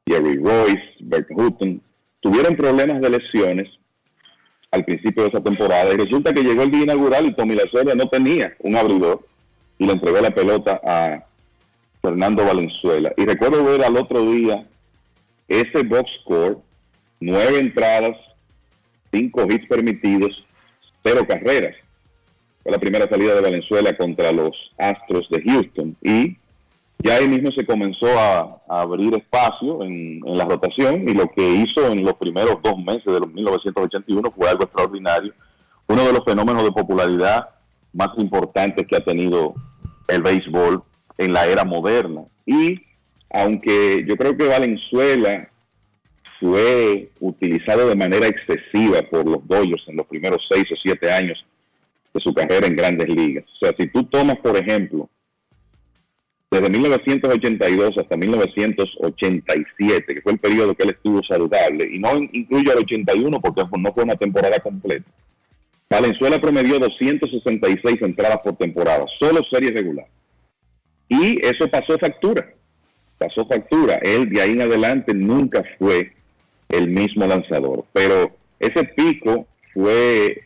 Jerry 0.07 0.36
Royce, 0.36 0.82
Bert 1.01 1.28
Hutton, 1.31 1.81
tuvieron 2.20 2.55
problemas 2.55 3.01
de 3.01 3.11
lesiones 3.11 3.69
al 4.70 4.85
principio 4.85 5.23
de 5.23 5.28
esa 5.31 5.43
temporada 5.43 5.93
y 5.93 5.97
resulta 5.97 6.32
que 6.32 6.43
llegó 6.43 6.62
el 6.62 6.70
día 6.70 6.82
inaugural 6.82 7.27
y 7.27 7.35
Tommy 7.35 7.55
Lacerda 7.55 7.95
no 7.95 8.09
tenía 8.09 8.55
un 8.61 8.77
abridor 8.77 9.27
y 9.78 9.86
le 9.86 9.93
entregó 9.93 10.20
la 10.20 10.31
pelota 10.31 10.81
a 10.85 11.24
Fernando 12.03 12.45
Valenzuela. 12.45 13.12
Y 13.16 13.24
recuerdo 13.24 13.65
ver 13.65 13.85
al 13.85 13.97
otro 13.97 14.31
día 14.31 14.66
ese 15.47 15.82
box 15.82 16.11
score, 16.23 16.59
nueve 17.20 17.59
entradas, 17.59 18.16
cinco 19.12 19.47
hits 19.51 19.66
permitidos, 19.66 20.45
cero 21.03 21.24
carreras 21.27 21.74
la 22.70 22.78
primera 22.78 23.09
salida 23.09 23.35
de 23.35 23.40
Valenzuela 23.40 23.97
contra 23.97 24.32
los 24.32 24.51
Astros 24.77 25.28
de 25.31 25.43
Houston. 25.43 25.97
Y 26.03 26.36
ya 26.99 27.16
ahí 27.16 27.29
mismo 27.29 27.51
se 27.53 27.65
comenzó 27.65 28.07
a, 28.19 28.61
abrir 28.69 29.15
espacio 29.15 29.83
en, 29.83 30.20
la 30.25 30.45
rotación 30.45 31.09
y 31.09 31.15
lo 31.15 31.29
que 31.29 31.49
hizo 31.49 31.87
en 31.91 32.05
los 32.05 32.15
primeros 32.15 32.57
dos 32.62 32.77
meses 32.79 33.05
de 33.05 33.20
los 33.20 33.33
1981 33.33 34.33
fue 34.37 34.49
algo 34.49 34.65
extraordinario. 34.65 35.33
Uno 35.87 36.05
de 36.05 36.12
los 36.12 36.25
fenómenos 36.25 36.65
de 36.65 36.73
popularidad 36.73 37.49
más 37.93 38.11
importantes 38.19 38.87
que 38.87 38.97
ha 38.97 39.05
tenido 39.05 39.55
el 40.09 40.23
béisbol 40.23 40.83
en 41.16 41.33
la 41.33 41.47
era 41.47 41.65
moderna. 41.65 42.25
Y 42.45 42.81
aunque 43.31 44.05
yo 44.07 44.16
creo 44.16 44.37
que 44.37 44.49
Valenzuela 44.49 45.49
fue 46.41 47.11
utilizado 47.20 47.89
de 47.89 47.97
manera 47.97 48.27
excesiva 48.27 49.03
por 49.11 49.27
los 49.27 49.47
Dodgers 49.47 49.85
en 49.87 49.97
los 49.97 50.07
primeros 50.07 50.47
seis 50.51 50.65
o 50.73 50.77
siete 50.83 51.11
años 51.11 51.45
de 52.12 52.20
su 52.20 52.35
carrera 52.35 52.66
en 52.66 52.77
grandes 52.77 53.09
ligas. 53.09 53.45
O 53.45 53.66
sea, 53.66 53.75
si 53.79 53.87
tú 53.89 54.05
tomas, 54.05 54.37
por 54.39 54.57
ejemplo, 54.57 55.09
desde 56.51 56.70
1982 56.70 57.99
hasta 57.99 58.16
1987, 58.16 60.15
que 60.15 60.23
fue 60.23 60.33
el 60.33 60.39
periodo 60.39 60.75
que 60.75 60.85
él 60.85 60.91
estuvo 60.91 61.23
saludable, 61.23 61.89
y 61.93 61.99
no 61.99 62.16
incluyo 62.16 62.73
el 62.73 62.79
81 62.79 63.41
porque 63.41 63.62
no 63.79 63.93
fue 63.93 64.05
una 64.05 64.16
temporada 64.16 64.59
completa, 64.61 65.05
Valenzuela 65.91 66.39
promedió 66.39 66.79
266 66.79 68.03
entradas 68.03 68.39
por 68.45 68.57
temporada, 68.57 69.05
solo 69.19 69.41
serie 69.51 69.70
regular. 69.70 70.07
Y 71.09 71.45
eso 71.45 71.69
pasó 71.69 71.99
factura, 71.99 72.53
pasó 73.16 73.47
factura. 73.47 73.95
Él 74.03 74.29
de 74.29 74.43
ahí 74.43 74.51
en 74.51 74.62
adelante 74.62 75.15
nunca 75.15 75.62
fue 75.79 76.12
el 76.69 76.91
mismo 76.91 77.27
lanzador, 77.27 77.87
pero 77.93 78.37
ese 78.59 78.85
pico 78.85 79.47
fue 79.73 80.43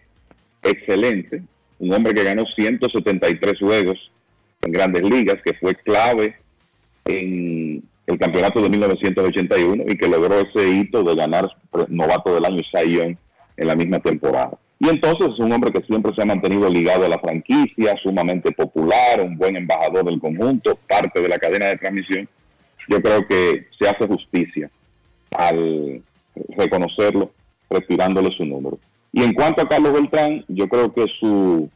excelente 0.63 1.43
un 1.81 1.93
hombre 1.93 2.15
que 2.15 2.23
ganó 2.23 2.45
173 2.47 3.59
juegos 3.59 4.12
en 4.63 4.73
grandes 4.73 5.03
ligas, 5.03 5.37
que 5.45 5.55
fue 5.55 5.75
clave 5.75 6.37
en 7.05 7.83
el 8.07 8.19
campeonato 8.19 8.61
de 8.63 8.69
1981 8.69 9.85
y 9.87 9.97
que 9.97 10.09
logró 10.09 10.41
ese 10.41 10.69
hito 10.69 11.03
de 11.03 11.15
ganar 11.15 11.49
novato 11.89 12.35
del 12.35 12.45
año 12.45 12.63
Cy 12.73 13.01
en 13.01 13.19
la 13.57 13.77
misma 13.77 13.99
temporada. 14.01 14.59
Y 14.79 14.89
entonces 14.89 15.29
es 15.33 15.39
un 15.39 15.53
hombre 15.53 15.71
que 15.71 15.85
siempre 15.87 16.13
se 16.13 16.23
ha 16.23 16.25
mantenido 16.25 16.69
ligado 16.69 17.05
a 17.05 17.09
la 17.09 17.19
franquicia, 17.21 17.95
sumamente 18.03 18.51
popular, 18.51 19.21
un 19.23 19.37
buen 19.37 19.57
embajador 19.57 20.05
del 20.05 20.19
conjunto, 20.19 20.77
parte 20.89 21.21
de 21.21 21.29
la 21.29 21.39
cadena 21.39 21.67
de 21.67 21.77
transmisión. 21.77 22.29
Yo 22.89 23.01
creo 23.01 23.25
que 23.29 23.69
se 23.79 23.89
hace 23.89 24.09
justicia 24.09 24.69
al 25.37 26.03
reconocerlo, 26.57 27.31
retirándole 27.71 28.31
su 28.37 28.45
número. 28.45 28.79
Y 29.13 29.23
en 29.23 29.35
cuanto 29.35 29.63
a 29.63 29.69
Carlos 29.69 29.93
Beltrán, 29.93 30.45
yo 30.49 30.69
creo 30.69 30.93
que 30.93 31.07
su 31.21 31.71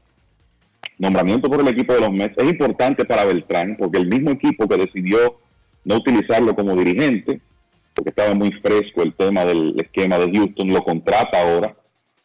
nombramiento 0.99 1.49
por 1.49 1.61
el 1.61 1.69
equipo 1.69 1.93
de 1.95 2.01
los 2.01 2.13
Mets 2.13 2.37
es 2.39 2.51
importante 2.51 3.05
para 3.05 3.25
Beltrán, 3.25 3.77
porque 3.79 3.99
el 3.99 4.09
mismo 4.09 4.31
equipo 4.31 4.69
que 4.69 4.77
decidió 4.77 5.39
no 5.85 5.97
utilizarlo 5.97 6.55
como 6.55 6.75
dirigente, 6.77 7.41
porque 7.95 8.11
estaba 8.11 8.35
muy 8.35 8.53
fresco 8.53 9.03
el 9.03 9.15
tema 9.15 9.45
del 9.45 9.75
esquema 9.79 10.19
de 10.19 10.31
Houston, 10.33 10.69
lo 10.69 10.83
contrata 10.83 11.41
ahora 11.41 11.77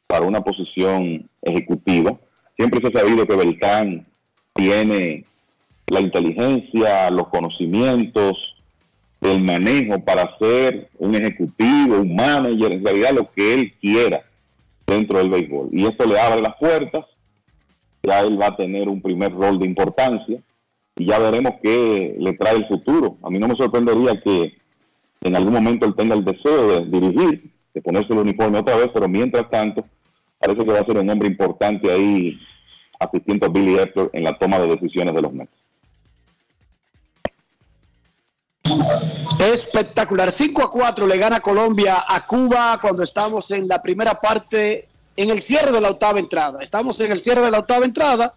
para 0.08 0.26
una 0.26 0.42
posición 0.42 1.30
ejecutiva. 1.42 2.18
Siempre 2.58 2.82
se 2.82 2.88
ha 2.88 3.02
sabido 3.02 3.26
que 3.26 3.36
Beltrán 3.36 4.06
tiene 4.54 5.26
la 5.88 6.02
inteligencia, 6.02 7.10
los 7.12 7.28
conocimientos, 7.30 8.38
el 9.22 9.42
manejo 9.42 10.04
para 10.04 10.38
ser 10.40 10.90
un 10.98 11.16
ejecutivo, 11.16 12.00
un 12.02 12.16
manager, 12.16 12.74
en 12.74 12.84
realidad 12.84 13.12
lo 13.14 13.32
que 13.32 13.54
él 13.54 13.74
quiera 13.80 14.24
dentro 14.88 15.20
del 15.20 15.30
béisbol. 15.30 15.70
Y 15.72 15.86
esto 15.86 16.06
le 16.06 16.20
abre 16.20 16.42
las 16.42 16.56
puertas, 16.58 17.06
ya 18.04 18.22
él 18.22 18.40
va 18.40 18.48
a 18.48 18.56
tener 18.56 18.90
un 18.90 19.02
primer 19.02 19.34
rol 19.34 19.60
de 19.60 19.66
importancia 19.66 20.42
y 20.96 21.06
ya 21.06 21.20
veremos 21.20 21.54
qué 21.62 22.16
le 22.20 22.34
trae 22.34 22.58
el 22.58 22.68
futuro. 22.68 23.18
A 23.24 23.30
mí 23.30 23.40
no 23.40 23.48
me 23.48 23.56
sorprendería 23.56 24.20
que 24.22 24.58
en 25.22 25.36
algún 25.36 25.54
momento 25.54 25.86
él 25.86 25.96
tenga 25.96 26.16
el 26.16 26.26
deseo 26.26 26.80
de 26.80 26.86
dirigir, 26.86 27.52
de 27.74 27.82
ponerse 27.82 28.14
el 28.14 28.20
uniforme 28.20 28.60
otra 28.60 28.76
vez, 28.76 28.90
pero 28.94 29.08
mientras 29.08 29.50
tanto 29.50 29.86
parece 30.40 30.66
que 30.66 30.72
va 30.72 30.80
a 30.80 30.86
ser 30.86 30.98
un 30.98 31.10
hombre 31.10 31.28
importante 31.28 31.92
ahí 31.92 32.38
asistiendo 33.00 33.46
a 33.46 33.50
Billy 33.50 33.78
Hector 33.78 34.10
en 34.14 34.24
la 34.24 34.38
toma 34.38 34.60
de 34.60 34.68
decisiones 34.68 35.14
de 35.14 35.22
los 35.22 35.34
Mets. 35.34 35.52
Espectacular. 39.40 40.32
5 40.32 40.64
a 40.64 40.72
4 40.72 41.08
le 41.08 41.18
gana 41.18 41.40
Colombia 41.40 42.04
a 42.08 42.26
Cuba 42.26 42.78
cuando 42.80 43.04
estamos 43.04 43.50
en 43.52 43.68
la 43.68 43.82
primera 43.82 44.20
parte, 44.20 44.88
en 45.22 45.30
el 45.30 45.40
cierre 45.40 45.72
de 45.72 45.80
la 45.80 45.92
octava 45.92 46.20
entrada. 46.20 46.64
Estamos 46.64 47.00
en 47.00 47.12
el 47.12 47.20
cierre 47.20 47.42
de 47.42 47.52
la 47.52 47.60
octava 47.60 47.86
entrada. 47.86 48.34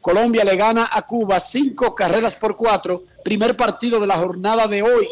Colombia 0.00 0.42
le 0.42 0.56
gana 0.56 0.88
a 0.90 1.02
Cuba 1.02 1.38
cinco 1.38 1.94
carreras 1.94 2.36
por 2.36 2.56
cuatro. 2.56 3.04
Primer 3.22 3.56
partido 3.56 4.00
de 4.00 4.06
la 4.06 4.16
jornada 4.16 4.66
de 4.66 4.82
hoy 4.82 5.06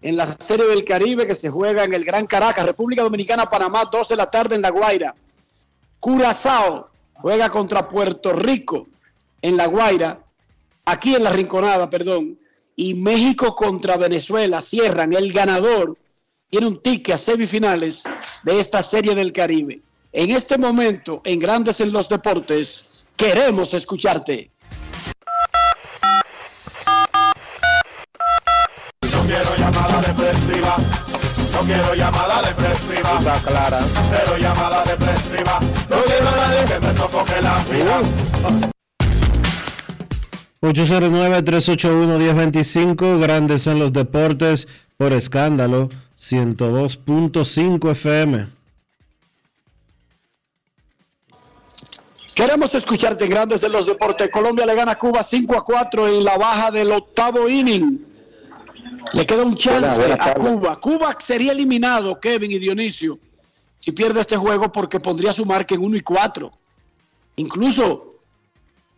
en 0.00 0.16
la 0.16 0.26
Serie 0.26 0.66
del 0.66 0.84
Caribe 0.84 1.26
que 1.26 1.34
se 1.34 1.50
juega 1.50 1.84
en 1.84 1.92
el 1.92 2.04
Gran 2.04 2.26
Caracas, 2.26 2.64
República 2.64 3.02
Dominicana, 3.02 3.50
Panamá, 3.50 3.88
2 3.90 4.08
de 4.08 4.16
la 4.16 4.30
tarde 4.30 4.54
en 4.54 4.62
La 4.62 4.70
Guaira. 4.70 5.14
Curazao 6.00 6.88
juega 7.14 7.50
contra 7.50 7.86
Puerto 7.86 8.32
Rico 8.32 8.86
en 9.42 9.56
La 9.56 9.66
Guaira, 9.66 10.18
aquí 10.86 11.14
en 11.14 11.24
la 11.24 11.30
Rinconada, 11.30 11.90
perdón, 11.90 12.38
y 12.74 12.94
México 12.94 13.54
contra 13.54 13.98
Venezuela 13.98 14.62
cierran. 14.62 15.12
El 15.12 15.30
ganador 15.30 15.96
tiene 16.48 16.68
un 16.68 16.82
ticket 16.82 17.16
a 17.16 17.18
semifinales 17.18 18.02
de 18.44 18.58
esta 18.58 18.82
serie 18.82 19.14
del 19.14 19.32
Caribe. 19.32 19.82
En 20.14 20.30
este 20.30 20.58
momento, 20.58 21.22
en 21.24 21.38
Grandes 21.38 21.80
en 21.80 21.90
los 21.90 22.06
Deportes, 22.06 23.02
queremos 23.16 23.72
escucharte. 23.72 24.50
No 29.10 29.22
quiero 29.24 29.56
llamada 29.56 30.02
depresiva. 30.02 30.76
No 31.52 31.60
quiero 31.60 31.94
llamada 31.94 32.42
depresiva. 32.42 33.18
Está 33.18 33.40
clara. 33.40 33.78
Cero 34.10 34.36
llamada 34.38 34.84
depresiva. 34.84 35.58
No 35.88 35.96
quiero 36.04 36.28
a 36.28 36.36
nadie 36.36 36.66
que 36.66 36.78
me 36.86 36.92
sofoque 36.92 37.40
la 37.40 37.64
vida. 37.70 38.02
809-381-1025, 40.60 43.18
Grandes 43.18 43.66
en 43.66 43.78
los 43.78 43.94
Deportes, 43.94 44.68
por 44.98 45.14
escándalo, 45.14 45.88
102.5 46.18 47.92
FM. 47.92 48.61
Queremos 52.42 52.74
escucharte 52.74 53.26
en 53.26 53.30
Grandes 53.30 53.62
en 53.62 53.70
los 53.70 53.86
Deportes. 53.86 54.28
Colombia 54.28 54.66
le 54.66 54.74
gana 54.74 54.92
a 54.92 54.98
Cuba 54.98 55.22
5 55.22 55.56
a 55.56 55.64
4 55.64 56.08
en 56.08 56.24
la 56.24 56.36
baja 56.36 56.72
del 56.72 56.90
octavo 56.90 57.48
inning. 57.48 58.04
Le 59.12 59.24
queda 59.24 59.44
un 59.44 59.54
chance 59.54 59.78
Buenas, 59.78 59.98
buenas 59.98 60.26
a. 60.26 60.34
Cuba. 60.34 60.80
Cuba 60.80 61.16
sería 61.20 61.52
eliminado, 61.52 62.18
Kevin 62.18 62.50
y 62.50 62.58
Dionisio, 62.58 63.16
si 63.78 63.92
pierde 63.92 64.22
este 64.22 64.36
juego 64.36 64.72
porque 64.72 64.98
pondría 64.98 65.32
su 65.32 65.46
marca 65.46 65.76
en 65.76 65.84
1 65.84 65.96
y 65.96 66.00
4. 66.00 66.50
Incluso 67.36 68.16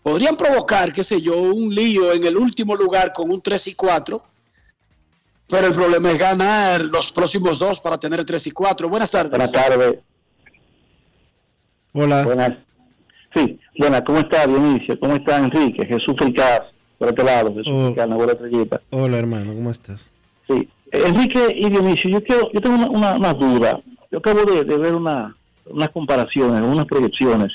podrían 0.02 0.38
provocar, 0.38 0.90
qué 0.90 1.04
sé 1.04 1.20
yo, 1.20 1.36
un 1.36 1.74
lío 1.74 2.14
en 2.14 2.24
el 2.24 2.38
último 2.38 2.74
lugar 2.74 3.12
con 3.12 3.30
un 3.30 3.42
3 3.42 3.66
y 3.66 3.74
4. 3.74 4.24
Pero 5.48 5.66
el 5.66 5.74
problema 5.74 6.12
es 6.12 6.18
ganar 6.18 6.80
los 6.80 7.12
próximos 7.12 7.58
dos 7.58 7.78
para 7.78 7.98
tener 7.98 8.24
3 8.24 8.46
y 8.46 8.50
4. 8.52 8.88
Buenas 8.88 9.10
tardes. 9.10 9.32
Buenas 9.32 9.52
tardes. 9.52 9.98
Hola. 11.92 12.22
Buenas. 12.22 12.63
Sí, 13.34 13.58
buenas, 13.78 14.02
¿cómo 14.02 14.18
está 14.20 14.46
Dionisio? 14.46 14.98
¿Cómo 15.00 15.14
está 15.16 15.38
Enrique? 15.38 15.84
Jesús 15.86 16.14
Fricaz, 16.18 16.60
por 16.98 17.08
este 17.08 17.24
lado, 17.24 17.48
Jesús 17.54 17.72
Oh. 17.72 17.86
Fricaz, 17.86 18.08
la. 18.08 18.80
Hola 18.90 19.18
hermano, 19.18 19.54
¿cómo 19.54 19.70
estás? 19.70 20.08
Sí, 20.48 20.68
Enrique 20.92 21.40
y 21.56 21.68
Dionisio, 21.70 22.10
yo 22.10 22.22
quiero, 22.22 22.50
yo 22.52 22.60
tengo 22.60 22.76
una, 22.76 22.90
una, 22.90 23.14
una 23.16 23.34
duda. 23.34 23.80
Yo 24.12 24.18
acabo 24.18 24.44
de, 24.44 24.62
de 24.62 24.78
ver 24.78 24.94
una, 24.94 25.34
unas 25.66 25.88
comparaciones, 25.90 26.62
unas 26.62 26.86
proyecciones 26.86 27.52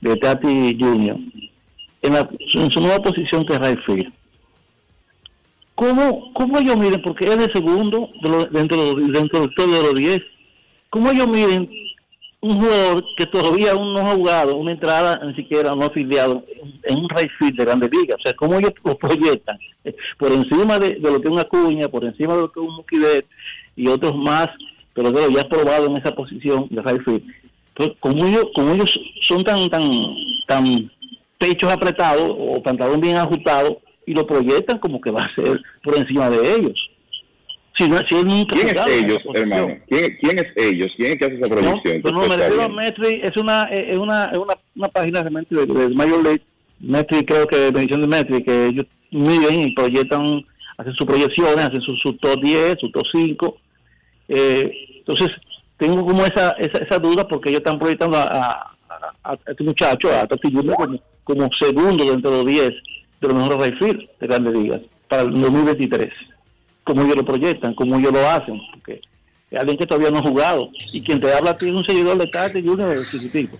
de 0.00 0.16
Tati 0.16 0.76
Junior 0.80 1.16
en, 2.02 2.12
la, 2.12 2.28
en 2.54 2.70
su 2.72 2.80
nueva 2.80 2.98
posición 2.98 3.44
que 3.46 3.52
es 3.54 3.60
right 3.60 3.78
field. 3.86 4.12
¿Cómo, 5.76 6.32
¿Cómo 6.34 6.58
ellos 6.58 6.76
miren? 6.76 7.00
Porque 7.02 7.26
es 7.28 7.38
de 7.38 7.52
segundo 7.52 8.10
de 8.22 8.28
lo- 8.28 8.46
dentro, 8.46 8.94
dentro 8.94 9.40
de 9.40 9.82
los 9.82 9.94
10. 9.94 10.20
¿Cómo 10.90 11.10
ellos 11.10 11.28
miren 11.28 11.70
un 12.42 12.60
jugador 12.60 13.04
que 13.16 13.24
todavía 13.26 13.70
aún 13.72 13.92
no 13.94 14.00
ha 14.00 14.14
jugado 14.14 14.56
una 14.56 14.72
entrada 14.72 15.20
ni 15.24 15.34
siquiera 15.34 15.74
no 15.76 15.84
afiliado 15.84 16.44
en- 16.84 16.98
un 16.98 17.08
right 17.08 17.30
de 17.54 17.64
Grandes 17.64 17.90
Ligas? 17.92 18.16
O 18.18 18.22
sea, 18.22 18.32
¿cómo 18.34 18.58
ellos 18.58 18.72
lo 18.84 18.98
proyectan? 18.98 19.56
Por 20.18 20.32
encima 20.32 20.78
de, 20.78 20.98
lo 21.00 21.20
que 21.20 21.28
es 21.28 21.34
una 21.34 21.44
cuña, 21.44 21.88
por 21.88 22.04
encima 22.04 22.34
de 22.34 22.42
lo 22.42 22.52
que 22.52 22.60
es 22.60 22.66
un 22.66 22.74
Mukidet 22.76 23.26
y 23.76 23.86
otros 23.88 24.14
más, 24.16 24.48
pero 24.92 25.12
que 25.12 25.32
ya 25.32 25.48
probado 25.48 25.86
en 25.86 25.96
esa 25.96 26.14
posición 26.14 26.66
de 26.70 26.82
right 26.82 27.02
field. 27.04 27.22
Entonces, 27.68 27.96
como 28.00 28.26
ellos, 28.26 28.44
como 28.54 28.74
ellos 28.74 29.00
son 29.22 29.42
tan, 29.42 29.68
tan, 29.70 29.82
tan 30.46 30.90
pechos 31.38 31.72
apretados 31.72 32.28
o 32.28 32.62
pantalón 32.62 33.00
bien 33.00 33.16
ajustado 33.16 33.80
y 34.06 34.14
lo 34.14 34.26
proyectan 34.26 34.78
como 34.78 35.00
que 35.00 35.10
va 35.10 35.22
a 35.22 35.34
ser 35.34 35.60
por 35.82 35.96
encima 35.96 36.28
de 36.28 36.54
ellos. 36.56 36.88
Si, 37.76 37.88
no, 37.88 37.96
si 37.98 38.46
¿Quién 38.46 38.68
es 38.68 38.86
ellos, 38.86 39.18
hermano? 39.34 39.76
¿Quién, 39.88 40.18
quién 40.20 40.38
es 40.38 40.46
ellos? 40.56 40.92
¿Quién 40.96 41.12
es 41.12 41.18
que 41.18 41.24
hace 41.24 41.34
esa 41.40 41.54
No, 41.54 41.60
proyección? 41.60 42.02
pero 42.02 42.14
no, 42.16 42.26
me 42.28 42.36
refiero 42.36 42.62
a 42.62 42.68
Metri, 42.68 43.20
es 43.22 43.36
una, 43.36 43.62
es 43.64 43.96
una, 43.96 44.24
es 44.26 44.36
una, 44.38 44.54
una 44.76 44.88
página 44.88 45.20
realmente 45.22 45.54
de, 45.54 45.64
de 45.66 45.88
Major 45.94 46.22
League, 46.22 46.42
Metri 46.80 47.24
creo 47.24 47.46
que 47.46 47.56
de 47.56 47.72
medición 47.72 48.02
de 48.02 48.08
Metri, 48.08 48.42
que 48.44 48.66
ellos 48.66 48.84
miden 49.10 49.60
y 49.60 49.72
proyectan, 49.74 50.44
hacen 50.76 50.92
sus 50.94 51.06
proyecciones, 51.06 51.56
hacen 51.64 51.80
su, 51.80 51.96
su 51.96 52.12
top 52.18 52.42
10, 52.42 52.76
su 52.80 52.90
top 52.90 53.04
5. 53.10 53.56
Eh, 54.28 54.70
entonces, 54.98 55.28
tengo 55.78 56.04
como 56.06 56.24
esa, 56.26 56.50
esa, 56.58 56.78
esa 56.84 56.98
duda 56.98 57.26
porque 57.26 57.48
ellos 57.50 57.60
están 57.64 57.78
proyectando 57.78 58.16
a, 58.18 58.22
a, 58.24 58.50
a- 59.24 59.32
a 59.32 59.38
este 59.46 59.64
muchacho, 59.64 60.08
a 60.12 60.26
Tati 60.26 60.52
como, 60.52 61.00
como 61.24 61.48
segundo 61.58 62.04
dentro 62.04 62.30
de 62.30 62.36
los 62.36 62.46
10 62.46 62.68
de 63.20 63.28
los 63.28 63.34
mejores 63.34 63.58
right 63.70 63.78
field 63.78 64.00
de 64.20 64.26
grandes 64.26 64.52
ligas 64.54 64.80
para 65.08 65.22
el 65.22 65.30
2023. 65.32 66.10
Como 66.84 67.02
ellos 67.02 67.16
lo 67.16 67.24
proyectan, 67.24 67.74
como 67.74 67.96
ellos 67.96 68.12
lo 68.12 68.28
hacen, 68.28 68.60
porque 68.72 69.00
es 69.50 69.58
alguien 69.58 69.78
que 69.78 69.86
todavía 69.86 70.10
no 70.10 70.18
ha 70.18 70.22
jugado. 70.22 70.68
Y 70.92 71.02
quien 71.02 71.20
te 71.20 71.32
habla 71.32 71.50
a 71.50 71.58
ti 71.58 71.68
es 71.68 71.74
un 71.74 71.84
seguidor 71.84 72.18
de 72.18 72.26
Tati 72.26 72.62
Junior 72.62 72.98
de 72.98 73.06
chiquitico. 73.06 73.56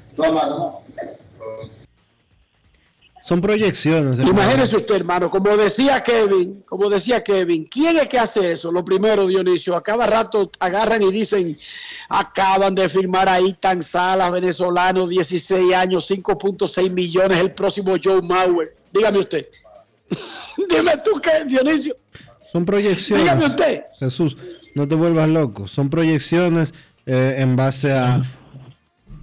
Son 3.23 3.41
proyecciones. 3.41 4.19
hermano. 4.19 4.31
Imagínese 4.31 4.77
usted, 4.77 4.97
hermano, 4.97 5.31
como 5.31 5.57
decía 5.57 6.03
Kevin, 6.03 6.65
como 6.67 6.91
decía 6.91 7.23
Kevin, 7.23 7.65
¿quién 7.71 7.97
es 7.97 8.09
que 8.09 8.19
hace 8.19 8.53
eso? 8.53 8.73
Lo 8.73 8.85
primero, 8.85 9.27
Dionisio, 9.29 9.77
a 9.77 9.83
cada 9.83 10.07
rato 10.07 10.51
agarran 10.59 11.03
y 11.03 11.13
dicen, 11.13 11.57
acaban 12.09 12.75
de 12.75 12.89
firmar 12.89 13.29
ahí 13.29 13.53
Tan 13.53 13.83
Salas, 13.83 14.33
venezolano, 14.33 15.07
16 15.07 15.73
años, 15.73 16.11
5.6 16.11 16.91
millones, 16.91 17.39
el 17.39 17.53
próximo 17.53 17.95
Joe 18.03 18.21
Mauer. 18.21 18.75
Dígame 18.93 19.21
usted. 19.21 19.47
Dime 20.69 20.97
tú 21.05 21.13
qué, 21.23 21.45
Dionisio. 21.47 21.97
Son 22.53 22.65
proyecciones. 22.65 23.25
Dígame 23.25 23.47
usted. 23.47 23.83
Jesús, 23.99 24.37
no 24.75 24.87
te 24.87 24.95
vuelvas 24.95 25.29
loco. 25.29 25.67
Son 25.69 25.89
proyecciones 25.91 26.75
eh, 27.07 27.37
en 27.39 27.57
base 27.57 27.93
a... 27.93 28.23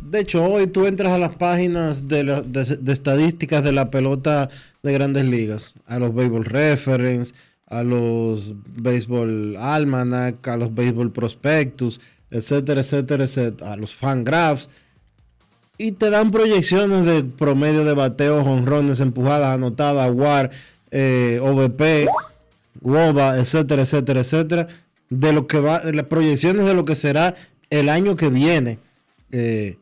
De 0.10 0.22
hecho, 0.22 0.44
hoy 0.44 0.66
tú 0.66 0.88
entras 0.88 1.14
a 1.14 1.20
las 1.20 1.36
páginas 1.36 2.08
de, 2.08 2.24
la- 2.24 2.42
de- 2.42 2.78
de 2.78 2.92
estadísticas 2.94 3.64
de 3.64 3.72
la 3.72 3.92
pelota 3.92 4.50
de 4.82 4.94
grandes 4.94 5.26
ligas, 5.26 5.76
a 5.86 6.00
los 6.00 6.14
Baseball 6.16 6.46
Reference, 6.46 7.36
a 7.68 7.84
los 7.84 8.56
Baseball 8.76 9.56
Almanac, 9.58 10.48
a 10.48 10.58
los 10.58 10.74
Baseball 10.74 11.12
Prospectus, 11.12 12.02
etcétera, 12.32 12.82
etcétera, 12.82 13.26
etcétera, 13.26 13.74
a 13.74 13.76
los 13.76 13.94
Fangraphs. 13.94 14.68
y 15.78 15.92
te 15.92 16.10
dan 16.10 16.32
proyecciones 16.32 17.06
de 17.06 17.24
promedio 17.24 17.86
de 17.86 17.94
bateos, 17.94 18.48
honrones, 18.48 19.00
empujadas, 19.02 19.54
anotadas, 19.54 20.12
WAR, 20.12 20.50
eh, 20.90 21.40
OVP, 21.44 22.08
WOBA, 22.82 23.40
etcétera, 23.40 23.84
etcétera, 23.84 24.22
etcétera, 24.22 24.68
de 25.10 25.34
lo 25.34 25.48
que 25.48 25.60
va, 25.60 25.82
las 25.92 26.06
proyecciones 26.06 26.66
de 26.66 26.74
lo 26.74 26.86
que 26.86 26.96
será 26.96 27.36
el 27.70 27.90
año 27.90 28.16
que 28.16 28.30
viene. 28.30 28.80
Eh, 29.32 29.78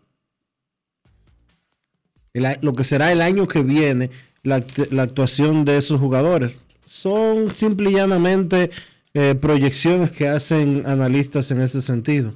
lo 2.62 2.74
que 2.74 2.84
será 2.84 3.12
el 3.12 3.22
año 3.22 3.48
que 3.48 3.64
viene 3.64 4.12
la, 4.44 4.58
actuación 5.02 5.66
de 5.66 5.78
esos 5.78 6.00
jugadores. 6.00 6.54
Son 6.86 7.54
simple 7.54 7.90
y 7.90 7.94
llanamente 7.94 8.70
eh, 9.14 9.36
proyecciones 9.36 10.12
que 10.12 10.28
hacen 10.28 10.84
analistas 10.86 11.52
en 11.52 11.62
ese 11.62 11.82
sentido. 11.82 12.34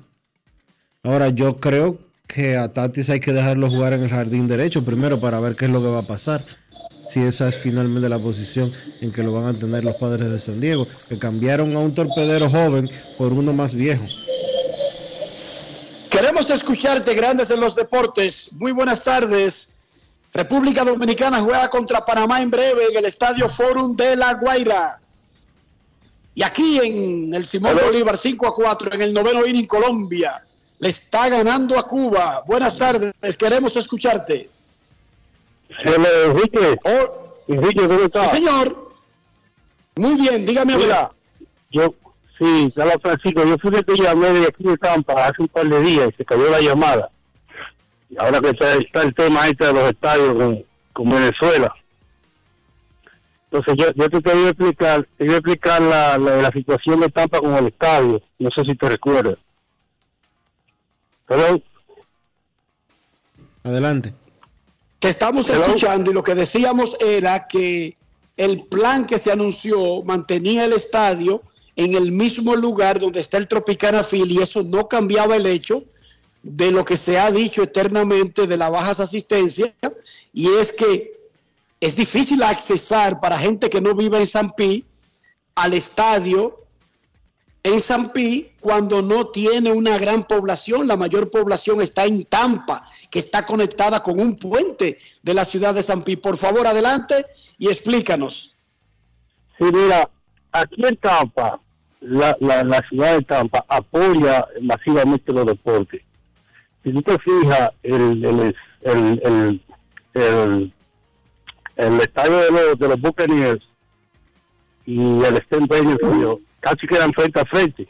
Ahora, 1.03 1.30
yo 1.30 1.60
creo 1.60 1.99
que 2.28 2.57
a 2.57 2.73
Tatis 2.73 3.10
hay 3.10 3.19
que 3.19 3.34
dejarlo 3.34 3.69
jugar 3.69 3.94
en 3.94 4.03
el 4.03 4.10
jardín 4.10 4.48
derecho 4.48 4.84
primero 4.84 5.19
para 5.19 5.40
ver 5.40 5.56
qué 5.56 5.65
es 5.65 5.72
lo 5.72 5.82
que 5.82 5.88
va 5.88 5.99
a 5.99 6.03
pasar. 6.03 6.44
Si 7.11 7.19
esa 7.19 7.49
es 7.49 7.57
finalmente 7.57 8.07
la 8.07 8.19
posición 8.19 8.71
en 9.01 9.11
que 9.11 9.21
lo 9.21 9.33
van 9.33 9.53
a 9.53 9.53
tener 9.53 9.83
los 9.83 9.97
padres 9.97 10.31
de 10.31 10.39
San 10.39 10.61
Diego, 10.61 10.88
que 11.09 11.19
cambiaron 11.19 11.75
a 11.75 11.79
un 11.79 11.93
torpedero 11.93 12.49
joven 12.49 12.89
por 13.17 13.33
uno 13.33 13.51
más 13.51 13.75
viejo. 13.75 14.05
Queremos 16.09 16.49
escucharte, 16.49 17.13
grandes 17.13 17.51
en 17.51 17.59
los 17.59 17.75
deportes. 17.75 18.53
Muy 18.53 18.71
buenas 18.71 19.03
tardes. 19.03 19.73
República 20.33 20.85
Dominicana 20.85 21.41
juega 21.41 21.69
contra 21.69 22.05
Panamá 22.05 22.41
en 22.41 22.49
breve 22.49 22.85
en 22.89 22.97
el 22.99 23.03
Estadio 23.03 23.49
Forum 23.49 23.93
de 23.93 24.15
La 24.15 24.35
Guaira. 24.35 25.01
Y 26.33 26.43
aquí 26.43 26.79
en 26.81 27.33
el 27.33 27.45
Simón 27.45 27.77
Bolívar 27.83 28.17
5 28.17 28.47
a 28.47 28.53
4 28.53 28.93
en 28.93 29.01
el 29.01 29.13
noveno 29.13 29.45
inning 29.45 29.67
Colombia 29.67 30.41
le 30.79 30.88
está 30.88 31.27
ganando 31.27 31.77
a 31.77 31.85
Cuba. 31.85 32.41
Buenas 32.47 32.77
tardes, 32.77 33.13
queremos 33.38 33.75
escucharte. 33.75 34.49
Enrique. 35.85 36.77
Oh, 36.84 37.35
Enrique, 37.48 37.88
¿cómo 37.88 38.02
estás? 38.02 38.31
Sí, 38.31 38.38
señor. 38.38 38.93
Muy 39.95 40.15
bien, 40.15 40.45
dígame. 40.45 40.77
Mira, 40.77 41.11
yo, 41.72 41.93
sí, 42.39 42.72
Carlos 42.76 42.98
Francisco, 43.02 43.43
yo 43.45 43.57
fui 43.57 43.72
que 43.72 43.84
te 43.84 43.95
llamé 43.95 44.30
de 44.31 44.48
aquí 44.48 44.64
de 44.64 44.77
Tampa 44.77 45.26
hace 45.26 45.41
un 45.41 45.48
par 45.48 45.68
de 45.68 45.81
días 45.81 46.10
y 46.14 46.15
se 46.15 46.26
cayó 46.26 46.49
la 46.49 46.61
llamada. 46.61 47.10
Y 48.10 48.18
ahora 48.19 48.39
que 48.39 48.49
está, 48.49 49.02
el 49.03 49.15
tema 49.15 49.48
este 49.48 49.65
de 49.68 49.73
los 49.73 49.89
estadios 49.89 50.35
con, 50.35 50.65
con 50.93 51.10
Venezuela. 51.10 51.73
Entonces 53.49 53.76
yo, 53.77 53.91
yo 53.95 54.10
te 54.10 54.22
quería 54.22 54.49
explicar, 54.49 55.07
te 55.18 55.26
voy 55.26 55.34
a 55.34 55.38
explicar 55.38 55.81
la, 55.81 56.18
la, 56.18 56.38
la 56.38 56.52
situación 56.52 57.02
de 57.02 57.10
Tampa 57.10 57.39
con 57.39 57.53
el 57.56 57.68
estadio. 57.68 58.22
No 58.39 58.49
sé 58.56 58.64
si 58.64 58.76
te 58.76 58.89
recuerdas. 58.89 59.38
Adelante. 63.64 64.11
Te 65.02 65.10
estamos 65.10 65.49
escuchando 65.49 66.11
y 66.11 66.14
lo 66.14 66.23
que 66.23 66.36
decíamos 66.36 66.95
era 66.99 67.48
que 67.48 67.98
el 68.38 68.68
plan 68.68 69.07
que 69.07 69.18
se 69.18 69.32
anunció 69.32 70.03
mantenía 70.03 70.65
el 70.65 70.73
estadio 70.73 71.41
en 71.76 71.95
el 71.95 72.11
mismo 72.11 72.56
lugar 72.56 72.99
donde 72.99 73.19
está 73.19 73.38
el 73.38 73.48
Tropicana 73.48 74.03
Phil 74.03 74.32
y 74.32 74.44
eso 74.44 74.61
no 74.61 74.88
cambiaba 74.88 75.36
el 75.36 75.48
hecho 75.48 75.84
de 76.44 76.69
lo 76.69 76.86
que 76.86 76.98
se 76.98 77.18
ha 77.18 77.32
dicho 77.32 77.64
eternamente 77.64 78.45
de 78.45 78.57
las 78.57 78.69
bajas 78.69 78.99
asistencias 78.99 79.73
y 80.34 80.48
es 80.49 80.72
que 80.72 81.19
es 81.80 81.95
difícil 81.95 82.44
accesar 82.44 83.19
para 83.19 83.40
gente 83.40 83.72
que 83.72 83.82
no 83.82 83.95
vive 83.95 84.19
en 84.19 84.28
San 84.28 84.52
Pi 84.52 84.86
al 85.56 85.73
estadio 85.73 86.60
en 87.63 87.79
San 87.79 88.11
Pi 88.11 88.51
cuando 88.59 89.01
no 89.01 89.27
tiene 89.27 89.71
una 89.71 89.97
gran 89.97 90.23
población. 90.23 90.88
La 90.88 90.97
mayor 90.97 91.29
población 91.29 91.81
está 91.81 92.05
en 92.05 92.25
Tampa, 92.25 92.85
que 93.09 93.19
está 93.19 93.45
conectada 93.45 94.01
con 94.01 94.19
un 94.19 94.35
puente 94.35 94.97
de 95.21 95.33
la 95.33 95.45
ciudad 95.45 95.73
de 95.73 95.83
San 95.83 96.03
Pi. 96.03 96.15
Por 96.15 96.38
favor, 96.38 96.65
adelante 96.65 97.25
y 97.57 97.67
explícanos. 97.67 98.55
Sí, 99.57 99.65
mira, 99.71 100.09
aquí 100.51 100.83
en 100.85 100.97
Tampa, 100.97 101.59
la, 101.99 102.35
la, 102.39 102.81
ciudad 102.89 103.17
de 103.17 103.25
Tampa 103.25 103.63
apoya 103.67 104.47
masivamente 104.61 105.31
los 105.31 105.45
deportes. 105.45 106.01
Si 106.83 106.91
tú 106.91 107.01
te 107.03 107.19
fijas, 107.19 107.69
el, 107.83 108.25
el, 108.25 108.55
el, 108.81 109.61
el, 110.15 110.73
el 111.75 112.01
estadio 112.01 112.38
de 112.38 112.51
los, 112.51 112.79
de 112.79 112.88
los 112.88 112.99
Buccaneers 112.99 113.63
y 114.88 115.23
el 115.23 115.43
Sten 115.43 115.67
casi 116.61 116.88
quedan 116.88 117.11
frente 117.11 117.41
a 117.41 117.45
frente. 117.45 117.88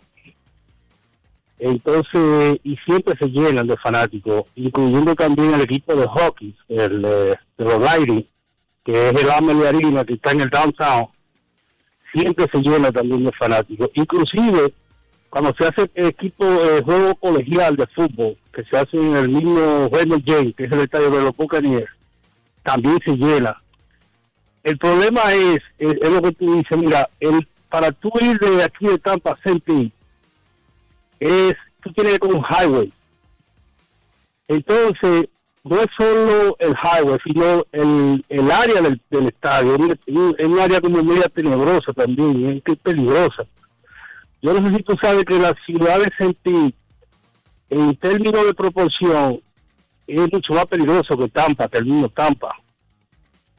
Entonces, 1.59 2.59
y 2.63 2.75
siempre 2.77 3.15
se 3.19 3.27
llenan 3.27 3.67
de 3.67 3.77
fanáticos, 3.77 4.45
incluyendo 4.55 5.13
también 5.13 5.53
el 5.53 5.61
equipo 5.61 5.95
de 5.95 6.07
hockey, 6.07 6.55
el 6.67 7.03
de 7.03 7.37
los 7.59 7.79
Lightning, 7.79 8.25
que 8.83 9.09
es 9.09 9.23
el 9.23 9.29
Amelie 9.29 9.67
Arena, 9.67 10.03
que 10.03 10.13
está 10.13 10.31
en 10.31 10.41
el 10.41 10.49
downtown, 10.49 11.07
siempre 12.13 12.47
se 12.51 12.59
llena 12.61 12.91
también 12.91 13.23
de 13.23 13.31
fanáticos. 13.33 13.89
Inclusive, 13.93 14.73
cuando 15.29 15.53
se 15.57 15.67
hace 15.67 15.91
equipo 15.93 16.45
de 16.45 16.81
juego 16.81 17.13
colegial 17.15 17.75
de 17.75 17.85
fútbol, 17.87 18.37
que 18.51 18.63
se 18.63 18.77
hace 18.77 18.97
en 18.97 19.15
el 19.15 19.29
mismo 19.29 19.87
Raymond 19.91 20.23
James, 20.25 20.55
que 20.55 20.63
es 20.63 20.71
el 20.71 20.79
estadio 20.79 21.11
de 21.11 21.21
los 21.21 21.37
Buccaneers, 21.37 21.91
también 22.63 22.97
se 23.05 23.15
llena. 23.15 23.61
El 24.63 24.79
problema 24.79 25.31
es, 25.31 25.59
es, 25.77 25.93
es, 26.01 26.09
lo 26.09 26.21
que 26.23 26.31
tú 26.31 26.55
dices, 26.55 26.77
mira, 26.77 27.07
el 27.19 27.47
para 27.71 27.91
tú 27.93 28.11
ir 28.19 28.37
de 28.37 28.63
aquí 28.63 28.85
de 28.85 28.99
Tampa 28.99 29.39
Senti, 29.43 29.91
es, 31.19 31.55
tú 31.81 31.91
tienes 31.93 32.19
que 32.19 32.27
ir 32.27 32.35
un 32.35 32.43
highway. 32.43 32.91
Entonces, 34.49 35.29
no 35.63 35.77
es 35.77 35.87
solo 35.97 36.57
el 36.59 36.73
highway, 36.73 37.17
sino 37.23 37.63
el, 37.71 38.25
el 38.27 38.51
área 38.51 38.81
del, 38.81 39.01
del 39.09 39.27
estadio. 39.27 39.77
Es 40.05 40.45
un 40.45 40.59
área 40.59 40.81
como 40.81 41.01
media 41.01 41.29
tenebrosa 41.33 41.93
también, 41.93 42.61
es 42.65 42.77
peligrosa. 42.79 43.45
Yo 44.41 44.53
no 44.53 44.67
sé 44.67 44.75
si 44.75 44.83
tú 44.83 44.95
sabes 45.01 45.23
que 45.23 45.39
la 45.39 45.55
ciudad 45.65 45.99
de 45.99 46.09
Senti, 46.17 46.75
en 47.69 47.95
términos 47.95 48.45
de 48.45 48.53
proporción, 48.53 49.41
es 50.07 50.19
mucho 50.33 50.53
más 50.53 50.65
peligroso 50.65 51.17
que 51.17 51.29
Tampa, 51.29 51.69
que 51.69 51.77
el 51.77 51.85
mismo 51.85 52.09
Tampa. 52.09 52.49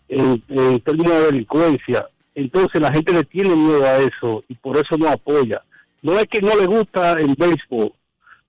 En 0.06 0.43
términos 0.82 1.12
de 1.14 1.24
delincuencia, 1.26 2.06
entonces 2.34 2.80
la 2.80 2.92
gente 2.92 3.12
le 3.12 3.24
tiene 3.24 3.54
miedo 3.54 3.84
a 3.84 3.98
eso 3.98 4.44
y 4.48 4.54
por 4.54 4.76
eso 4.76 4.96
no 4.96 5.09
apoya. 5.09 5.62
No 6.00 6.18
es 6.18 6.26
que 6.26 6.40
no 6.40 6.56
le 6.56 6.66
gusta 6.66 7.12
el 7.12 7.34
béisbol, 7.36 7.92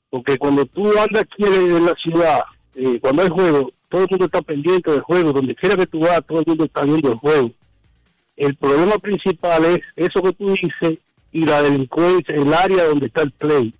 porque 0.09 0.37
cuando 0.37 0.65
tú 0.65 0.87
andas 0.87 1.23
aquí 1.23 1.43
en 1.43 1.85
la 1.85 1.93
ciudad, 1.95 2.41
eh, 2.75 2.99
cuando 2.99 3.21
hay 3.21 3.29
juego, 3.29 3.71
todo 3.89 4.03
el 4.03 4.07
mundo 4.09 4.25
está 4.25 4.41
pendiente 4.41 4.91
del 4.91 5.01
juego, 5.01 5.33
donde 5.33 5.55
quiera 5.55 5.75
que 5.75 5.85
tú 5.85 5.99
vas, 5.99 6.25
todo 6.25 6.39
el 6.39 6.45
mundo 6.47 6.65
está 6.65 6.83
viendo 6.83 7.11
el 7.11 7.17
juego. 7.17 7.51
El 8.35 8.55
problema 8.55 8.97
principal 8.97 9.65
es 9.65 9.79
eso 9.95 10.21
que 10.23 10.33
tú 10.33 10.51
dices 10.51 10.97
y 11.31 11.45
la 11.45 11.61
delincuencia, 11.61 12.35
el 12.35 12.51
área 12.53 12.85
donde 12.85 13.07
está 13.07 13.21
el 13.21 13.31
play, 13.31 13.73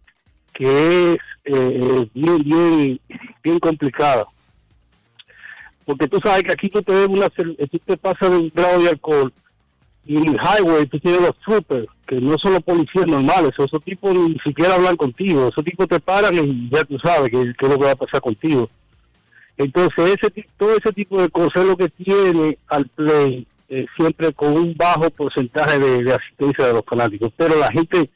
que 0.53 1.13
es 1.13 1.17
eh, 1.45 2.09
bien, 2.13 2.37
bien, 2.43 2.99
bien 3.43 3.59
complicada. 3.59 4.25
Porque 5.85 6.07
tú 6.07 6.19
sabes 6.23 6.43
que 6.43 6.51
aquí 6.51 6.69
tú 6.69 6.81
te, 6.81 7.05
una, 7.05 7.27
tú 7.29 7.79
te 7.85 7.97
pasas 7.97 8.29
de 8.29 8.37
un 8.37 8.51
grado 8.53 8.81
de 8.81 8.89
alcohol 8.89 9.33
y 10.05 10.17
en 10.17 10.29
el 10.29 10.35
highway 10.37 10.85
tú 10.87 10.99
tienes 10.99 11.21
los 11.21 11.37
troopers, 11.39 11.87
que 12.05 12.19
no 12.19 12.37
son 12.37 12.53
los 12.53 12.63
policías 12.63 13.07
normales, 13.07 13.51
esos 13.57 13.83
tipos 13.83 14.13
ni 14.13 14.37
siquiera 14.39 14.75
hablan 14.75 14.97
contigo, 14.97 15.47
esos 15.47 15.63
tipos 15.63 15.87
te 15.87 15.99
paran 15.99 16.33
y 16.35 16.69
ya 16.69 16.83
tú 16.83 16.97
sabes 16.99 17.29
qué 17.29 17.41
es 17.41 17.69
lo 17.69 17.77
que 17.77 17.85
va 17.85 17.91
a 17.91 17.95
pasar 17.95 18.21
contigo. 18.21 18.69
Entonces, 19.57 20.17
ese 20.19 20.47
todo 20.57 20.71
ese 20.71 20.91
tipo 20.93 21.21
de 21.21 21.29
cosas 21.29 21.65
que 21.77 21.89
tiene 21.89 22.57
al 22.67 22.87
play, 22.87 23.47
eh, 23.69 23.85
siempre 23.95 24.33
con 24.33 24.53
un 24.53 24.75
bajo 24.75 25.09
porcentaje 25.11 25.79
de, 25.79 26.13
asistencia 26.13 26.67
de 26.67 26.73
los 26.73 26.83
fanáticos. 26.85 27.31
Pero 27.37 27.57
la 27.57 27.71
gente 27.71 28.09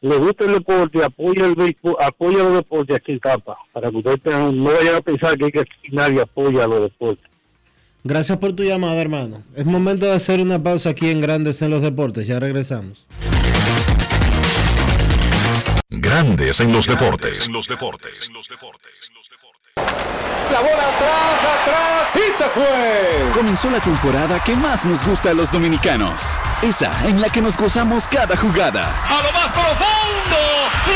le 0.00 0.16
gusta 0.16 0.44
el 0.44 0.54
deporte, 0.54 1.04
apoya 1.04 1.46
el 1.46 1.54
béisbol, 1.54 1.96
apoya 2.00 2.38
los 2.38 2.54
deportes 2.54 2.96
aquí 2.96 3.12
en 3.12 3.20
Tampa, 3.20 3.56
para 3.72 3.90
que 3.90 3.96
ustedes 3.96 4.54
no 4.54 4.64
vayan 4.64 4.96
a 4.96 5.00
pensar 5.00 5.38
que, 5.38 5.50
que 5.50 5.64
nadie 5.92 6.20
apoya 6.20 6.66
los 6.66 6.82
deportes. 6.82 7.31
Gracias 8.04 8.38
por 8.38 8.52
tu 8.54 8.64
llamada, 8.64 9.00
hermano. 9.00 9.42
Es 9.54 9.64
momento 9.64 10.06
de 10.06 10.12
hacer 10.12 10.40
una 10.40 10.60
pausa 10.60 10.90
aquí 10.90 11.08
en 11.10 11.20
Grandes 11.20 11.62
en 11.62 11.70
los 11.70 11.82
Deportes. 11.82 12.26
Ya 12.26 12.40
regresamos. 12.40 13.06
Grandes 15.88 16.58
en 16.60 16.72
los 16.72 16.86
deportes. 16.86 17.46
En 17.46 17.52
los 17.52 17.68
deportes. 17.68 18.30
La 19.76 20.60
bola 20.60 20.88
atrás, 20.88 21.40
atrás 21.60 22.16
y 22.16 22.38
se 22.38 22.44
fue. 22.50 23.32
Comenzó 23.34 23.70
la 23.70 23.80
temporada 23.80 24.42
que 24.42 24.56
más 24.56 24.84
nos 24.84 25.06
gusta 25.06 25.30
a 25.30 25.34
los 25.34 25.52
dominicanos. 25.52 26.22
Esa 26.62 27.08
en 27.08 27.20
la 27.20 27.28
que 27.28 27.40
nos 27.40 27.56
gozamos 27.56 28.08
cada 28.08 28.36
jugada. 28.36 28.90
A 29.06 29.22
lo 29.22 29.32
más 29.32 29.48
profundo, 29.48 30.38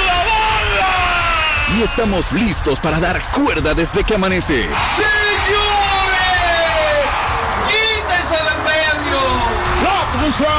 la 0.07 0.25
bola. 0.25 1.79
Y 1.79 1.83
estamos 1.83 2.33
listos 2.33 2.81
para 2.81 2.99
dar 2.99 3.21
cuerda 3.33 3.75
desde 3.75 4.03
que 4.03 4.15
amanece. 4.15 4.67
¡Señor! 10.33 10.57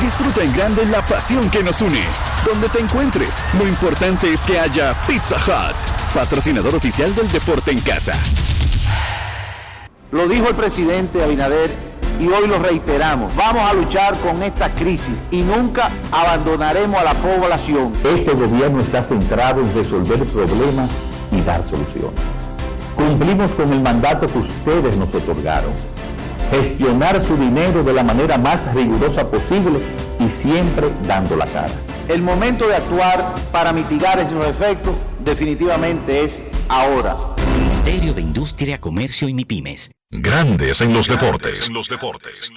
Disfruta 0.00 0.42
en 0.42 0.52
grande 0.54 0.86
la 0.86 1.02
pasión 1.02 1.50
que 1.50 1.62
nos 1.62 1.82
une. 1.82 2.02
donde 2.44 2.68
te 2.68 2.78
encuentres. 2.78 3.42
Lo 3.58 3.66
importante 3.66 4.32
es 4.32 4.42
que 4.42 4.58
haya 4.58 4.94
Pizza 5.06 5.36
Hut, 5.36 6.14
patrocinador 6.14 6.74
oficial 6.74 7.14
del 7.14 7.30
deporte 7.30 7.70
en 7.70 7.80
casa. 7.80 8.12
Lo 10.10 10.28
dijo 10.28 10.48
el 10.48 10.54
presidente 10.54 11.22
Abinader 11.22 11.74
y 12.20 12.28
hoy 12.28 12.46
lo 12.46 12.58
reiteramos. 12.58 13.34
Vamos 13.34 13.68
a 13.68 13.74
luchar 13.74 14.16
con 14.18 14.42
esta 14.42 14.70
crisis 14.74 15.18
y 15.30 15.42
nunca 15.42 15.90
abandonaremos 16.12 17.00
a 17.00 17.04
la 17.04 17.14
población. 17.14 17.92
Este 18.04 18.32
gobierno 18.32 18.80
está 18.80 19.02
centrado 19.02 19.60
en 19.62 19.74
resolver 19.74 20.18
problemas 20.26 20.90
y 21.32 21.40
dar 21.40 21.64
soluciones. 21.64 22.43
Cumplimos 22.96 23.52
con 23.52 23.72
el 23.72 23.80
mandato 23.80 24.26
que 24.26 24.38
ustedes 24.38 24.96
nos 24.96 25.14
otorgaron. 25.14 25.72
Gestionar 26.50 27.24
su 27.24 27.36
dinero 27.36 27.82
de 27.82 27.92
la 27.92 28.04
manera 28.04 28.38
más 28.38 28.72
rigurosa 28.74 29.28
posible 29.28 29.80
y 30.20 30.28
siempre 30.28 30.88
dando 31.06 31.36
la 31.36 31.46
cara. 31.46 31.72
El 32.08 32.22
momento 32.22 32.68
de 32.68 32.76
actuar 32.76 33.34
para 33.50 33.72
mitigar 33.72 34.18
esos 34.18 34.46
efectos 34.46 34.94
definitivamente 35.24 36.24
es 36.24 36.42
ahora. 36.68 37.16
Ministerio 37.58 38.12
de 38.12 38.20
Industria, 38.20 38.80
Comercio 38.80 39.28
y 39.28 39.34
MIPIMES. 39.34 39.90
Grandes 40.10 40.80
en 40.80 40.92
los 40.92 41.08
deportes. 41.08 41.68
En 41.68 41.74
los 41.74 41.88
deportes. 41.88 42.52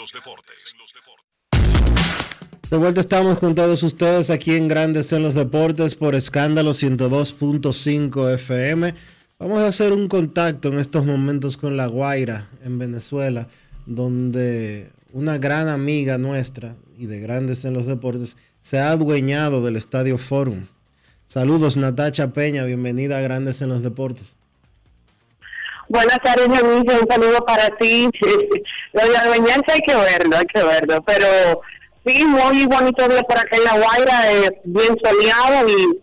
De 2.69 2.75
vuelta 2.75 2.99
estamos 2.99 3.39
con 3.39 3.55
todos 3.55 3.81
ustedes 3.81 4.29
aquí 4.29 4.53
en 4.55 4.67
Grandes 4.67 5.13
en 5.13 5.23
los 5.23 5.33
Deportes 5.33 5.95
por 5.95 6.15
escándalo 6.15 6.71
102.5 6.71 8.33
FM. 8.33 8.93
Vamos 9.39 9.59
a 9.59 9.67
hacer 9.67 9.93
un 9.93 10.07
contacto 10.07 10.69
en 10.69 10.79
estos 10.79 11.05
momentos 11.05 11.57
con 11.57 11.77
La 11.77 11.85
Guaira 11.85 12.47
en 12.65 12.79
Venezuela, 12.79 13.47
donde 13.85 14.89
una 15.13 15.37
gran 15.37 15.67
amiga 15.67 16.17
nuestra 16.17 16.73
y 16.97 17.05
de 17.05 17.19
Grandes 17.19 17.63
en 17.63 17.75
los 17.75 17.85
Deportes 17.85 18.35
se 18.61 18.79
ha 18.79 18.89
adueñado 18.89 19.63
del 19.63 19.75
Estadio 19.75 20.17
Forum. 20.17 20.65
Saludos 21.27 21.77
Natacha 21.77 22.33
Peña, 22.33 22.63
bienvenida 22.63 23.19
a 23.19 23.21
Grandes 23.21 23.61
en 23.61 23.69
los 23.69 23.83
Deportes. 23.83 24.35
Buenas 25.87 26.17
tardes, 26.23 26.47
amigo. 26.47 26.99
Un 26.99 27.07
saludo 27.07 27.45
para 27.45 27.69
ti. 27.77 28.09
Lo 28.93 29.07
de 29.07 29.17
adueñarse 29.17 29.71
hay 29.71 29.81
que 29.81 29.95
verlo, 29.95 30.35
hay 30.35 30.45
que 30.47 30.63
verlo. 30.63 31.03
Pero 31.03 31.61
sí, 32.07 32.25
muy 32.25 32.65
bonito 32.65 33.07
día 33.07 33.21
por 33.21 33.37
acá 33.37 33.55
en 33.55 33.63
La 33.63 33.77
Guaira, 33.77 34.33
eh, 34.33 34.61
bien 34.63 34.97
soleado 34.99 35.69
y 35.69 35.99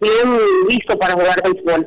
bien 0.00 0.40
listo 0.68 0.98
para 0.98 1.14
jugar 1.14 1.40
béisbol. 1.44 1.86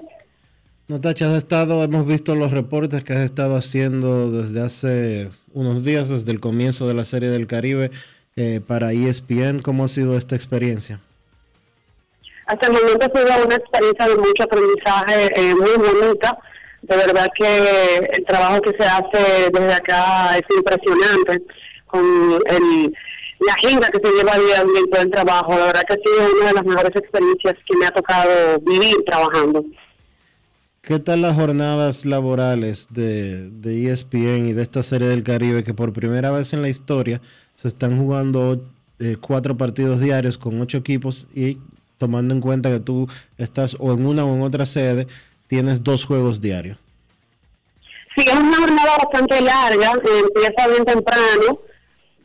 Natacha, 0.87 1.29
has 1.29 1.37
estado, 1.37 1.83
hemos 1.83 2.05
visto 2.05 2.35
los 2.35 2.51
reportes 2.51 3.03
que 3.03 3.13
has 3.13 3.21
estado 3.21 3.55
haciendo 3.55 4.29
desde 4.29 4.61
hace 4.61 5.29
unos 5.51 5.83
días, 5.83 6.09
desde 6.09 6.31
el 6.31 6.39
comienzo 6.39 6.87
de 6.87 6.93
la 6.93 7.05
Serie 7.05 7.29
del 7.29 7.47
Caribe 7.47 7.89
eh, 8.35 8.61
para 8.65 8.93
ESPN. 8.93 9.63
¿Cómo 9.63 9.85
ha 9.85 9.87
sido 9.87 10.15
esta 10.15 10.35
experiencia? 10.35 10.99
Hasta 12.45 12.67
el 12.67 12.73
momento 12.73 13.03
ha 13.03 13.19
sido 13.19 13.45
una 13.47 13.55
experiencia 13.55 14.07
de 14.09 14.15
mucho 14.15 14.43
aprendizaje, 14.43 15.31
eh, 15.35 15.55
muy 15.55 15.71
bonita. 15.71 16.37
De 16.83 16.97
verdad 16.97 17.29
que 17.35 18.07
el 18.13 18.25
trabajo 18.25 18.61
que 18.61 18.73
se 18.79 18.87
hace 18.87 19.49
desde 19.51 19.73
acá 19.73 20.37
es 20.37 20.43
impresionante, 20.55 21.41
con 21.87 22.05
el, 22.45 22.93
la 23.39 23.53
agenda 23.53 23.89
que 23.89 24.07
se 24.07 24.15
lleva 24.15 24.37
día 24.37 24.59
a 24.59 24.63
día 24.63 24.79
en 24.81 24.89
todo 24.91 25.01
el 25.01 25.09
trabajo. 25.09 25.57
La 25.57 25.65
verdad 25.65 25.81
que 25.87 25.93
ha 25.93 25.97
sido 25.97 26.37
una 26.37 26.47
de 26.49 26.53
las 26.53 26.65
mejores 26.65 26.95
experiencias 26.95 27.55
que 27.65 27.75
me 27.75 27.87
ha 27.87 27.89
tocado 27.89 28.59
vivir 28.59 29.03
trabajando. 29.07 29.65
¿Qué 30.85 30.99
tal 30.99 31.23
las 31.23 31.33
jornadas 31.33 32.05
laborales 32.05 32.89
de, 32.91 33.49
de 33.49 33.91
ESPN 33.91 34.45
y 34.49 34.53
de 34.53 34.61
esta 34.61 34.83
serie 34.83 35.07
del 35.07 35.23
Caribe 35.23 35.63
que 35.63 35.73
por 35.73 35.93
primera 35.93 36.29
vez 36.29 36.53
en 36.53 36.61
la 36.61 36.69
historia 36.69 37.21
se 37.55 37.67
están 37.67 37.97
jugando 37.97 38.63
eh, 38.99 39.17
cuatro 39.19 39.57
partidos 39.57 39.99
diarios 39.99 40.37
con 40.37 40.61
ocho 40.61 40.77
equipos 40.77 41.25
y 41.33 41.57
tomando 41.97 42.35
en 42.35 42.39
cuenta 42.39 42.69
que 42.69 42.79
tú 42.79 43.07
estás 43.39 43.75
o 43.79 43.93
en 43.93 44.05
una 44.05 44.25
o 44.25 44.35
en 44.35 44.43
otra 44.43 44.67
sede, 44.67 45.07
tienes 45.47 45.83
dos 45.83 46.05
juegos 46.05 46.39
diarios? 46.39 46.77
Sí, 48.15 48.27
es 48.27 48.35
una 48.35 48.57
jornada 48.57 48.91
bastante 49.03 49.41
larga, 49.41 49.91
eh, 49.93 50.23
empieza 50.23 50.67
bien 50.67 50.85
temprano, 50.85 51.61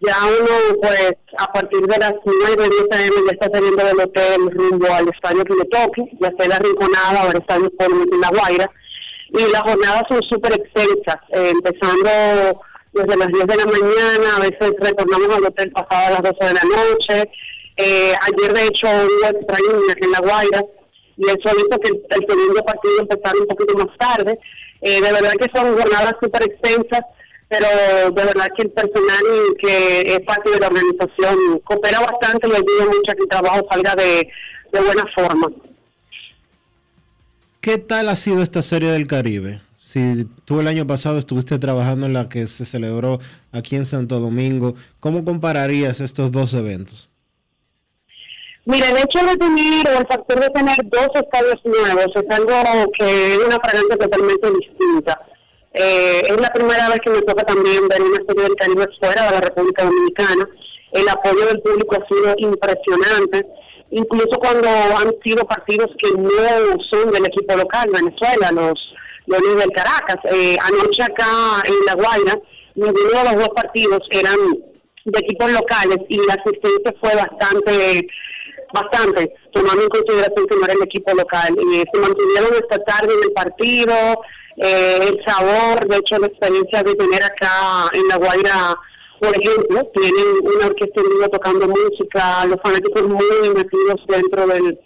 ya 0.01 0.17
uno 0.27 0.81
pues 0.81 1.13
a 1.37 1.53
partir 1.53 1.81
de 1.83 1.99
las 1.99 2.15
9 2.25 2.57
de 2.57 2.89
ya 2.91 3.33
está 3.33 3.51
saliendo 3.53 3.85
del 3.85 4.01
hotel 4.01 4.51
rumbo 4.51 4.87
al 4.93 5.09
estadio 5.09 5.45
que 5.45 5.55
le 5.55 5.65
toque, 5.67 6.03
ya 6.21 6.33
sea 6.39 6.49
la 6.49 6.59
Rinconada 6.59 7.31
estadio 7.39 7.71
por 7.71 7.91
en 7.91 8.21
La 8.21 8.31
Guaira, 8.31 8.71
y 9.29 9.53
las 9.53 9.63
jornadas 9.63 10.03
son 10.09 10.23
súper 10.23 10.55
extensas, 10.55 11.17
eh, 11.33 11.53
empezando 11.53 12.11
desde 12.93 13.17
las 13.17 13.29
10 13.29 13.47
de 13.47 13.57
la 13.57 13.67
mañana, 13.67 14.37
a 14.37 14.41
veces 14.41 14.73
retornamos 14.81 15.37
al 15.37 15.45
hotel 15.45 15.71
pasado 15.71 16.07
a 16.07 16.11
las 16.11 16.23
12 16.23 16.45
de 16.47 16.55
la 16.55 16.65
noche, 16.65 17.31
eh, 17.77 18.13
ayer 18.23 18.53
de 18.55 18.67
hecho 18.67 18.87
hubo 18.89 19.27
extraño 19.27 19.71
en 20.01 20.11
La 20.11 20.21
Guaira, 20.21 20.65
y 21.17 21.25
eso 21.27 21.57
hizo 21.57 21.79
que 21.79 21.89
el, 21.91 22.27
segundo 22.27 22.65
partido 22.65 23.01
empezara 23.01 23.39
un 23.39 23.47
poquito 23.47 23.75
más 23.77 23.99
tarde, 23.99 24.39
eh, 24.81 25.01
de 25.01 25.13
verdad 25.13 25.33
que 25.39 25.51
son 25.55 25.77
jornadas 25.77 26.15
súper 26.23 26.43
extensas, 26.43 27.03
pero 27.51 27.67
de 28.13 28.25
verdad 28.25 28.47
que 28.57 28.63
el 28.63 28.71
personal 28.71 29.25
que 29.59 30.03
es 30.03 30.21
parte 30.21 30.51
de 30.51 30.61
la 30.61 30.69
organización 30.69 31.59
coopera 31.65 31.99
bastante 31.99 32.47
y 32.47 32.53
ayuda 32.53 32.87
mucho 32.87 33.11
a 33.11 33.15
que 33.15 33.23
el 33.23 33.29
trabajo 33.29 33.67
salga 33.69 33.97
de, 33.97 34.31
buena 34.71 35.05
forma. 35.13 35.49
¿Qué 37.61 37.79
tal 37.79 38.09
ha 38.09 38.15
sido 38.15 38.43
esta 38.43 38.63
serie 38.63 38.93
del 38.93 39.09
Caribe? 39.09 39.61
Si 39.79 40.25
tú 40.45 40.61
el 40.61 40.69
año 40.69 40.87
pasado 40.87 41.19
estuviste 41.19 41.59
trabajando 41.59 42.07
en 42.07 42.13
la 42.13 42.29
que 42.29 42.47
se 42.47 42.65
celebró 42.65 43.19
aquí 43.51 43.75
en 43.75 43.85
Santo 43.85 44.21
Domingo, 44.21 44.77
¿cómo 45.01 45.25
compararías 45.25 46.01
estos 46.01 46.31
dos 46.31 46.55
eventos? 46.55 47.11
Mira, 48.65 48.91
el 48.91 48.99
hecho 48.99 49.27
de 49.27 49.37
tener, 49.37 49.89
o 49.89 49.99
el 49.99 50.07
factor 50.07 50.39
de 50.39 50.51
tener 50.51 50.77
dos 50.85 51.09
estadios 51.15 51.61
nuevos 51.65 52.07
es 52.15 52.31
algo 52.31 52.93
que 52.97 53.35
es 53.35 53.39
una 53.39 53.57
fragancia 53.57 53.97
totalmente 53.97 54.51
distinta. 54.53 55.21
Eh, 55.73 56.23
es 56.25 56.41
la 56.41 56.53
primera 56.53 56.89
vez 56.89 57.01
que 57.01 57.11
me 57.11 57.23
toca 57.23 57.45
también 57.45 57.87
ver 57.89 58.03
una 58.03 58.21
serie 58.27 58.43
del 58.43 58.57
Caribe 58.57 58.87
fuera 58.99 59.25
de 59.27 59.31
la 59.31 59.41
República 59.41 59.85
Dominicana. 59.85 60.49
El 60.93 61.09
apoyo 61.09 61.47
del 61.47 61.61
público 61.61 61.97
ha 61.97 62.09
sido 62.09 62.35
impresionante, 62.39 63.47
incluso 63.91 64.39
cuando 64.41 64.69
han 64.69 65.15
sido 65.25 65.45
partidos 65.45 65.89
que 65.99 66.11
no 66.11 66.83
son 66.91 67.13
del 67.13 67.27
equipo 67.27 67.55
local, 67.55 67.89
Venezuela, 67.93 68.51
los 68.51 68.75
Leones 69.27 69.65
del 69.65 69.73
Caracas. 69.73 70.17
Eh, 70.33 70.57
anoche 70.61 71.03
acá 71.05 71.63
en 71.65 71.85
La 71.87 71.95
Guaira, 71.95 72.41
ninguno 72.75 73.09
de 73.09 73.25
los 73.31 73.37
dos 73.37 73.51
partidos 73.51 74.01
eran 74.11 74.39
de 75.05 75.19
equipos 75.19 75.53
locales 75.53 75.99
y 76.09 76.17
la 76.27 76.35
asistencia 76.35 76.95
fue 77.01 77.15
bastante 77.15 78.07
bastante, 78.73 79.33
tomando 79.53 79.83
en 79.83 79.89
consideración 79.89 80.47
que 80.47 80.57
no 80.57 80.65
era 80.65 80.75
el 80.75 80.83
equipo 80.83 81.13
local. 81.15 81.57
Y 81.59 81.83
se 81.93 82.01
mantuvieron 82.01 82.55
esta 82.55 82.79
tarde 82.85 83.13
en 83.15 83.25
el 83.25 83.33
partido, 83.33 83.95
eh, 84.63 84.99
el 85.09 85.25
sabor, 85.27 85.89
de 85.89 85.97
hecho 85.97 86.19
la 86.19 86.27
experiencia 86.27 86.83
de 86.83 86.95
tener 86.95 87.23
acá 87.23 87.89
en 87.93 88.09
La 88.09 88.17
Guaira, 88.17 88.77
por 89.19 89.37
ejemplo, 89.37 89.91
tienen 89.95 90.55
una 90.55 90.67
orquesta 90.67 91.01
en 91.01 91.31
tocando 91.31 91.69
música, 91.69 92.47
los 92.47 92.57
fanáticos 92.63 93.09
muy 93.09 93.51
metidos 93.55 94.01
dentro 94.09 94.47
del 94.47 94.79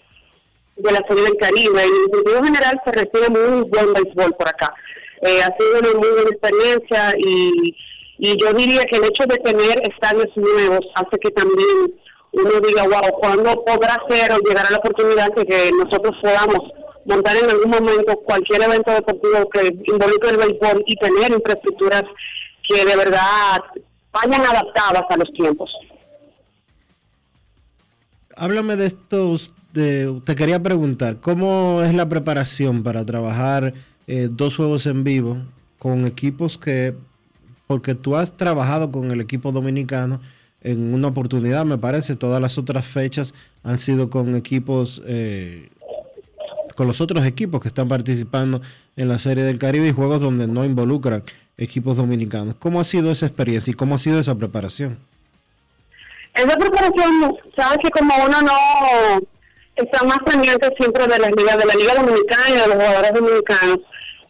de 0.77 0.93
la 0.93 1.05
serie 1.09 1.25
del 1.25 1.37
Caribe. 1.37 1.83
Y 1.87 2.31
en 2.37 2.45
general 2.45 2.81
se 2.85 2.93
recibe 2.93 3.29
muy 3.31 3.63
buen 3.69 3.93
béisbol 3.93 4.35
por 4.35 4.49
acá. 4.49 4.75
Eh, 5.23 5.41
ha 5.43 5.57
sido 5.57 5.79
una 5.79 5.99
muy 5.99 6.09
buena 6.09 6.31
experiencia 6.31 7.15
y, 7.19 7.77
y 8.19 8.37
yo 8.37 8.53
diría 8.53 8.83
que 8.83 8.97
el 8.97 9.05
hecho 9.05 9.25
de 9.27 9.37
tener 9.37 9.83
estadios 9.89 10.29
nuevos 10.37 10.81
hace 10.97 11.19
que 11.19 11.31
también 11.31 11.95
uno 12.33 12.61
diga, 12.61 12.85
wow, 12.85 13.21
¿cuándo 13.21 13.65
podrá 13.65 13.97
ser 14.09 14.33
o 14.33 14.39
llegará 14.39 14.71
la 14.71 14.79
oportunidad 14.79 15.33
de 15.35 15.47
que 15.47 15.71
nosotros 15.73 16.17
podamos 16.21 16.59
montar 17.07 17.37
en 17.37 17.51
algún 17.51 17.71
momento 17.71 18.17
cualquier 18.25 18.63
evento 18.63 18.93
deportivo 18.93 19.49
que 19.51 19.77
involucre 19.93 20.31
el 20.31 20.37
béisbol 20.37 20.85
y 20.87 20.97
tener 20.97 21.33
infraestructuras 21.33 22.05
que 22.69 22.85
de 22.85 22.97
verdad 22.97 23.61
vayan 24.13 24.41
adaptadas 24.41 25.03
a 25.09 25.17
los 25.17 25.33
tiempos. 25.33 25.71
Háblame 28.37 28.77
de 28.77 28.87
estos, 28.87 29.55
de, 29.73 30.21
te 30.25 30.35
quería 30.35 30.63
preguntar, 30.63 31.19
¿cómo 31.21 31.83
es 31.83 31.95
la 31.95 32.09
preparación 32.09 32.83
para 32.83 33.05
trabajar 33.05 33.75
eh, 34.07 34.29
dos 34.31 34.57
juegos 34.57 34.87
en 34.87 35.05
vivo 35.05 35.39
con 35.79 36.07
equipos 36.07 36.59
que, 36.59 36.95
porque 37.67 37.95
tú 37.95 38.17
has 38.17 38.37
trabajado 38.37 38.91
con 38.91 39.11
el 39.11 39.21
equipo 39.21 39.53
dominicano, 39.53 40.21
en 40.65 40.95
una 40.95 41.09
oportunidad, 41.09 41.65
me 41.65 41.79
parece. 41.79 42.17
Todas 42.17 42.41
las 42.41 42.59
otras 42.59 42.87
fechas 42.87 43.35
han 43.63 43.79
sido 43.79 44.11
con 44.11 44.35
equipos, 44.35 45.03
eh, 45.07 45.69
con 46.75 46.87
los 46.87 47.01
otros 47.01 47.25
equipos 47.25 47.61
que 47.61 47.69
están 47.69 47.89
participando 47.89 48.61
en 48.97 49.09
la 49.09 49.19
Serie 49.19 49.45
del 49.45 49.59
Caribe 49.59 49.89
y 49.89 49.93
juegos 49.93 50.21
donde 50.21 50.47
no 50.47 50.65
involucran 50.65 51.23
equipos 51.57 51.97
dominicanos. 51.97 52.57
¿Cómo 52.57 52.81
ha 52.81 52.85
sido 52.85 53.11
esa 53.11 53.27
experiencia 53.27 53.71
y 53.71 53.75
cómo 53.75 53.95
ha 53.95 53.99
sido 53.99 54.19
esa 54.19 54.35
preparación? 54.35 54.99
Esa 56.35 56.57
preparación, 56.57 57.37
sabes 57.57 57.79
que 57.83 57.91
como 57.91 58.13
uno 58.25 58.43
no 58.43 59.23
está 59.77 60.05
más 60.05 60.19
pendiente 60.27 60.69
siempre 60.79 61.07
de 61.07 61.19
la 61.19 61.29
liga, 61.31 61.57
de 61.57 61.65
la 61.65 61.75
liga 61.75 61.95
dominicana 61.95 62.49
y 62.49 62.53
de 62.53 62.67
los 62.67 62.75
jugadores 62.75 63.13
dominicanos, 63.15 63.79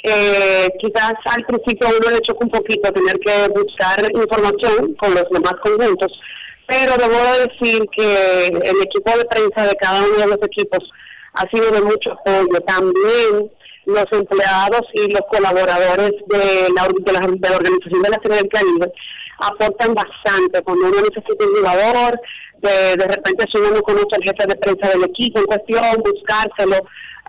eh, 0.02 0.68
quizás 0.80 1.14
al 1.24 1.44
principio 1.46 1.88
uno 1.88 2.10
le 2.10 2.20
choca 2.20 2.44
un 2.44 2.50
poquito 2.50 2.92
tener 2.92 3.18
que 3.20 3.48
buscar 3.48 4.04
información 4.14 4.94
con 4.96 5.14
los 5.14 5.24
demás 5.30 5.54
conjuntos, 5.62 6.12
pero 6.66 6.96
debo 6.98 7.48
decir 7.48 7.82
que 7.96 8.46
el 8.48 8.82
equipo 8.82 9.16
de 9.16 9.24
prensa 9.24 9.66
de 9.66 9.74
cada 9.76 10.04
uno 10.04 10.18
de 10.18 10.26
los 10.26 10.42
equipos 10.42 10.80
ha 11.34 11.48
sido 11.50 11.70
de 11.70 11.80
mucho 11.82 12.12
apoyo. 12.12 12.60
También 12.66 13.50
los 13.86 14.06
empleados 14.12 14.82
y 14.94 15.10
los 15.10 15.22
colaboradores 15.30 16.12
de 16.26 16.68
la, 16.74 16.88
de 16.88 17.12
la, 17.12 17.56
Organización 17.56 18.02
de 18.02 18.10
la 18.10 18.20
Serie 18.22 18.38
del 18.38 18.48
Caribe 18.48 18.92
aportan 19.38 19.94
bastante. 19.94 20.62
Cuando 20.62 20.88
uno 20.88 21.00
necesita 21.02 21.44
un 21.44 21.56
jugador, 21.56 22.20
de, 22.58 22.96
de 22.96 23.06
repente 23.06 23.44
si 23.52 23.58
uno 23.58 23.70
no 23.72 23.82
conoce 23.82 24.16
al 24.16 24.22
jefe 24.22 24.46
de 24.46 24.56
prensa 24.56 24.88
del 24.88 25.04
equipo 25.04 25.40
en 25.40 25.46
cuestión, 25.46 26.02
buscárselo, 26.02 26.76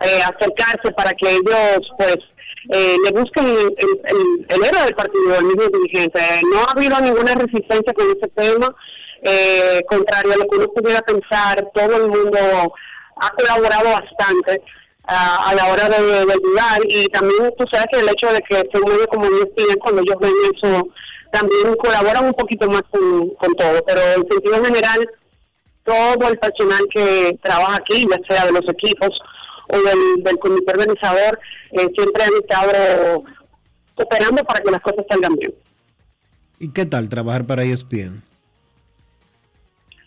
eh, 0.02 0.20
acercarse 0.22 0.92
para 0.96 1.12
que 1.12 1.28
ellos 1.30 1.80
pues 1.98 2.18
eh, 2.72 2.96
le 3.04 3.20
busquen 3.20 3.46
el, 3.46 3.58
el, 3.76 4.46
el, 4.48 4.64
héroe 4.64 4.82
del 4.84 4.94
partido, 4.94 5.36
el 5.38 5.44
mismo 5.44 5.64
dirigente. 5.68 6.20
No 6.52 6.60
ha 6.60 6.72
habido 6.72 7.00
ninguna 7.00 7.34
resistencia 7.34 7.92
con 7.92 8.06
ese 8.10 8.28
tema, 8.34 8.74
eh, 9.22 9.82
contrario 9.88 10.32
a 10.32 10.36
lo 10.36 10.44
que 10.48 10.56
uno 10.56 10.68
pudiera 10.68 11.00
pensar, 11.02 11.70
todo 11.74 11.96
el 11.96 12.08
mundo 12.08 12.38
ha 13.16 13.30
colaborado 13.30 13.90
bastante 13.90 14.62
a, 15.04 15.50
a 15.50 15.54
la 15.54 15.66
hora 15.72 15.88
de, 15.88 16.26
de, 16.26 16.34
y 16.88 17.06
también 17.06 17.52
tú 17.56 17.64
sabes 17.70 17.86
que 17.92 18.00
el 18.00 18.08
hecho 18.08 18.32
de 18.32 18.40
que 18.40 18.56
se 18.72 18.80
mueve 18.80 19.06
como 19.06 19.24
ESPN 19.24 19.78
cuando 19.80 20.02
ellos 20.02 20.16
ven 20.20 20.32
eso 20.54 20.88
también 21.32 21.74
colaboran 21.76 22.26
un 22.26 22.32
poquito 22.32 22.68
más 22.68 22.82
con, 22.90 23.54
todo, 23.54 23.84
pero 23.86 24.00
en 24.00 24.28
sentido 24.28 24.64
general 24.64 25.08
todo 25.84 26.28
el 26.28 26.38
personal 26.38 26.80
que 26.92 27.38
trabaja 27.42 27.76
aquí, 27.76 28.06
ya 28.10 28.18
sea 28.28 28.46
de 28.46 28.52
los 28.52 28.68
equipos 28.68 29.10
o 29.68 29.76
del, 29.76 30.24
del 30.24 30.38
comité 30.38 30.72
organizador, 30.72 31.38
eh, 31.72 31.88
siempre 31.94 32.24
han 32.24 32.30
estado 32.40 33.24
operando 33.96 34.42
para 34.44 34.60
que 34.60 34.70
las 34.70 34.80
cosas 34.80 35.04
salgan 35.08 35.34
bien. 35.36 35.54
¿Y 36.58 36.72
qué 36.72 36.86
tal 36.86 37.08
trabajar 37.08 37.46
para 37.46 37.64
ESPN? 37.64 38.22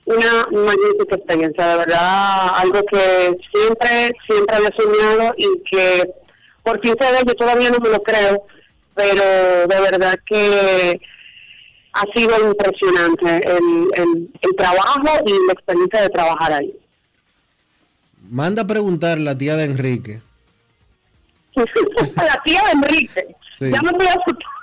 Una 0.10 0.48
magnífica 0.52 1.18
experiencia, 1.18 1.68
de 1.68 1.78
verdad, 1.78 2.48
algo 2.56 2.82
que 2.92 3.38
siempre, 3.54 4.12
siempre 4.28 4.56
había 4.56 4.72
soñado 4.76 5.36
y 5.38 5.64
que 5.70 6.10
por 6.64 6.82
fin 6.82 6.96
se 7.00 7.12
ve, 7.12 7.20
yo 7.28 7.36
todavía 7.36 7.70
no 7.70 7.78
me 7.78 7.90
lo 7.90 8.02
creo, 8.02 8.44
pero 8.96 9.68
de 9.68 9.82
verdad 9.82 10.16
que 10.26 11.00
ha 11.94 12.04
sido 12.16 12.50
impresionante 12.50 13.36
el, 13.52 13.88
el, 13.94 14.30
el 14.42 14.56
trabajo 14.58 15.24
y 15.28 15.32
la 15.46 15.54
experiencia 15.54 16.02
de 16.02 16.10
trabajar 16.10 16.54
ahí. 16.54 16.74
Manda 18.30 18.64
a 18.64 18.68
preguntar 18.68 19.20
la 19.20 19.38
tía 19.38 19.56
de 19.58 19.66
Enrique. 19.66 20.22
la 22.16 22.42
tía 22.44 22.62
de 22.64 22.72
Enrique. 22.72 23.36
Sí. 23.60 23.72
Ya 23.72 23.82
me 23.82 23.92
estoy 23.92 24.08
asustando. 24.08 24.60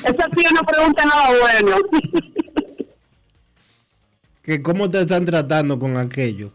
Esa 0.04 0.28
tía 0.30 0.50
no 0.54 0.60
pregunta 0.62 1.04
nada 1.04 1.30
bueno. 1.40 1.76
que 4.42 4.62
¿Cómo 4.62 4.88
te 4.88 5.00
están 5.00 5.24
tratando 5.24 5.78
con 5.78 5.96
aquello? 5.96 6.50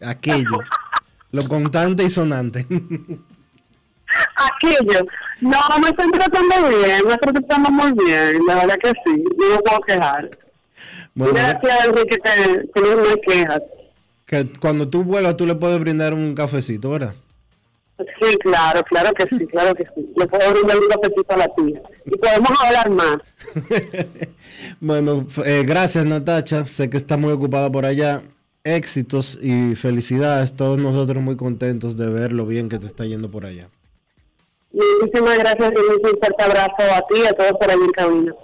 Aquello. 0.00 0.58
Lo 1.32 1.48
contante 1.48 2.04
y 2.04 2.10
sonante. 2.10 2.66
aquello. 4.36 5.06
No, 5.40 5.58
me 5.80 5.88
están 5.88 6.10
tratando 6.10 6.68
bien, 6.68 7.06
me 7.06 7.14
están 7.14 7.34
tratando 7.34 7.70
muy 7.70 7.92
bien, 7.92 8.38
la 8.46 8.54
verdad 8.54 8.76
que 8.82 8.90
sí, 9.04 9.24
yo 9.40 9.54
no 9.54 9.60
puedo 9.60 9.80
quejar. 9.80 10.30
Bueno, 11.14 11.34
Gracias, 11.34 11.86
Enrique, 11.86 12.16
que, 12.16 12.68
que 12.74 12.80
no 12.80 12.96
me 12.96 13.20
quejas. 13.26 13.62
Que 14.26 14.48
cuando 14.60 14.88
tú 14.88 15.02
vuelas 15.02 15.36
tú 15.36 15.46
le 15.46 15.54
puedes 15.54 15.80
brindar 15.80 16.14
un 16.14 16.34
cafecito, 16.34 16.90
¿verdad? 16.90 17.14
Sí, 17.98 18.36
claro, 18.38 18.82
claro 18.84 19.12
que 19.14 19.24
sí, 19.36 19.46
claro 19.46 19.74
que 19.74 19.84
sí. 19.94 20.08
Le 20.16 20.26
puedo 20.26 20.50
brindar 20.52 20.78
un 20.78 20.88
cafecito 20.88 21.34
a 21.34 21.36
la 21.36 21.48
tía. 21.54 21.82
Y 22.06 22.16
podemos 22.16 22.50
hablar 22.60 22.90
más. 22.90 23.18
bueno, 24.80 25.26
eh, 25.44 25.62
gracias 25.66 26.04
Natacha, 26.04 26.66
sé 26.66 26.90
que 26.90 26.96
está 26.96 27.16
muy 27.16 27.32
ocupada 27.32 27.70
por 27.70 27.84
allá. 27.84 28.22
Éxitos 28.64 29.38
y 29.42 29.74
felicidades, 29.74 30.54
todos 30.54 30.78
nosotros 30.78 31.22
muy 31.22 31.36
contentos 31.36 31.96
de 31.96 32.08
ver 32.08 32.32
lo 32.32 32.46
bien 32.46 32.68
que 32.68 32.78
te 32.78 32.86
está 32.86 33.04
yendo 33.04 33.30
por 33.30 33.44
allá. 33.44 33.68
Muchísimas 34.72 35.38
gracias 35.38 35.72
y 35.72 36.06
un 36.06 36.18
fuerte 36.18 36.42
abrazo 36.42 36.94
a 36.94 37.06
ti 37.08 37.20
y 37.22 37.26
a 37.26 37.32
todos 37.32 37.52
por 37.52 37.70
ahí 37.70 37.76
en 37.76 37.90
camino. 37.90 38.36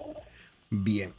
Bien. 0.71 1.13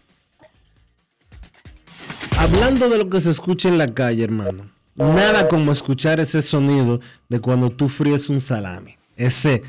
Hablando 2.37 2.89
de 2.89 2.97
lo 2.99 3.09
que 3.09 3.19
se 3.19 3.31
escucha 3.31 3.69
en 3.69 3.77
la 3.77 3.87
calle, 3.87 4.23
hermano. 4.23 4.69
Nada 4.99 5.47
como 5.47 5.71
escuchar 5.71 6.19
ese 6.19 6.41
sonido 6.41 6.99
de 7.29 7.39
cuando 7.39 7.69
tú 7.69 7.87
fríes 7.87 8.27
un 8.27 8.41
salami. 8.41 8.97
Ese 9.15 9.63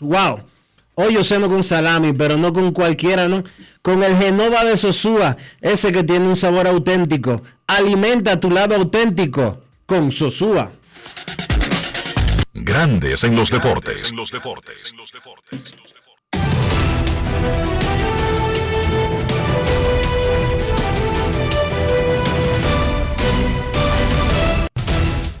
wow. 0.00 0.40
Hoy 0.94 1.14
yo 1.14 1.24
ceno 1.24 1.48
con 1.48 1.64
salami, 1.64 2.12
pero 2.12 2.36
no 2.36 2.52
con 2.52 2.72
cualquiera, 2.72 3.26
¿no? 3.26 3.42
Con 3.82 4.04
el 4.04 4.16
Genova 4.16 4.62
de 4.62 4.76
Sosúa, 4.76 5.36
ese 5.60 5.90
que 5.90 6.04
tiene 6.04 6.28
un 6.28 6.36
sabor 6.36 6.68
auténtico. 6.68 7.42
Alimenta 7.66 8.38
tu 8.38 8.50
lado 8.50 8.76
auténtico 8.76 9.64
con 9.84 10.12
Sosúa. 10.12 10.70
Grandes 12.54 13.24
en 13.24 13.34
los 13.34 13.50
deportes. 13.50 14.12
En 14.12 14.16
los 14.16 14.30
deportes. 14.30 14.94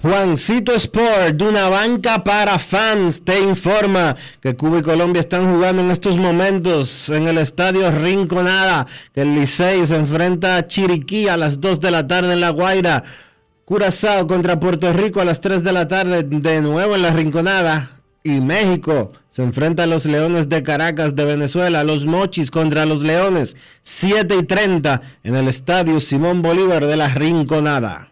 Juancito 0.02 0.74
Sport, 0.74 1.36
de 1.36 1.48
una 1.48 1.68
banca 1.68 2.24
para 2.24 2.58
fans, 2.58 3.22
te 3.22 3.38
informa 3.38 4.16
que 4.40 4.56
Cuba 4.56 4.80
y 4.80 4.82
Colombia 4.82 5.20
están 5.20 5.48
jugando 5.48 5.80
en 5.80 5.92
estos 5.92 6.16
momentos 6.16 7.08
en 7.08 7.28
el 7.28 7.38
estadio 7.38 7.88
Rinconada, 7.88 8.88
que 9.14 9.22
el 9.22 9.36
Licey 9.36 9.86
se 9.86 9.94
enfrenta 9.94 10.56
a 10.56 10.66
Chiriquí 10.66 11.28
a 11.28 11.36
las 11.36 11.60
2 11.60 11.78
de 11.78 11.92
la 11.92 12.08
tarde 12.08 12.32
en 12.32 12.40
La 12.40 12.50
Guaira. 12.50 13.04
Curazao 13.64 14.26
contra 14.26 14.58
Puerto 14.58 14.92
Rico 14.92 15.20
a 15.20 15.24
las 15.24 15.40
3 15.40 15.62
de 15.62 15.72
la 15.72 15.86
tarde, 15.86 16.24
de 16.24 16.60
nuevo 16.60 16.96
en 16.96 17.02
La 17.02 17.12
Rinconada. 17.12 17.92
Y 18.24 18.40
México 18.40 19.12
se 19.28 19.44
enfrenta 19.44 19.84
a 19.84 19.86
los 19.86 20.04
Leones 20.04 20.48
de 20.48 20.64
Caracas 20.64 21.14
de 21.14 21.26
Venezuela, 21.26 21.84
los 21.84 22.06
Mochis 22.06 22.50
contra 22.50 22.86
los 22.86 23.04
Leones, 23.04 23.56
7 23.82 24.34
y 24.34 24.42
30 24.42 25.00
en 25.22 25.36
el 25.36 25.46
estadio 25.46 26.00
Simón 26.00 26.42
Bolívar 26.42 26.86
de 26.86 26.96
La 26.96 27.06
Rinconada. 27.06 28.11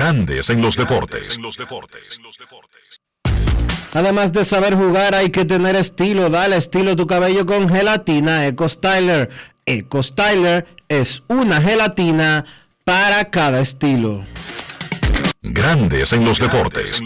Grandes 0.00 0.48
en 0.48 0.62
los 0.62 0.78
deportes. 0.78 1.38
Además 3.92 4.32
de 4.32 4.46
saber 4.46 4.74
jugar, 4.74 5.14
hay 5.14 5.28
que 5.28 5.44
tener 5.44 5.76
estilo. 5.76 6.30
Dale 6.30 6.56
estilo 6.56 6.92
a 6.92 6.96
tu 6.96 7.06
cabello 7.06 7.44
con 7.44 7.68
gelatina 7.68 8.46
Eco 8.46 8.66
Styler. 8.66 9.28
Eco 9.66 10.02
Styler 10.02 10.66
es 10.88 11.22
una 11.28 11.60
gelatina 11.60 12.46
para 12.82 13.26
cada 13.26 13.60
estilo. 13.60 14.24
Grandes 15.42 16.14
en 16.14 16.24
los 16.24 16.38
deportes. 16.38 17.02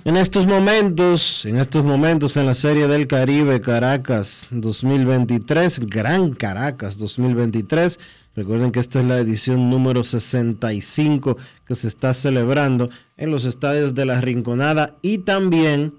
En 0.03 0.17
estos 0.17 0.45
momentos, 0.45 1.45
en 1.45 1.57
estos 1.57 1.85
momentos 1.85 2.35
en 2.35 2.45
la 2.45 2.53
Serie 2.53 2.87
del 2.87 3.07
Caribe 3.07 3.61
Caracas 3.61 4.47
2023, 4.51 5.87
Gran 5.87 6.33
Caracas 6.33 6.97
2023, 6.97 7.99
recuerden 8.35 8.71
que 8.71 8.79
esta 8.79 8.99
es 8.99 9.05
la 9.05 9.19
edición 9.19 9.69
número 9.69 10.03
65 10.03 11.37
que 11.65 11.75
se 11.75 11.87
está 11.87 12.13
celebrando 12.13 12.89
en 13.17 13.31
los 13.31 13.45
estadios 13.45 13.93
de 13.93 14.05
la 14.05 14.19
Rinconada 14.19 14.95
y 15.01 15.19
también 15.19 15.93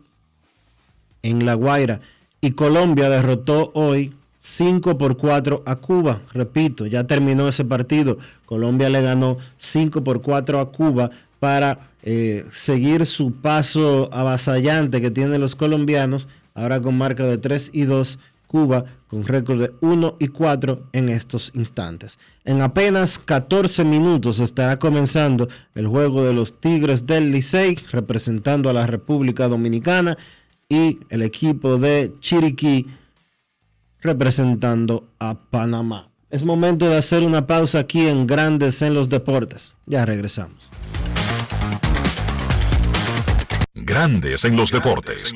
en 1.22 1.46
La 1.46 1.54
Guaira. 1.54 2.00
Y 2.40 2.52
Colombia 2.52 3.08
derrotó 3.08 3.70
hoy 3.74 4.12
5 4.42 4.98
por 4.98 5.16
4 5.16 5.62
a 5.64 5.76
Cuba. 5.76 6.20
Repito, 6.34 6.86
ya 6.86 7.04
terminó 7.04 7.48
ese 7.48 7.64
partido. 7.64 8.18
Colombia 8.44 8.90
le 8.90 9.00
ganó 9.00 9.38
5 9.56 10.04
por 10.04 10.20
4 10.20 10.60
a 10.60 10.70
Cuba 10.70 11.10
para 11.40 11.90
eh, 12.02 12.44
seguir 12.50 13.06
su 13.06 13.32
paso 13.32 14.10
avasallante 14.12 15.00
que 15.00 15.10
tienen 15.10 15.40
los 15.40 15.54
colombianos, 15.54 16.28
ahora 16.54 16.80
con 16.80 16.98
marca 16.98 17.24
de 17.24 17.38
3 17.38 17.70
y 17.72 17.84
2, 17.84 18.18
Cuba 18.46 18.84
con 19.08 19.24
récord 19.24 19.60
de 19.60 19.72
1 19.80 20.16
y 20.18 20.28
4 20.28 20.88
en 20.92 21.08
estos 21.08 21.50
instantes. 21.54 22.18
En 22.44 22.60
apenas 22.60 23.18
14 23.18 23.84
minutos 23.84 24.40
estará 24.40 24.78
comenzando 24.78 25.48
el 25.74 25.86
juego 25.86 26.24
de 26.24 26.34
los 26.34 26.60
Tigres 26.60 27.06
del 27.06 27.30
Licey, 27.30 27.78
representando 27.90 28.68
a 28.68 28.72
la 28.72 28.86
República 28.86 29.48
Dominicana, 29.48 30.18
y 30.68 31.00
el 31.10 31.22
equipo 31.22 31.76
de 31.76 32.12
Chiriquí, 32.20 32.86
representando 34.02 35.08
a 35.18 35.34
Panamá. 35.34 36.10
Es 36.30 36.44
momento 36.44 36.88
de 36.88 36.96
hacer 36.96 37.22
una 37.22 37.46
pausa 37.46 37.80
aquí 37.80 38.06
en 38.08 38.26
Grandes 38.26 38.82
en 38.82 38.94
los 38.94 39.08
Deportes. 39.08 39.76
Ya 39.86 40.04
regresamos. 40.04 40.70
Grandes 43.74 44.44
en 44.44 44.56
los 44.56 44.70
deportes. 44.70 45.34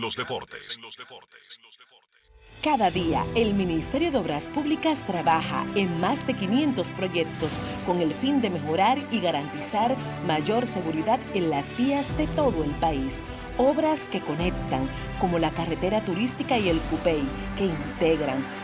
Cada 2.62 2.90
día, 2.90 3.24
el 3.34 3.54
Ministerio 3.54 4.10
de 4.10 4.18
Obras 4.18 4.44
Públicas 4.46 5.04
trabaja 5.06 5.66
en 5.74 6.00
más 6.00 6.26
de 6.26 6.34
500 6.34 6.86
proyectos 6.88 7.50
con 7.86 8.00
el 8.00 8.12
fin 8.14 8.40
de 8.40 8.50
mejorar 8.50 8.98
y 9.12 9.20
garantizar 9.20 9.96
mayor 10.26 10.66
seguridad 10.66 11.20
en 11.34 11.50
las 11.50 11.64
vías 11.76 12.04
de 12.16 12.26
todo 12.28 12.64
el 12.64 12.70
país. 12.72 13.12
Obras 13.58 14.00
que 14.10 14.20
conectan, 14.20 14.88
como 15.20 15.38
la 15.38 15.50
carretera 15.50 16.02
turística 16.02 16.58
y 16.58 16.68
el 16.68 16.78
Cupey, 16.78 17.22
que 17.56 17.66
integran, 17.66 18.44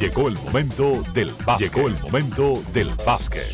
Llegó 0.00 0.28
el 0.28 0.34
momento 0.36 1.02
del 1.12 1.30
básquet. 1.44 1.74
Llegó 1.74 1.88
el 1.88 1.94
momento 2.00 2.62
del 2.72 2.88
básquet. 3.04 3.44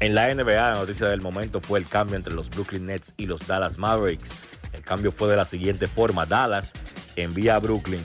En 0.00 0.14
la 0.14 0.34
NBA, 0.34 0.54
la 0.54 0.72
noticia 0.72 1.08
del 1.08 1.20
momento 1.20 1.60
fue 1.60 1.78
el 1.78 1.86
cambio 1.86 2.16
entre 2.16 2.32
los 2.32 2.48
Brooklyn 2.48 2.86
Nets 2.86 3.12
y 3.18 3.26
los 3.26 3.46
Dallas 3.46 3.76
Mavericks. 3.76 4.30
El 4.72 4.80
cambio 4.80 5.12
fue 5.12 5.28
de 5.28 5.36
la 5.36 5.44
siguiente 5.44 5.86
forma. 5.86 6.24
Dallas 6.24 6.72
envía 7.14 7.56
a 7.56 7.58
Brooklyn 7.58 8.00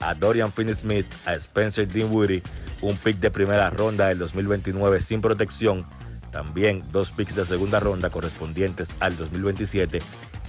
a 0.00 0.14
Dorian 0.14 0.52
Finney-Smith, 0.52 1.06
a 1.24 1.32
Spencer 1.32 1.88
Dinwiddie, 1.88 2.42
un 2.82 2.98
pick 2.98 3.16
de 3.16 3.30
primera 3.30 3.70
ronda 3.70 4.08
del 4.08 4.18
2029 4.18 5.00
sin 5.00 5.22
protección. 5.22 5.86
También 6.30 6.84
dos 6.92 7.10
picks 7.10 7.36
de 7.36 7.46
segunda 7.46 7.80
ronda 7.80 8.10
correspondientes 8.10 8.94
al 9.00 9.16
2027 9.16 10.02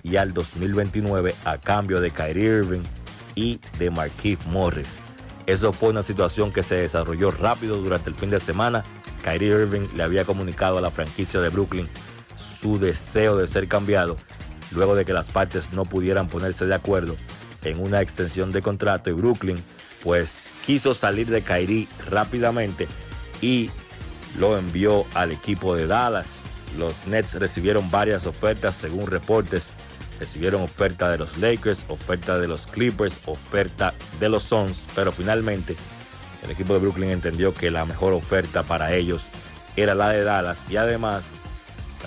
y 0.03 0.17
al 0.17 0.33
2029 0.33 1.35
a 1.45 1.57
cambio 1.57 2.01
de 2.01 2.11
Kyrie 2.11 2.57
Irving 2.57 2.83
y 3.35 3.61
de 3.79 3.91
Marquise 3.91 4.43
Morris. 4.49 5.04
Eso 5.45 5.73
fue 5.73 5.89
una 5.89 6.03
situación 6.03 6.51
que 6.51 6.63
se 6.63 6.75
desarrolló 6.75 7.31
rápido 7.31 7.77
durante 7.77 8.09
el 8.09 8.15
fin 8.15 8.29
de 8.29 8.39
semana. 8.39 8.83
Kyrie 9.23 9.49
Irving 9.49 9.87
le 9.95 10.03
había 10.03 10.25
comunicado 10.25 10.77
a 10.77 10.81
la 10.81 10.91
franquicia 10.91 11.39
de 11.39 11.49
Brooklyn 11.49 11.87
su 12.37 12.79
deseo 12.79 13.37
de 13.37 13.47
ser 13.47 13.67
cambiado 13.67 14.17
luego 14.71 14.95
de 14.95 15.05
que 15.05 15.13
las 15.13 15.27
partes 15.27 15.71
no 15.71 15.85
pudieran 15.85 16.27
ponerse 16.27 16.65
de 16.65 16.75
acuerdo 16.75 17.15
en 17.63 17.79
una 17.79 18.01
extensión 18.01 18.51
de 18.51 18.61
contrato 18.61 19.09
y 19.09 19.13
Brooklyn 19.13 19.63
pues 20.03 20.43
quiso 20.65 20.93
salir 20.93 21.27
de 21.27 21.41
Kyrie 21.41 21.87
rápidamente 22.09 22.87
y 23.41 23.69
lo 24.39 24.57
envió 24.57 25.05
al 25.13 25.31
equipo 25.31 25.75
de 25.75 25.87
Dallas. 25.87 26.37
Los 26.77 27.07
Nets 27.07 27.35
recibieron 27.35 27.89
varias 27.89 28.25
ofertas 28.25 28.75
según 28.75 29.07
reportes 29.07 29.71
recibieron 30.19 30.61
oferta 30.61 31.09
de 31.09 31.17
los 31.17 31.37
Lakers, 31.37 31.85
oferta 31.87 32.37
de 32.39 32.47
los 32.47 32.67
Clippers, 32.67 33.19
oferta 33.25 33.93
de 34.19 34.29
los 34.29 34.43
Suns, 34.43 34.85
pero 34.95 35.11
finalmente 35.11 35.75
el 36.43 36.51
equipo 36.51 36.73
de 36.73 36.79
Brooklyn 36.79 37.09
entendió 37.09 37.53
que 37.53 37.71
la 37.71 37.85
mejor 37.85 38.13
oferta 38.13 38.63
para 38.63 38.93
ellos 38.93 39.27
era 39.75 39.95
la 39.95 40.09
de 40.09 40.23
Dallas 40.23 40.65
y 40.69 40.77
además 40.77 41.31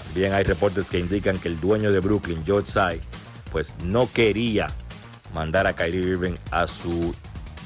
también 0.05 0.33
hay 0.33 0.45
reportes 0.45 0.91
que 0.91 0.99
indican 0.99 1.39
que 1.39 1.49
el 1.49 1.61
dueño 1.61 1.93
de 1.93 2.01
Brooklyn, 2.01 2.45
George 2.45 2.71
Tsai, 2.71 3.01
pues 3.51 3.75
no 3.85 4.11
quería 4.11 4.69
mandar 5.35 5.67
a 5.67 5.75
Kyrie 5.75 6.01
Irving 6.01 6.37
a 6.51 6.67
su 6.67 7.15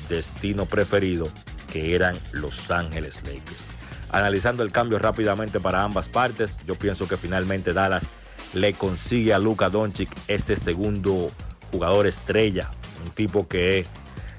destino 0.09 0.67
preferido, 0.67 1.29
que 1.71 1.95
eran 1.95 2.19
Los 2.33 2.71
Ángeles 2.71 3.17
Lakers. 3.25 3.69
Analizando 4.11 4.63
el 4.63 4.73
cambio 4.73 4.99
rápidamente 4.99 5.61
para 5.61 5.83
ambas 5.83 6.09
partes, 6.09 6.59
yo 6.67 6.75
pienso 6.75 7.09
que 7.09 7.17
finalmente 7.17 7.73
Dallas 7.73 8.11
le 8.53 8.73
consigue 8.75 9.33
a 9.33 9.39
Luka 9.39 9.69
Doncic 9.69 10.11
ese 10.29 10.57
segundo 10.57 11.31
jugador 11.71 12.07
estrella, 12.07 12.71
un 13.05 13.11
tipo 13.11 13.49
que 13.49 13.87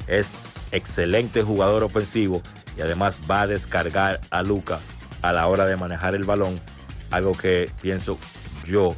es 0.07 0.37
excelente 0.71 1.43
jugador 1.43 1.83
ofensivo 1.83 2.41
y 2.77 2.81
además 2.81 3.19
va 3.29 3.41
a 3.41 3.47
descargar 3.47 4.21
a 4.29 4.43
Luka 4.43 4.79
a 5.21 5.31
la 5.31 5.47
hora 5.47 5.65
de 5.65 5.77
manejar 5.77 6.15
el 6.15 6.23
balón, 6.23 6.59
algo 7.11 7.33
que 7.33 7.71
pienso 7.81 8.17
yo 8.65 8.95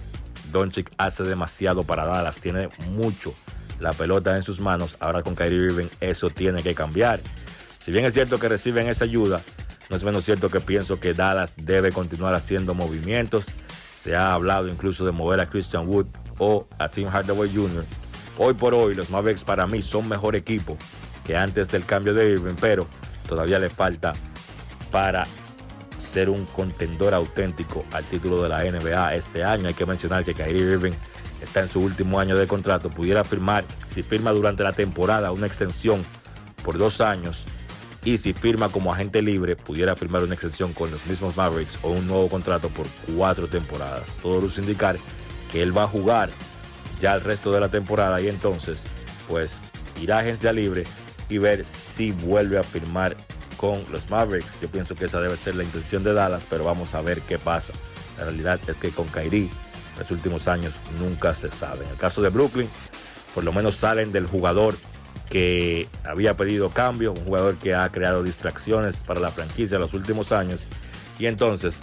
Doncic 0.52 0.92
hace 0.98 1.24
demasiado 1.24 1.84
para 1.84 2.06
Dallas, 2.06 2.40
tiene 2.40 2.70
mucho 2.92 3.34
la 3.80 3.94
pelota 3.94 4.36
en 4.36 4.44
sus 4.44 4.60
manos, 4.60 4.98
ahora 5.00 5.22
con 5.22 5.36
Kyrie 5.36 5.66
Irving 5.66 5.88
eso 6.00 6.30
tiene 6.30 6.64
que 6.64 6.76
cambiar. 6.76 7.20
Si 7.80 7.92
bien 7.92 8.06
es 8.06 8.14
cierto 8.14 8.40
que 8.40 8.48
reciben 8.48 8.88
esa 8.88 9.06
ayuda, 9.06 9.42
no 9.90 9.96
es 9.96 10.04
menos 10.04 10.26
cierto 10.26 10.50
que 10.50 10.60
pienso 10.60 11.00
que 11.00 11.14
Dallas 11.14 11.56
debe 11.58 11.92
continuar 11.92 12.34
haciendo 12.34 12.74
movimientos, 12.74 13.46
se 14.06 14.16
ha 14.16 14.34
hablado 14.34 14.68
incluso 14.68 15.04
de 15.04 15.12
mover 15.12 15.40
a 15.40 15.50
Christian 15.50 15.88
Wood 15.88 16.06
o 16.38 16.68
a 16.78 16.90
Tim 16.90 17.08
Hardaway 17.08 17.50
Jr. 17.52 17.84
Hoy 18.38 18.54
por 18.54 18.76
hoy 18.76 18.94
los 18.94 19.10
Mavericks 19.10 19.44
para 19.44 19.66
mí 19.66 19.82
son 19.82 20.08
mejor 20.08 20.36
equipo 20.36 20.78
que 21.26 21.36
antes 21.36 21.70
del 21.70 21.86
cambio 21.86 22.14
de 22.14 22.30
Irving, 22.30 22.54
pero 22.62 22.86
todavía 23.28 23.58
le 23.58 23.72
falta 23.72 24.12
para 24.92 25.26
ser 25.98 26.30
un 26.30 26.46
contendor 26.46 27.16
auténtico 27.16 27.84
al 27.94 28.04
título 28.04 28.44
de 28.44 28.50
la 28.50 28.64
NBA 28.64 29.16
este 29.16 29.44
año. 29.44 29.68
Hay 29.68 29.74
que 29.74 29.88
mencionar 29.88 30.24
que 30.24 30.36
Kyrie 30.36 30.74
Irving 30.74 30.94
está 31.42 31.62
en 31.62 31.68
su 31.68 31.82
último 31.82 32.20
año 32.20 32.38
de 32.38 32.46
contrato. 32.46 32.92
Pudiera 32.92 33.24
firmar, 33.24 33.66
si 33.92 34.04
firma 34.04 34.30
durante 34.34 34.62
la 34.62 34.74
temporada, 34.74 35.32
una 35.32 35.48
extensión 35.48 36.06
por 36.64 36.78
dos 36.78 37.02
años 37.02 37.48
y 38.06 38.20
si 38.20 38.34
firma 38.34 38.70
como 38.70 38.94
agente 38.94 39.22
libre 39.22 39.56
pudiera 39.56 39.96
firmar 39.96 40.24
una 40.24 40.36
extensión 40.36 40.74
con 40.74 40.92
los 40.92 41.06
mismos 41.08 41.36
Mavericks 41.36 41.80
o 41.82 41.90
un 41.90 42.08
nuevo 42.08 42.30
contrato 42.30 42.70
por 42.70 42.86
cuatro 43.16 43.48
temporadas. 43.48 44.16
Todo 44.22 44.40
luce 44.40 44.62
indicar 44.62 44.98
que 45.52 45.64
él 45.64 45.76
va 45.76 45.84
a 45.84 45.88
jugar 45.88 46.30
ya 47.02 47.16
el 47.16 47.22
resto 47.22 47.52
de 47.52 47.60
la 47.60 47.70
temporada 47.70 48.22
y 48.22 48.28
entonces 48.28 48.84
pues 49.28 49.64
irá 50.00 50.18
a 50.18 50.20
agencia 50.20 50.54
libre 50.54 50.84
y 51.30 51.40
ver 51.40 51.66
si 51.66 52.12
vuelve 52.12 52.60
a 52.60 52.64
firmar 52.64 53.18
con 53.58 53.84
los 53.92 54.10
Mavericks. 54.12 54.60
Yo 54.62 54.70
pienso 54.70 54.96
que 54.96 55.06
esa 55.06 55.20
debe 55.20 55.36
ser 55.36 55.56
la 55.56 55.64
intención 55.64 56.04
de 56.04 56.14
Dallas, 56.14 56.46
pero 56.48 56.64
vamos 56.64 56.94
a 56.94 57.02
ver 57.02 57.22
qué 57.22 57.40
pasa. 57.40 57.74
La 58.20 58.26
realidad 58.26 58.60
es 58.68 58.78
que 58.78 58.90
con 58.92 59.08
Kyrie 59.08 59.50
en 59.50 60.00
los 60.00 60.12
últimos 60.12 60.48
años 60.48 60.74
nunca 61.00 61.34
se 61.34 61.50
sabe. 61.50 61.86
En 61.86 61.92
el 61.92 61.98
caso 61.98 62.22
de 62.22 62.30
Brooklyn, 62.30 62.70
por 63.34 63.44
lo 63.44 63.52
menos 63.52 63.76
salen 63.76 64.12
del 64.12 64.28
jugador 64.28 64.76
que 65.30 65.88
había 66.04 66.36
pedido 66.36 66.70
cambio, 66.70 67.12
un 67.12 67.26
jugador 67.26 67.56
que 67.56 67.74
ha 67.74 67.90
creado 67.90 68.24
distracciones 68.24 69.04
para 69.04 69.20
la 69.20 69.32
franquicia 69.32 69.76
en 69.76 69.82
los 69.82 69.94
últimos 69.94 70.32
años. 70.32 70.62
Y 71.20 71.26
entonces 71.28 71.80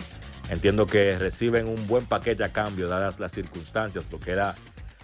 entiendo 0.50 0.86
que 0.86 1.18
reciben 1.18 1.66
un 1.66 1.86
buen 1.86 2.04
paquete 2.06 2.44
a 2.44 2.52
cambio, 2.52 2.88
dadas 2.88 3.18
las 3.18 3.32
circunstancias, 3.32 4.04
porque 4.10 4.32
era 4.32 4.54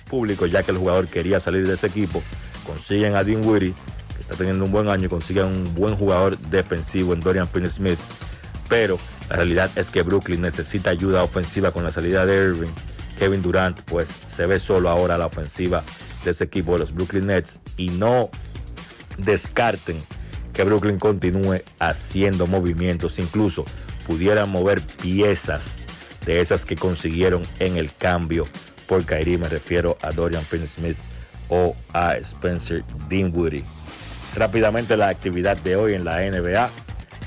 público, 0.09 0.47
ya 0.47 0.63
que 0.63 0.71
el 0.71 0.79
jugador 0.79 1.09
quería 1.09 1.41
salir 1.41 1.67
de 1.67 1.75
ese 1.75 1.87
equipo. 1.87 2.23
Consiguen 2.67 3.17
a 3.17 3.25
Dean 3.25 3.45
Weary, 3.45 3.75
que 4.15 4.21
está 4.21 4.35
teniendo 4.35 4.65
un 4.65 4.73
buen 4.73 4.89
año, 4.89 5.09
consiguen 5.09 5.47
un 5.47 5.75
buen 5.75 5.97
jugador 5.97 6.39
defensivo 6.39 7.13
en 7.13 7.21
Dorian 7.21 7.49
Finney-Smith. 7.49 7.99
Pero 8.69 8.99
la 9.31 9.37
realidad 9.37 9.71
es 9.77 9.91
que 9.91 10.03
Brooklyn 10.03 10.43
necesita 10.43 10.91
ayuda 10.91 11.23
ofensiva 11.23 11.71
con 11.71 11.85
la 11.85 11.93
salida 11.93 12.27
de 12.27 12.37
Irving. 12.37 12.73
Kevin 13.19 13.43
Durant, 13.43 13.81
pues 13.83 14.15
se 14.29 14.47
ve 14.47 14.61
solo 14.61 14.89
ahora 14.89 15.19
la 15.19 15.27
ofensiva 15.27 15.83
de 16.25 16.31
ese 16.31 16.45
equipo 16.45 16.73
de 16.73 16.81
los 16.81 16.95
Brooklyn 16.95 17.27
Nets 17.27 17.59
y 17.77 17.91
no 17.91 18.31
descarten 19.19 19.99
que 20.53 20.65
Brooklyn 20.65 20.99
continúe 20.99 21.63
haciendo 21.79 22.47
movimientos, 22.47 23.19
incluso 23.19 23.65
pudieran 24.07 24.51
mover 24.51 24.81
piezas 24.81 25.77
de 26.27 26.41
esas 26.41 26.65
que 26.65 26.77
consiguieron 26.77 27.43
en 27.59 27.77
el 27.77 27.95
cambio 27.95 28.47
por 28.87 29.05
Kyrie, 29.05 29.39
me 29.39 29.49
refiero 29.49 29.99
a 30.03 30.11
Dorian 30.11 30.43
Finney-Smith 30.43 30.97
o 31.49 31.77
a 31.93 32.17
Spencer 32.17 32.83
Dinwiddie. 33.09 33.65
Rápidamente 34.35 34.97
la 34.97 35.09
actividad 35.09 35.57
de 35.59 35.77
hoy 35.77 35.95
en 35.95 36.05
la 36.05 36.21
NBA, 36.21 36.71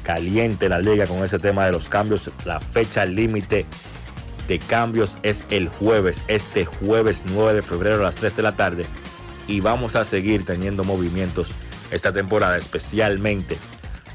caliente 0.04 0.70
la 0.70 0.80
liga 0.80 1.06
con 1.06 1.24
ese 1.24 1.40
tema 1.40 1.66
de 1.66 1.72
los 1.72 1.88
cambios, 1.88 2.30
la 2.46 2.60
fecha 2.60 3.06
límite 3.06 3.66
de 4.52 4.60
cambios 4.60 5.16
es 5.24 5.46
el 5.50 5.70
jueves, 5.70 6.26
este 6.28 6.66
jueves 6.66 7.24
9 7.26 7.54
de 7.54 7.62
febrero 7.62 8.02
a 8.02 8.04
las 8.04 8.18
3 8.18 8.36
de 8.36 8.44
la 8.44 8.52
tarde. 8.58 8.86
Y 9.48 9.62
vamos 9.62 9.96
a 9.96 10.04
seguir 10.04 10.46
teniendo 10.46 10.84
movimientos 10.84 11.52
esta 11.90 12.12
temporada, 12.12 12.58
especialmente 12.58 13.58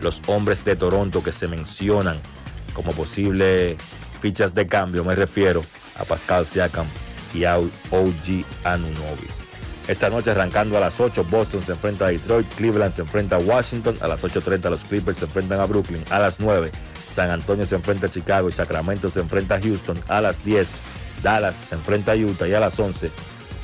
los 0.01 0.21
hombres 0.27 0.63
de 0.63 0.77
Toronto 0.77 1.25
que 1.25 1.33
se 1.33 1.49
mencionan 1.49 2.19
como 2.75 2.93
posibles 2.93 3.79
fichas 4.21 4.55
de 4.55 4.67
cambio. 4.67 5.05
Me 5.05 5.15
refiero 5.15 5.65
a 5.99 6.05
Pascal 6.05 6.45
Siakam 6.45 6.87
y 7.33 7.45
a 7.45 7.57
OG 7.57 8.45
Anunobi. 8.65 9.29
Esta 9.89 10.11
noche 10.11 10.33
arrancando 10.33 10.77
a 10.77 10.81
las 10.81 11.01
8, 11.01 11.25
Boston 11.31 11.63
se 11.63 11.73
enfrenta 11.73 12.07
a 12.07 12.09
Detroit, 12.09 12.47
Cleveland 12.57 12.93
se 12.93 13.01
enfrenta 13.01 13.37
a 13.37 13.39
Washington, 13.39 13.97
a 14.03 14.07
las 14.07 14.23
8.30 14.23 14.69
los 14.69 14.85
Clippers 14.85 15.17
se 15.17 15.25
enfrentan 15.25 15.61
a 15.61 15.65
Brooklyn, 15.65 16.05
a 16.11 16.19
las 16.19 16.41
9 16.41 16.73
San 17.17 17.31
Antonio 17.31 17.65
se 17.65 17.77
enfrenta 17.77 18.09
a 18.09 18.11
Chicago 18.11 18.51
y 18.51 18.53
Sacramento 18.53 19.09
se 19.09 19.21
enfrenta 19.21 19.55
a 19.55 19.61
Houston. 19.61 19.99
A 20.07 20.21
las 20.21 20.45
10, 20.45 20.71
Dallas 21.23 21.57
se 21.57 21.75
enfrenta 21.75 22.13
a 22.13 22.15
Utah 22.15 22.47
y 22.47 22.53
a 22.53 22.61
las 22.61 22.79
11, 22.79 23.11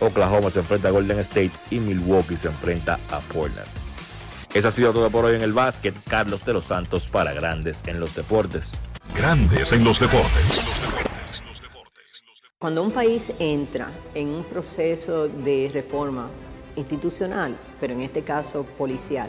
Oklahoma 0.00 0.48
se 0.48 0.60
enfrenta 0.60 0.88
a 0.88 0.90
Golden 0.90 1.18
State 1.18 1.50
y 1.70 1.78
Milwaukee 1.78 2.38
se 2.38 2.48
enfrenta 2.48 2.98
a 3.10 3.20
Portland. 3.20 3.68
Eso 4.54 4.68
ha 4.68 4.72
sido 4.72 4.94
todo 4.94 5.10
por 5.10 5.26
hoy 5.26 5.36
en 5.36 5.42
el 5.42 5.52
básquet. 5.52 5.94
Carlos 6.08 6.46
de 6.46 6.54
los 6.54 6.64
Santos 6.64 7.08
para 7.08 7.34
Grandes 7.34 7.82
en 7.86 8.00
los 8.00 8.14
Deportes. 8.14 8.72
Grandes 9.14 9.70
en 9.72 9.84
los 9.84 10.00
Deportes. 10.00 10.70
Cuando 12.58 12.82
un 12.82 12.90
país 12.90 13.32
entra 13.38 13.90
en 14.14 14.28
un 14.28 14.44
proceso 14.44 15.28
de 15.28 15.70
reforma 15.70 16.30
institucional, 16.76 17.54
pero 17.78 17.92
en 17.92 18.00
este 18.00 18.22
caso 18.22 18.64
policial, 18.78 19.28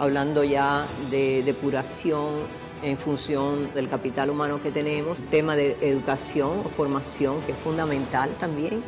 hablando 0.00 0.42
ya 0.42 0.86
de 1.10 1.42
depuración 1.44 2.30
en 2.82 2.96
función 2.96 3.72
del 3.74 3.88
capital 3.88 4.30
humano 4.30 4.60
que 4.62 4.70
tenemos, 4.70 5.18
tema 5.30 5.54
de 5.54 5.76
educación 5.82 6.62
o 6.64 6.70
formación 6.70 7.40
que 7.42 7.52
es 7.52 7.58
fundamental 7.58 8.30
también. 8.40 8.82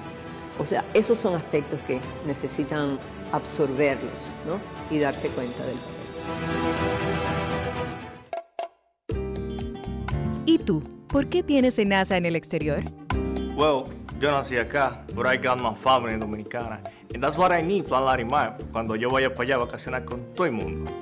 O 0.58 0.64
sea, 0.64 0.84
esos 0.94 1.18
son 1.18 1.34
aspectos 1.34 1.80
que 1.82 2.00
necesitan 2.26 2.98
absorberlos 3.30 4.18
¿no? 4.46 4.58
y 4.94 4.98
darse 4.98 5.28
cuenta 5.28 5.62
del 5.64 5.76
¿Y 10.46 10.58
tú? 10.58 10.82
¿Por 11.08 11.28
qué 11.28 11.42
tienes 11.42 11.78
NASA 11.86 12.16
en 12.16 12.24
el 12.24 12.36
exterior? 12.36 12.82
Well, 13.54 13.84
yo 14.18 14.30
nací 14.30 14.56
acá, 14.56 15.04
but 15.14 15.26
I 15.26 15.36
got 15.36 15.60
my 15.60 15.74
family 15.74 16.18
dominicana. 16.18 16.80
And 17.14 17.22
that's 17.22 17.36
what 17.36 17.52
I 17.52 17.62
need, 17.62 17.84
Plan 17.86 18.06
Larimar, 18.06 18.56
cuando 18.72 18.96
yo 18.96 19.10
vaya 19.10 19.30
para 19.30 19.42
allá 19.42 19.54
a 19.56 19.58
vacacionar 19.66 20.06
con 20.06 20.32
todo 20.34 20.46
el 20.46 20.52
mundo. 20.52 21.01